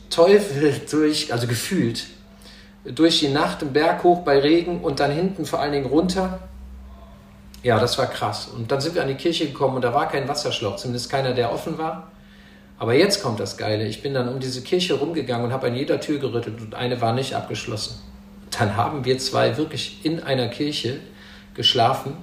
Teufel 0.08 0.80
durch, 0.90 1.32
also 1.32 1.46
gefühlt, 1.46 2.06
durch 2.84 3.20
die 3.20 3.28
Nacht 3.28 3.62
im 3.62 3.72
Berg 3.72 4.02
hoch 4.02 4.20
bei 4.20 4.38
Regen 4.38 4.80
und 4.80 5.00
dann 5.00 5.10
hinten 5.10 5.44
vor 5.44 5.60
allen 5.60 5.72
Dingen 5.72 5.86
runter. 5.86 6.40
Ja, 7.64 7.80
das 7.80 7.98
war 7.98 8.06
krass. 8.06 8.46
Und 8.54 8.70
dann 8.70 8.80
sind 8.80 8.94
wir 8.94 9.02
an 9.02 9.08
die 9.08 9.16
Kirche 9.16 9.46
gekommen 9.46 9.74
und 9.74 9.82
da 9.82 9.92
war 9.92 10.08
kein 10.08 10.28
Wasserschlauch, 10.28 10.76
zumindest 10.76 11.10
keiner, 11.10 11.32
der 11.32 11.52
offen 11.52 11.76
war. 11.78 12.12
Aber 12.78 12.94
jetzt 12.94 13.22
kommt 13.22 13.40
das 13.40 13.56
Geile. 13.56 13.84
Ich 13.86 14.02
bin 14.02 14.14
dann 14.14 14.28
um 14.28 14.38
diese 14.38 14.62
Kirche 14.62 14.94
rumgegangen 14.94 15.46
und 15.46 15.52
habe 15.52 15.66
an 15.66 15.74
jeder 15.74 16.00
Tür 16.00 16.18
gerüttelt 16.20 16.60
und 16.60 16.76
eine 16.76 17.00
war 17.00 17.12
nicht 17.12 17.34
abgeschlossen. 17.34 17.98
Dann 18.56 18.76
haben 18.76 19.04
wir 19.04 19.18
zwei 19.18 19.56
wirklich 19.56 20.04
in 20.04 20.22
einer 20.22 20.46
Kirche 20.46 21.00
geschlafen. 21.54 22.14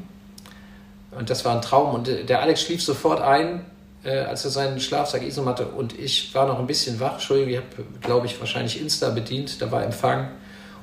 Und 1.12 1.30
das 1.30 1.44
war 1.44 1.56
ein 1.56 1.62
Traum. 1.62 1.94
Und 1.94 2.08
der 2.08 2.42
Alex 2.42 2.62
schlief 2.62 2.82
sofort 2.82 3.22
ein 3.22 3.66
äh, 4.04 4.20
als 4.20 4.46
er 4.46 4.52
seinen 4.52 4.80
Schlafsack 4.80 5.24
Isom 5.24 5.46
hatte 5.48 5.68
und 5.68 5.98
ich 5.98 6.34
war 6.34 6.48
noch 6.48 6.60
ein 6.60 6.68
bisschen 6.68 7.00
wach. 7.00 7.14
Entschuldigung, 7.14 7.52
ich 7.52 7.58
habe, 7.58 8.00
glaube 8.02 8.26
ich, 8.26 8.40
wahrscheinlich 8.40 8.82
Insta 8.82 9.10
bedient, 9.10 9.62
da 9.62 9.72
war 9.72 9.84
Empfang. 9.84 10.30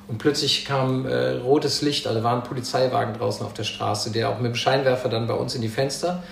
Und 0.09 0.17
plötzlich 0.17 0.65
kam 0.65 1.05
äh, 1.05 1.33
rotes 1.35 1.83
Licht, 1.83 2.07
also 2.07 2.23
war 2.23 2.35
ein 2.35 2.43
Polizeiwagen 2.43 3.13
draußen 3.13 3.45
auf 3.45 3.53
der 3.53 3.63
Straße, 3.63 4.11
der 4.11 4.29
auch 4.29 4.37
mit 4.37 4.47
dem 4.47 4.55
Scheinwerfer 4.55 5.07
dann 5.07 5.27
bei 5.27 5.35
uns 5.35 5.53
in 5.53 5.61
die 5.61 5.69
Fenster 5.69 6.23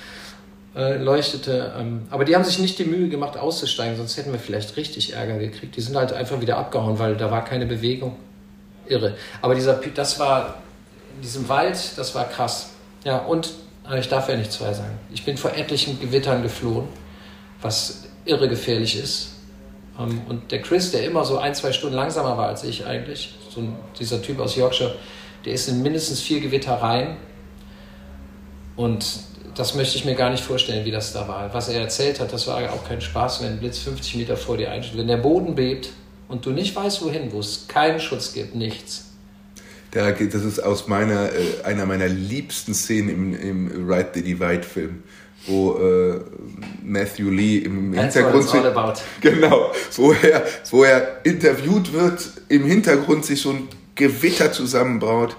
äh, 0.75 0.97
leuchtete. 0.97 1.73
Ähm, 1.77 2.07
aber 2.09 2.25
die 2.25 2.35
haben 2.35 2.43
sich 2.43 2.57
nicht 2.57 2.79
die 2.79 2.85
Mühe 2.85 3.07
gemacht, 3.07 3.37
auszusteigen, 3.37 3.95
sonst 3.95 4.17
hätten 4.17 4.31
wir 4.31 4.39
vielleicht 4.39 4.77
richtig 4.77 5.13
Ärger 5.13 5.37
gekriegt. 5.37 5.75
Die 5.75 5.81
sind 5.81 5.95
halt 5.95 6.11
einfach 6.11 6.41
wieder 6.41 6.57
abgehauen, 6.57 6.97
weil 6.97 7.15
da 7.15 7.29
war 7.29 7.45
keine 7.45 7.67
Bewegung. 7.67 8.15
Irre. 8.87 9.15
Aber 9.41 9.53
dieser, 9.53 9.75
das 9.93 10.19
war 10.19 10.55
in 11.15 11.21
diesem 11.21 11.47
Wald, 11.47 11.77
das 11.97 12.15
war 12.15 12.25
krass. 12.25 12.71
Ja, 13.03 13.19
und 13.19 13.51
aber 13.83 13.99
ich 13.99 14.09
darf 14.09 14.27
ja 14.27 14.35
nicht 14.35 14.51
zwei 14.51 14.73
sagen. 14.73 14.97
Ich 15.13 15.23
bin 15.23 15.37
vor 15.37 15.55
etlichen 15.55 15.99
Gewittern 15.99 16.41
geflohen, 16.41 16.87
was 17.61 18.05
irre 18.25 18.49
gefährlich 18.49 18.99
ist. 18.99 19.35
Ähm, 19.99 20.21
und 20.27 20.51
der 20.51 20.61
Chris, 20.61 20.91
der 20.91 21.05
immer 21.05 21.23
so 21.23 21.37
ein, 21.37 21.55
zwei 21.55 21.71
Stunden 21.71 21.95
langsamer 21.95 22.37
war 22.37 22.47
als 22.47 22.63
ich 22.63 22.85
eigentlich, 22.85 23.35
so 23.57 23.67
dieser 23.99 24.21
Typ 24.21 24.39
aus 24.39 24.55
Yorkshire, 24.55 24.95
der 25.45 25.53
ist 25.53 25.67
in 25.67 25.81
mindestens 25.81 26.21
vier 26.21 26.39
Gewitter 26.39 26.73
rein. 26.73 27.17
Und 28.75 29.05
das 29.55 29.73
möchte 29.73 29.97
ich 29.97 30.05
mir 30.05 30.15
gar 30.15 30.29
nicht 30.29 30.43
vorstellen, 30.43 30.85
wie 30.85 30.91
das 30.91 31.13
da 31.13 31.27
war. 31.27 31.53
Was 31.53 31.67
er 31.69 31.81
erzählt 31.81 32.19
hat, 32.19 32.31
das 32.31 32.47
war 32.47 32.57
auch 32.71 32.87
kein 32.87 33.01
Spaß, 33.01 33.41
wenn 33.41 33.53
ein 33.53 33.59
Blitz 33.59 33.79
50 33.79 34.15
Meter 34.15 34.37
vor 34.37 34.57
dir 34.57 34.71
einschlägt. 34.71 34.97
Wenn 34.97 35.07
der 35.07 35.17
Boden 35.17 35.55
bebt 35.55 35.89
und 36.27 36.45
du 36.45 36.51
nicht 36.51 36.75
weißt, 36.75 37.03
wohin, 37.03 37.31
wo 37.31 37.39
es 37.39 37.67
keinen 37.67 37.99
Schutz 37.99 38.33
gibt, 38.33 38.55
nichts 38.55 39.07
da, 39.91 40.11
das 40.11 40.43
ist 40.43 40.59
aus 40.59 40.87
meiner, 40.87 41.31
äh, 41.31 41.63
einer 41.63 41.85
meiner 41.85 42.07
liebsten 42.07 42.73
Szenen 42.73 43.09
im, 43.09 43.69
im 43.69 43.89
Ride 43.89 44.09
the 44.13 44.21
Divide 44.21 44.63
Film, 44.63 45.03
wo 45.47 45.77
äh, 45.77 46.19
Matthew 46.83 47.29
Lee 47.29 47.57
im 47.59 47.93
That's 47.93 48.15
Hintergrund 48.15 48.49
sich, 48.49 48.61
genau, 49.21 49.71
wo 49.95 50.13
er, 50.13 50.45
wo 50.71 50.83
er 50.83 51.19
interviewt 51.23 51.93
wird, 51.93 52.29
im 52.49 52.65
Hintergrund 52.65 53.25
sich 53.25 53.41
so 53.41 53.51
ein 53.51 53.67
Gewitter 53.95 54.51
zusammenbraut 54.51 55.35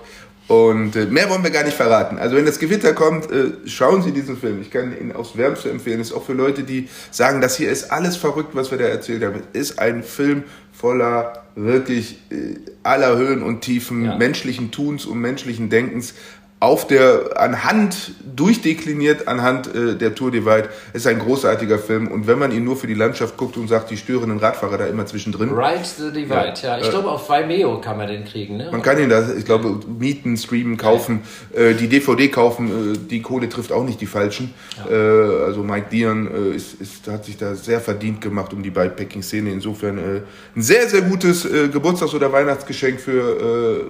und 0.49 0.97
äh, 0.97 1.05
mehr 1.05 1.29
wollen 1.29 1.45
wir 1.45 1.51
gar 1.51 1.63
nicht 1.63 1.77
verraten. 1.77 2.19
Also 2.19 2.35
wenn 2.35 2.47
das 2.47 2.59
Gewitter 2.59 2.95
kommt, 2.95 3.31
äh, 3.31 3.53
schauen 3.67 4.01
Sie 4.01 4.13
diesen 4.13 4.39
Film. 4.39 4.63
Ich 4.63 4.71
kann 4.71 4.99
ihn 4.99 5.13
aufs 5.13 5.37
Wärmste 5.37 5.71
empfehlen. 5.71 6.01
Ist 6.01 6.13
auch 6.13 6.25
für 6.25 6.33
Leute, 6.33 6.63
die 6.63 6.89
sagen, 7.11 7.43
das 7.43 7.59
hier 7.59 7.71
ist 7.71 7.93
alles 7.93 8.17
verrückt, 8.17 8.55
was 8.55 8.71
wir 8.71 8.79
da 8.79 8.87
erzählt 8.87 9.23
haben. 9.23 9.43
Es 9.53 9.73
ist 9.73 9.79
ein 9.79 10.03
Film 10.03 10.45
voller 10.73 11.45
wirklich 11.55 12.19
äh, 12.31 12.55
aller 12.83 13.19
Höhen 13.19 13.43
und 13.43 13.61
Tiefen 13.61 14.07
ja. 14.07 14.17
menschlichen 14.17 14.71
Tuns 14.71 15.05
und 15.05 15.19
menschlichen 15.19 15.69
Denkens 15.69 16.15
auf 16.61 16.87
der 16.87 17.41
anhand 17.41 18.13
durchdekliniert 18.35 19.29
anhand 19.29 19.73
äh, 19.75 19.95
der 19.97 20.15
Tour 20.15 20.31
Divide 20.31 20.69
ist 20.93 21.07
ein 21.07 21.19
großartiger 21.19 21.79
Film 21.79 22.09
und 22.09 22.27
wenn 22.27 22.39
man 22.39 22.51
ihn 22.53 22.65
nur 22.65 22.77
für 22.77 22.89
die 22.89 22.95
Landschaft 22.95 23.37
guckt 23.37 23.57
und 23.57 23.69
sagt 23.69 23.91
die 23.91 23.97
störenden 23.97 24.39
Radfahrer 24.39 24.79
da 24.79 24.87
immer 24.87 25.07
zwischendrin 25.07 25.51
Ride 25.51 25.85
the 25.85 26.13
Divide 26.13 26.55
ja, 26.63 26.69
ja. 26.71 26.79
ich 26.79 26.89
äh, 26.89 26.91
glaube 26.91 27.11
auf 27.11 27.29
Vimeo 27.29 27.81
kann 27.81 27.97
man 27.97 28.09
den 28.09 28.25
kriegen 28.25 28.57
ne? 28.57 28.69
man 28.73 28.83
kann 28.83 29.01
ihn 29.01 29.09
da 29.09 29.25
ich 29.37 29.45
glaube 29.45 29.79
mieten 29.99 30.37
streamen 30.37 30.77
kaufen 30.77 31.23
ja. 31.55 31.61
äh, 31.61 31.75
die 31.75 31.89
DVD 31.89 32.29
kaufen 32.29 32.95
äh, 32.95 32.99
die 32.99 33.23
Kohle 33.23 33.49
trifft 33.49 33.71
auch 33.71 33.85
nicht 33.85 34.01
die 34.01 34.07
falschen 34.07 34.53
ja. 34.79 34.97
Äh, 34.97 35.45
also 35.45 35.63
Mike 35.63 35.87
Dion 35.93 36.53
äh, 36.53 36.57
ist, 36.57 36.81
ist 36.81 37.07
hat 37.07 37.25
sich 37.25 37.37
da 37.37 37.55
sehr 37.55 37.81
verdient 37.81 38.21
gemacht 38.21 38.53
um 38.53 38.63
die 38.63 38.71
Bikepacking 38.71 39.23
Szene 39.23 39.51
insofern 39.53 39.99
ein 39.99 40.63
sehr 40.63 40.89
sehr 40.89 41.03
gutes 41.03 41.45
Geburtstags- 41.45 42.15
oder 42.15 42.33
Weihnachtsgeschenk 42.33 43.01
für 43.01 43.87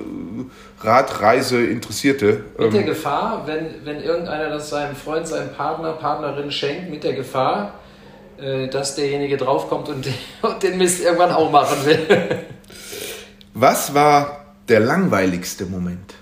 Radreise 0.81 1.65
Interessierte 1.65 2.45
mit 2.59 2.73
der 2.73 2.81
ähm, 2.81 2.87
Gefahr, 2.87 3.47
wenn, 3.47 3.85
wenn 3.85 4.03
irgendeiner 4.03 4.51
das 4.51 4.69
seinem 4.71 4.97
Freund, 4.97 5.29
seinem 5.29 5.53
Partner, 5.53 5.93
Partnerin 5.93 6.51
schenkt, 6.51 6.91
mit 6.91 7.05
der 7.05 7.15
Gefahr, 7.15 7.75
äh, 8.41 8.67
dass 8.69 8.97
derjenige 8.97 9.37
draufkommt 9.37 9.89
und, 9.89 10.07
und 10.43 10.63
den 10.63 10.77
Mist 10.77 11.01
irgendwann 11.01 11.31
auch 11.31 11.51
machen 11.51 11.87
will. 11.87 12.45
Was 13.55 13.95
war 13.95 14.55
der 14.69 14.81
langweiligste 14.81 15.67
Moment? 15.67 16.15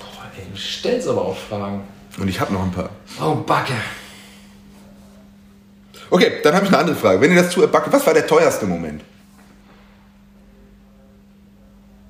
Boah, 0.00 0.26
ey, 0.36 0.44
du 0.52 0.58
stellst 0.58 1.08
aber 1.08 1.22
auch 1.22 1.36
Fragen. 1.36 1.84
Und 2.18 2.28
ich 2.28 2.40
habe 2.40 2.52
noch 2.52 2.62
ein 2.62 2.72
paar. 2.72 2.90
Oh, 3.22 3.36
Backe. 3.36 3.74
Okay, 6.10 6.32
dann 6.42 6.54
habe 6.54 6.66
ich 6.66 6.72
eine 6.72 6.78
andere 6.78 6.96
Frage. 6.96 7.20
Wenn 7.20 7.30
ihr 7.30 7.42
das 7.42 7.52
zu 7.52 7.66
Backe, 7.68 7.92
was 7.92 8.04
war 8.04 8.12
der 8.12 8.26
teuerste 8.26 8.66
Moment? 8.66 9.02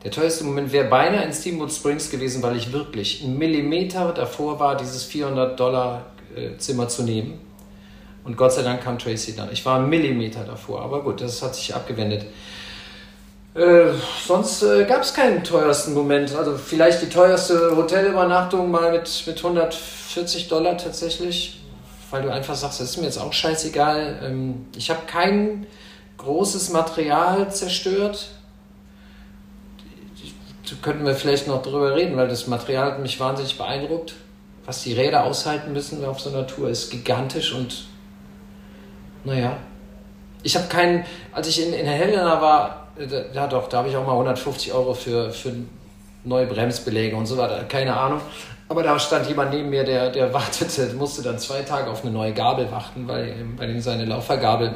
Der 0.02 0.10
teuerste 0.10 0.44
Moment 0.44 0.72
wäre 0.72 0.88
beinahe 0.88 1.24
in 1.24 1.32
Steamboat 1.32 1.72
Springs 1.72 2.10
gewesen, 2.10 2.42
weil 2.42 2.56
ich 2.56 2.72
wirklich 2.72 3.22
einen 3.22 3.36
Millimeter 3.36 4.12
davor 4.12 4.58
war, 4.58 4.76
dieses 4.76 5.04
400 5.04 5.60
Dollar 5.60 6.06
äh, 6.34 6.56
Zimmer 6.56 6.88
zu 6.88 7.02
nehmen. 7.02 7.38
Und 8.24 8.36
Gott 8.36 8.52
sei 8.52 8.62
Dank 8.62 8.82
kam 8.82 8.98
Tracy 8.98 9.36
dann. 9.36 9.52
Ich 9.52 9.64
war 9.66 9.78
einen 9.78 9.90
Millimeter 9.90 10.44
davor, 10.44 10.82
aber 10.82 11.02
gut, 11.02 11.20
das 11.20 11.42
hat 11.42 11.54
sich 11.54 11.74
abgewendet. 11.74 12.24
Äh, 13.54 13.88
sonst 14.26 14.62
äh, 14.62 14.84
gab 14.84 15.02
es 15.02 15.12
keinen 15.12 15.44
teuersten 15.44 15.92
Moment. 15.92 16.34
Also 16.34 16.56
vielleicht 16.56 17.02
die 17.02 17.08
teuerste 17.08 17.76
Hotelübernachtung 17.76 18.70
mal 18.70 18.92
mit, 18.92 19.24
mit 19.26 19.36
140 19.36 20.48
Dollar 20.48 20.78
tatsächlich, 20.78 21.60
weil 22.10 22.22
du 22.22 22.32
einfach 22.32 22.54
sagst, 22.54 22.80
das 22.80 22.90
ist 22.90 22.96
mir 22.96 23.04
jetzt 23.04 23.18
auch 23.18 23.34
scheißegal. 23.34 24.20
Ähm, 24.22 24.66
ich 24.76 24.88
habe 24.88 25.00
kein 25.06 25.66
großes 26.16 26.70
Material 26.70 27.52
zerstört 27.52 28.28
könnten 30.76 31.04
wir 31.04 31.14
vielleicht 31.14 31.46
noch 31.46 31.62
drüber 31.62 31.94
reden, 31.94 32.16
weil 32.16 32.28
das 32.28 32.46
Material 32.46 32.92
hat 32.92 33.00
mich 33.00 33.18
wahnsinnig 33.20 33.56
beeindruckt. 33.58 34.14
Was 34.66 34.82
die 34.82 34.92
Räder 34.92 35.24
aushalten 35.24 35.72
müssen 35.72 36.04
auf 36.04 36.20
so 36.20 36.30
einer 36.30 36.46
Tour 36.46 36.68
ist 36.68 36.90
gigantisch 36.90 37.52
und 37.52 37.86
naja. 39.24 39.56
Ich 40.42 40.56
habe 40.56 40.68
keinen, 40.68 41.04
als 41.32 41.48
ich 41.48 41.66
in, 41.66 41.74
in 41.74 41.86
Helena 41.86 42.40
war, 42.40 42.88
ja 43.34 43.46
doch, 43.46 43.68
da 43.68 43.78
habe 43.78 43.88
ich 43.88 43.96
auch 43.96 44.06
mal 44.06 44.12
150 44.12 44.72
Euro 44.72 44.94
für, 44.94 45.30
für 45.30 45.52
neue 46.24 46.46
Bremsbeläge 46.46 47.16
und 47.16 47.26
so 47.26 47.36
weiter, 47.36 47.64
keine 47.64 47.96
Ahnung. 47.96 48.20
Aber 48.68 48.82
da 48.82 48.98
stand 48.98 49.26
jemand 49.26 49.52
neben 49.52 49.68
mir, 49.68 49.84
der, 49.84 50.10
der 50.10 50.32
wartete, 50.32 50.94
musste 50.94 51.22
dann 51.22 51.38
zwei 51.38 51.62
Tage 51.62 51.90
auf 51.90 52.02
eine 52.02 52.12
neue 52.12 52.32
Gabel 52.32 52.70
warten, 52.70 53.08
weil, 53.08 53.34
weil 53.56 53.70
ihm 53.70 53.80
seine 53.80 54.04
Laufergabel 54.04 54.74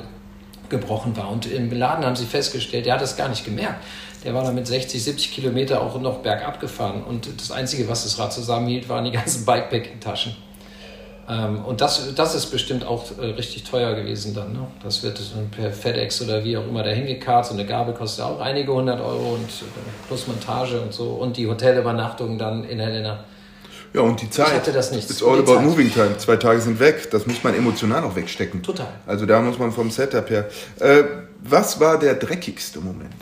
gebrochen 0.69 1.17
war. 1.17 1.31
Und 1.31 1.47
im 1.47 1.71
Laden 1.71 2.05
haben 2.05 2.17
sie 2.17 2.27
festgestellt, 2.27 2.87
der 2.87 2.95
hat 2.95 3.03
das 3.03 3.17
gar 3.17 3.29
nicht 3.29 3.45
gemerkt. 3.45 3.83
Der 4.25 4.35
war 4.35 4.43
dann 4.43 4.55
mit 4.55 4.67
60, 4.67 5.03
70 5.03 5.33
Kilometer 5.33 5.83
auch 5.83 6.01
noch 6.01 6.19
bergab 6.19 6.61
gefahren. 6.61 7.05
Und 7.05 7.29
das 7.39 7.51
Einzige, 7.51 7.89
was 7.89 8.05
das 8.05 8.19
Rad 8.19 8.33
zusammenhielt, 8.33 8.89
waren 8.89 9.05
die 9.05 9.13
ganzen 9.13 9.45
Bikepacking-Taschen. 9.47 10.35
Ähm, 11.29 11.65
und 11.65 11.81
das, 11.81 12.15
das 12.15 12.35
ist 12.35 12.47
bestimmt 12.47 12.85
auch 12.85 13.07
äh, 13.19 13.27
richtig 13.27 13.65
teuer 13.65 13.95
gewesen 13.95 14.35
dann. 14.35 14.53
Ne? 14.53 14.67
Das 14.83 15.03
wird 15.03 15.21
per 15.53 15.73
FedEx 15.73 16.21
oder 16.23 16.45
wie 16.45 16.57
auch 16.57 16.67
immer 16.67 16.83
dahin 16.83 17.07
gekarrt. 17.07 17.47
So 17.47 17.55
eine 17.55 17.65
Gabel 17.65 17.95
kostet 17.95 18.25
auch 18.25 18.41
einige 18.41 18.73
hundert 18.73 19.01
Euro 19.01 19.35
und 19.35 19.49
äh, 19.49 20.07
plus 20.07 20.27
Montage 20.27 20.81
und 20.81 20.93
so. 20.93 21.11
Und 21.11 21.37
die 21.37 21.47
Hotelübernachtung 21.47 22.39
dann 22.39 22.65
in 22.65 22.79
Helena. 22.79 23.25
Ja, 23.95 24.01
und 24.01 24.21
die 24.21 24.29
Zeit. 24.29 24.49
Ich 24.49 24.55
hatte 24.55 24.73
das 24.73 24.91
nicht. 24.91 25.09
It's 25.09 25.23
all 25.23 25.39
about 25.39 25.55
Zeit. 25.55 25.63
moving 25.63 25.91
time. 25.91 26.17
Zwei 26.19 26.37
Tage 26.37 26.61
sind 26.61 26.81
weg. 26.81 27.11
Das 27.11 27.27
muss 27.27 27.43
man 27.43 27.55
emotional 27.55 28.03
auch 28.05 28.17
wegstecken. 28.17 28.63
Total. 28.63 28.89
Also 29.07 29.25
da 29.25 29.41
muss 29.41 29.59
man 29.59 29.71
vom 29.73 29.91
Setup 29.91 30.29
her. 30.29 30.49
Äh, 30.81 31.05
was 31.41 31.79
war 31.79 31.99
der 31.99 32.15
dreckigste 32.15 32.81
Moment? 32.81 33.15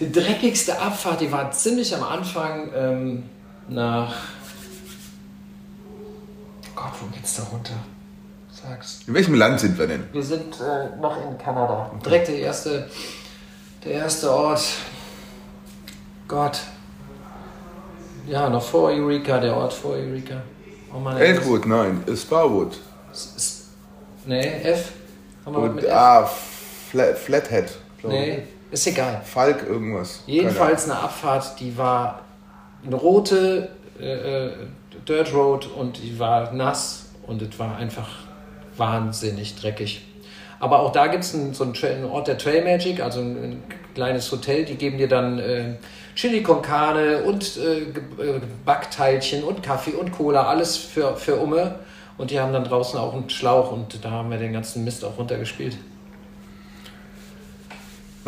Die 0.00 0.12
dreckigste 0.12 0.80
Abfahrt, 0.80 1.20
die 1.20 1.32
war 1.32 1.50
ziemlich 1.50 1.94
am 1.94 2.04
Anfang 2.04 2.70
ähm, 2.74 3.22
nach 3.68 4.14
Gott, 6.76 6.92
wo 7.00 7.06
geht's 7.06 7.34
da 7.34 7.42
runter? 7.42 7.74
Sag's. 8.52 9.00
In 9.08 9.14
welchem 9.14 9.34
Land 9.34 9.58
sind 9.58 9.76
wir 9.76 9.88
denn? 9.88 10.04
Wir 10.12 10.22
sind 10.22 10.54
äh, 10.60 11.00
noch 11.00 11.16
in 11.16 11.36
Kanada. 11.36 11.90
Direkt 12.04 12.28
der 12.28 12.38
erste, 12.38 12.88
der 13.84 13.92
erste 13.92 14.30
Ort. 14.30 14.62
Gott. 16.28 16.60
Ja, 18.28 18.48
noch 18.48 18.62
vor 18.62 18.90
Eureka, 18.90 19.40
der 19.40 19.56
Ort 19.56 19.72
vor 19.72 19.92
Eureka. 19.94 20.42
Oh 20.94 20.98
Mann, 21.00 21.16
Elkwood, 21.16 21.66
nein, 21.66 22.04
Sparwood. 22.14 22.78
Nee, 24.26 24.46
F. 24.62 24.92
Haben 25.44 25.56
wir 25.56 25.62
Und, 25.62 25.74
mit 25.76 25.84
F? 25.84 25.92
Ah, 25.92 26.30
Flat, 26.90 27.18
Flathead. 27.18 27.70
Nee, 28.04 28.44
ist 28.70 28.86
egal. 28.86 29.22
Falk 29.24 29.66
irgendwas. 29.66 30.22
Jedenfalls 30.26 30.84
eine 30.84 30.98
Abfahrt, 30.98 31.58
die 31.60 31.76
war 31.76 32.22
eine 32.84 32.96
rote 32.96 33.68
äh, 34.00 34.46
äh, 34.46 34.52
Dirt 35.06 35.32
Road 35.32 35.66
und 35.66 36.02
die 36.02 36.18
war 36.18 36.52
nass 36.52 37.06
und 37.26 37.42
es 37.42 37.58
war 37.58 37.76
einfach 37.76 38.08
wahnsinnig 38.76 39.56
dreckig. 39.56 40.04
Aber 40.60 40.80
auch 40.80 40.92
da 40.92 41.06
gibt 41.06 41.24
es 41.24 41.34
einen, 41.34 41.54
so 41.54 41.64
einen, 41.64 42.04
Ort 42.04 42.28
der 42.28 42.36
Trail 42.36 42.64
Magic, 42.64 43.00
also 43.00 43.20
ein, 43.20 43.42
ein, 43.42 43.62
kleines 43.94 44.30
Hotel, 44.30 44.64
die 44.64 44.76
geben 44.76 44.96
dir 44.96 45.08
dann 45.08 45.40
äh, 45.40 45.74
Chili 46.14 46.42
con 46.42 46.62
Carne 46.62 47.24
und 47.24 47.56
äh, 47.56 47.80
äh, 47.80 48.40
Backteilchen 48.64 49.42
und 49.42 49.62
Kaffee 49.62 49.92
und 49.92 50.12
Cola, 50.12 50.44
alles 50.44 50.76
für, 50.76 51.16
für 51.16 51.36
Umme. 51.36 51.80
Und 52.16 52.30
die 52.30 52.38
haben 52.38 52.52
dann 52.52 52.64
draußen 52.64 52.98
auch 52.98 53.12
einen 53.12 53.30
Schlauch 53.30 53.72
und 53.72 54.04
da 54.04 54.10
haben 54.10 54.30
wir 54.30 54.38
den 54.38 54.52
ganzen 54.52 54.84
Mist 54.84 55.04
auch 55.04 55.18
runtergespielt. 55.18 55.76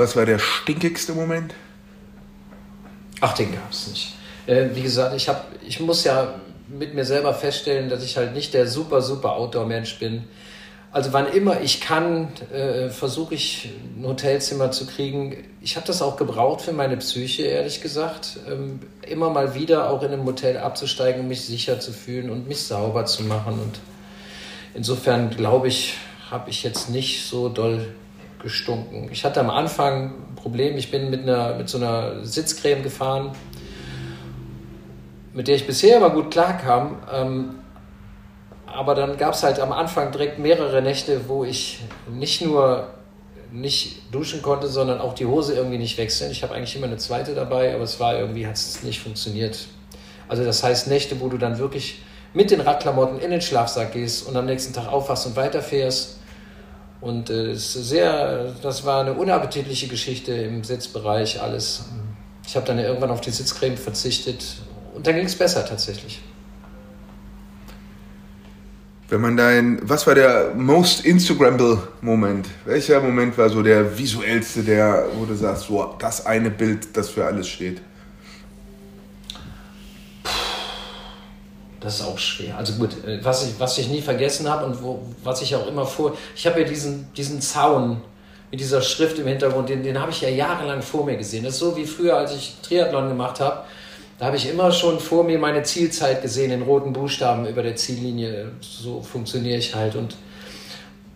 Was 0.00 0.16
war 0.16 0.24
der 0.24 0.38
stinkigste 0.38 1.12
Moment? 1.12 1.52
Ach, 3.20 3.34
den 3.34 3.52
gab 3.52 3.70
es 3.70 3.86
nicht. 3.86 4.14
Äh, 4.46 4.70
wie 4.72 4.80
gesagt, 4.80 5.14
ich, 5.14 5.28
hab, 5.28 5.50
ich 5.62 5.78
muss 5.78 6.04
ja 6.04 6.40
mit 6.68 6.94
mir 6.94 7.04
selber 7.04 7.34
feststellen, 7.34 7.90
dass 7.90 8.02
ich 8.02 8.16
halt 8.16 8.32
nicht 8.32 8.54
der 8.54 8.66
super, 8.66 9.02
super 9.02 9.34
Outdoor-Mensch 9.34 9.98
bin. 9.98 10.24
Also 10.90 11.12
wann 11.12 11.30
immer 11.30 11.60
ich 11.60 11.82
kann, 11.82 12.28
äh, 12.50 12.88
versuche 12.88 13.34
ich 13.34 13.74
ein 13.94 14.06
Hotelzimmer 14.06 14.70
zu 14.70 14.86
kriegen. 14.86 15.36
Ich 15.60 15.76
habe 15.76 15.86
das 15.86 16.00
auch 16.00 16.16
gebraucht 16.16 16.62
für 16.62 16.72
meine 16.72 16.96
Psyche, 16.96 17.42
ehrlich 17.42 17.82
gesagt. 17.82 18.38
Ähm, 18.50 18.80
immer 19.06 19.28
mal 19.28 19.54
wieder 19.54 19.90
auch 19.90 20.02
in 20.02 20.14
einem 20.14 20.24
Hotel 20.24 20.56
abzusteigen, 20.56 21.20
um 21.20 21.28
mich 21.28 21.42
sicher 21.42 21.78
zu 21.78 21.92
fühlen 21.92 22.30
und 22.30 22.48
mich 22.48 22.62
sauber 22.62 23.04
zu 23.04 23.22
machen. 23.24 23.60
Und 23.60 23.80
insofern 24.72 25.28
glaube 25.28 25.68
ich, 25.68 25.98
habe 26.30 26.48
ich 26.48 26.62
jetzt 26.62 26.88
nicht 26.88 27.26
so 27.26 27.50
doll 27.50 27.86
gestunken. 28.42 29.08
Ich 29.12 29.24
hatte 29.24 29.40
am 29.40 29.50
Anfang 29.50 30.10
ein 30.30 30.34
Problem. 30.36 30.76
Ich 30.76 30.90
bin 30.90 31.10
mit, 31.10 31.22
einer, 31.22 31.54
mit 31.54 31.68
so 31.68 31.78
einer 31.78 32.24
Sitzcreme 32.24 32.82
gefahren, 32.82 33.32
mit 35.32 35.48
der 35.48 35.56
ich 35.56 35.66
bisher 35.66 35.98
immer 35.98 36.10
gut 36.10 36.30
klarkam. 36.30 36.96
Ähm, 37.12 37.54
aber 38.66 38.94
dann 38.94 39.16
gab 39.16 39.34
es 39.34 39.42
halt 39.42 39.58
am 39.60 39.72
Anfang 39.72 40.12
direkt 40.12 40.38
mehrere 40.38 40.80
Nächte, 40.80 41.28
wo 41.28 41.44
ich 41.44 41.80
nicht 42.08 42.42
nur 42.42 42.88
nicht 43.52 44.14
duschen 44.14 44.42
konnte, 44.42 44.68
sondern 44.68 45.00
auch 45.00 45.14
die 45.14 45.26
Hose 45.26 45.54
irgendwie 45.54 45.78
nicht 45.78 45.98
wechseln. 45.98 46.30
Ich 46.30 46.42
habe 46.42 46.54
eigentlich 46.54 46.76
immer 46.76 46.86
eine 46.86 46.98
zweite 46.98 47.34
dabei, 47.34 47.74
aber 47.74 47.82
es 47.82 47.98
war 47.98 48.16
irgendwie, 48.16 48.46
hat 48.46 48.54
es 48.54 48.82
nicht 48.82 49.00
funktioniert. 49.00 49.66
Also 50.28 50.44
das 50.44 50.62
heißt 50.62 50.86
Nächte, 50.86 51.20
wo 51.20 51.28
du 51.28 51.36
dann 51.36 51.58
wirklich 51.58 52.02
mit 52.32 52.52
den 52.52 52.60
Radklamotten 52.60 53.18
in 53.18 53.32
den 53.32 53.40
Schlafsack 53.40 53.92
gehst 53.92 54.28
und 54.28 54.36
am 54.36 54.46
nächsten 54.46 54.72
Tag 54.72 54.86
aufwachst 54.86 55.26
und 55.26 55.34
weiterfährst. 55.34 56.19
Und 57.00 57.30
äh, 57.30 57.52
ist 57.52 57.72
sehr, 57.72 58.52
das 58.62 58.84
war 58.84 59.00
eine 59.00 59.14
unappetitliche 59.14 59.88
Geschichte 59.88 60.32
im 60.32 60.62
Sitzbereich, 60.64 61.40
alles. 61.40 61.86
Ich 62.46 62.56
habe 62.56 62.66
dann 62.66 62.78
irgendwann 62.78 63.10
auf 63.10 63.20
die 63.20 63.30
Sitzcreme 63.30 63.76
verzichtet 63.76 64.44
und 64.94 65.06
dann 65.06 65.14
ging 65.14 65.24
es 65.24 65.36
besser 65.36 65.64
tatsächlich. 65.64 66.20
Wenn 69.08 69.22
man 69.22 69.36
dein, 69.36 69.80
was 69.82 70.06
war 70.06 70.14
der 70.14 70.52
most 70.54 71.04
Instagrammable 71.04 71.82
Moment? 72.00 72.46
Welcher 72.64 73.00
Moment 73.00 73.36
war 73.36 73.48
so 73.48 73.62
der 73.62 73.98
visuellste, 73.98 74.62
der, 74.62 75.06
wo 75.16 75.24
du 75.24 75.34
sagst, 75.34 75.64
so, 75.64 75.94
das 75.98 76.26
eine 76.26 76.50
Bild, 76.50 76.96
das 76.96 77.08
für 77.08 77.24
alles 77.24 77.48
steht? 77.48 77.80
Das 81.80 82.00
ist 82.00 82.06
auch 82.06 82.18
schwer. 82.18 82.56
Also 82.56 82.74
gut, 82.74 82.90
äh, 83.06 83.24
was 83.24 83.46
ich, 83.46 83.58
was 83.58 83.78
ich 83.78 83.88
nie 83.88 84.02
vergessen 84.02 84.48
habe 84.48 84.66
und 84.66 84.82
wo, 84.82 85.00
was 85.24 85.42
ich 85.42 85.54
auch 85.56 85.66
immer 85.66 85.86
vor, 85.86 86.16
ich 86.36 86.46
habe 86.46 86.60
ja 86.60 86.66
diesen, 86.66 87.12
diesen 87.14 87.40
Zaun 87.40 88.02
mit 88.50 88.60
dieser 88.60 88.82
Schrift 88.82 89.18
im 89.18 89.26
Hintergrund, 89.26 89.68
den, 89.68 89.82
den 89.82 90.00
habe 90.00 90.10
ich 90.10 90.20
ja 90.20 90.28
jahrelang 90.28 90.82
vor 90.82 91.04
mir 91.04 91.16
gesehen. 91.16 91.44
Das 91.44 91.54
ist 91.54 91.60
so 91.60 91.76
wie 91.76 91.86
früher, 91.86 92.16
als 92.16 92.34
ich 92.34 92.56
Triathlon 92.62 93.08
gemacht 93.08 93.40
habe 93.40 93.64
da 94.20 94.26
habe 94.26 94.36
ich 94.36 94.50
immer 94.50 94.70
schon 94.70 95.00
vor 95.00 95.24
mir 95.24 95.38
meine 95.38 95.62
Zielzeit 95.62 96.20
gesehen 96.20 96.50
in 96.50 96.60
roten 96.60 96.92
Buchstaben 96.92 97.46
über 97.46 97.62
der 97.62 97.74
Ziellinie. 97.74 98.50
So 98.60 99.00
funktioniere 99.00 99.56
ich 99.56 99.74
halt. 99.74 99.96
Und, 99.96 100.14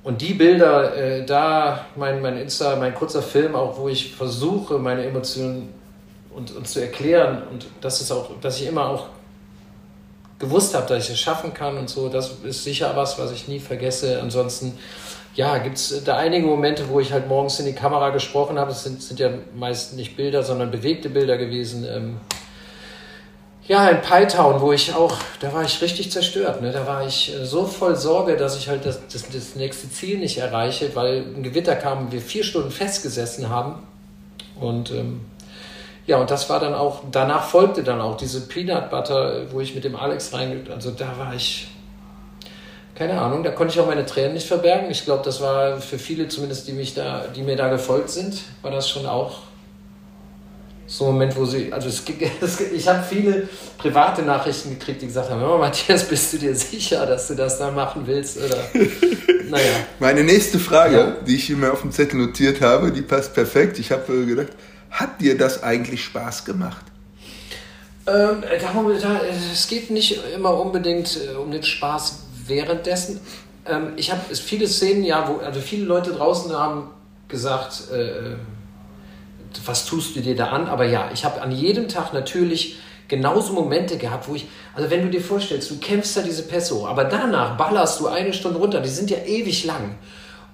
und 0.03 0.23
die 0.23 0.33
Bilder, 0.33 0.97
äh, 0.97 1.27
da 1.27 1.85
mein, 1.97 2.23
mein 2.23 2.39
Insta, 2.39 2.77
mein 2.77 2.95
kurzer 2.95 3.21
Film, 3.21 3.57
auch 3.57 3.79
wo 3.79 3.91
ich 3.91 4.15
versuche, 4.15 4.79
meine 4.79 5.05
Emotionen 5.05 5.69
und, 6.35 6.57
und 6.57 6.67
zu 6.67 6.81
erklären 6.81 7.43
und 7.53 7.67
das 7.83 8.01
ist 8.01 8.11
auch, 8.11 8.31
dass 8.41 8.59
ich 8.59 8.69
immer 8.69 8.89
auch 8.89 9.09
gewusst 10.39 10.75
habe, 10.75 10.87
dass 10.87 11.05
ich 11.05 11.11
es 11.11 11.21
schaffen 11.21 11.55
kann 11.55 11.77
und 11.77 11.89
so, 11.89 12.09
das 12.09 12.33
ist 12.43 12.65
sicher 12.65 12.93
was, 12.97 13.19
was 13.19 13.33
ich 13.33 13.49
nie 13.49 13.61
vergesse. 13.61 14.21
Ansonsten, 14.21 14.79
ja, 15.35 15.59
gibt 15.59 15.77
es 15.77 16.03
da 16.05 16.17
einige 16.17 16.47
Momente, 16.47 16.89
wo 16.89 17.01
ich 17.01 17.13
halt 17.13 17.29
morgens 17.29 17.59
in 17.61 17.67
die 17.67 17.73
Kamera 17.73 18.11
gesprochen 18.11 18.59
habe. 18.59 18.73
Es 18.73 18.85
sind, 18.85 19.03
sind 19.03 19.21
ja 19.21 19.31
meist 19.55 19.95
nicht 19.95 20.17
Bilder, 20.17 20.43
sondern 20.43 20.71
bewegte 20.71 21.09
Bilder 21.09 21.37
gewesen. 21.37 21.87
Ähm, 21.89 22.17
ja, 23.67 23.89
in 23.89 24.03
Pytown, 24.03 24.61
wo 24.61 24.73
ich 24.73 24.95
auch, 24.95 25.17
da 25.41 25.53
war 25.53 25.63
ich 25.63 25.81
richtig 25.81 26.13
zerstört. 26.13 26.61
Ne? 26.61 26.71
Da 26.71 26.87
war 26.87 27.07
ich 27.07 27.35
äh, 27.35 27.47
so 27.47 27.65
voll 27.65 27.97
Sorge, 27.97 28.37
dass 28.37 28.59
ich 28.59 28.69
halt 28.69 28.85
das, 28.85 29.01
das, 29.11 29.29
das 29.31 29.57
nächste 29.57 29.91
Ziel 29.91 30.19
nicht 30.19 30.37
erreiche, 30.37 30.95
weil 30.95 31.25
ein 31.35 31.43
Gewitter 31.43 31.75
kam 31.75 32.07
und 32.07 32.13
wir 32.13 32.21
vier 32.21 32.45
Stunden 32.45 32.71
festgesessen 32.71 33.49
haben. 33.49 33.77
Und 34.61 34.91
ähm, 34.91 35.23
ja, 36.07 36.19
und 36.19 36.31
das 36.31 36.51
war 36.51 36.61
dann 36.61 36.75
auch, 36.75 37.03
danach 37.11 37.45
folgte 37.45 37.83
dann 37.83 38.01
auch 38.01 38.17
diese 38.17 38.43
Peanut 38.43 38.91
Butter, 38.91 39.47
wo 39.51 39.61
ich 39.61 39.75
mit 39.75 39.85
dem 39.85 39.97
Alex 39.97 40.33
rein, 40.35 40.67
also 40.71 40.91
da 40.91 41.17
war 41.19 41.35
ich, 41.35 41.69
keine 42.95 43.21
Ahnung, 43.21 43.43
da 43.43 43.51
konnte 43.51 43.73
ich 43.73 43.81
auch 43.81 43.87
meine 43.87 44.05
Tränen 44.05 44.35
nicht 44.35 44.47
verbergen. 44.47 44.91
Ich 44.91 45.05
glaube, 45.05 45.23
das 45.25 45.41
war 45.41 45.79
für 45.79 45.99
viele 45.99 46.29
zumindest, 46.29 46.69
die 46.69 46.73
mich 46.73 46.95
da, 46.95 47.25
die 47.35 47.43
mir 47.43 47.57
da 47.57 47.69
gefolgt 47.69 48.11
sind, 48.11 48.43
war 48.63 48.71
das 48.71 48.89
schon 48.89 49.07
auch 49.07 49.39
so 50.87 51.07
ein 51.07 51.13
Moment, 51.13 51.35
wo 51.37 51.47
sie, 51.47 51.73
also 51.73 51.89
es, 51.89 52.03
es, 52.41 52.61
ich 52.61 52.87
habe 52.87 53.03
viele 53.03 53.49
private 53.79 54.23
Nachrichten 54.23 54.71
gekriegt, 54.71 55.01
die 55.01 55.07
gesagt 55.07 55.31
haben, 55.31 55.43
oh, 55.43 55.57
Matthias, 55.57 56.05
bist 56.05 56.35
du 56.35 56.39
dir 56.39 56.55
sicher, 56.55 57.07
dass 57.07 57.29
du 57.29 57.35
das 57.35 57.59
da 57.59 57.71
machen 57.71 58.03
willst? 58.05 58.37
Oder, 58.37 58.59
naja. 59.49 59.65
Meine 59.99 60.23
nächste 60.23 60.59
Frage, 60.59 60.97
ja. 60.97 61.17
die 61.27 61.37
ich 61.37 61.49
mir 61.49 61.73
auf 61.73 61.81
dem 61.81 61.93
Zettel 61.93 62.21
notiert 62.21 62.61
habe, 62.61 62.93
die 62.93 63.03
passt 63.03 63.35
perfekt. 63.35 63.79
Ich 63.79 63.91
habe 63.91 64.13
äh, 64.13 64.27
gedacht, 64.27 64.53
hat 64.95 65.21
dir 65.21 65.37
das 65.37 65.63
eigentlich 65.63 66.05
Spaß 66.05 66.45
gemacht? 66.45 66.85
Ähm, 68.07 68.43
da, 69.03 69.21
es 69.53 69.67
geht 69.67 69.91
nicht 69.91 70.21
immer 70.35 70.59
unbedingt 70.59 71.19
äh, 71.27 71.37
um 71.37 71.51
den 71.51 71.63
Spaß 71.63 72.21
währenddessen. 72.47 73.21
Ähm, 73.67 73.95
ich 73.97 74.13
habe 74.13 74.35
viele 74.35 74.69
Szenen, 74.69 75.05
ja, 75.05 75.29
wo, 75.29 75.39
also 75.39 75.61
viele 75.61 75.85
Leute 75.85 76.13
draußen 76.13 76.53
haben 76.53 76.91
gesagt, 77.29 77.91
äh, 77.93 78.37
was 79.65 79.87
tust 79.87 80.15
du 80.17 80.21
dir 80.21 80.37
da 80.37 80.49
an? 80.49 80.69
Aber 80.69 80.85
ja, 80.85 81.11
ich 81.13 81.25
habe 81.25 81.41
an 81.41 81.51
jedem 81.51 81.89
Tag 81.89 82.13
natürlich 82.13 82.77
genauso 83.09 83.53
Momente 83.53 83.99
gehabt, 83.99 84.29
wo 84.29 84.35
ich, 84.35 84.47
also 84.75 84.91
wenn 84.91 85.03
du 85.03 85.11
dir 85.11 85.21
vorstellst, 85.21 85.71
du 85.71 85.79
kämpfst 85.79 86.17
da 86.17 86.23
diese 86.23 86.43
Pässe 86.45 86.75
aber 86.87 87.05
danach 87.05 87.57
ballerst 87.57 88.01
du 88.01 88.07
eine 88.07 88.33
Stunde 88.33 88.59
runter, 88.59 88.81
die 88.81 88.89
sind 88.89 89.11
ja 89.11 89.19
ewig 89.19 89.65
lang. 89.65 89.97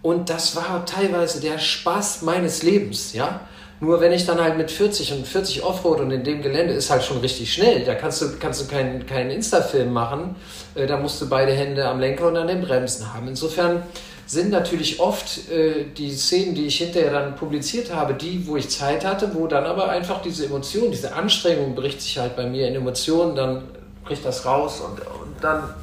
Und 0.02 0.30
das 0.30 0.56
war 0.56 0.86
teilweise 0.86 1.40
der 1.40 1.58
Spaß 1.58 2.22
meines 2.22 2.62
Lebens, 2.62 3.12
ja. 3.12 3.40
Nur 3.80 4.00
wenn 4.00 4.12
ich 4.12 4.26
dann 4.26 4.40
halt 4.40 4.58
mit 4.58 4.70
40 4.70 5.12
und 5.14 5.26
40 5.26 5.62
Offroad 5.62 6.00
und 6.00 6.10
in 6.10 6.22
dem 6.22 6.42
Gelände 6.42 6.74
ist 6.74 6.90
halt 6.90 7.02
schon 7.02 7.18
richtig 7.18 7.52
schnell, 7.52 7.82
da 7.84 7.94
kannst 7.94 8.20
du, 8.20 8.26
kannst 8.38 8.60
du 8.60 8.66
keinen, 8.66 9.06
keinen 9.06 9.30
Insta-Film 9.30 9.90
machen, 9.90 10.36
äh, 10.74 10.86
da 10.86 10.98
musst 10.98 11.20
du 11.22 11.28
beide 11.28 11.52
Hände 11.52 11.88
am 11.88 11.98
Lenker 11.98 12.28
und 12.28 12.36
an 12.36 12.46
den 12.46 12.60
Bremsen 12.60 13.12
haben. 13.14 13.26
Insofern 13.28 13.82
sind 14.26 14.50
natürlich 14.50 15.00
oft 15.00 15.50
äh, 15.50 15.86
die 15.96 16.12
Szenen, 16.12 16.54
die 16.54 16.66
ich 16.66 16.76
hinterher 16.76 17.10
dann 17.10 17.36
publiziert 17.36 17.92
habe, 17.92 18.12
die, 18.12 18.46
wo 18.46 18.56
ich 18.56 18.68
Zeit 18.68 19.04
hatte, 19.04 19.34
wo 19.34 19.46
dann 19.46 19.64
aber 19.64 19.88
einfach 19.88 20.20
diese 20.20 20.44
Emotion, 20.44 20.90
diese 20.90 21.14
Anstrengung 21.14 21.74
bricht 21.74 22.02
sich 22.02 22.18
halt 22.18 22.36
bei 22.36 22.46
mir 22.46 22.68
in 22.68 22.74
Emotionen, 22.74 23.34
dann 23.34 23.64
bricht 24.04 24.24
das 24.24 24.44
raus 24.44 24.80
und, 24.80 25.00
und 25.00 25.42
dann 25.42 25.74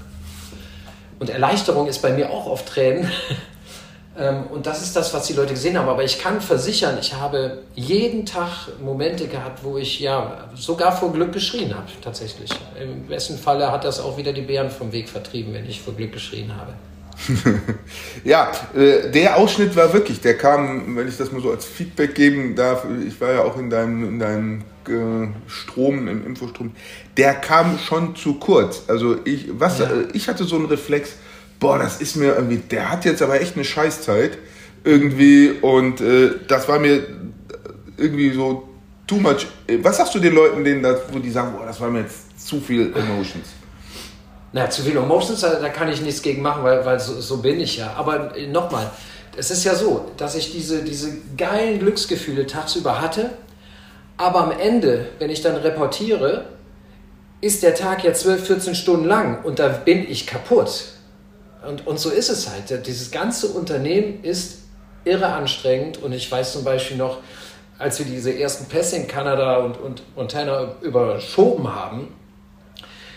und 1.20 1.32
Erleichterung 1.32 1.88
ist 1.88 2.02
bei 2.02 2.12
mir 2.12 2.30
auch 2.30 2.46
oft 2.46 2.68
Tränen. 2.68 3.12
ähm, 4.18 4.46
und 4.52 4.66
das 4.66 4.82
ist 4.82 4.96
das, 4.96 5.14
was 5.14 5.28
die 5.28 5.34
Leute 5.34 5.54
gesehen 5.54 5.78
haben. 5.78 5.88
Aber 5.88 6.04
ich 6.04 6.20
kann 6.20 6.42
versichern, 6.42 6.98
ich 7.00 7.14
habe 7.14 7.60
jeden 7.76 8.26
Tag 8.26 8.50
Momente 8.82 9.28
gehabt, 9.28 9.64
wo 9.64 9.78
ich 9.78 10.00
ja 10.00 10.50
sogar 10.56 10.96
vor 10.96 11.14
Glück 11.14 11.32
geschrien 11.34 11.76
habe, 11.76 11.88
tatsächlich. 12.02 12.50
Im 12.82 13.08
besten 13.08 13.38
Falle 13.38 13.72
hat 13.72 13.84
das 13.84 14.00
auch 14.00 14.18
wieder 14.18 14.34
die 14.34 14.42
Bären 14.42 14.72
vom 14.72 14.92
Weg 14.92 15.10
vertrieben, 15.10 15.54
wenn 15.54 15.70
ich 15.70 15.82
vor 15.82 15.94
Glück 15.94 16.14
geschrien 16.14 16.56
habe. 16.56 16.74
ja, 18.24 18.52
äh, 18.76 19.10
der 19.10 19.38
Ausschnitt 19.38 19.76
war 19.76 19.92
wirklich, 19.92 20.22
der 20.22 20.38
kam, 20.38 20.96
wenn 20.96 21.08
ich 21.08 21.18
das 21.18 21.32
mal 21.32 21.42
so 21.42 21.52
als 21.52 21.66
Feedback 21.66 22.14
geben 22.14 22.56
darf, 22.56 22.86
ich 23.08 23.20
war 23.20 23.32
ja 23.34 23.42
auch 23.44 23.58
in 23.58 23.70
deinem, 23.70 24.04
in 24.04 24.20
deinem 24.20 24.62
äh, 24.88 25.28
Strom, 25.48 26.08
im 26.08 26.26
Infostrom, 26.26 26.74
der 27.18 27.34
kam 27.36 27.80
schon 27.80 28.16
zu 28.16 28.36
kurz. 28.36 28.84
Also 28.88 29.18
ich, 29.26 29.48
was, 29.52 29.80
ja. 29.80 29.86
Äh, 29.86 30.08
ich 30.14 30.28
hatte 30.28 30.44
so 30.44 30.56
einen 30.56 30.66
Reflex, 30.66 31.16
boah, 31.60 31.80
das 31.80 32.02
ist 32.02 32.16
mir 32.16 32.36
irgendwie, 32.36 32.58
der 32.58 32.92
hat 32.92 33.06
jetzt 33.06 33.22
aber 33.22 33.42
echt 33.42 33.56
eine 33.56 33.66
Scheißzeit 33.66 34.38
irgendwie 34.84 35.52
und 35.62 36.02
äh, 36.02 36.32
das 36.48 36.68
war 36.68 36.80
mir 36.80 37.06
irgendwie 37.98 38.32
so 38.32 38.68
too 39.06 39.16
much. 39.16 39.48
Was 39.82 39.98
sagst 39.98 40.16
du 40.16 40.20
den 40.20 40.34
Leuten, 40.34 40.64
denen 40.64 40.84
das, 40.84 41.02
wo 41.12 41.20
die 41.20 41.32
sagen, 41.32 41.54
boah, 41.58 41.66
das 41.66 41.80
war 41.82 41.90
mir 41.90 42.02
jetzt 42.02 42.48
zu 42.48 42.60
viel 42.60 42.94
Emotions? 42.96 43.48
Na, 44.54 44.70
zu 44.70 44.82
viel 44.84 44.96
Emotions, 44.96 45.42
da 45.42 45.70
kann 45.70 45.90
ich 45.90 46.02
nichts 46.02 46.22
gegen 46.22 46.42
machen, 46.42 46.64
weil, 46.64 46.86
weil 46.86 47.00
so, 47.00 47.20
so 47.20 47.38
bin 47.38 47.60
ich 47.60 47.78
ja. 47.78 47.94
Aber 47.98 48.36
äh, 48.38 48.48
nochmal, 48.48 48.90
es 49.36 49.52
ist 49.52 49.64
ja 49.64 49.76
so, 49.76 50.12
dass 50.18 50.36
ich 50.36 50.52
diese, 50.52 50.84
diese 50.84 51.18
geilen 51.38 51.80
Glücksgefühle 51.80 52.48
tagsüber 52.48 53.02
hatte, 53.02 53.32
aber 54.18 54.42
am 54.42 54.52
Ende, 54.52 55.10
wenn 55.20 55.30
ich 55.30 55.42
dann 55.42 55.56
reportiere, 55.56 56.46
ist 57.40 57.62
der 57.62 57.76
Tag 57.76 58.04
ja 58.04 58.14
12, 58.14 58.48
14 58.48 58.76
Stunden 58.76 59.06
lang 59.06 59.44
und 59.44 59.60
da 59.60 59.68
bin 59.68 60.10
ich 60.10 60.26
kaputt. 60.26 60.86
Und, 61.68 61.86
und 61.86 62.00
so 62.00 62.10
ist 62.10 62.30
es 62.30 62.50
halt. 62.50 62.88
Dieses 62.88 63.12
ganze 63.12 63.50
Unternehmen 63.50 64.24
ist 64.24 64.60
irre 65.04 65.28
anstrengend 65.28 66.02
und 66.02 66.14
ich 66.14 66.32
weiß 66.32 66.54
zum 66.54 66.64
Beispiel 66.64 66.98
noch, 66.98 67.18
als 67.78 68.00
wir 68.00 68.06
diese 68.06 68.38
ersten 68.38 68.66
Pässe 68.66 68.96
in 68.96 69.08
Kanada 69.08 69.58
und, 69.58 69.78
und 69.78 70.02
Montana 70.16 70.76
überschoben 70.82 71.74
haben, 71.74 72.16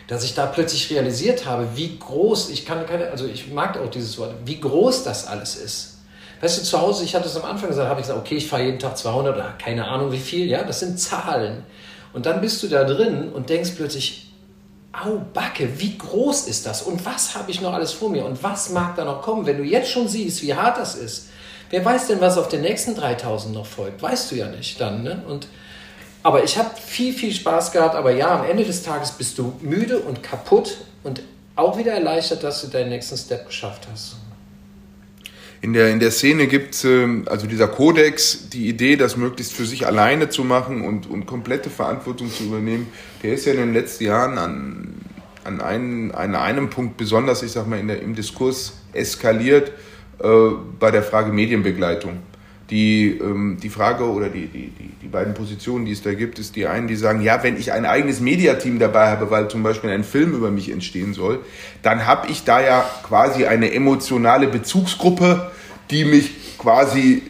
dass 0.08 0.24
ich 0.24 0.34
da 0.34 0.46
plötzlich 0.46 0.90
realisiert 0.90 1.46
habe, 1.46 1.68
wie 1.76 1.96
groß, 1.98 2.50
ich 2.50 2.66
kann 2.66 2.84
keine, 2.86 3.10
also 3.10 3.26
ich 3.26 3.52
mag 3.52 3.78
auch 3.78 3.90
dieses 3.90 4.18
Wort, 4.18 4.34
wie 4.44 4.60
groß 4.60 5.04
das 5.04 5.26
alles 5.26 5.54
ist. 5.54 5.98
Weißt 6.40 6.58
du, 6.58 6.64
zu 6.64 6.80
Hause, 6.80 7.04
ich 7.04 7.14
hatte 7.14 7.26
es 7.26 7.36
am 7.36 7.44
Anfang 7.44 7.68
gesagt, 7.68 7.88
habe 7.88 8.00
ich 8.00 8.06
gesagt, 8.06 8.20
okay, 8.20 8.36
ich 8.36 8.48
fahre 8.48 8.64
jeden 8.64 8.78
Tag 8.78 8.98
200 8.98 9.36
oder 9.36 9.54
keine 9.62 9.86
Ahnung 9.86 10.10
wie 10.10 10.18
viel, 10.18 10.46
ja, 10.48 10.64
das 10.64 10.80
sind 10.80 10.98
Zahlen. 10.98 11.62
Und 12.12 12.26
dann 12.26 12.40
bist 12.40 12.62
du 12.62 12.66
da 12.66 12.82
drin 12.82 13.30
und 13.32 13.48
denkst 13.48 13.72
plötzlich, 13.76 14.29
au 14.92 15.20
Backe, 15.32 15.78
wie 15.78 15.96
groß 15.96 16.48
ist 16.48 16.66
das 16.66 16.82
und 16.82 17.04
was 17.06 17.34
habe 17.34 17.50
ich 17.50 17.60
noch 17.60 17.72
alles 17.72 17.92
vor 17.92 18.10
mir 18.10 18.24
und 18.24 18.42
was 18.42 18.70
mag 18.70 18.96
da 18.96 19.04
noch 19.04 19.22
kommen, 19.22 19.46
wenn 19.46 19.58
du 19.58 19.64
jetzt 19.64 19.90
schon 19.90 20.08
siehst, 20.08 20.42
wie 20.42 20.54
hart 20.54 20.78
das 20.78 20.96
ist. 20.96 21.28
Wer 21.70 21.84
weiß 21.84 22.08
denn, 22.08 22.20
was 22.20 22.36
auf 22.36 22.48
den 22.48 22.62
nächsten 22.62 22.96
3000 22.96 23.54
noch 23.54 23.66
folgt? 23.66 24.02
Weißt 24.02 24.32
du 24.32 24.34
ja 24.34 24.48
nicht 24.48 24.80
dann. 24.80 25.04
Ne? 25.04 25.22
Und, 25.28 25.46
aber 26.24 26.42
ich 26.42 26.58
habe 26.58 26.70
viel, 26.76 27.12
viel 27.12 27.32
Spaß 27.32 27.70
gehabt. 27.70 27.94
Aber 27.94 28.10
ja, 28.10 28.40
am 28.40 28.44
Ende 28.44 28.64
des 28.64 28.82
Tages 28.82 29.12
bist 29.12 29.38
du 29.38 29.52
müde 29.60 30.00
und 30.00 30.20
kaputt 30.22 30.78
und 31.04 31.22
auch 31.54 31.78
wieder 31.78 31.92
erleichtert, 31.92 32.42
dass 32.42 32.60
du 32.62 32.66
deinen 32.66 32.88
nächsten 32.88 33.16
Step 33.16 33.46
geschafft 33.46 33.86
hast. 33.92 34.16
In 35.62 35.74
der, 35.74 35.90
in 35.90 36.00
der 36.00 36.10
Szene 36.10 36.46
gibt 36.46 36.74
es, 36.74 36.84
ähm, 36.84 37.24
also 37.26 37.46
dieser 37.46 37.68
Kodex, 37.68 38.48
die 38.48 38.68
Idee, 38.68 38.96
das 38.96 39.16
möglichst 39.16 39.52
für 39.52 39.66
sich 39.66 39.86
alleine 39.86 40.30
zu 40.30 40.42
machen 40.42 40.82
und, 40.82 41.08
und 41.08 41.26
komplette 41.26 41.68
Verantwortung 41.68 42.30
zu 42.30 42.44
übernehmen, 42.44 42.86
der 43.22 43.34
ist 43.34 43.44
ja 43.44 43.52
in 43.52 43.58
den 43.58 43.74
letzten 43.74 44.04
Jahren 44.04 44.38
an, 44.38 44.94
an, 45.44 45.60
einen, 45.60 46.12
an 46.12 46.34
einem 46.34 46.70
Punkt 46.70 46.96
besonders, 46.96 47.42
ich 47.42 47.52
sag 47.52 47.66
mal, 47.66 47.78
in 47.78 47.88
der, 47.88 48.00
im 48.00 48.14
Diskurs 48.14 48.78
eskaliert 48.94 49.72
äh, 50.18 50.28
bei 50.78 50.90
der 50.90 51.02
Frage 51.02 51.30
Medienbegleitung. 51.30 52.29
Die, 52.70 53.18
ähm, 53.20 53.58
die 53.60 53.68
Frage 53.68 54.04
oder 54.04 54.28
die, 54.28 54.46
die, 54.46 54.72
die, 55.02 55.08
beiden 55.08 55.34
Positionen, 55.34 55.86
die 55.86 55.92
es 55.92 56.02
da 56.02 56.14
gibt, 56.14 56.38
ist 56.38 56.54
die 56.54 56.68
einen, 56.68 56.86
die 56.86 56.94
sagen, 56.94 57.20
ja, 57.20 57.42
wenn 57.42 57.58
ich 57.58 57.72
ein 57.72 57.84
eigenes 57.84 58.20
Mediateam 58.20 58.78
dabei 58.78 59.08
habe, 59.08 59.30
weil 59.30 59.48
zum 59.48 59.64
Beispiel 59.64 59.90
ein 59.90 60.04
Film 60.04 60.34
über 60.34 60.52
mich 60.52 60.70
entstehen 60.70 61.12
soll, 61.12 61.40
dann 61.82 62.06
habe 62.06 62.28
ich 62.30 62.44
da 62.44 62.60
ja 62.60 62.88
quasi 63.02 63.46
eine 63.46 63.72
emotionale 63.72 64.46
Bezugsgruppe, 64.46 65.50
die 65.90 66.04
mich 66.04 66.58
quasi 66.58 67.22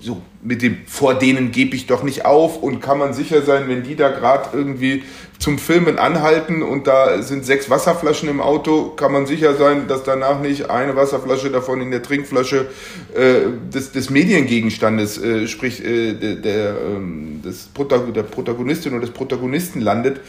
so 0.00 0.22
mit 0.42 0.62
dem 0.62 0.78
vor 0.86 1.14
denen 1.14 1.52
gebe 1.52 1.76
ich 1.76 1.86
doch 1.86 2.02
nicht 2.02 2.24
auf 2.24 2.62
und 2.62 2.80
kann 2.80 2.98
man 2.98 3.12
sicher 3.12 3.42
sein, 3.42 3.68
wenn 3.68 3.82
die 3.82 3.94
da 3.94 4.08
gerade 4.08 4.56
irgendwie 4.56 5.02
zum 5.38 5.58
Filmen 5.58 5.98
anhalten 5.98 6.62
und 6.62 6.86
da 6.86 7.22
sind 7.22 7.44
sechs 7.44 7.68
Wasserflaschen 7.68 8.28
im 8.28 8.40
Auto, 8.40 8.90
kann 8.90 9.12
man 9.12 9.26
sicher 9.26 9.54
sein, 9.54 9.86
dass 9.88 10.02
danach 10.02 10.40
nicht 10.40 10.70
eine 10.70 10.96
Wasserflasche 10.96 11.50
davon 11.50 11.80
in 11.80 11.90
der 11.90 12.02
Trinkflasche 12.02 12.68
äh, 13.14 13.50
des, 13.72 13.92
des 13.92 14.10
Mediengegenstandes, 14.10 15.18
äh, 15.18 15.46
sprich 15.46 15.84
äh, 15.84 16.14
der, 16.14 16.36
der, 16.36 16.76
ähm, 16.80 17.40
des 17.44 17.64
Protag 17.66 18.12
der 18.14 18.22
Protagonistin 18.22 18.92
oder 18.92 19.02
des 19.02 19.10
Protagonisten 19.10 19.80
landet. 19.80 20.20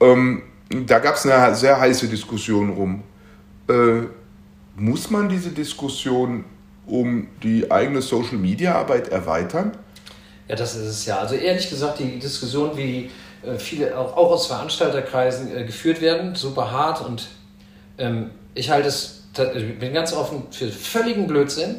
Ähm, 0.00 0.42
da 0.68 0.98
gab 0.98 1.14
es 1.14 1.26
eine 1.26 1.54
sehr 1.54 1.80
heiße 1.80 2.08
Diskussion 2.08 2.70
rum. 2.70 3.02
Äh, 3.68 4.06
muss 4.76 5.10
man 5.10 5.28
diese 5.28 5.50
Diskussion 5.50 6.44
um 6.86 7.28
die 7.42 7.70
eigene 7.70 8.02
Social-Media-Arbeit 8.02 9.08
erweitern? 9.08 9.72
Ja, 10.48 10.54
das 10.54 10.76
ist 10.76 10.86
es 10.86 11.06
ja. 11.06 11.18
Also 11.18 11.34
ehrlich 11.34 11.68
gesagt, 11.68 11.98
die 11.98 12.18
Diskussion, 12.18 12.76
wie 12.76 13.10
äh, 13.44 13.58
viele 13.58 13.96
auch, 13.98 14.16
auch 14.16 14.30
aus 14.32 14.46
Veranstalterkreisen 14.46 15.56
äh, 15.56 15.64
geführt 15.64 16.00
werden, 16.00 16.34
super 16.34 16.70
hart 16.70 17.04
und 17.04 17.26
ähm, 17.98 18.30
ich 18.54 18.70
halte 18.70 18.88
es, 18.88 19.24
ich 19.54 19.78
bin 19.78 19.92
ganz 19.92 20.12
offen 20.12 20.44
für 20.50 20.68
völligen 20.68 21.26
Blödsinn. 21.26 21.76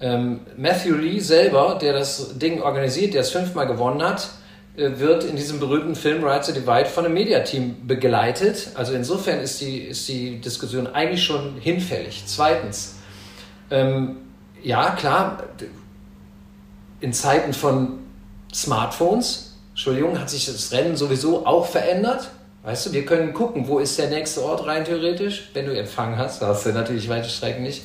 Ähm, 0.00 0.40
Matthew 0.56 0.96
Lee 0.96 1.18
selber, 1.20 1.78
der 1.80 1.92
das 1.92 2.38
Ding 2.38 2.60
organisiert, 2.60 3.14
der 3.14 3.22
es 3.22 3.30
fünfmal 3.30 3.66
gewonnen 3.66 4.02
hat, 4.02 4.30
äh, 4.76 4.98
wird 4.98 5.24
in 5.24 5.36
diesem 5.36 5.60
berühmten 5.60 5.94
Film 5.94 6.24
Rights 6.24 6.48
to 6.48 6.52
Divide 6.52 6.86
von 6.86 7.04
einem 7.04 7.14
Mediateam 7.14 7.86
begleitet. 7.86 8.70
Also 8.74 8.94
insofern 8.94 9.40
ist 9.40 9.60
die, 9.60 9.78
ist 9.78 10.08
die 10.08 10.40
Diskussion 10.40 10.86
eigentlich 10.86 11.24
schon 11.24 11.56
hinfällig. 11.60 12.24
Zweitens, 12.26 12.96
ähm, 13.72 14.16
ja 14.62 14.90
klar, 14.90 15.42
in 17.00 17.12
Zeiten 17.12 17.52
von 17.52 17.98
Smartphones 18.54 19.52
Entschuldigung, 19.72 20.18
hat 20.18 20.28
sich 20.28 20.46
das 20.46 20.70
Rennen 20.72 20.96
sowieso 20.96 21.46
auch 21.46 21.66
verändert. 21.66 22.30
Weißt 22.62 22.86
du, 22.86 22.92
wir 22.92 23.04
können 23.04 23.32
gucken, 23.32 23.66
wo 23.66 23.78
ist 23.78 23.98
der 23.98 24.08
nächste 24.08 24.42
Ort 24.44 24.66
rein 24.66 24.84
theoretisch. 24.84 25.50
Wenn 25.54 25.66
du 25.66 25.76
Empfang 25.76 26.16
hast, 26.16 26.42
da 26.42 26.48
hast 26.48 26.66
du 26.66 26.72
natürlich 26.72 27.08
weite 27.08 27.28
Strecken 27.28 27.62
nicht. 27.62 27.82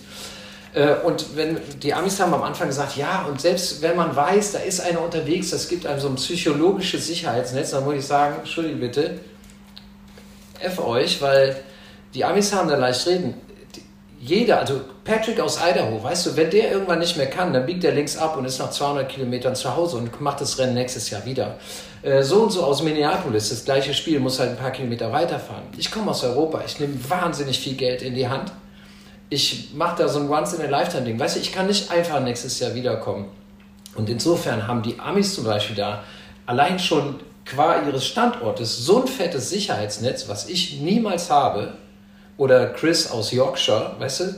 Äh, 0.74 0.96
und 1.04 1.36
wenn 1.36 1.58
die 1.82 1.94
Amis 1.94 2.20
haben 2.20 2.34
am 2.34 2.44
Anfang 2.44 2.68
gesagt, 2.68 2.98
ja, 2.98 3.26
und 3.26 3.42
selbst 3.42 3.82
wenn 3.82 3.96
man 3.96 4.16
weiß, 4.16 4.52
da 4.52 4.60
ist 4.60 4.82
einer 4.82 5.02
unterwegs, 5.02 5.50
das 5.50 5.70
gibt 5.70 5.88
einem 5.88 6.00
so 6.00 6.10
ein 6.10 6.16
psychologisches 6.16 7.08
Sicherheitsnetz, 7.08 7.72
dann 7.72 7.86
muss 7.86 7.96
ich 7.96 8.06
sagen, 8.06 8.36
Entschuldigung 8.40 8.82
bitte, 8.82 9.20
F 10.60 10.80
euch, 10.80 11.22
weil 11.22 11.56
die 12.14 12.26
Amis 12.26 12.54
haben 12.54 12.68
da 12.68 12.76
leicht 12.76 13.08
reden 13.08 13.34
jeder, 14.28 14.60
also 14.60 14.82
Patrick 15.04 15.40
aus 15.40 15.58
Idaho, 15.58 16.04
weißt 16.04 16.26
du, 16.26 16.36
wenn 16.36 16.49
der 16.49 16.72
irgendwann 16.72 16.99
nicht 16.99 17.18
mehr 17.18 17.30
kann, 17.30 17.54
dann 17.54 17.66
biegt 17.66 17.84
er 17.84 17.94
links 17.94 18.18
ab 18.18 18.38
und 18.38 18.45
ist 18.45 18.60
nach 18.60 18.70
200 18.70 19.08
Kilometern 19.10 19.56
zu 19.56 19.76
Hause 19.76 19.98
und 19.98 20.20
macht 20.22 20.41
das 20.41 20.58
Rennen 20.60 20.74
nächstes 20.74 21.10
Jahr 21.10 21.26
wieder. 21.26 21.56
Äh, 22.02 22.24
so 22.24 22.44
und 22.44 22.52
so 22.52 22.64
aus 22.64 22.84
Minneapolis, 22.84 23.49
das 23.49 23.66
gleiche 23.66 23.94
Spiel, 23.94 24.20
muss 24.20 24.40
halt 24.40 24.52
ein 24.52 24.58
paar 24.58 24.72
Kilometer 24.72 25.12
weiterfahren. 25.12 25.64
Ich 25.78 25.91
komme 25.91 26.12
aus 26.12 26.24
Europa, 26.24 26.62
ich 26.66 26.80
nehme 26.80 26.95
wahnsinnig 27.10 27.60
viel 27.60 27.76
Geld 27.76 28.02
in 28.02 28.16
die 28.16 28.28
Hand. 28.28 28.52
Ich 29.30 29.74
mache 29.74 30.04
da 30.04 30.08
so 30.08 30.20
ein 30.20 30.30
Once-in-a-Lifetime-Ding. 30.30 31.20
Weißt 31.20 31.36
du, 31.36 31.40
ich 31.40 31.52
kann 31.52 31.68
nicht 31.68 31.91
einfach 31.91 32.20
nächstes 32.22 32.60
Jahr 32.60 32.76
wiederkommen. 32.76 33.26
Und 33.95 34.10
insofern 34.10 34.68
haben 34.68 34.84
die 34.84 34.99
Amis 34.99 35.36
zum 35.36 35.44
Beispiel 35.44 35.76
da 35.76 36.04
allein 36.45 36.80
schon 36.80 37.20
qua 37.45 37.82
ihres 37.86 38.06
Standortes 38.06 38.78
so 38.78 39.02
ein 39.02 39.08
fettes 39.08 39.49
Sicherheitsnetz, 39.49 40.28
was 40.28 40.48
ich 40.48 40.80
niemals 40.80 41.30
habe, 41.30 41.74
oder 42.38 42.68
Chris 42.68 43.10
aus 43.10 43.32
Yorkshire, 43.32 43.96
weißt 44.00 44.20
du? 44.22 44.36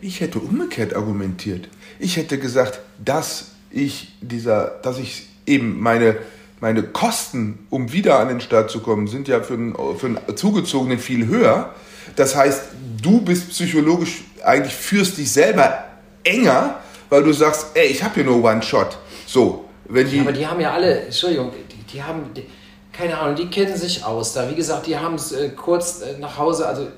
Ich 0.00 0.20
hätte 0.20 0.38
umgekehrt 0.38 0.94
argumentiert. 0.94 1.68
Ich 1.98 2.16
hätte 2.16 2.38
gesagt, 2.38 2.80
dass 3.04 3.52
ich 3.70 4.12
dieser, 4.20 4.78
dass 4.82 4.98
ich 4.98 5.28
eben 5.46 5.80
meine, 5.80 6.16
meine 6.60 6.82
Kosten, 6.82 7.66
um 7.70 7.92
wieder 7.92 8.18
an 8.18 8.28
den 8.28 8.40
Start 8.40 8.70
zu 8.70 8.80
kommen, 8.80 9.06
sind 9.06 9.28
ja 9.28 9.42
für 9.42 9.54
einen, 9.54 9.74
für 9.96 10.06
einen 10.06 10.36
Zugezogenen 10.36 10.98
viel 10.98 11.26
höher. 11.26 11.74
Das 12.16 12.36
heißt, 12.36 12.62
du 13.00 13.20
bist 13.20 13.50
psychologisch, 13.50 14.24
eigentlich 14.44 14.74
führst 14.74 15.18
dich 15.18 15.30
selber 15.30 15.84
enger, 16.24 16.80
weil 17.08 17.22
du 17.22 17.32
sagst, 17.32 17.66
ey, 17.74 17.86
ich 17.86 18.02
habe 18.02 18.14
hier 18.14 18.24
nur 18.24 18.42
One 18.42 18.62
Shot. 18.62 18.98
So, 19.26 19.66
wenn 19.84 20.08
die. 20.08 20.16
Ja, 20.16 20.22
aber 20.22 20.32
die 20.32 20.46
haben 20.46 20.60
ja 20.60 20.72
alle, 20.72 21.02
Entschuldigung, 21.02 21.52
die, 21.70 21.92
die 21.92 22.02
haben, 22.02 22.32
die, 22.34 22.44
keine 22.92 23.18
Ahnung, 23.18 23.36
die 23.36 23.48
kennen 23.48 23.76
sich 23.76 24.04
aus 24.04 24.32
da. 24.32 24.50
Wie 24.50 24.54
gesagt, 24.54 24.86
die 24.86 24.98
haben 24.98 25.14
es 25.14 25.32
äh, 25.32 25.50
kurz 25.50 26.02
äh, 26.02 26.18
nach 26.18 26.38
Hause, 26.38 26.66
also 26.66 26.88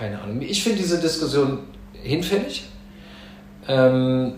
keine 0.00 0.20
Ahnung. 0.22 0.40
Ich 0.40 0.62
finde 0.62 0.78
diese 0.78 0.98
Diskussion 0.98 1.58
hinfällig. 1.92 2.64
Ähm, 3.68 4.32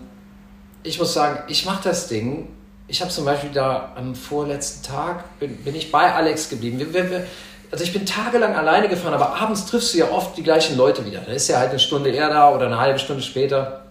ich 0.83 0.99
muss 0.99 1.15
sagen, 1.15 1.45
ich 1.47 1.65
mache 1.65 1.85
das 1.85 2.09
Ding. 2.09 2.49
Ich 2.89 3.01
habe 3.01 3.13
zum 3.13 3.25
Beispiel 3.25 3.51
da 3.51 3.93
am 3.95 4.17
vorletzten 4.17 4.85
Tag, 4.85 5.39
bin, 5.39 5.57
bin 5.59 5.77
ich 5.77 5.93
bei 5.93 6.13
Alex 6.13 6.51
geblieben. 6.51 6.81
Wir, 6.81 6.93
wir, 6.93 7.11
wir, 7.11 7.27
also 7.71 7.85
ich 7.85 7.93
bin 7.93 8.05
tagelang 8.05 8.57
alleine 8.57 8.89
gefahren, 8.89 9.15
aber 9.15 9.37
abends 9.41 9.65
triffst 9.67 9.95
du 9.95 9.99
ja 9.99 10.11
oft 10.11 10.37
die 10.37 10.43
gleichen 10.43 10.77
Leute 10.77 11.07
wieder. 11.07 11.21
Da 11.21 11.33
ist 11.33 11.47
ja 11.47 11.59
halt 11.59 11.71
eine 11.71 11.79
Stunde 11.79 12.11
eher 12.11 12.29
da 12.29 12.53
oder 12.53 12.67
eine 12.67 12.81
halbe 12.81 12.99
Stunde 12.99 13.23
später. 13.23 13.85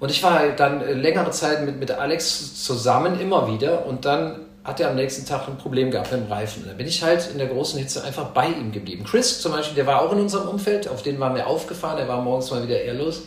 Und 0.00 0.10
ich 0.10 0.22
war 0.22 0.38
halt 0.38 0.58
dann 0.58 0.80
längere 0.98 1.30
Zeit 1.30 1.62
mit, 1.66 1.78
mit 1.78 1.90
Alex 1.90 2.64
zusammen 2.64 3.20
immer 3.20 3.52
wieder 3.52 3.84
und 3.84 4.06
dann 4.06 4.40
hat 4.68 4.78
er 4.80 4.90
am 4.90 4.96
nächsten 4.96 5.26
Tag 5.26 5.48
ein 5.48 5.56
Problem 5.56 5.90
gehabt 5.90 6.12
mit 6.12 6.20
dem 6.20 6.30
Reifen. 6.30 6.64
Dann 6.66 6.76
bin 6.76 6.86
ich 6.86 7.02
halt 7.02 7.28
in 7.32 7.38
der 7.38 7.48
großen 7.48 7.78
Hitze 7.78 8.04
einfach 8.04 8.26
bei 8.26 8.46
ihm 8.46 8.70
geblieben. 8.70 9.04
Chris 9.04 9.40
zum 9.40 9.52
Beispiel, 9.52 9.74
der 9.74 9.86
war 9.86 10.02
auch 10.02 10.12
in 10.12 10.20
unserem 10.20 10.48
Umfeld, 10.48 10.88
auf 10.88 11.02
den 11.02 11.18
waren 11.18 11.34
wir 11.34 11.46
aufgefahren, 11.46 11.96
der 11.96 12.06
war 12.06 12.20
morgens 12.20 12.50
mal 12.50 12.62
wieder 12.62 12.80
eher 12.80 12.94
los. 12.94 13.22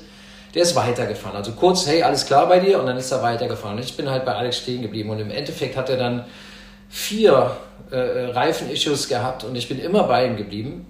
Der 0.54 0.64
ist 0.64 0.76
weitergefahren. 0.76 1.36
Also 1.36 1.54
kurz, 1.54 1.88
hey, 1.88 2.04
alles 2.04 2.26
klar 2.26 2.48
bei 2.48 2.60
dir? 2.60 2.80
Und 2.80 2.86
dann 2.86 2.98
ist 2.98 3.12
er 3.12 3.24
weitergefahren. 3.24 3.78
Und 3.78 3.84
ich 3.84 3.96
bin 3.98 4.10
halt 4.10 4.26
bei 4.26 4.34
Alex 4.34 4.58
stehen 4.58 4.82
geblieben. 4.82 5.10
Und 5.10 5.20
im 5.20 5.32
Endeffekt 5.32 5.76
hat 5.78 5.90
er 5.90 5.98
dann 5.98 6.26
vier 6.90 7.56
äh, 7.90 7.98
Reifen-Issues 7.98 9.08
gehabt 9.08 9.44
und 9.44 9.56
ich 9.56 9.68
bin 9.68 9.80
immer 9.80 10.04
bei 10.04 10.28
ihm 10.28 10.36
geblieben. 10.36 10.86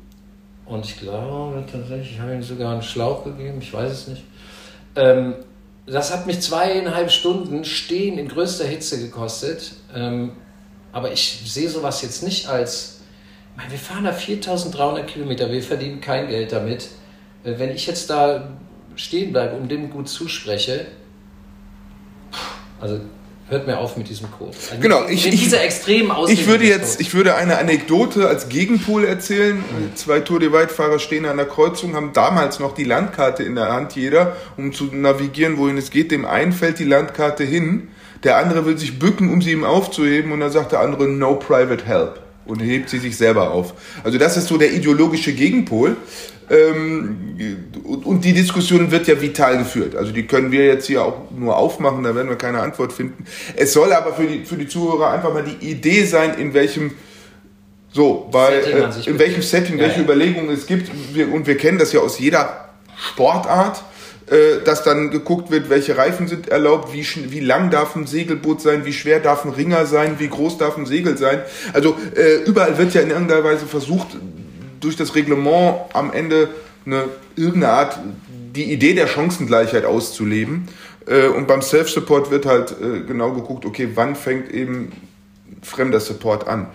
Und 0.66 0.86
ich 0.86 1.00
glaube 1.00 1.64
tatsächlich, 1.72 2.14
ich 2.14 2.20
habe 2.20 2.34
ihm 2.34 2.42
sogar 2.42 2.72
einen 2.72 2.82
Schlauch 2.82 3.24
gegeben, 3.24 3.60
ich 3.62 3.74
weiß 3.74 3.92
es 3.92 4.08
nicht. 4.08 4.24
Ähm, 4.96 5.36
das 5.92 6.14
hat 6.14 6.28
mich 6.28 6.40
zweieinhalb 6.42 7.12
Stunden 7.12 7.66
stehen 7.66 8.18
in 8.18 8.28
größter 8.28 8.66
Hitze 8.66 9.00
gekostet. 9.00 9.74
Ähm, 9.94 10.34
aber 10.92 11.12
ich 11.12 11.42
sehe 11.46 11.70
sowas 11.70 12.02
jetzt 12.02 12.24
nicht 12.24 12.48
als, 12.48 13.02
meine, 13.56 13.72
wir 13.72 13.80
fahren 13.80 14.04
da 14.04 14.14
4300 14.14 15.08
Kilometer, 15.08 15.52
wir 15.52 15.64
verdienen 15.64 16.02
kein 16.02 16.28
Geld 16.28 16.52
damit. 16.52 16.90
Äh, 17.44 17.58
wenn 17.58 17.72
ich 17.72 17.88
jetzt 17.88 18.10
da 18.10 18.50
stehen 18.96 19.32
bleibe 19.32 19.56
und 19.56 19.70
dem 19.70 19.90
gut 19.90 20.10
zuspreche, 20.10 20.88
also 22.80 23.00
hört 23.52 23.68
mir 23.68 23.78
auf 23.78 23.98
mit 23.98 24.08
diesem 24.08 24.32
Code. 24.32 24.56
Also 24.72 24.82
genau, 24.82 25.06
ich, 25.08 25.26
mit 25.26 25.34
dieser 25.34 25.62
extremen 25.62 26.12
Ich 26.30 26.48
würde 26.48 26.64
jetzt, 26.64 27.02
ich 27.02 27.14
würde 27.14 27.36
eine 27.36 27.58
Anekdote 27.58 28.28
als 28.28 28.48
Gegenpol 28.48 29.04
erzählen. 29.04 29.58
Mhm. 29.58 29.96
Zwei 29.96 30.22
Tour 30.22 30.40
de 30.40 30.54
Weit-Fahrer 30.54 31.00
stehen 31.00 31.26
an 31.26 31.36
der 31.36 31.48
Kreuzung, 31.48 31.94
haben 31.94 32.12
damals 32.14 32.60
noch 32.60 32.74
die 32.74 32.86
Landkarte 32.86 33.44
in 33.44 33.56
der 33.56 33.72
Hand, 33.72 33.96
jeder, 33.96 34.38
um 34.56 34.72
zu 34.72 34.86
navigieren, 34.86 35.58
wohin 35.58 35.78
es 35.78 35.92
geht. 35.92 36.12
Dem 36.12 36.26
einen 36.26 36.54
fällt 36.54 36.80
die 36.80 36.86
Landkarte 36.86 37.44
hin, 37.44 37.90
der 38.24 38.38
andere 38.38 38.66
will 38.66 38.78
sich 38.78 39.00
bücken, 39.00 39.32
um 39.32 39.42
sie 39.42 39.52
ihm 39.52 39.66
aufzuheben, 39.66 40.32
und 40.32 40.40
dann 40.40 40.52
sagt 40.52 40.72
der 40.72 40.80
andere 40.80 41.10
No 41.10 41.36
Private 41.36 41.86
Help 41.86 42.22
und 42.46 42.60
hebt 42.62 42.90
sie 42.90 43.00
sich 43.00 43.18
selber 43.18 43.52
auf. 43.52 43.74
Also 44.04 44.18
das 44.18 44.38
ist 44.38 44.48
so 44.48 44.58
der 44.58 44.72
ideologische 44.72 45.34
Gegenpol. 45.34 45.98
Ähm, 46.52 47.38
und 48.04 48.26
die 48.26 48.34
Diskussion 48.34 48.92
wird 48.92 49.08
ja 49.08 49.20
vital 49.22 49.58
geführt. 49.60 49.96
Also 49.96 50.12
die 50.12 50.28
können 50.28 50.52
wir 50.52 50.66
jetzt 50.66 50.88
hier 50.88 51.04
auch 51.04 51.32
nur 51.32 51.56
aufmachen, 51.56 52.04
da 52.04 52.14
werden 52.14 52.28
wir 52.28 52.36
keine 52.36 52.60
Antwort 52.60 52.92
finden. 52.92 53.26
Es 53.56 53.72
soll 53.72 53.94
aber 53.94 54.14
für 54.14 54.26
die, 54.26 54.44
für 54.44 54.58
die 54.58 54.68
Zuhörer 54.68 55.12
einfach 55.12 55.34
mal 55.34 55.44
die 55.44 55.66
Idee 55.66 56.04
sein, 56.04 56.38
in 56.38 56.54
welchem 56.54 56.92
so, 57.94 58.28
bei, 58.32 58.54
äh, 58.54 58.90
in 59.06 59.20
welchem 59.20 59.42
Setting, 59.42 59.78
welche 59.78 59.98
ja. 59.98 60.04
Überlegungen 60.04 60.50
es 60.50 60.66
gibt. 60.66 60.92
Wir, 61.14 61.32
und 61.32 61.48
wir 61.48 61.58
kennen 61.58 61.78
das 61.78 61.94
ja 61.94 62.02
aus 62.02 62.20
jeder 62.20 62.70
Sportart, 62.98 63.84
äh, 64.28 64.64
dass 64.64 64.84
dann 64.84 65.10
geguckt 65.10 65.52
wird, 65.52 65.70
welche 65.70 65.98
Reifen 65.98 66.28
sind 66.28 66.50
erlaubt, 66.50 66.94
wie, 66.94 67.06
wie 67.32 67.40
lang 67.40 67.70
darf 67.70 67.96
ein 67.96 68.08
Segelboot 68.08 68.62
sein, 68.62 68.86
wie 68.86 68.94
schwer 68.94 69.20
darf 69.20 69.46
ein 69.46 69.52
Ringer 69.52 69.86
sein, 69.86 70.16
wie 70.20 70.28
groß 70.28 70.58
darf 70.58 70.78
ein 70.78 70.86
Segel 70.86 71.18
sein. 71.18 71.42
Also 71.74 71.98
äh, 72.16 72.44
überall 72.46 72.78
wird 72.78 72.94
ja 72.94 73.02
in 73.02 73.10
irgendeiner 73.10 73.44
Weise 73.44 73.66
versucht, 73.66 74.08
durch 74.82 74.98
das 74.98 75.16
Reglement 75.16 75.78
am 75.94 76.12
Ende 76.12 76.50
eine, 76.86 77.06
irgendeine 77.36 77.74
Art, 77.74 78.00
die 78.56 78.72
Idee 78.72 78.94
der 78.94 79.08
Chancengleichheit 79.08 79.86
auszuleben. 79.86 80.68
Äh, 81.08 81.28
und 81.28 81.48
beim 81.48 81.62
Self-Support 81.62 82.32
wird 82.32 82.46
halt 82.46 82.72
äh, 82.72 83.02
genau 83.02 83.32
geguckt, 83.32 83.66
okay, 83.66 83.90
wann 83.96 84.16
fängt 84.16 84.52
eben 84.52 84.92
fremder 85.62 86.00
Support 86.00 86.48
an. 86.48 86.68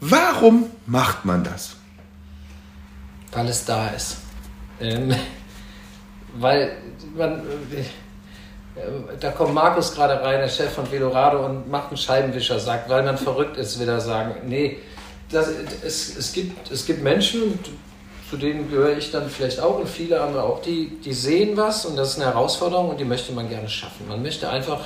Warum 0.00 0.66
macht 0.86 1.24
man 1.24 1.44
das? 1.44 1.76
Weil 3.32 3.48
es 3.48 3.64
da 3.64 3.88
ist. 3.88 4.16
Ähm, 4.80 5.14
weil 6.34 6.76
man, 7.16 7.40
äh, 7.40 8.82
da 9.20 9.30
kommt 9.30 9.54
Markus 9.54 9.94
gerade 9.94 10.22
rein, 10.22 10.40
der 10.40 10.48
Chef 10.48 10.72
von 10.72 10.90
Velorado, 10.90 11.44
und 11.44 11.70
macht 11.70 11.88
einen 11.88 11.96
Scheibenwischer, 11.96 12.58
sagt, 12.58 12.88
weil 12.88 13.02
man 13.02 13.16
verrückt 13.18 13.56
ist, 13.56 13.78
will 13.78 13.88
er 13.88 14.00
sagen, 14.00 14.34
nee, 14.46 14.78
das, 15.32 15.48
es, 15.84 16.16
es, 16.16 16.32
gibt, 16.32 16.70
es 16.70 16.86
gibt 16.86 17.02
Menschen, 17.02 17.58
zu 18.30 18.36
denen 18.36 18.70
gehöre 18.70 18.96
ich 18.96 19.10
dann 19.10 19.28
vielleicht 19.28 19.60
auch 19.60 19.78
und 19.78 19.88
viele 19.88 20.20
andere 20.20 20.44
auch, 20.44 20.62
die, 20.62 20.98
die 21.04 21.12
sehen 21.12 21.56
was 21.56 21.84
und 21.84 21.96
das 21.96 22.10
ist 22.10 22.16
eine 22.16 22.26
Herausforderung 22.26 22.90
und 22.90 23.00
die 23.00 23.04
möchte 23.04 23.32
man 23.32 23.48
gerne 23.48 23.68
schaffen. 23.68 24.08
Man 24.08 24.22
möchte 24.22 24.48
einfach 24.48 24.84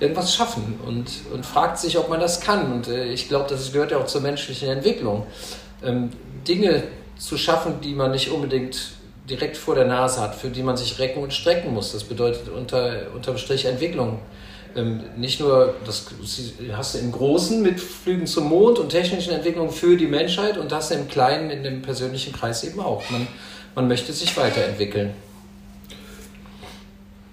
irgendwas 0.00 0.34
schaffen 0.34 0.78
und, 0.86 1.06
und 1.32 1.46
fragt 1.46 1.78
sich, 1.78 1.98
ob 1.98 2.08
man 2.08 2.20
das 2.20 2.40
kann. 2.40 2.72
Und 2.72 2.88
äh, 2.88 3.06
ich 3.06 3.28
glaube, 3.28 3.46
das 3.48 3.72
gehört 3.72 3.90
ja 3.90 3.98
auch 3.98 4.06
zur 4.06 4.20
menschlichen 4.20 4.68
Entwicklung. 4.68 5.26
Ähm, 5.84 6.10
Dinge 6.46 6.84
zu 7.16 7.38
schaffen, 7.38 7.80
die 7.80 7.94
man 7.94 8.10
nicht 8.10 8.30
unbedingt 8.30 8.92
direkt 9.28 9.56
vor 9.56 9.74
der 9.74 9.86
Nase 9.86 10.20
hat, 10.20 10.34
für 10.34 10.48
die 10.48 10.62
man 10.62 10.76
sich 10.76 10.98
recken 10.98 11.22
und 11.22 11.32
strecken 11.32 11.72
muss. 11.72 11.92
Das 11.92 12.04
bedeutet 12.04 12.48
unter, 12.48 13.06
unterm 13.14 13.38
Strich 13.38 13.64
Entwicklung. 13.64 14.18
Ähm, 14.76 15.00
nicht 15.16 15.40
nur, 15.40 15.74
das 15.86 16.06
hast 16.72 16.94
du 16.94 16.98
im 16.98 17.12
Großen 17.12 17.62
mit 17.62 17.80
Flügen 17.80 18.26
zum 18.26 18.48
Mond 18.48 18.78
und 18.78 18.88
technischen 18.88 19.32
Entwicklungen 19.32 19.70
für 19.70 19.96
die 19.96 20.06
Menschheit 20.06 20.58
und 20.58 20.72
das 20.72 20.90
im 20.90 21.08
Kleinen, 21.08 21.50
in 21.50 21.62
dem 21.62 21.82
persönlichen 21.82 22.32
Kreis 22.32 22.64
eben 22.64 22.80
auch. 22.80 23.08
Man, 23.10 23.26
man 23.74 23.88
möchte 23.88 24.12
sich 24.12 24.36
weiterentwickeln. 24.36 25.10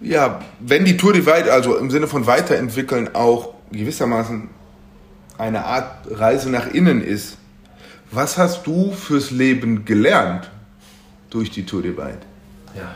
Ja, 0.01 0.41
wenn 0.59 0.85
die 0.85 0.97
Tour 0.97 1.13
Divide, 1.13 1.51
also 1.51 1.77
im 1.77 1.91
Sinne 1.91 2.07
von 2.07 2.25
weiterentwickeln, 2.25 3.13
auch 3.13 3.53
gewissermaßen 3.71 4.49
eine 5.37 5.65
Art 5.65 6.07
Reise 6.09 6.49
nach 6.49 6.67
innen 6.67 7.03
ist, 7.03 7.37
was 8.11 8.37
hast 8.37 8.67
du 8.67 8.91
fürs 8.91 9.31
Leben 9.31 9.85
gelernt 9.85 10.49
durch 11.29 11.49
die 11.49 11.65
Tour 11.65 11.81
Divide? 11.81 12.19
Ja, 12.75 12.93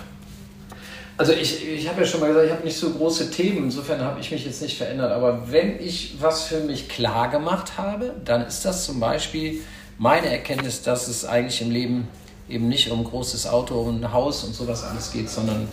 also 1.17 1.31
ich, 1.31 1.65
ich 1.67 1.87
habe 1.87 2.01
ja 2.01 2.07
schon 2.07 2.19
mal 2.19 2.27
gesagt, 2.27 2.45
ich 2.45 2.51
habe 2.51 2.63
nicht 2.63 2.77
so 2.77 2.89
große 2.89 3.31
Themen, 3.31 3.65
insofern 3.65 4.01
habe 4.01 4.19
ich 4.19 4.31
mich 4.31 4.45
jetzt 4.45 4.61
nicht 4.61 4.77
verändert. 4.77 5.11
Aber 5.11 5.49
wenn 5.49 5.79
ich 5.79 6.15
was 6.19 6.43
für 6.43 6.59
mich 6.59 6.89
klar 6.89 7.29
gemacht 7.29 7.77
habe, 7.77 8.13
dann 8.25 8.45
ist 8.45 8.65
das 8.65 8.85
zum 8.85 8.99
Beispiel 8.99 9.61
meine 9.97 10.29
Erkenntnis, 10.29 10.81
dass 10.81 11.07
es 11.07 11.23
eigentlich 11.23 11.61
im 11.61 11.71
Leben 11.71 12.07
eben 12.49 12.67
nicht 12.67 12.91
um 12.91 13.03
großes 13.03 13.47
Auto 13.47 13.79
und 13.79 14.03
ein 14.03 14.11
Haus 14.11 14.43
und 14.43 14.53
sowas 14.53 14.83
alles 14.83 15.11
geht, 15.11 15.29
sondern 15.29 15.67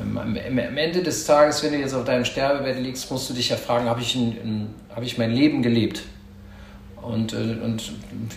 ähm, 0.00 0.18
am, 0.18 0.36
am 0.36 0.76
Ende 0.76 1.02
des 1.02 1.24
Tages, 1.24 1.62
wenn 1.62 1.72
du 1.72 1.78
jetzt 1.78 1.94
auf 1.94 2.04
deinem 2.04 2.24
Sterbebett 2.24 2.78
liegst, 2.78 3.10
musst 3.10 3.30
du 3.30 3.34
dich 3.34 3.48
ja 3.48 3.56
fragen, 3.56 3.86
habe 3.86 4.02
ich, 4.02 4.16
hab 4.94 5.02
ich 5.02 5.16
mein 5.16 5.32
Leben 5.32 5.62
gelebt? 5.62 6.02
Und, 7.02 7.32
äh, 7.32 7.36
und 7.36 7.92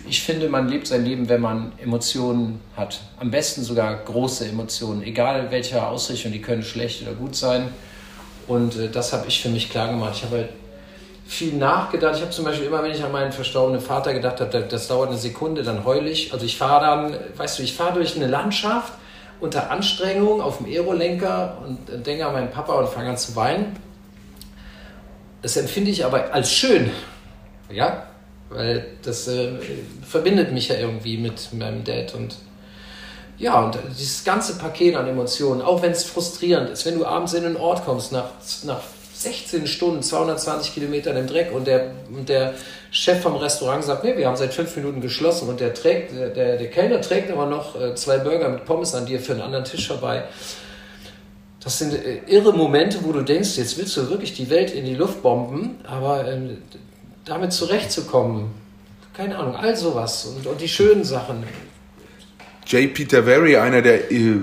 ich 0.08 0.22
finde, 0.22 0.48
man 0.48 0.68
lebt 0.68 0.86
sein 0.86 1.04
Leben, 1.04 1.28
wenn 1.28 1.40
man 1.40 1.72
Emotionen 1.78 2.60
hat. 2.76 3.00
Am 3.18 3.30
besten 3.30 3.62
sogar 3.62 3.96
große 3.96 4.46
Emotionen, 4.46 5.02
egal 5.02 5.50
welcher 5.50 5.88
Ausrichtung, 5.88 6.32
die 6.32 6.40
können 6.40 6.62
schlecht 6.62 7.02
oder 7.02 7.12
gut 7.12 7.34
sein. 7.34 7.68
Und 8.46 8.76
äh, 8.76 8.88
das 8.88 9.12
habe 9.12 9.26
ich 9.28 9.42
für 9.42 9.48
mich 9.48 9.70
klar 9.70 9.88
gemacht. 9.88 10.14
Ich 10.16 10.24
habe 10.24 10.36
halt 10.36 10.48
viel 11.26 11.54
nachgedacht. 11.54 12.16
Ich 12.16 12.22
habe 12.22 12.30
zum 12.30 12.44
Beispiel 12.44 12.66
immer, 12.66 12.82
wenn 12.82 12.92
ich 12.92 13.02
an 13.02 13.12
meinen 13.12 13.32
verstorbenen 13.32 13.80
Vater 13.80 14.12
gedacht 14.12 14.40
habe, 14.40 14.66
das 14.68 14.88
dauert 14.88 15.08
eine 15.08 15.18
Sekunde, 15.18 15.62
dann 15.62 15.84
heul 15.84 16.06
ich. 16.06 16.32
Also 16.32 16.44
ich 16.44 16.56
fahre 16.56 16.84
dann, 16.84 17.16
weißt 17.36 17.58
du, 17.58 17.62
ich 17.62 17.74
fahre 17.74 17.94
durch 17.94 18.16
eine 18.16 18.26
Landschaft 18.26 18.92
unter 19.40 19.70
Anstrengung 19.70 20.40
auf 20.40 20.58
dem 20.58 20.66
Aerolenker 20.66 21.58
und 21.66 22.06
denke 22.06 22.26
an 22.26 22.32
meinen 22.32 22.50
Papa 22.50 22.74
und 22.74 22.88
fange 22.88 23.10
an 23.10 23.16
zu 23.16 23.34
weinen. 23.34 23.76
Das 25.42 25.56
empfinde 25.56 25.90
ich 25.90 26.04
aber 26.04 26.32
als 26.32 26.52
schön. 26.52 26.90
Ja, 27.70 28.04
weil 28.54 28.86
das 29.02 29.28
äh, 29.28 29.52
verbindet 30.06 30.52
mich 30.52 30.68
ja 30.68 30.76
irgendwie 30.76 31.18
mit 31.18 31.52
meinem 31.52 31.84
Dad 31.84 32.14
und 32.14 32.36
ja, 33.38 33.60
und 33.60 33.76
dieses 33.98 34.22
ganze 34.22 34.56
Paket 34.56 34.94
an 34.94 35.08
Emotionen, 35.08 35.62
auch 35.62 35.82
wenn 35.82 35.90
es 35.90 36.04
frustrierend 36.04 36.70
ist, 36.70 36.86
wenn 36.86 36.98
du 36.98 37.04
abends 37.04 37.32
in 37.32 37.44
einen 37.44 37.56
Ort 37.56 37.84
kommst, 37.84 38.12
nach, 38.12 38.30
nach 38.64 38.82
16 39.14 39.66
Stunden, 39.66 40.02
220 40.02 40.74
Kilometern 40.74 41.16
im 41.16 41.26
Dreck 41.26 41.52
und 41.52 41.66
der, 41.66 41.90
und 42.14 42.28
der 42.28 42.54
Chef 42.90 43.20
vom 43.20 43.36
Restaurant 43.36 43.84
sagt, 43.84 44.04
nee, 44.04 44.16
wir 44.16 44.26
haben 44.26 44.36
seit 44.36 44.52
fünf 44.52 44.76
Minuten 44.76 45.00
geschlossen 45.00 45.48
und 45.48 45.60
der 45.60 45.74
trägt, 45.74 46.12
der, 46.12 46.30
der 46.30 46.70
Kellner 46.70 47.00
trägt 47.00 47.30
aber 47.30 47.46
noch 47.46 47.80
äh, 47.80 47.94
zwei 47.94 48.18
Burger 48.18 48.48
mit 48.48 48.64
Pommes 48.64 48.94
an 48.94 49.06
dir 49.06 49.18
für 49.18 49.32
einen 49.32 49.42
anderen 49.42 49.64
Tisch 49.64 49.88
vorbei. 49.88 50.24
Das 51.62 51.78
sind 51.78 51.94
äh, 51.94 52.20
irre 52.26 52.52
Momente, 52.52 52.98
wo 53.02 53.12
du 53.12 53.22
denkst, 53.22 53.56
jetzt 53.56 53.78
willst 53.78 53.96
du 53.96 54.10
wirklich 54.10 54.34
die 54.34 54.50
Welt 54.50 54.72
in 54.72 54.84
die 54.84 54.94
Luft 54.94 55.22
bomben, 55.22 55.78
aber 55.84 56.28
ähm, 56.28 56.58
damit 57.24 57.52
zurechtzukommen. 57.52 58.46
Keine 59.14 59.38
Ahnung, 59.38 59.56
all 59.56 59.76
sowas 59.76 60.24
und, 60.24 60.46
und 60.46 60.60
die 60.60 60.68
schönen 60.68 61.04
Sachen. 61.04 61.44
J. 62.66 62.92
Peter 62.92 63.22
Very, 63.22 63.56
einer 63.56 63.82
der 63.82 64.10
äh, 64.10 64.36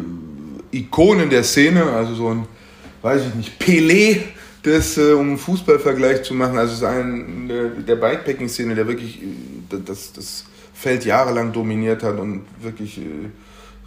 Ikonen 0.72 1.30
der 1.30 1.44
Szene, 1.44 1.84
also 1.84 2.14
so 2.16 2.30
ein, 2.30 2.48
weiß 3.02 3.22
ich 3.28 3.36
nicht, 3.36 3.62
Pelé, 3.62 4.22
das, 4.64 4.98
äh, 4.98 5.14
um 5.14 5.30
einen 5.30 5.38
Fußballvergleich 5.38 6.24
zu 6.24 6.34
machen, 6.34 6.58
also 6.58 6.74
ist 6.74 6.84
ein 6.84 7.48
der, 7.48 7.70
der 7.70 7.96
Bikepacking-Szene, 7.96 8.76
der 8.76 8.88
wirklich 8.88 9.22
äh, 9.24 9.78
das, 9.86 10.14
das 10.14 10.46
Feld 10.74 11.06
jahrelang 11.06 11.52
dominiert 11.52 12.04
hat 12.04 12.20
und 12.20 12.46
wirklich 12.62 13.00
äh, 13.00 13.30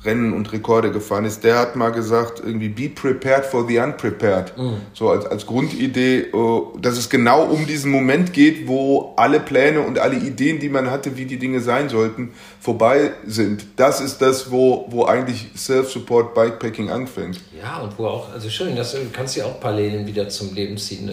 Rennen 0.05 0.33
und 0.33 0.53
Rekorde 0.53 0.91
gefahren 0.91 1.25
ist, 1.25 1.45
der 1.45 1.59
hat 1.59 1.77
mal 1.77 1.91
gesagt, 1.91 2.41
irgendwie 2.45 2.69
be 2.69 2.89
prepared 2.89 3.45
for 3.45 3.67
the 3.69 3.79
unprepared. 3.79 4.57
Mhm. 4.59 4.79
So 4.95 5.11
als, 5.11 5.27
als 5.27 5.47
Grundidee, 5.47 6.21
äh, 6.21 6.63
dass 6.81 6.99
es 6.99 7.09
genau 7.09 7.45
um 7.45 7.67
diesen 7.67 7.91
Moment 7.93 8.33
geht, 8.33 8.67
wo 8.67 9.15
alle 9.17 9.39
Pläne 9.39 9.81
und 9.81 9.99
alle 9.99 10.17
Ideen, 10.17 10.59
die 10.59 10.69
man 10.69 10.91
hatte, 10.91 11.17
wie 11.17 11.25
die 11.25 11.39
Dinge 11.39 11.61
sein 11.61 11.89
sollten, 11.89 12.33
vorbei 12.61 13.13
sind. 13.27 13.65
Das 13.77 14.01
ist 14.01 14.19
das, 14.19 14.51
wo, 14.51 14.87
wo 14.91 15.05
eigentlich 15.05 15.51
Self-Support 15.57 16.35
Bikepacking 16.35 16.91
anfängt. 16.91 17.41
Ja, 17.57 17.79
und 17.79 17.97
wo 17.99 18.07
auch, 18.07 18.33
also 18.33 18.51
schön, 18.51 18.75
das 18.75 18.97
kannst 19.13 19.37
du 19.37 19.41
ja 19.41 19.47
auch 19.47 19.61
Parallelen 19.61 20.07
wieder 20.07 20.29
zum 20.29 20.55
Leben 20.55 20.77
ziehen. 20.79 21.11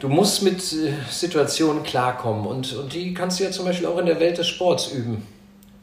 du 0.00 0.08
musst 0.08 0.42
mit 0.42 0.60
äh, 0.72 0.92
Situationen 1.08 1.84
klarkommen 1.84 2.46
und, 2.46 2.72
und 2.72 2.92
die 2.92 3.14
kannst 3.14 3.38
du 3.38 3.44
ja 3.44 3.52
zum 3.52 3.66
Beispiel 3.66 3.86
auch 3.86 3.98
in 3.98 4.06
der 4.06 4.18
Welt 4.18 4.38
des 4.38 4.48
Sports 4.48 4.90
üben. 4.90 5.22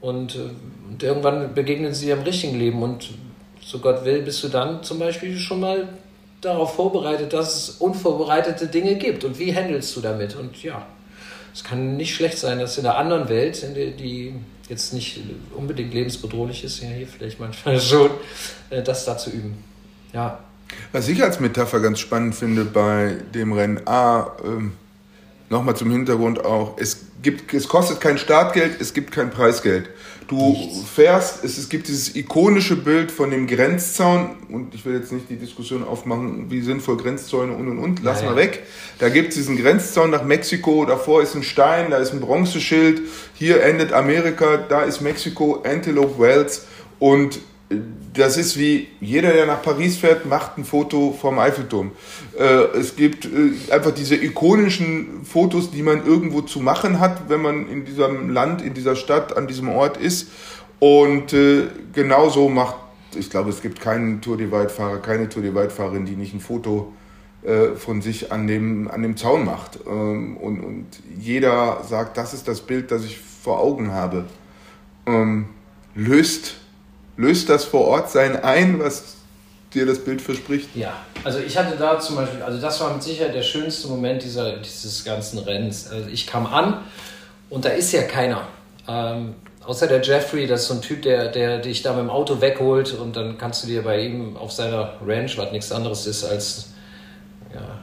Und, 0.02 0.36
äh, 0.36 0.50
und 0.90 1.02
irgendwann 1.02 1.54
begegnen 1.54 1.94
sie 1.94 2.10
im 2.12 2.22
richtigen 2.22 2.58
Leben 2.58 2.82
und 2.84 3.10
so 3.62 3.80
Gott 3.80 4.06
will, 4.06 4.22
bist 4.22 4.44
du 4.44 4.48
dann 4.48 4.84
zum 4.84 5.00
Beispiel 5.00 5.38
schon 5.38 5.60
mal 5.60 5.90
darauf 6.42 6.76
vorbereitet, 6.76 7.34
dass 7.34 7.56
es 7.56 7.70
unvorbereitete 7.72 8.68
Dinge 8.68 8.96
gibt. 8.96 9.24
Und 9.24 9.40
wie 9.40 9.54
handelst 9.54 9.96
du 9.96 10.02
damit? 10.02 10.36
Und 10.36 10.64
ja, 10.64 10.86
es 11.54 11.64
kann 11.64 11.98
nicht 11.98 12.16
schlecht 12.16 12.38
sein, 12.38 12.60
dass 12.60 12.78
in 12.78 12.84
der 12.84 12.98
anderen 12.98 13.28
Welt, 13.30 13.62
in 13.64 13.74
der, 13.74 13.92
die 13.92 14.36
jetzt 14.70 14.94
nicht 14.94 15.20
unbedingt 15.56 15.94
lebensbedrohlich 15.94 16.64
ist, 16.64 16.82
ja 16.82 16.90
hier 16.90 17.08
vielleicht 17.08 17.40
manchmal 17.40 17.80
schon, 17.82 18.12
äh, 18.70 18.82
das 18.82 19.06
da 19.06 19.18
zu 19.18 19.32
üben. 19.32 19.64
Ja. 20.14 20.40
Was 20.92 21.08
ich 21.08 21.24
als 21.24 21.40
Metapher 21.40 21.80
ganz 21.80 22.00
spannend 22.00 22.36
finde 22.36 22.66
bei 22.66 23.18
dem 23.34 23.54
Rennen 23.54 23.88
A, 23.88 24.32
ähm, 24.44 24.74
nochmal 25.50 25.76
zum 25.76 25.92
Hintergrund 25.92 26.44
auch, 26.44 26.78
es 26.78 27.07
gibt, 27.22 27.54
es 27.54 27.68
kostet 27.68 28.02
kein 28.02 28.18
Startgeld, 28.18 28.80
es 28.80 28.94
gibt 28.94 29.12
kein 29.12 29.30
Preisgeld. 29.30 29.90
Du 30.28 30.36
Nichts. 30.36 30.90
fährst, 30.94 31.44
es, 31.46 31.58
es 31.58 31.70
gibt 31.70 31.88
dieses 31.88 32.14
ikonische 32.16 32.76
Bild 32.76 33.12
von 33.12 33.32
dem 33.32 33.48
Grenzzaun 33.48 34.36
und 34.50 34.76
ich 34.76 34.86
will 34.86 34.96
jetzt 34.96 35.14
nicht 35.14 35.30
die 35.30 35.38
Diskussion 35.38 35.86
aufmachen, 35.86 36.52
wie 36.52 36.60
sinnvoll 36.62 36.98
Grenzzäune 36.98 37.54
und 37.56 37.70
und 37.70 37.80
und, 37.80 38.04
lass 38.04 38.18
naja. 38.22 38.32
mal 38.32 38.38
weg. 38.38 38.64
Da 39.00 39.08
gibt 39.08 39.30
es 39.30 39.36
diesen 39.36 39.56
Grenzzaun 39.58 40.10
nach 40.10 40.26
Mexiko, 40.26 40.84
davor 40.84 41.22
ist 41.22 41.34
ein 41.36 41.44
Stein, 41.44 41.92
da 41.92 41.98
ist 41.98 42.12
ein 42.12 42.20
Bronzeschild, 42.20 43.02
hier 43.36 43.64
endet 43.64 43.94
Amerika, 43.94 44.58
da 44.58 44.82
ist 44.82 45.00
Mexiko, 45.00 45.64
Antelope 45.64 46.20
Wells 46.20 46.66
und 47.00 47.40
das 48.14 48.38
ist 48.38 48.58
wie 48.58 48.88
jeder, 49.02 49.34
der 49.34 49.46
nach 49.46 49.62
Paris 49.62 49.98
fährt, 49.98 50.26
macht 50.26 50.58
ein 50.58 50.64
Foto 50.64 51.12
vom 51.12 51.38
Eiffelturm. 51.38 51.92
Äh, 52.38 52.78
es 52.78 52.96
gibt 52.96 53.26
äh, 53.26 53.52
einfach 53.72 53.92
diese 53.92 54.16
ikonischen 54.16 55.26
Fotos, 55.26 55.72
die 55.72 55.84
man 55.84 56.06
irgendwo 56.06 56.42
zu 56.42 56.62
machen 56.62 57.00
hat, 57.00 57.30
wenn 57.30 57.42
man 57.42 57.70
in 57.70 57.84
diesem 57.84 58.30
Land, 58.30 58.62
in 58.62 58.74
dieser 58.74 58.96
Stadt, 58.96 59.36
an 59.36 59.48
diesem 59.48 59.70
Ort 59.70 59.98
ist. 59.98 60.30
Und 60.80 61.34
äh, 61.34 61.68
genauso 61.92 62.48
macht, 62.48 62.78
ich 63.16 63.30
glaube, 63.30 63.50
es 63.50 63.62
gibt 63.62 63.82
keinen 63.82 64.22
Tour 64.22 64.38
de 64.38 64.50
Waldfahrer, 64.52 65.00
keine 65.00 65.28
Tour 65.28 65.42
de 65.42 65.54
Waldfahrerin, 65.54 66.06
die 66.06 66.16
nicht 66.16 66.34
ein 66.34 66.42
Foto 66.42 66.94
von 67.78 68.02
sich 68.02 68.32
an 68.32 68.48
dem, 68.48 68.90
an 68.90 69.04
dem 69.04 69.16
Zaun 69.16 69.46
macht. 69.46 69.80
Ähm, 69.88 70.36
und, 70.38 70.60
und 70.60 70.86
jeder 71.18 71.82
sagt, 71.88 72.18
das 72.18 72.34
ist 72.34 72.48
das 72.48 72.60
Bild, 72.60 72.92
das 72.92 73.06
ich 73.06 73.18
vor 73.20 73.60
Augen 73.60 73.94
habe. 73.94 74.26
Ähm, 75.06 75.46
löst 75.96 76.56
löst 77.18 77.50
das 77.50 77.66
vor 77.66 77.86
Ort 77.88 78.10
sein 78.10 78.42
ein, 78.42 78.80
was 78.80 79.16
dir 79.74 79.86
das 79.86 80.00
Bild 80.00 80.22
verspricht? 80.22 80.70
Ja, 80.76 80.94
also 81.24 81.40
ich 81.40 81.58
hatte 81.58 81.76
da 81.78 82.00
zum 82.00 82.16
Beispiel, 82.16 82.42
also 82.42 82.60
das 82.62 82.80
war 82.80 82.94
mit 82.94 83.04
Sicherheit 83.04 83.36
der 83.36 83.42
schönste 83.42 83.88
Moment 83.90 84.24
dieser, 84.24 84.58
dieses 84.58 85.04
ganzen 85.04 85.40
Rennens. 85.40 85.90
Also 85.92 86.10
ich 86.10 86.26
kam 86.26 86.46
an 86.46 86.86
und 87.50 87.66
da 87.66 87.70
ist 87.70 87.92
ja 87.92 88.04
keiner. 88.04 88.48
Ähm, 88.88 89.36
außer 89.66 89.88
der 89.88 90.02
Jeffrey, 90.02 90.48
das 90.48 90.62
ist 90.62 90.68
so 90.68 90.74
ein 90.76 90.82
Typ, 90.82 91.02
der, 91.02 91.30
der 91.30 91.60
dich 91.60 91.82
da 91.82 91.92
mit 91.94 92.04
dem 92.04 92.10
Auto 92.10 92.40
wegholt 92.40 92.94
und 92.94 93.16
dann 93.16 93.38
kannst 93.38 93.64
du 93.64 93.68
dir 93.68 93.84
bei 93.84 94.00
ihm 94.00 94.38
auf 94.38 94.54
seiner 94.54 94.94
Ranch, 95.06 95.38
was 95.38 95.52
nichts 95.52 95.72
anderes 95.72 96.08
ist 96.08 96.24
als 96.24 96.70
ja, 97.54 97.80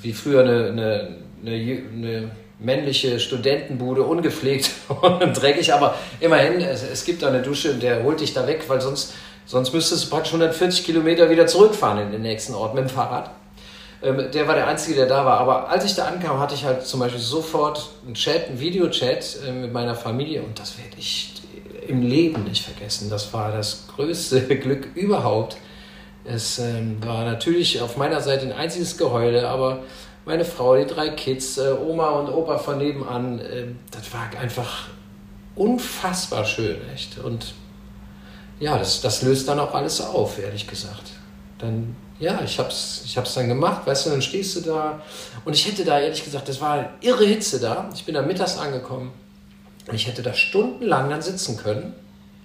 wie 0.00 0.12
früher 0.12 0.40
eine, 0.40 0.66
eine, 0.66 1.16
eine, 1.42 1.82
eine 1.92 2.30
männliche 2.64 3.20
Studentenbude, 3.20 4.02
ungepflegt 4.02 4.70
und 5.02 5.40
dreckig, 5.40 5.72
aber 5.72 5.94
immerhin, 6.20 6.60
es, 6.60 6.82
es 6.82 7.04
gibt 7.04 7.22
da 7.22 7.28
eine 7.28 7.42
Dusche 7.42 7.72
und 7.72 7.82
der 7.82 8.02
holt 8.02 8.20
dich 8.20 8.34
da 8.34 8.46
weg, 8.46 8.64
weil 8.68 8.80
sonst, 8.80 9.14
sonst 9.46 9.72
müsstest 9.72 10.04
du 10.04 10.10
praktisch 10.10 10.32
140 10.32 10.84
Kilometer 10.84 11.30
wieder 11.30 11.46
zurückfahren 11.46 11.98
in 11.98 12.12
den 12.12 12.22
nächsten 12.22 12.54
Ort 12.54 12.74
mit 12.74 12.84
dem 12.84 12.90
Fahrrad. 12.90 13.30
Ähm, 14.02 14.30
der 14.32 14.46
war 14.46 14.54
der 14.54 14.66
Einzige, 14.66 14.96
der 14.96 15.06
da 15.06 15.24
war. 15.24 15.38
Aber 15.38 15.68
als 15.68 15.84
ich 15.84 15.94
da 15.94 16.06
ankam, 16.06 16.38
hatte 16.38 16.54
ich 16.54 16.64
halt 16.64 16.86
zum 16.86 17.00
Beispiel 17.00 17.20
sofort 17.20 17.90
einen 18.04 18.14
Chat, 18.14 18.48
einen 18.48 18.60
Videochat 18.60 19.38
äh, 19.46 19.52
mit 19.52 19.72
meiner 19.72 19.94
Familie 19.94 20.42
und 20.42 20.58
das 20.58 20.78
werde 20.78 20.96
ich 20.98 21.32
im 21.88 22.02
Leben 22.02 22.44
nicht 22.44 22.64
vergessen. 22.64 23.10
Das 23.10 23.32
war 23.32 23.52
das 23.52 23.86
größte 23.94 24.40
Glück 24.58 24.88
überhaupt. 24.94 25.56
Es 26.24 26.58
ähm, 26.58 26.96
war 27.04 27.24
natürlich 27.24 27.80
auf 27.82 27.96
meiner 27.96 28.20
Seite 28.20 28.46
ein 28.46 28.52
einziges 28.52 28.96
Geheule, 28.96 29.48
aber 29.48 29.80
meine 30.24 30.44
Frau, 30.44 30.76
die 30.76 30.86
drei 30.86 31.10
Kids, 31.10 31.58
äh, 31.58 31.72
Oma 31.72 32.10
und 32.10 32.28
Opa 32.28 32.58
von 32.58 32.78
nebenan. 32.78 33.38
Äh, 33.40 33.66
das 33.90 34.12
war 34.12 34.30
einfach 34.40 34.88
unfassbar 35.54 36.44
schön, 36.44 36.76
echt. 36.92 37.18
Und 37.18 37.54
ja, 38.60 38.78
das, 38.78 39.00
das 39.00 39.22
löst 39.22 39.48
dann 39.48 39.58
auch 39.58 39.74
alles 39.74 40.00
auf, 40.00 40.38
ehrlich 40.38 40.66
gesagt. 40.66 41.10
Dann, 41.58 41.96
ja, 42.18 42.40
ich 42.42 42.58
hab's, 42.58 43.02
ich 43.04 43.16
hab's 43.16 43.34
dann 43.34 43.48
gemacht, 43.48 43.86
weißt 43.86 44.06
du, 44.06 44.10
dann 44.10 44.22
stehst 44.22 44.56
du 44.56 44.60
da. 44.60 45.02
Und 45.44 45.54
ich 45.54 45.66
hätte 45.66 45.84
da, 45.84 46.00
ehrlich 46.00 46.24
gesagt, 46.24 46.48
das 46.48 46.60
war 46.60 46.90
irre 47.00 47.24
Hitze 47.26 47.60
da. 47.60 47.88
Ich 47.94 48.04
bin 48.04 48.14
da 48.14 48.22
mittags 48.22 48.58
angekommen. 48.58 49.12
Und 49.86 49.94
ich 49.94 50.06
hätte 50.06 50.22
da 50.22 50.32
stundenlang 50.32 51.10
dann 51.10 51.20
sitzen 51.20 51.56
können. 51.56 51.94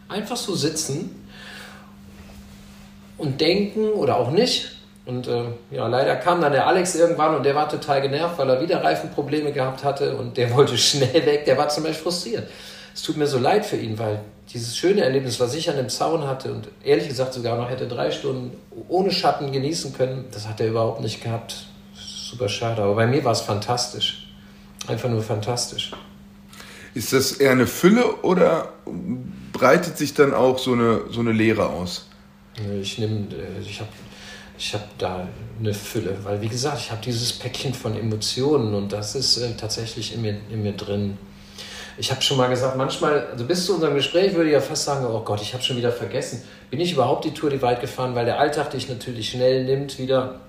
Einfach 0.10 0.36
so 0.36 0.56
sitzen 0.56 1.16
und 3.18 3.40
denken 3.40 3.90
oder 3.90 4.18
auch 4.18 4.32
nicht. 4.32 4.79
Und 5.10 5.28
äh, 5.28 5.46
ja, 5.72 5.88
leider 5.88 6.16
kam 6.18 6.40
dann 6.40 6.52
der 6.52 6.68
Alex 6.68 6.94
irgendwann 6.94 7.34
und 7.34 7.44
der 7.44 7.56
war 7.56 7.68
total 7.68 8.00
genervt, 8.00 8.38
weil 8.38 8.48
er 8.48 8.62
wieder 8.62 8.84
Reifenprobleme 8.84 9.52
gehabt 9.52 9.84
hatte 9.84 10.16
und 10.16 10.38
der 10.38 10.54
wollte 10.56 10.78
schnell 10.78 11.26
weg. 11.26 11.46
Der 11.46 11.58
war 11.58 11.68
zum 11.68 11.84
Beispiel 11.84 12.04
frustriert. 12.04 12.48
Es 12.94 13.02
tut 13.02 13.18
mir 13.18 13.26
so 13.26 13.40
leid 13.40 13.66
für 13.66 13.76
ihn, 13.76 13.98
weil 13.98 14.20
dieses 14.54 14.78
schöne 14.78 15.02
Erlebnis, 15.02 15.40
was 15.40 15.56
ich 15.56 15.68
an 15.68 15.78
dem 15.78 15.90
Zaun 15.90 16.28
hatte 16.28 16.54
und 16.54 16.68
ehrlich 16.84 17.08
gesagt 17.08 17.34
sogar 17.34 17.58
noch 17.58 17.72
hätte 17.72 17.88
drei 17.88 18.12
Stunden 18.12 18.56
ohne 18.88 19.10
Schatten 19.10 19.52
genießen 19.52 19.94
können, 19.94 20.26
das 20.32 20.48
hat 20.48 20.62
er 20.62 20.68
überhaupt 20.68 21.02
nicht 21.02 21.24
gehabt. 21.24 21.56
Super 21.96 22.48
schade. 22.48 22.84
Aber 22.84 22.94
bei 22.94 23.08
mir 23.08 23.24
war 23.24 23.32
es 23.32 23.42
fantastisch. 23.42 24.28
Einfach 24.88 25.10
nur 25.10 25.24
fantastisch. 25.24 25.92
Ist 26.94 27.14
das 27.14 27.32
eher 27.32 27.52
eine 27.52 27.66
Fülle 27.66 28.18
oder 28.18 28.74
breitet 29.54 29.98
sich 29.98 30.14
dann 30.14 30.36
auch 30.36 30.60
so 30.60 30.74
eine, 30.74 31.02
so 31.10 31.20
eine 31.22 31.32
Leere 31.32 31.68
aus? 31.68 32.08
Ich 32.80 33.00
nehme, 33.00 33.28
äh, 33.32 33.62
ich 33.62 33.80
habe 33.80 33.90
ich 34.60 34.74
habe 34.74 34.84
da 34.98 35.26
eine 35.58 35.74
Fülle, 35.74 36.18
weil 36.24 36.42
wie 36.42 36.50
gesagt, 36.50 36.80
ich 36.80 36.92
habe 36.92 37.02
dieses 37.02 37.32
Päckchen 37.32 37.74
von 37.74 37.98
Emotionen 37.98 38.76
und 38.76 38.92
das 38.92 39.16
ist 39.16 39.38
äh, 39.38 39.54
tatsächlich 39.56 40.14
in 40.14 40.22
mir, 40.22 40.36
in 40.52 40.62
mir 40.62 40.74
drin. 40.74 41.18
Ich 41.98 42.12
habe 42.12 42.22
schon 42.22 42.38
mal 42.38 42.48
gesagt, 42.48 42.76
manchmal, 42.76 43.28
also 43.32 43.46
bis 43.46 43.66
zu 43.66 43.76
unserem 43.76 43.96
Gespräch 43.96 44.34
würde 44.34 44.50
ich 44.50 44.54
ja 44.54 44.62
fast 44.62 44.84
sagen, 44.84 45.06
oh 45.06 45.22
Gott, 45.22 45.42
ich 45.42 45.54
habe 45.54 45.64
schon 45.64 45.78
wieder 45.78 45.92
vergessen. 45.94 46.44
Bin 46.70 46.82
ich 46.82 46.92
überhaupt 46.92 47.24
die 47.24 47.34
Tour 47.34 47.50
die 47.50 47.62
weit 47.62 47.80
gefahren, 47.80 48.16
weil 48.16 48.26
der 48.26 48.40
Alltag 48.40 48.72
dich 48.72 48.90
natürlich 48.90 49.30
schnell 49.30 49.64
nimmt 49.64 49.98
wieder. 49.98 50.42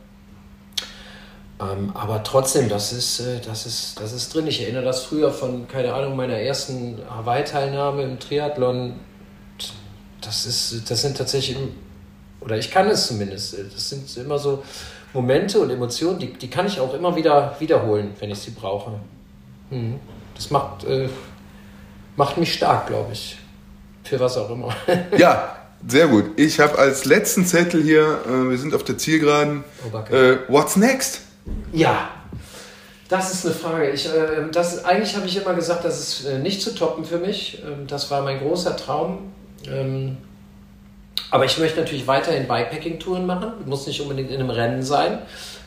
Ähm, 1.60 1.92
aber 1.94 2.22
trotzdem, 2.24 2.68
das 2.68 2.92
ist, 2.92 3.20
äh, 3.20 3.40
das, 3.44 3.64
ist, 3.64 4.00
das 4.00 4.12
ist 4.12 4.34
drin. 4.34 4.46
Ich 4.48 4.60
erinnere 4.60 4.84
das 4.84 5.04
früher 5.04 5.30
von, 5.30 5.68
keine 5.68 5.94
Ahnung, 5.94 6.16
meiner 6.16 6.36
ersten 6.36 6.98
Hawaii-Teilnahme 7.08 8.02
im 8.02 8.18
Triathlon. 8.18 8.94
Das, 10.20 10.46
ist, 10.46 10.90
das 10.90 11.02
sind 11.02 11.16
tatsächlich 11.16 11.56
oder 12.40 12.56
ich 12.56 12.70
kann 12.70 12.88
es 12.88 13.06
zumindest. 13.06 13.56
Das 13.72 13.90
sind 13.90 14.16
immer 14.16 14.38
so 14.38 14.62
Momente 15.12 15.60
und 15.60 15.70
Emotionen, 15.70 16.18
die, 16.18 16.32
die 16.32 16.48
kann 16.48 16.66
ich 16.66 16.80
auch 16.80 16.94
immer 16.94 17.14
wieder 17.16 17.56
wiederholen, 17.58 18.14
wenn 18.20 18.30
ich 18.30 18.38
sie 18.38 18.52
brauche. 18.52 18.92
Mhm. 19.70 20.00
Das 20.34 20.50
macht, 20.50 20.84
äh, 20.84 21.08
macht 22.16 22.38
mich 22.38 22.54
stark, 22.54 22.86
glaube 22.86 23.12
ich. 23.12 23.38
Für 24.04 24.18
was 24.18 24.36
auch 24.36 24.50
immer. 24.50 24.74
ja, 25.18 25.56
sehr 25.86 26.08
gut. 26.08 26.26
Ich 26.36 26.60
habe 26.60 26.78
als 26.78 27.04
letzten 27.04 27.44
Zettel 27.44 27.82
hier, 27.82 28.20
äh, 28.26 28.50
wir 28.50 28.58
sind 28.58 28.74
auf 28.74 28.84
der 28.84 28.98
Zielgeraden. 28.98 29.64
Oh, 29.92 30.14
äh, 30.14 30.38
what's 30.48 30.76
next? 30.76 31.20
Ja, 31.72 32.10
das 33.08 33.34
ist 33.34 33.44
eine 33.44 33.54
Frage. 33.54 33.90
Ich, 33.90 34.06
äh, 34.06 34.50
das, 34.52 34.84
eigentlich 34.84 35.16
habe 35.16 35.26
ich 35.26 35.36
immer 35.36 35.54
gesagt, 35.54 35.84
das 35.84 35.98
ist 35.98 36.24
äh, 36.26 36.38
nicht 36.38 36.62
zu 36.62 36.74
toppen 36.74 37.04
für 37.04 37.18
mich. 37.18 37.60
Ähm, 37.64 37.86
das 37.86 38.10
war 38.10 38.22
mein 38.22 38.38
großer 38.38 38.76
Traum. 38.76 39.32
Ähm, 39.66 40.16
aber 41.30 41.44
ich 41.44 41.58
möchte 41.58 41.80
natürlich 41.80 42.06
weiterhin 42.06 42.48
Bikepacking-Touren 42.48 43.26
machen, 43.26 43.52
muss 43.66 43.86
nicht 43.86 44.00
unbedingt 44.00 44.30
in 44.30 44.40
einem 44.40 44.50
Rennen 44.50 44.82
sein. 44.82 45.18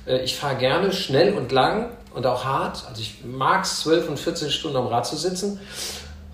Äh, 0.06 0.20
ich 0.20 0.36
fahre 0.36 0.56
gerne 0.56 0.92
schnell 0.92 1.34
und 1.34 1.52
lang 1.52 1.90
und 2.14 2.26
auch 2.26 2.46
hart. 2.46 2.86
Also 2.90 3.02
ich 3.02 3.24
mag 3.26 3.64
es 3.64 3.82
12 3.82 4.10
und 4.10 4.20
14 4.20 4.50
Stunden 4.50 4.78
am 4.78 4.88
Rad 4.88 5.06
zu 5.06 5.16
sitzen, 5.16 5.60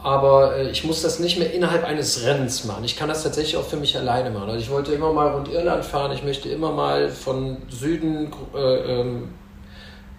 aber 0.01 0.55
äh, 0.55 0.69
ich 0.69 0.83
muss 0.83 1.01
das 1.01 1.19
nicht 1.19 1.37
mehr 1.37 1.53
innerhalb 1.53 1.83
eines 1.83 2.25
Rennens 2.25 2.65
machen. 2.65 2.83
Ich 2.83 2.95
kann 2.95 3.09
das 3.09 3.23
tatsächlich 3.23 3.57
auch 3.57 3.65
für 3.65 3.77
mich 3.77 3.97
alleine 3.97 4.31
machen. 4.31 4.49
Also 4.49 4.59
ich 4.59 4.69
wollte 4.69 4.93
immer 4.93 5.13
mal 5.13 5.29
rund 5.29 5.49
Irland 5.49 5.85
fahren, 5.85 6.11
ich 6.11 6.23
möchte 6.23 6.49
immer 6.49 6.71
mal 6.71 7.09
von 7.09 7.57
Süden 7.69 8.31
äh, 8.55 8.99
ähm, 8.99 9.29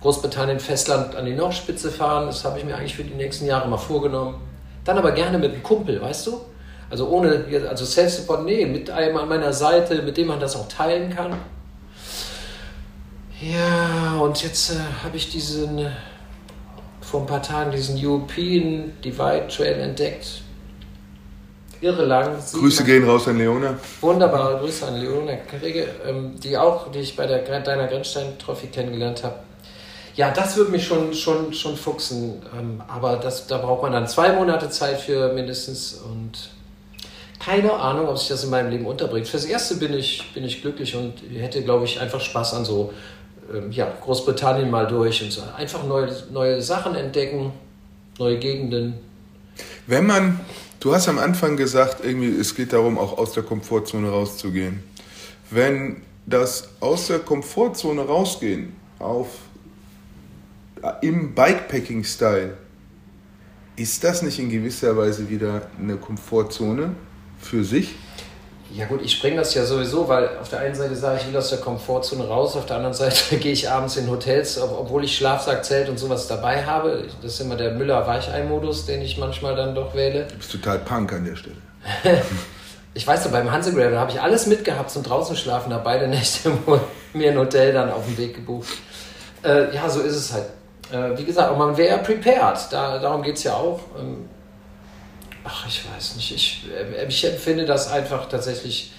Großbritannien, 0.01 0.61
Festland 0.61 1.15
an 1.15 1.27
die 1.27 1.35
Nordspitze 1.35 1.91
fahren. 1.91 2.27
Das 2.27 2.45
habe 2.45 2.59
ich 2.59 2.65
mir 2.65 2.77
eigentlich 2.77 2.97
für 2.97 3.05
die 3.05 3.15
nächsten 3.15 3.47
Jahre 3.47 3.69
mal 3.69 3.77
vorgenommen. 3.77 4.41
Dann 4.85 4.97
aber 4.97 5.13
gerne 5.13 5.37
mit 5.39 5.53
einem 5.53 5.63
Kumpel, 5.63 6.01
weißt 6.01 6.27
du? 6.27 6.41
Also 6.91 7.09
ohne, 7.09 7.45
also 7.69 7.85
Self-Support, 7.85 8.45
nee, 8.45 8.67
mit 8.67 8.91
einem 8.91 9.17
an 9.17 9.29
meiner 9.29 9.53
Seite, 9.53 10.03
mit 10.03 10.17
dem 10.17 10.27
man 10.27 10.41
das 10.41 10.57
auch 10.57 10.69
teilen 10.69 11.15
kann. 11.15 11.37
Ja, 13.41 14.19
und 14.21 14.43
jetzt 14.43 14.73
äh, 14.73 14.75
habe 15.05 15.17
ich 15.17 15.31
diesen, 15.31 15.87
vor 17.01 17.21
ein 17.21 17.27
paar 17.27 17.43
Tagen 17.43 17.71
diesen 17.71 17.97
European 17.97 18.93
Divide 19.03 19.47
Trail 19.49 19.81
entdeckt. 19.81 20.43
Irre 21.81 22.05
lang. 22.05 22.37
Grüße 22.53 22.85
gehen 22.85 23.09
raus 23.09 23.27
an 23.29 23.39
Leona. 23.39 23.79
Wunderbare 24.03 24.59
Grüße 24.59 24.87
an 24.87 25.01
Leona 25.01 25.37
Kriege, 25.37 25.87
ähm, 26.07 26.39
die 26.39 26.59
auch, 26.59 26.91
die 26.91 26.99
ich 26.99 27.17
bei 27.17 27.27
der, 27.27 27.39
deiner 27.61 27.87
Grenzstein-Trophy 27.87 28.67
kennengelernt 28.67 29.25
habe. 29.25 29.37
Ja, 30.17 30.31
das 30.31 30.57
würde 30.57 30.73
mich 30.73 30.87
schon, 30.87 31.15
schon, 31.15 31.55
schon 31.55 31.77
fuchsen. 31.77 32.43
Ähm, 32.59 32.83
aber 32.87 33.17
das, 33.17 33.47
da 33.47 33.57
braucht 33.57 33.83
man 33.83 33.93
dann 33.93 34.07
zwei 34.07 34.33
Monate 34.33 34.69
Zeit 34.69 35.01
für 35.01 35.33
mindestens 35.33 35.95
und 35.95 36.51
keine 37.41 37.73
Ahnung, 37.73 38.07
ob 38.09 38.19
sich 38.19 38.29
das 38.29 38.45
in 38.45 38.51
meinem 38.51 38.71
Leben 38.71 38.87
unterbringt. 38.87 39.27
Fürs 39.27 39.47
Erste 39.47 39.77
bin 39.77 39.95
ich, 39.95 40.31
bin 40.35 40.45
ich 40.45 40.61
glücklich 40.61 40.95
und 40.95 41.15
hätte, 41.35 41.63
glaube 41.65 41.87
ich, 41.87 41.99
einfach 41.99 42.21
Spaß 42.21 42.55
an 42.55 42.65
so 42.67 42.93
ähm, 43.53 43.73
ja, 43.73 43.91
Großbritannien 44.03 44.71
mal 44.71 44.87
durch 44.87 45.23
und 45.23 45.33
so. 45.33 45.43
Einfach 45.57 45.83
neue, 45.85 46.15
neue 46.31 46.61
Sachen 46.61 46.95
entdecken, 46.95 47.53
neue 48.19 48.39
Gegenden. 48.39 48.95
Wenn 49.87 50.07
man, 50.07 50.41
du 50.81 50.95
hast 50.95 51.09
am 51.09 51.19
Anfang 51.19 51.57
gesagt, 51.57 52.05
irgendwie, 52.05 52.29
es 52.29 52.55
geht 52.55 52.75
darum, 52.75 52.99
auch 52.99 53.17
aus 53.17 53.33
der 53.33 53.43
Komfortzone 53.43 54.11
rauszugehen. 54.11 54.83
Wenn 55.51 56.03
das 56.27 56.69
aus 56.81 57.07
der 57.07 57.21
Komfortzone 57.21 58.03
rausgehen 58.03 58.77
auf 58.99 59.29
im 61.01 61.35
Bikepacking-Style, 61.35 62.59
ist 63.77 64.05
das 64.05 64.21
nicht 64.21 64.39
in 64.39 64.51
gewisser 64.51 64.95
Weise 64.95 65.29
wieder 65.31 65.71
eine 65.79 65.97
Komfortzone 65.97 66.95
für 67.41 67.65
sich? 67.65 67.95
Ja 68.73 68.87
gut, 68.87 69.03
ich 69.03 69.13
springe 69.13 69.37
das 69.37 69.53
ja 69.55 69.65
sowieso, 69.65 70.07
weil 70.09 70.31
auf 70.41 70.49
der 70.49 70.61
einen 70.61 70.77
Seite 70.77 70.95
sage 70.95 71.17
ich, 71.17 71.23
ich 71.23 71.33
will 71.33 71.37
aus 71.37 71.51
der 71.51 71.59
Komfortzone 71.59 72.29
raus, 72.29 72.55
auf 72.55 72.67
der 72.67 72.77
anderen 72.77 72.95
Seite 72.95 73.37
gehe 73.39 73.53
ich 73.53 73.69
abends 73.69 73.97
in 73.97 74.09
Hotels, 74.09 74.61
obwohl 74.61 75.05
ich 75.05 75.17
Schlafsack, 75.17 75.65
Zelt 75.65 75.89
und 75.89 75.99
sowas 75.99 76.29
dabei 76.29 76.65
habe. 76.65 77.05
Das 77.21 77.35
ist 77.35 77.41
immer 77.41 77.57
der 77.57 77.73
Müller-Weichei-Modus, 77.73 78.87
den 78.87 79.03
ich 79.03 79.19
manchmal 79.19 79.57
dann 79.57 79.75
doch 79.75 79.95
wähle. 79.95 80.27
Du 80.27 80.37
bist 80.37 80.53
total 80.53 80.79
Punk 80.79 81.13
an 81.13 81.25
der 81.25 81.35
Stelle. 81.35 81.57
ich 82.95 83.05
weiß 83.05 83.25
noch, 83.25 83.33
beim 83.33 83.51
Hansegravel 83.51 83.99
habe 83.99 84.13
ich 84.13 84.21
alles 84.21 84.47
mitgehabt 84.47 84.91
zum 84.91 85.03
draußen 85.03 85.37
schlafen, 85.37 85.73
habe 85.73 85.83
beide 85.83 86.07
Nächte 86.07 86.53
mir 87.13 87.33
ein 87.33 87.39
Hotel 87.39 87.73
dann 87.73 87.91
auf 87.91 88.05
dem 88.05 88.19
Weg 88.19 88.37
gebucht. 88.37 88.69
Äh, 89.43 89.75
ja, 89.75 89.89
so 89.89 90.01
ist 90.01 90.15
es 90.15 90.33
halt. 90.33 90.47
Äh, 90.93 91.19
wie 91.19 91.25
gesagt, 91.25 91.57
man 91.59 91.77
wäre 91.77 91.99
prepared, 91.99 92.59
da, 92.71 92.99
darum 92.99 93.23
geht 93.23 93.37
es 93.37 93.43
ja 93.43 93.55
auch. 93.55 93.81
Ähm, 93.99 94.29
ach, 95.45 95.67
ich 95.67 95.83
weiß 95.89 96.17
nicht, 96.17 96.35
ich, 96.35 96.65
äh, 96.71 97.07
ich 97.07 97.25
empfinde 97.25 97.65
das 97.65 97.89
einfach 97.89 98.29
tatsächlich 98.29 98.93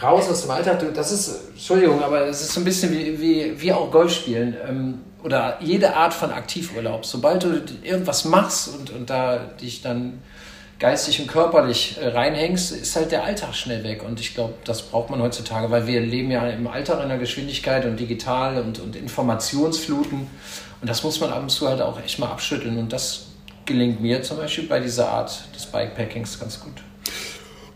raus 0.00 0.28
aus 0.28 0.42
dem 0.42 0.50
Alltag. 0.50 0.82
Das 0.94 1.12
ist, 1.12 1.50
Entschuldigung, 1.52 2.02
aber 2.02 2.26
es 2.26 2.40
ist 2.40 2.52
so 2.52 2.60
ein 2.60 2.64
bisschen 2.64 2.92
wie, 2.92 3.20
wie, 3.20 3.60
wie 3.60 3.72
auch 3.72 3.90
Golf 3.90 4.12
spielen 4.12 4.56
ähm, 4.66 5.00
oder 5.22 5.58
jede 5.60 5.94
Art 5.94 6.14
von 6.14 6.30
Aktivurlaub. 6.30 7.04
Sobald 7.04 7.42
du 7.42 7.62
irgendwas 7.82 8.24
machst 8.24 8.68
und, 8.68 8.90
und 8.90 9.10
da 9.10 9.38
dich 9.38 9.82
dann 9.82 10.22
geistig 10.78 11.20
und 11.20 11.28
körperlich 11.28 11.96
äh, 12.00 12.08
reinhängst, 12.08 12.72
ist 12.72 12.96
halt 12.96 13.12
der 13.12 13.24
Alltag 13.24 13.54
schnell 13.54 13.84
weg. 13.84 14.02
Und 14.02 14.18
ich 14.18 14.34
glaube, 14.34 14.54
das 14.64 14.82
braucht 14.82 15.10
man 15.10 15.22
heutzutage, 15.22 15.70
weil 15.70 15.86
wir 15.86 16.00
leben 16.00 16.30
ja 16.30 16.48
im 16.48 16.66
Alltag 16.66 17.02
in 17.02 17.08
der 17.08 17.18
Geschwindigkeit 17.18 17.84
und 17.84 18.00
digital 18.00 18.60
und, 18.60 18.80
und 18.80 18.96
Informationsfluten. 18.96 20.26
Und 20.80 20.90
das 20.90 21.04
muss 21.04 21.20
man 21.20 21.30
ab 21.30 21.42
und 21.42 21.50
zu 21.50 21.68
halt 21.68 21.80
auch 21.80 22.00
echt 22.02 22.18
mal 22.18 22.26
abschütteln. 22.26 22.78
Und 22.78 22.92
das 22.92 23.26
gelingt 23.66 24.00
mir 24.00 24.22
zum 24.22 24.36
Beispiel 24.36 24.66
bei 24.66 24.80
dieser 24.80 25.08
Art 25.08 25.44
des 25.54 25.66
Bikepackings 25.66 26.38
ganz 26.38 26.60
gut. 26.60 26.74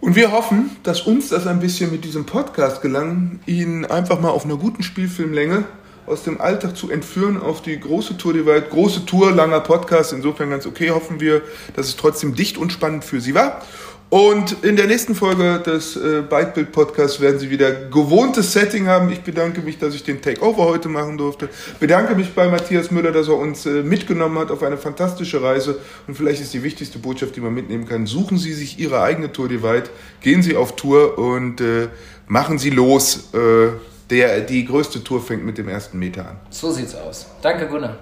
Und 0.01 0.15
wir 0.15 0.31
hoffen, 0.31 0.77
dass 0.83 1.01
uns 1.01 1.31
das 1.31 1.47
ein 1.47 1.61
bisschen 1.61 1.91
mit 1.91 2.05
diesem 2.05 2.27
Podcast 2.27 2.83
gelang, 2.83 3.41
Ihnen 3.47 3.85
einfach 3.85 4.21
mal 4.21 4.31
auf 4.31 4.45
einer 4.45 4.57
guten 4.57 4.83
Spielfilmlänge 4.83 5.65
aus 6.07 6.23
dem 6.23 6.41
Alltag 6.41 6.77
zu 6.77 6.91
entführen 6.91 7.41
auf 7.41 7.63
die 7.63 7.79
große 7.79 8.17
Tour 8.17 8.33
die 8.33 8.47
Welt. 8.47 8.71
Große 8.71 9.07
Tour, 9.07 9.33
langer 9.33 9.61
Podcast, 9.61 10.13
insofern 10.13 10.51
ganz 10.51 10.67
okay. 10.67 10.91
Hoffen 10.91 11.21
wir, 11.21 11.43
dass 11.75 11.89
es 11.89 11.97
trotzdem 11.97 12.35
dicht 12.35 12.59
und 12.59 12.73
spannend 12.73 13.05
für 13.05 13.21
Sie 13.21 13.35
war. 13.35 13.63
Und 14.09 14.65
in 14.65 14.77
der 14.77 14.87
nächsten 14.87 15.17
Folge 15.17 15.61
des 15.67 15.97
äh, 15.97 16.23
Bikebild 16.23 16.71
Podcasts 16.71 17.21
werden 17.21 17.41
Sie 17.41 17.51
wieder 17.51 17.73
gewohntes 17.73 18.53
Setting 18.53 18.87
haben. 18.87 19.11
Ich 19.11 19.23
bedanke 19.23 19.63
mich, 19.63 19.79
dass 19.79 19.97
ich 19.97 20.05
den 20.05 20.23
Takeover 20.23 20.65
heute 20.65 20.89
machen 20.89 21.19
durfte. 21.19 21.49
Bedanke 21.81 22.15
mich 22.15 22.33
bei 22.33 22.47
Matthias 22.49 22.93
Müller, 22.93 23.11
dass 23.11 23.27
er 23.27 23.37
uns 23.37 23.67
äh, 23.67 23.83
mitgenommen 23.83 24.39
hat 24.39 24.53
auf 24.53 24.63
eine 24.63 24.77
fantastische 24.77 25.43
Reise. 25.43 25.79
Und 26.07 26.15
vielleicht 26.15 26.41
ist 26.41 26.55
die 26.55 26.63
wichtigste 26.63 27.01
Botschaft, 27.01 27.35
die 27.35 27.41
man 27.41 27.53
mitnehmen 27.53 27.89
kann. 27.89 28.07
Suchen 28.07 28.39
Sie 28.39 28.53
sich 28.53 28.79
Ihre 28.79 29.03
eigene 29.03 29.33
Tour 29.33 29.49
die 29.49 29.65
weit. 29.65 29.91
Gehen 30.21 30.41
Sie 30.41 30.55
auf 30.55 30.77
Tour 30.77 31.19
und 31.19 31.61
äh, 31.61 31.89
machen 32.29 32.59
Sie 32.59 32.71
los. 32.71 33.35
Äh, 33.35 33.71
der, 34.11 34.41
die 34.43 34.65
größte 34.65 35.03
Tour 35.03 35.21
fängt 35.21 35.45
mit 35.45 35.59
dem 35.59 35.69
ersten 35.69 35.99
Meter 35.99 36.29
an. 36.29 36.37
So 36.51 36.71
sieht's 36.71 36.95
aus. 36.95 37.27
Danke, 37.43 37.67
Gunnar. 37.67 37.99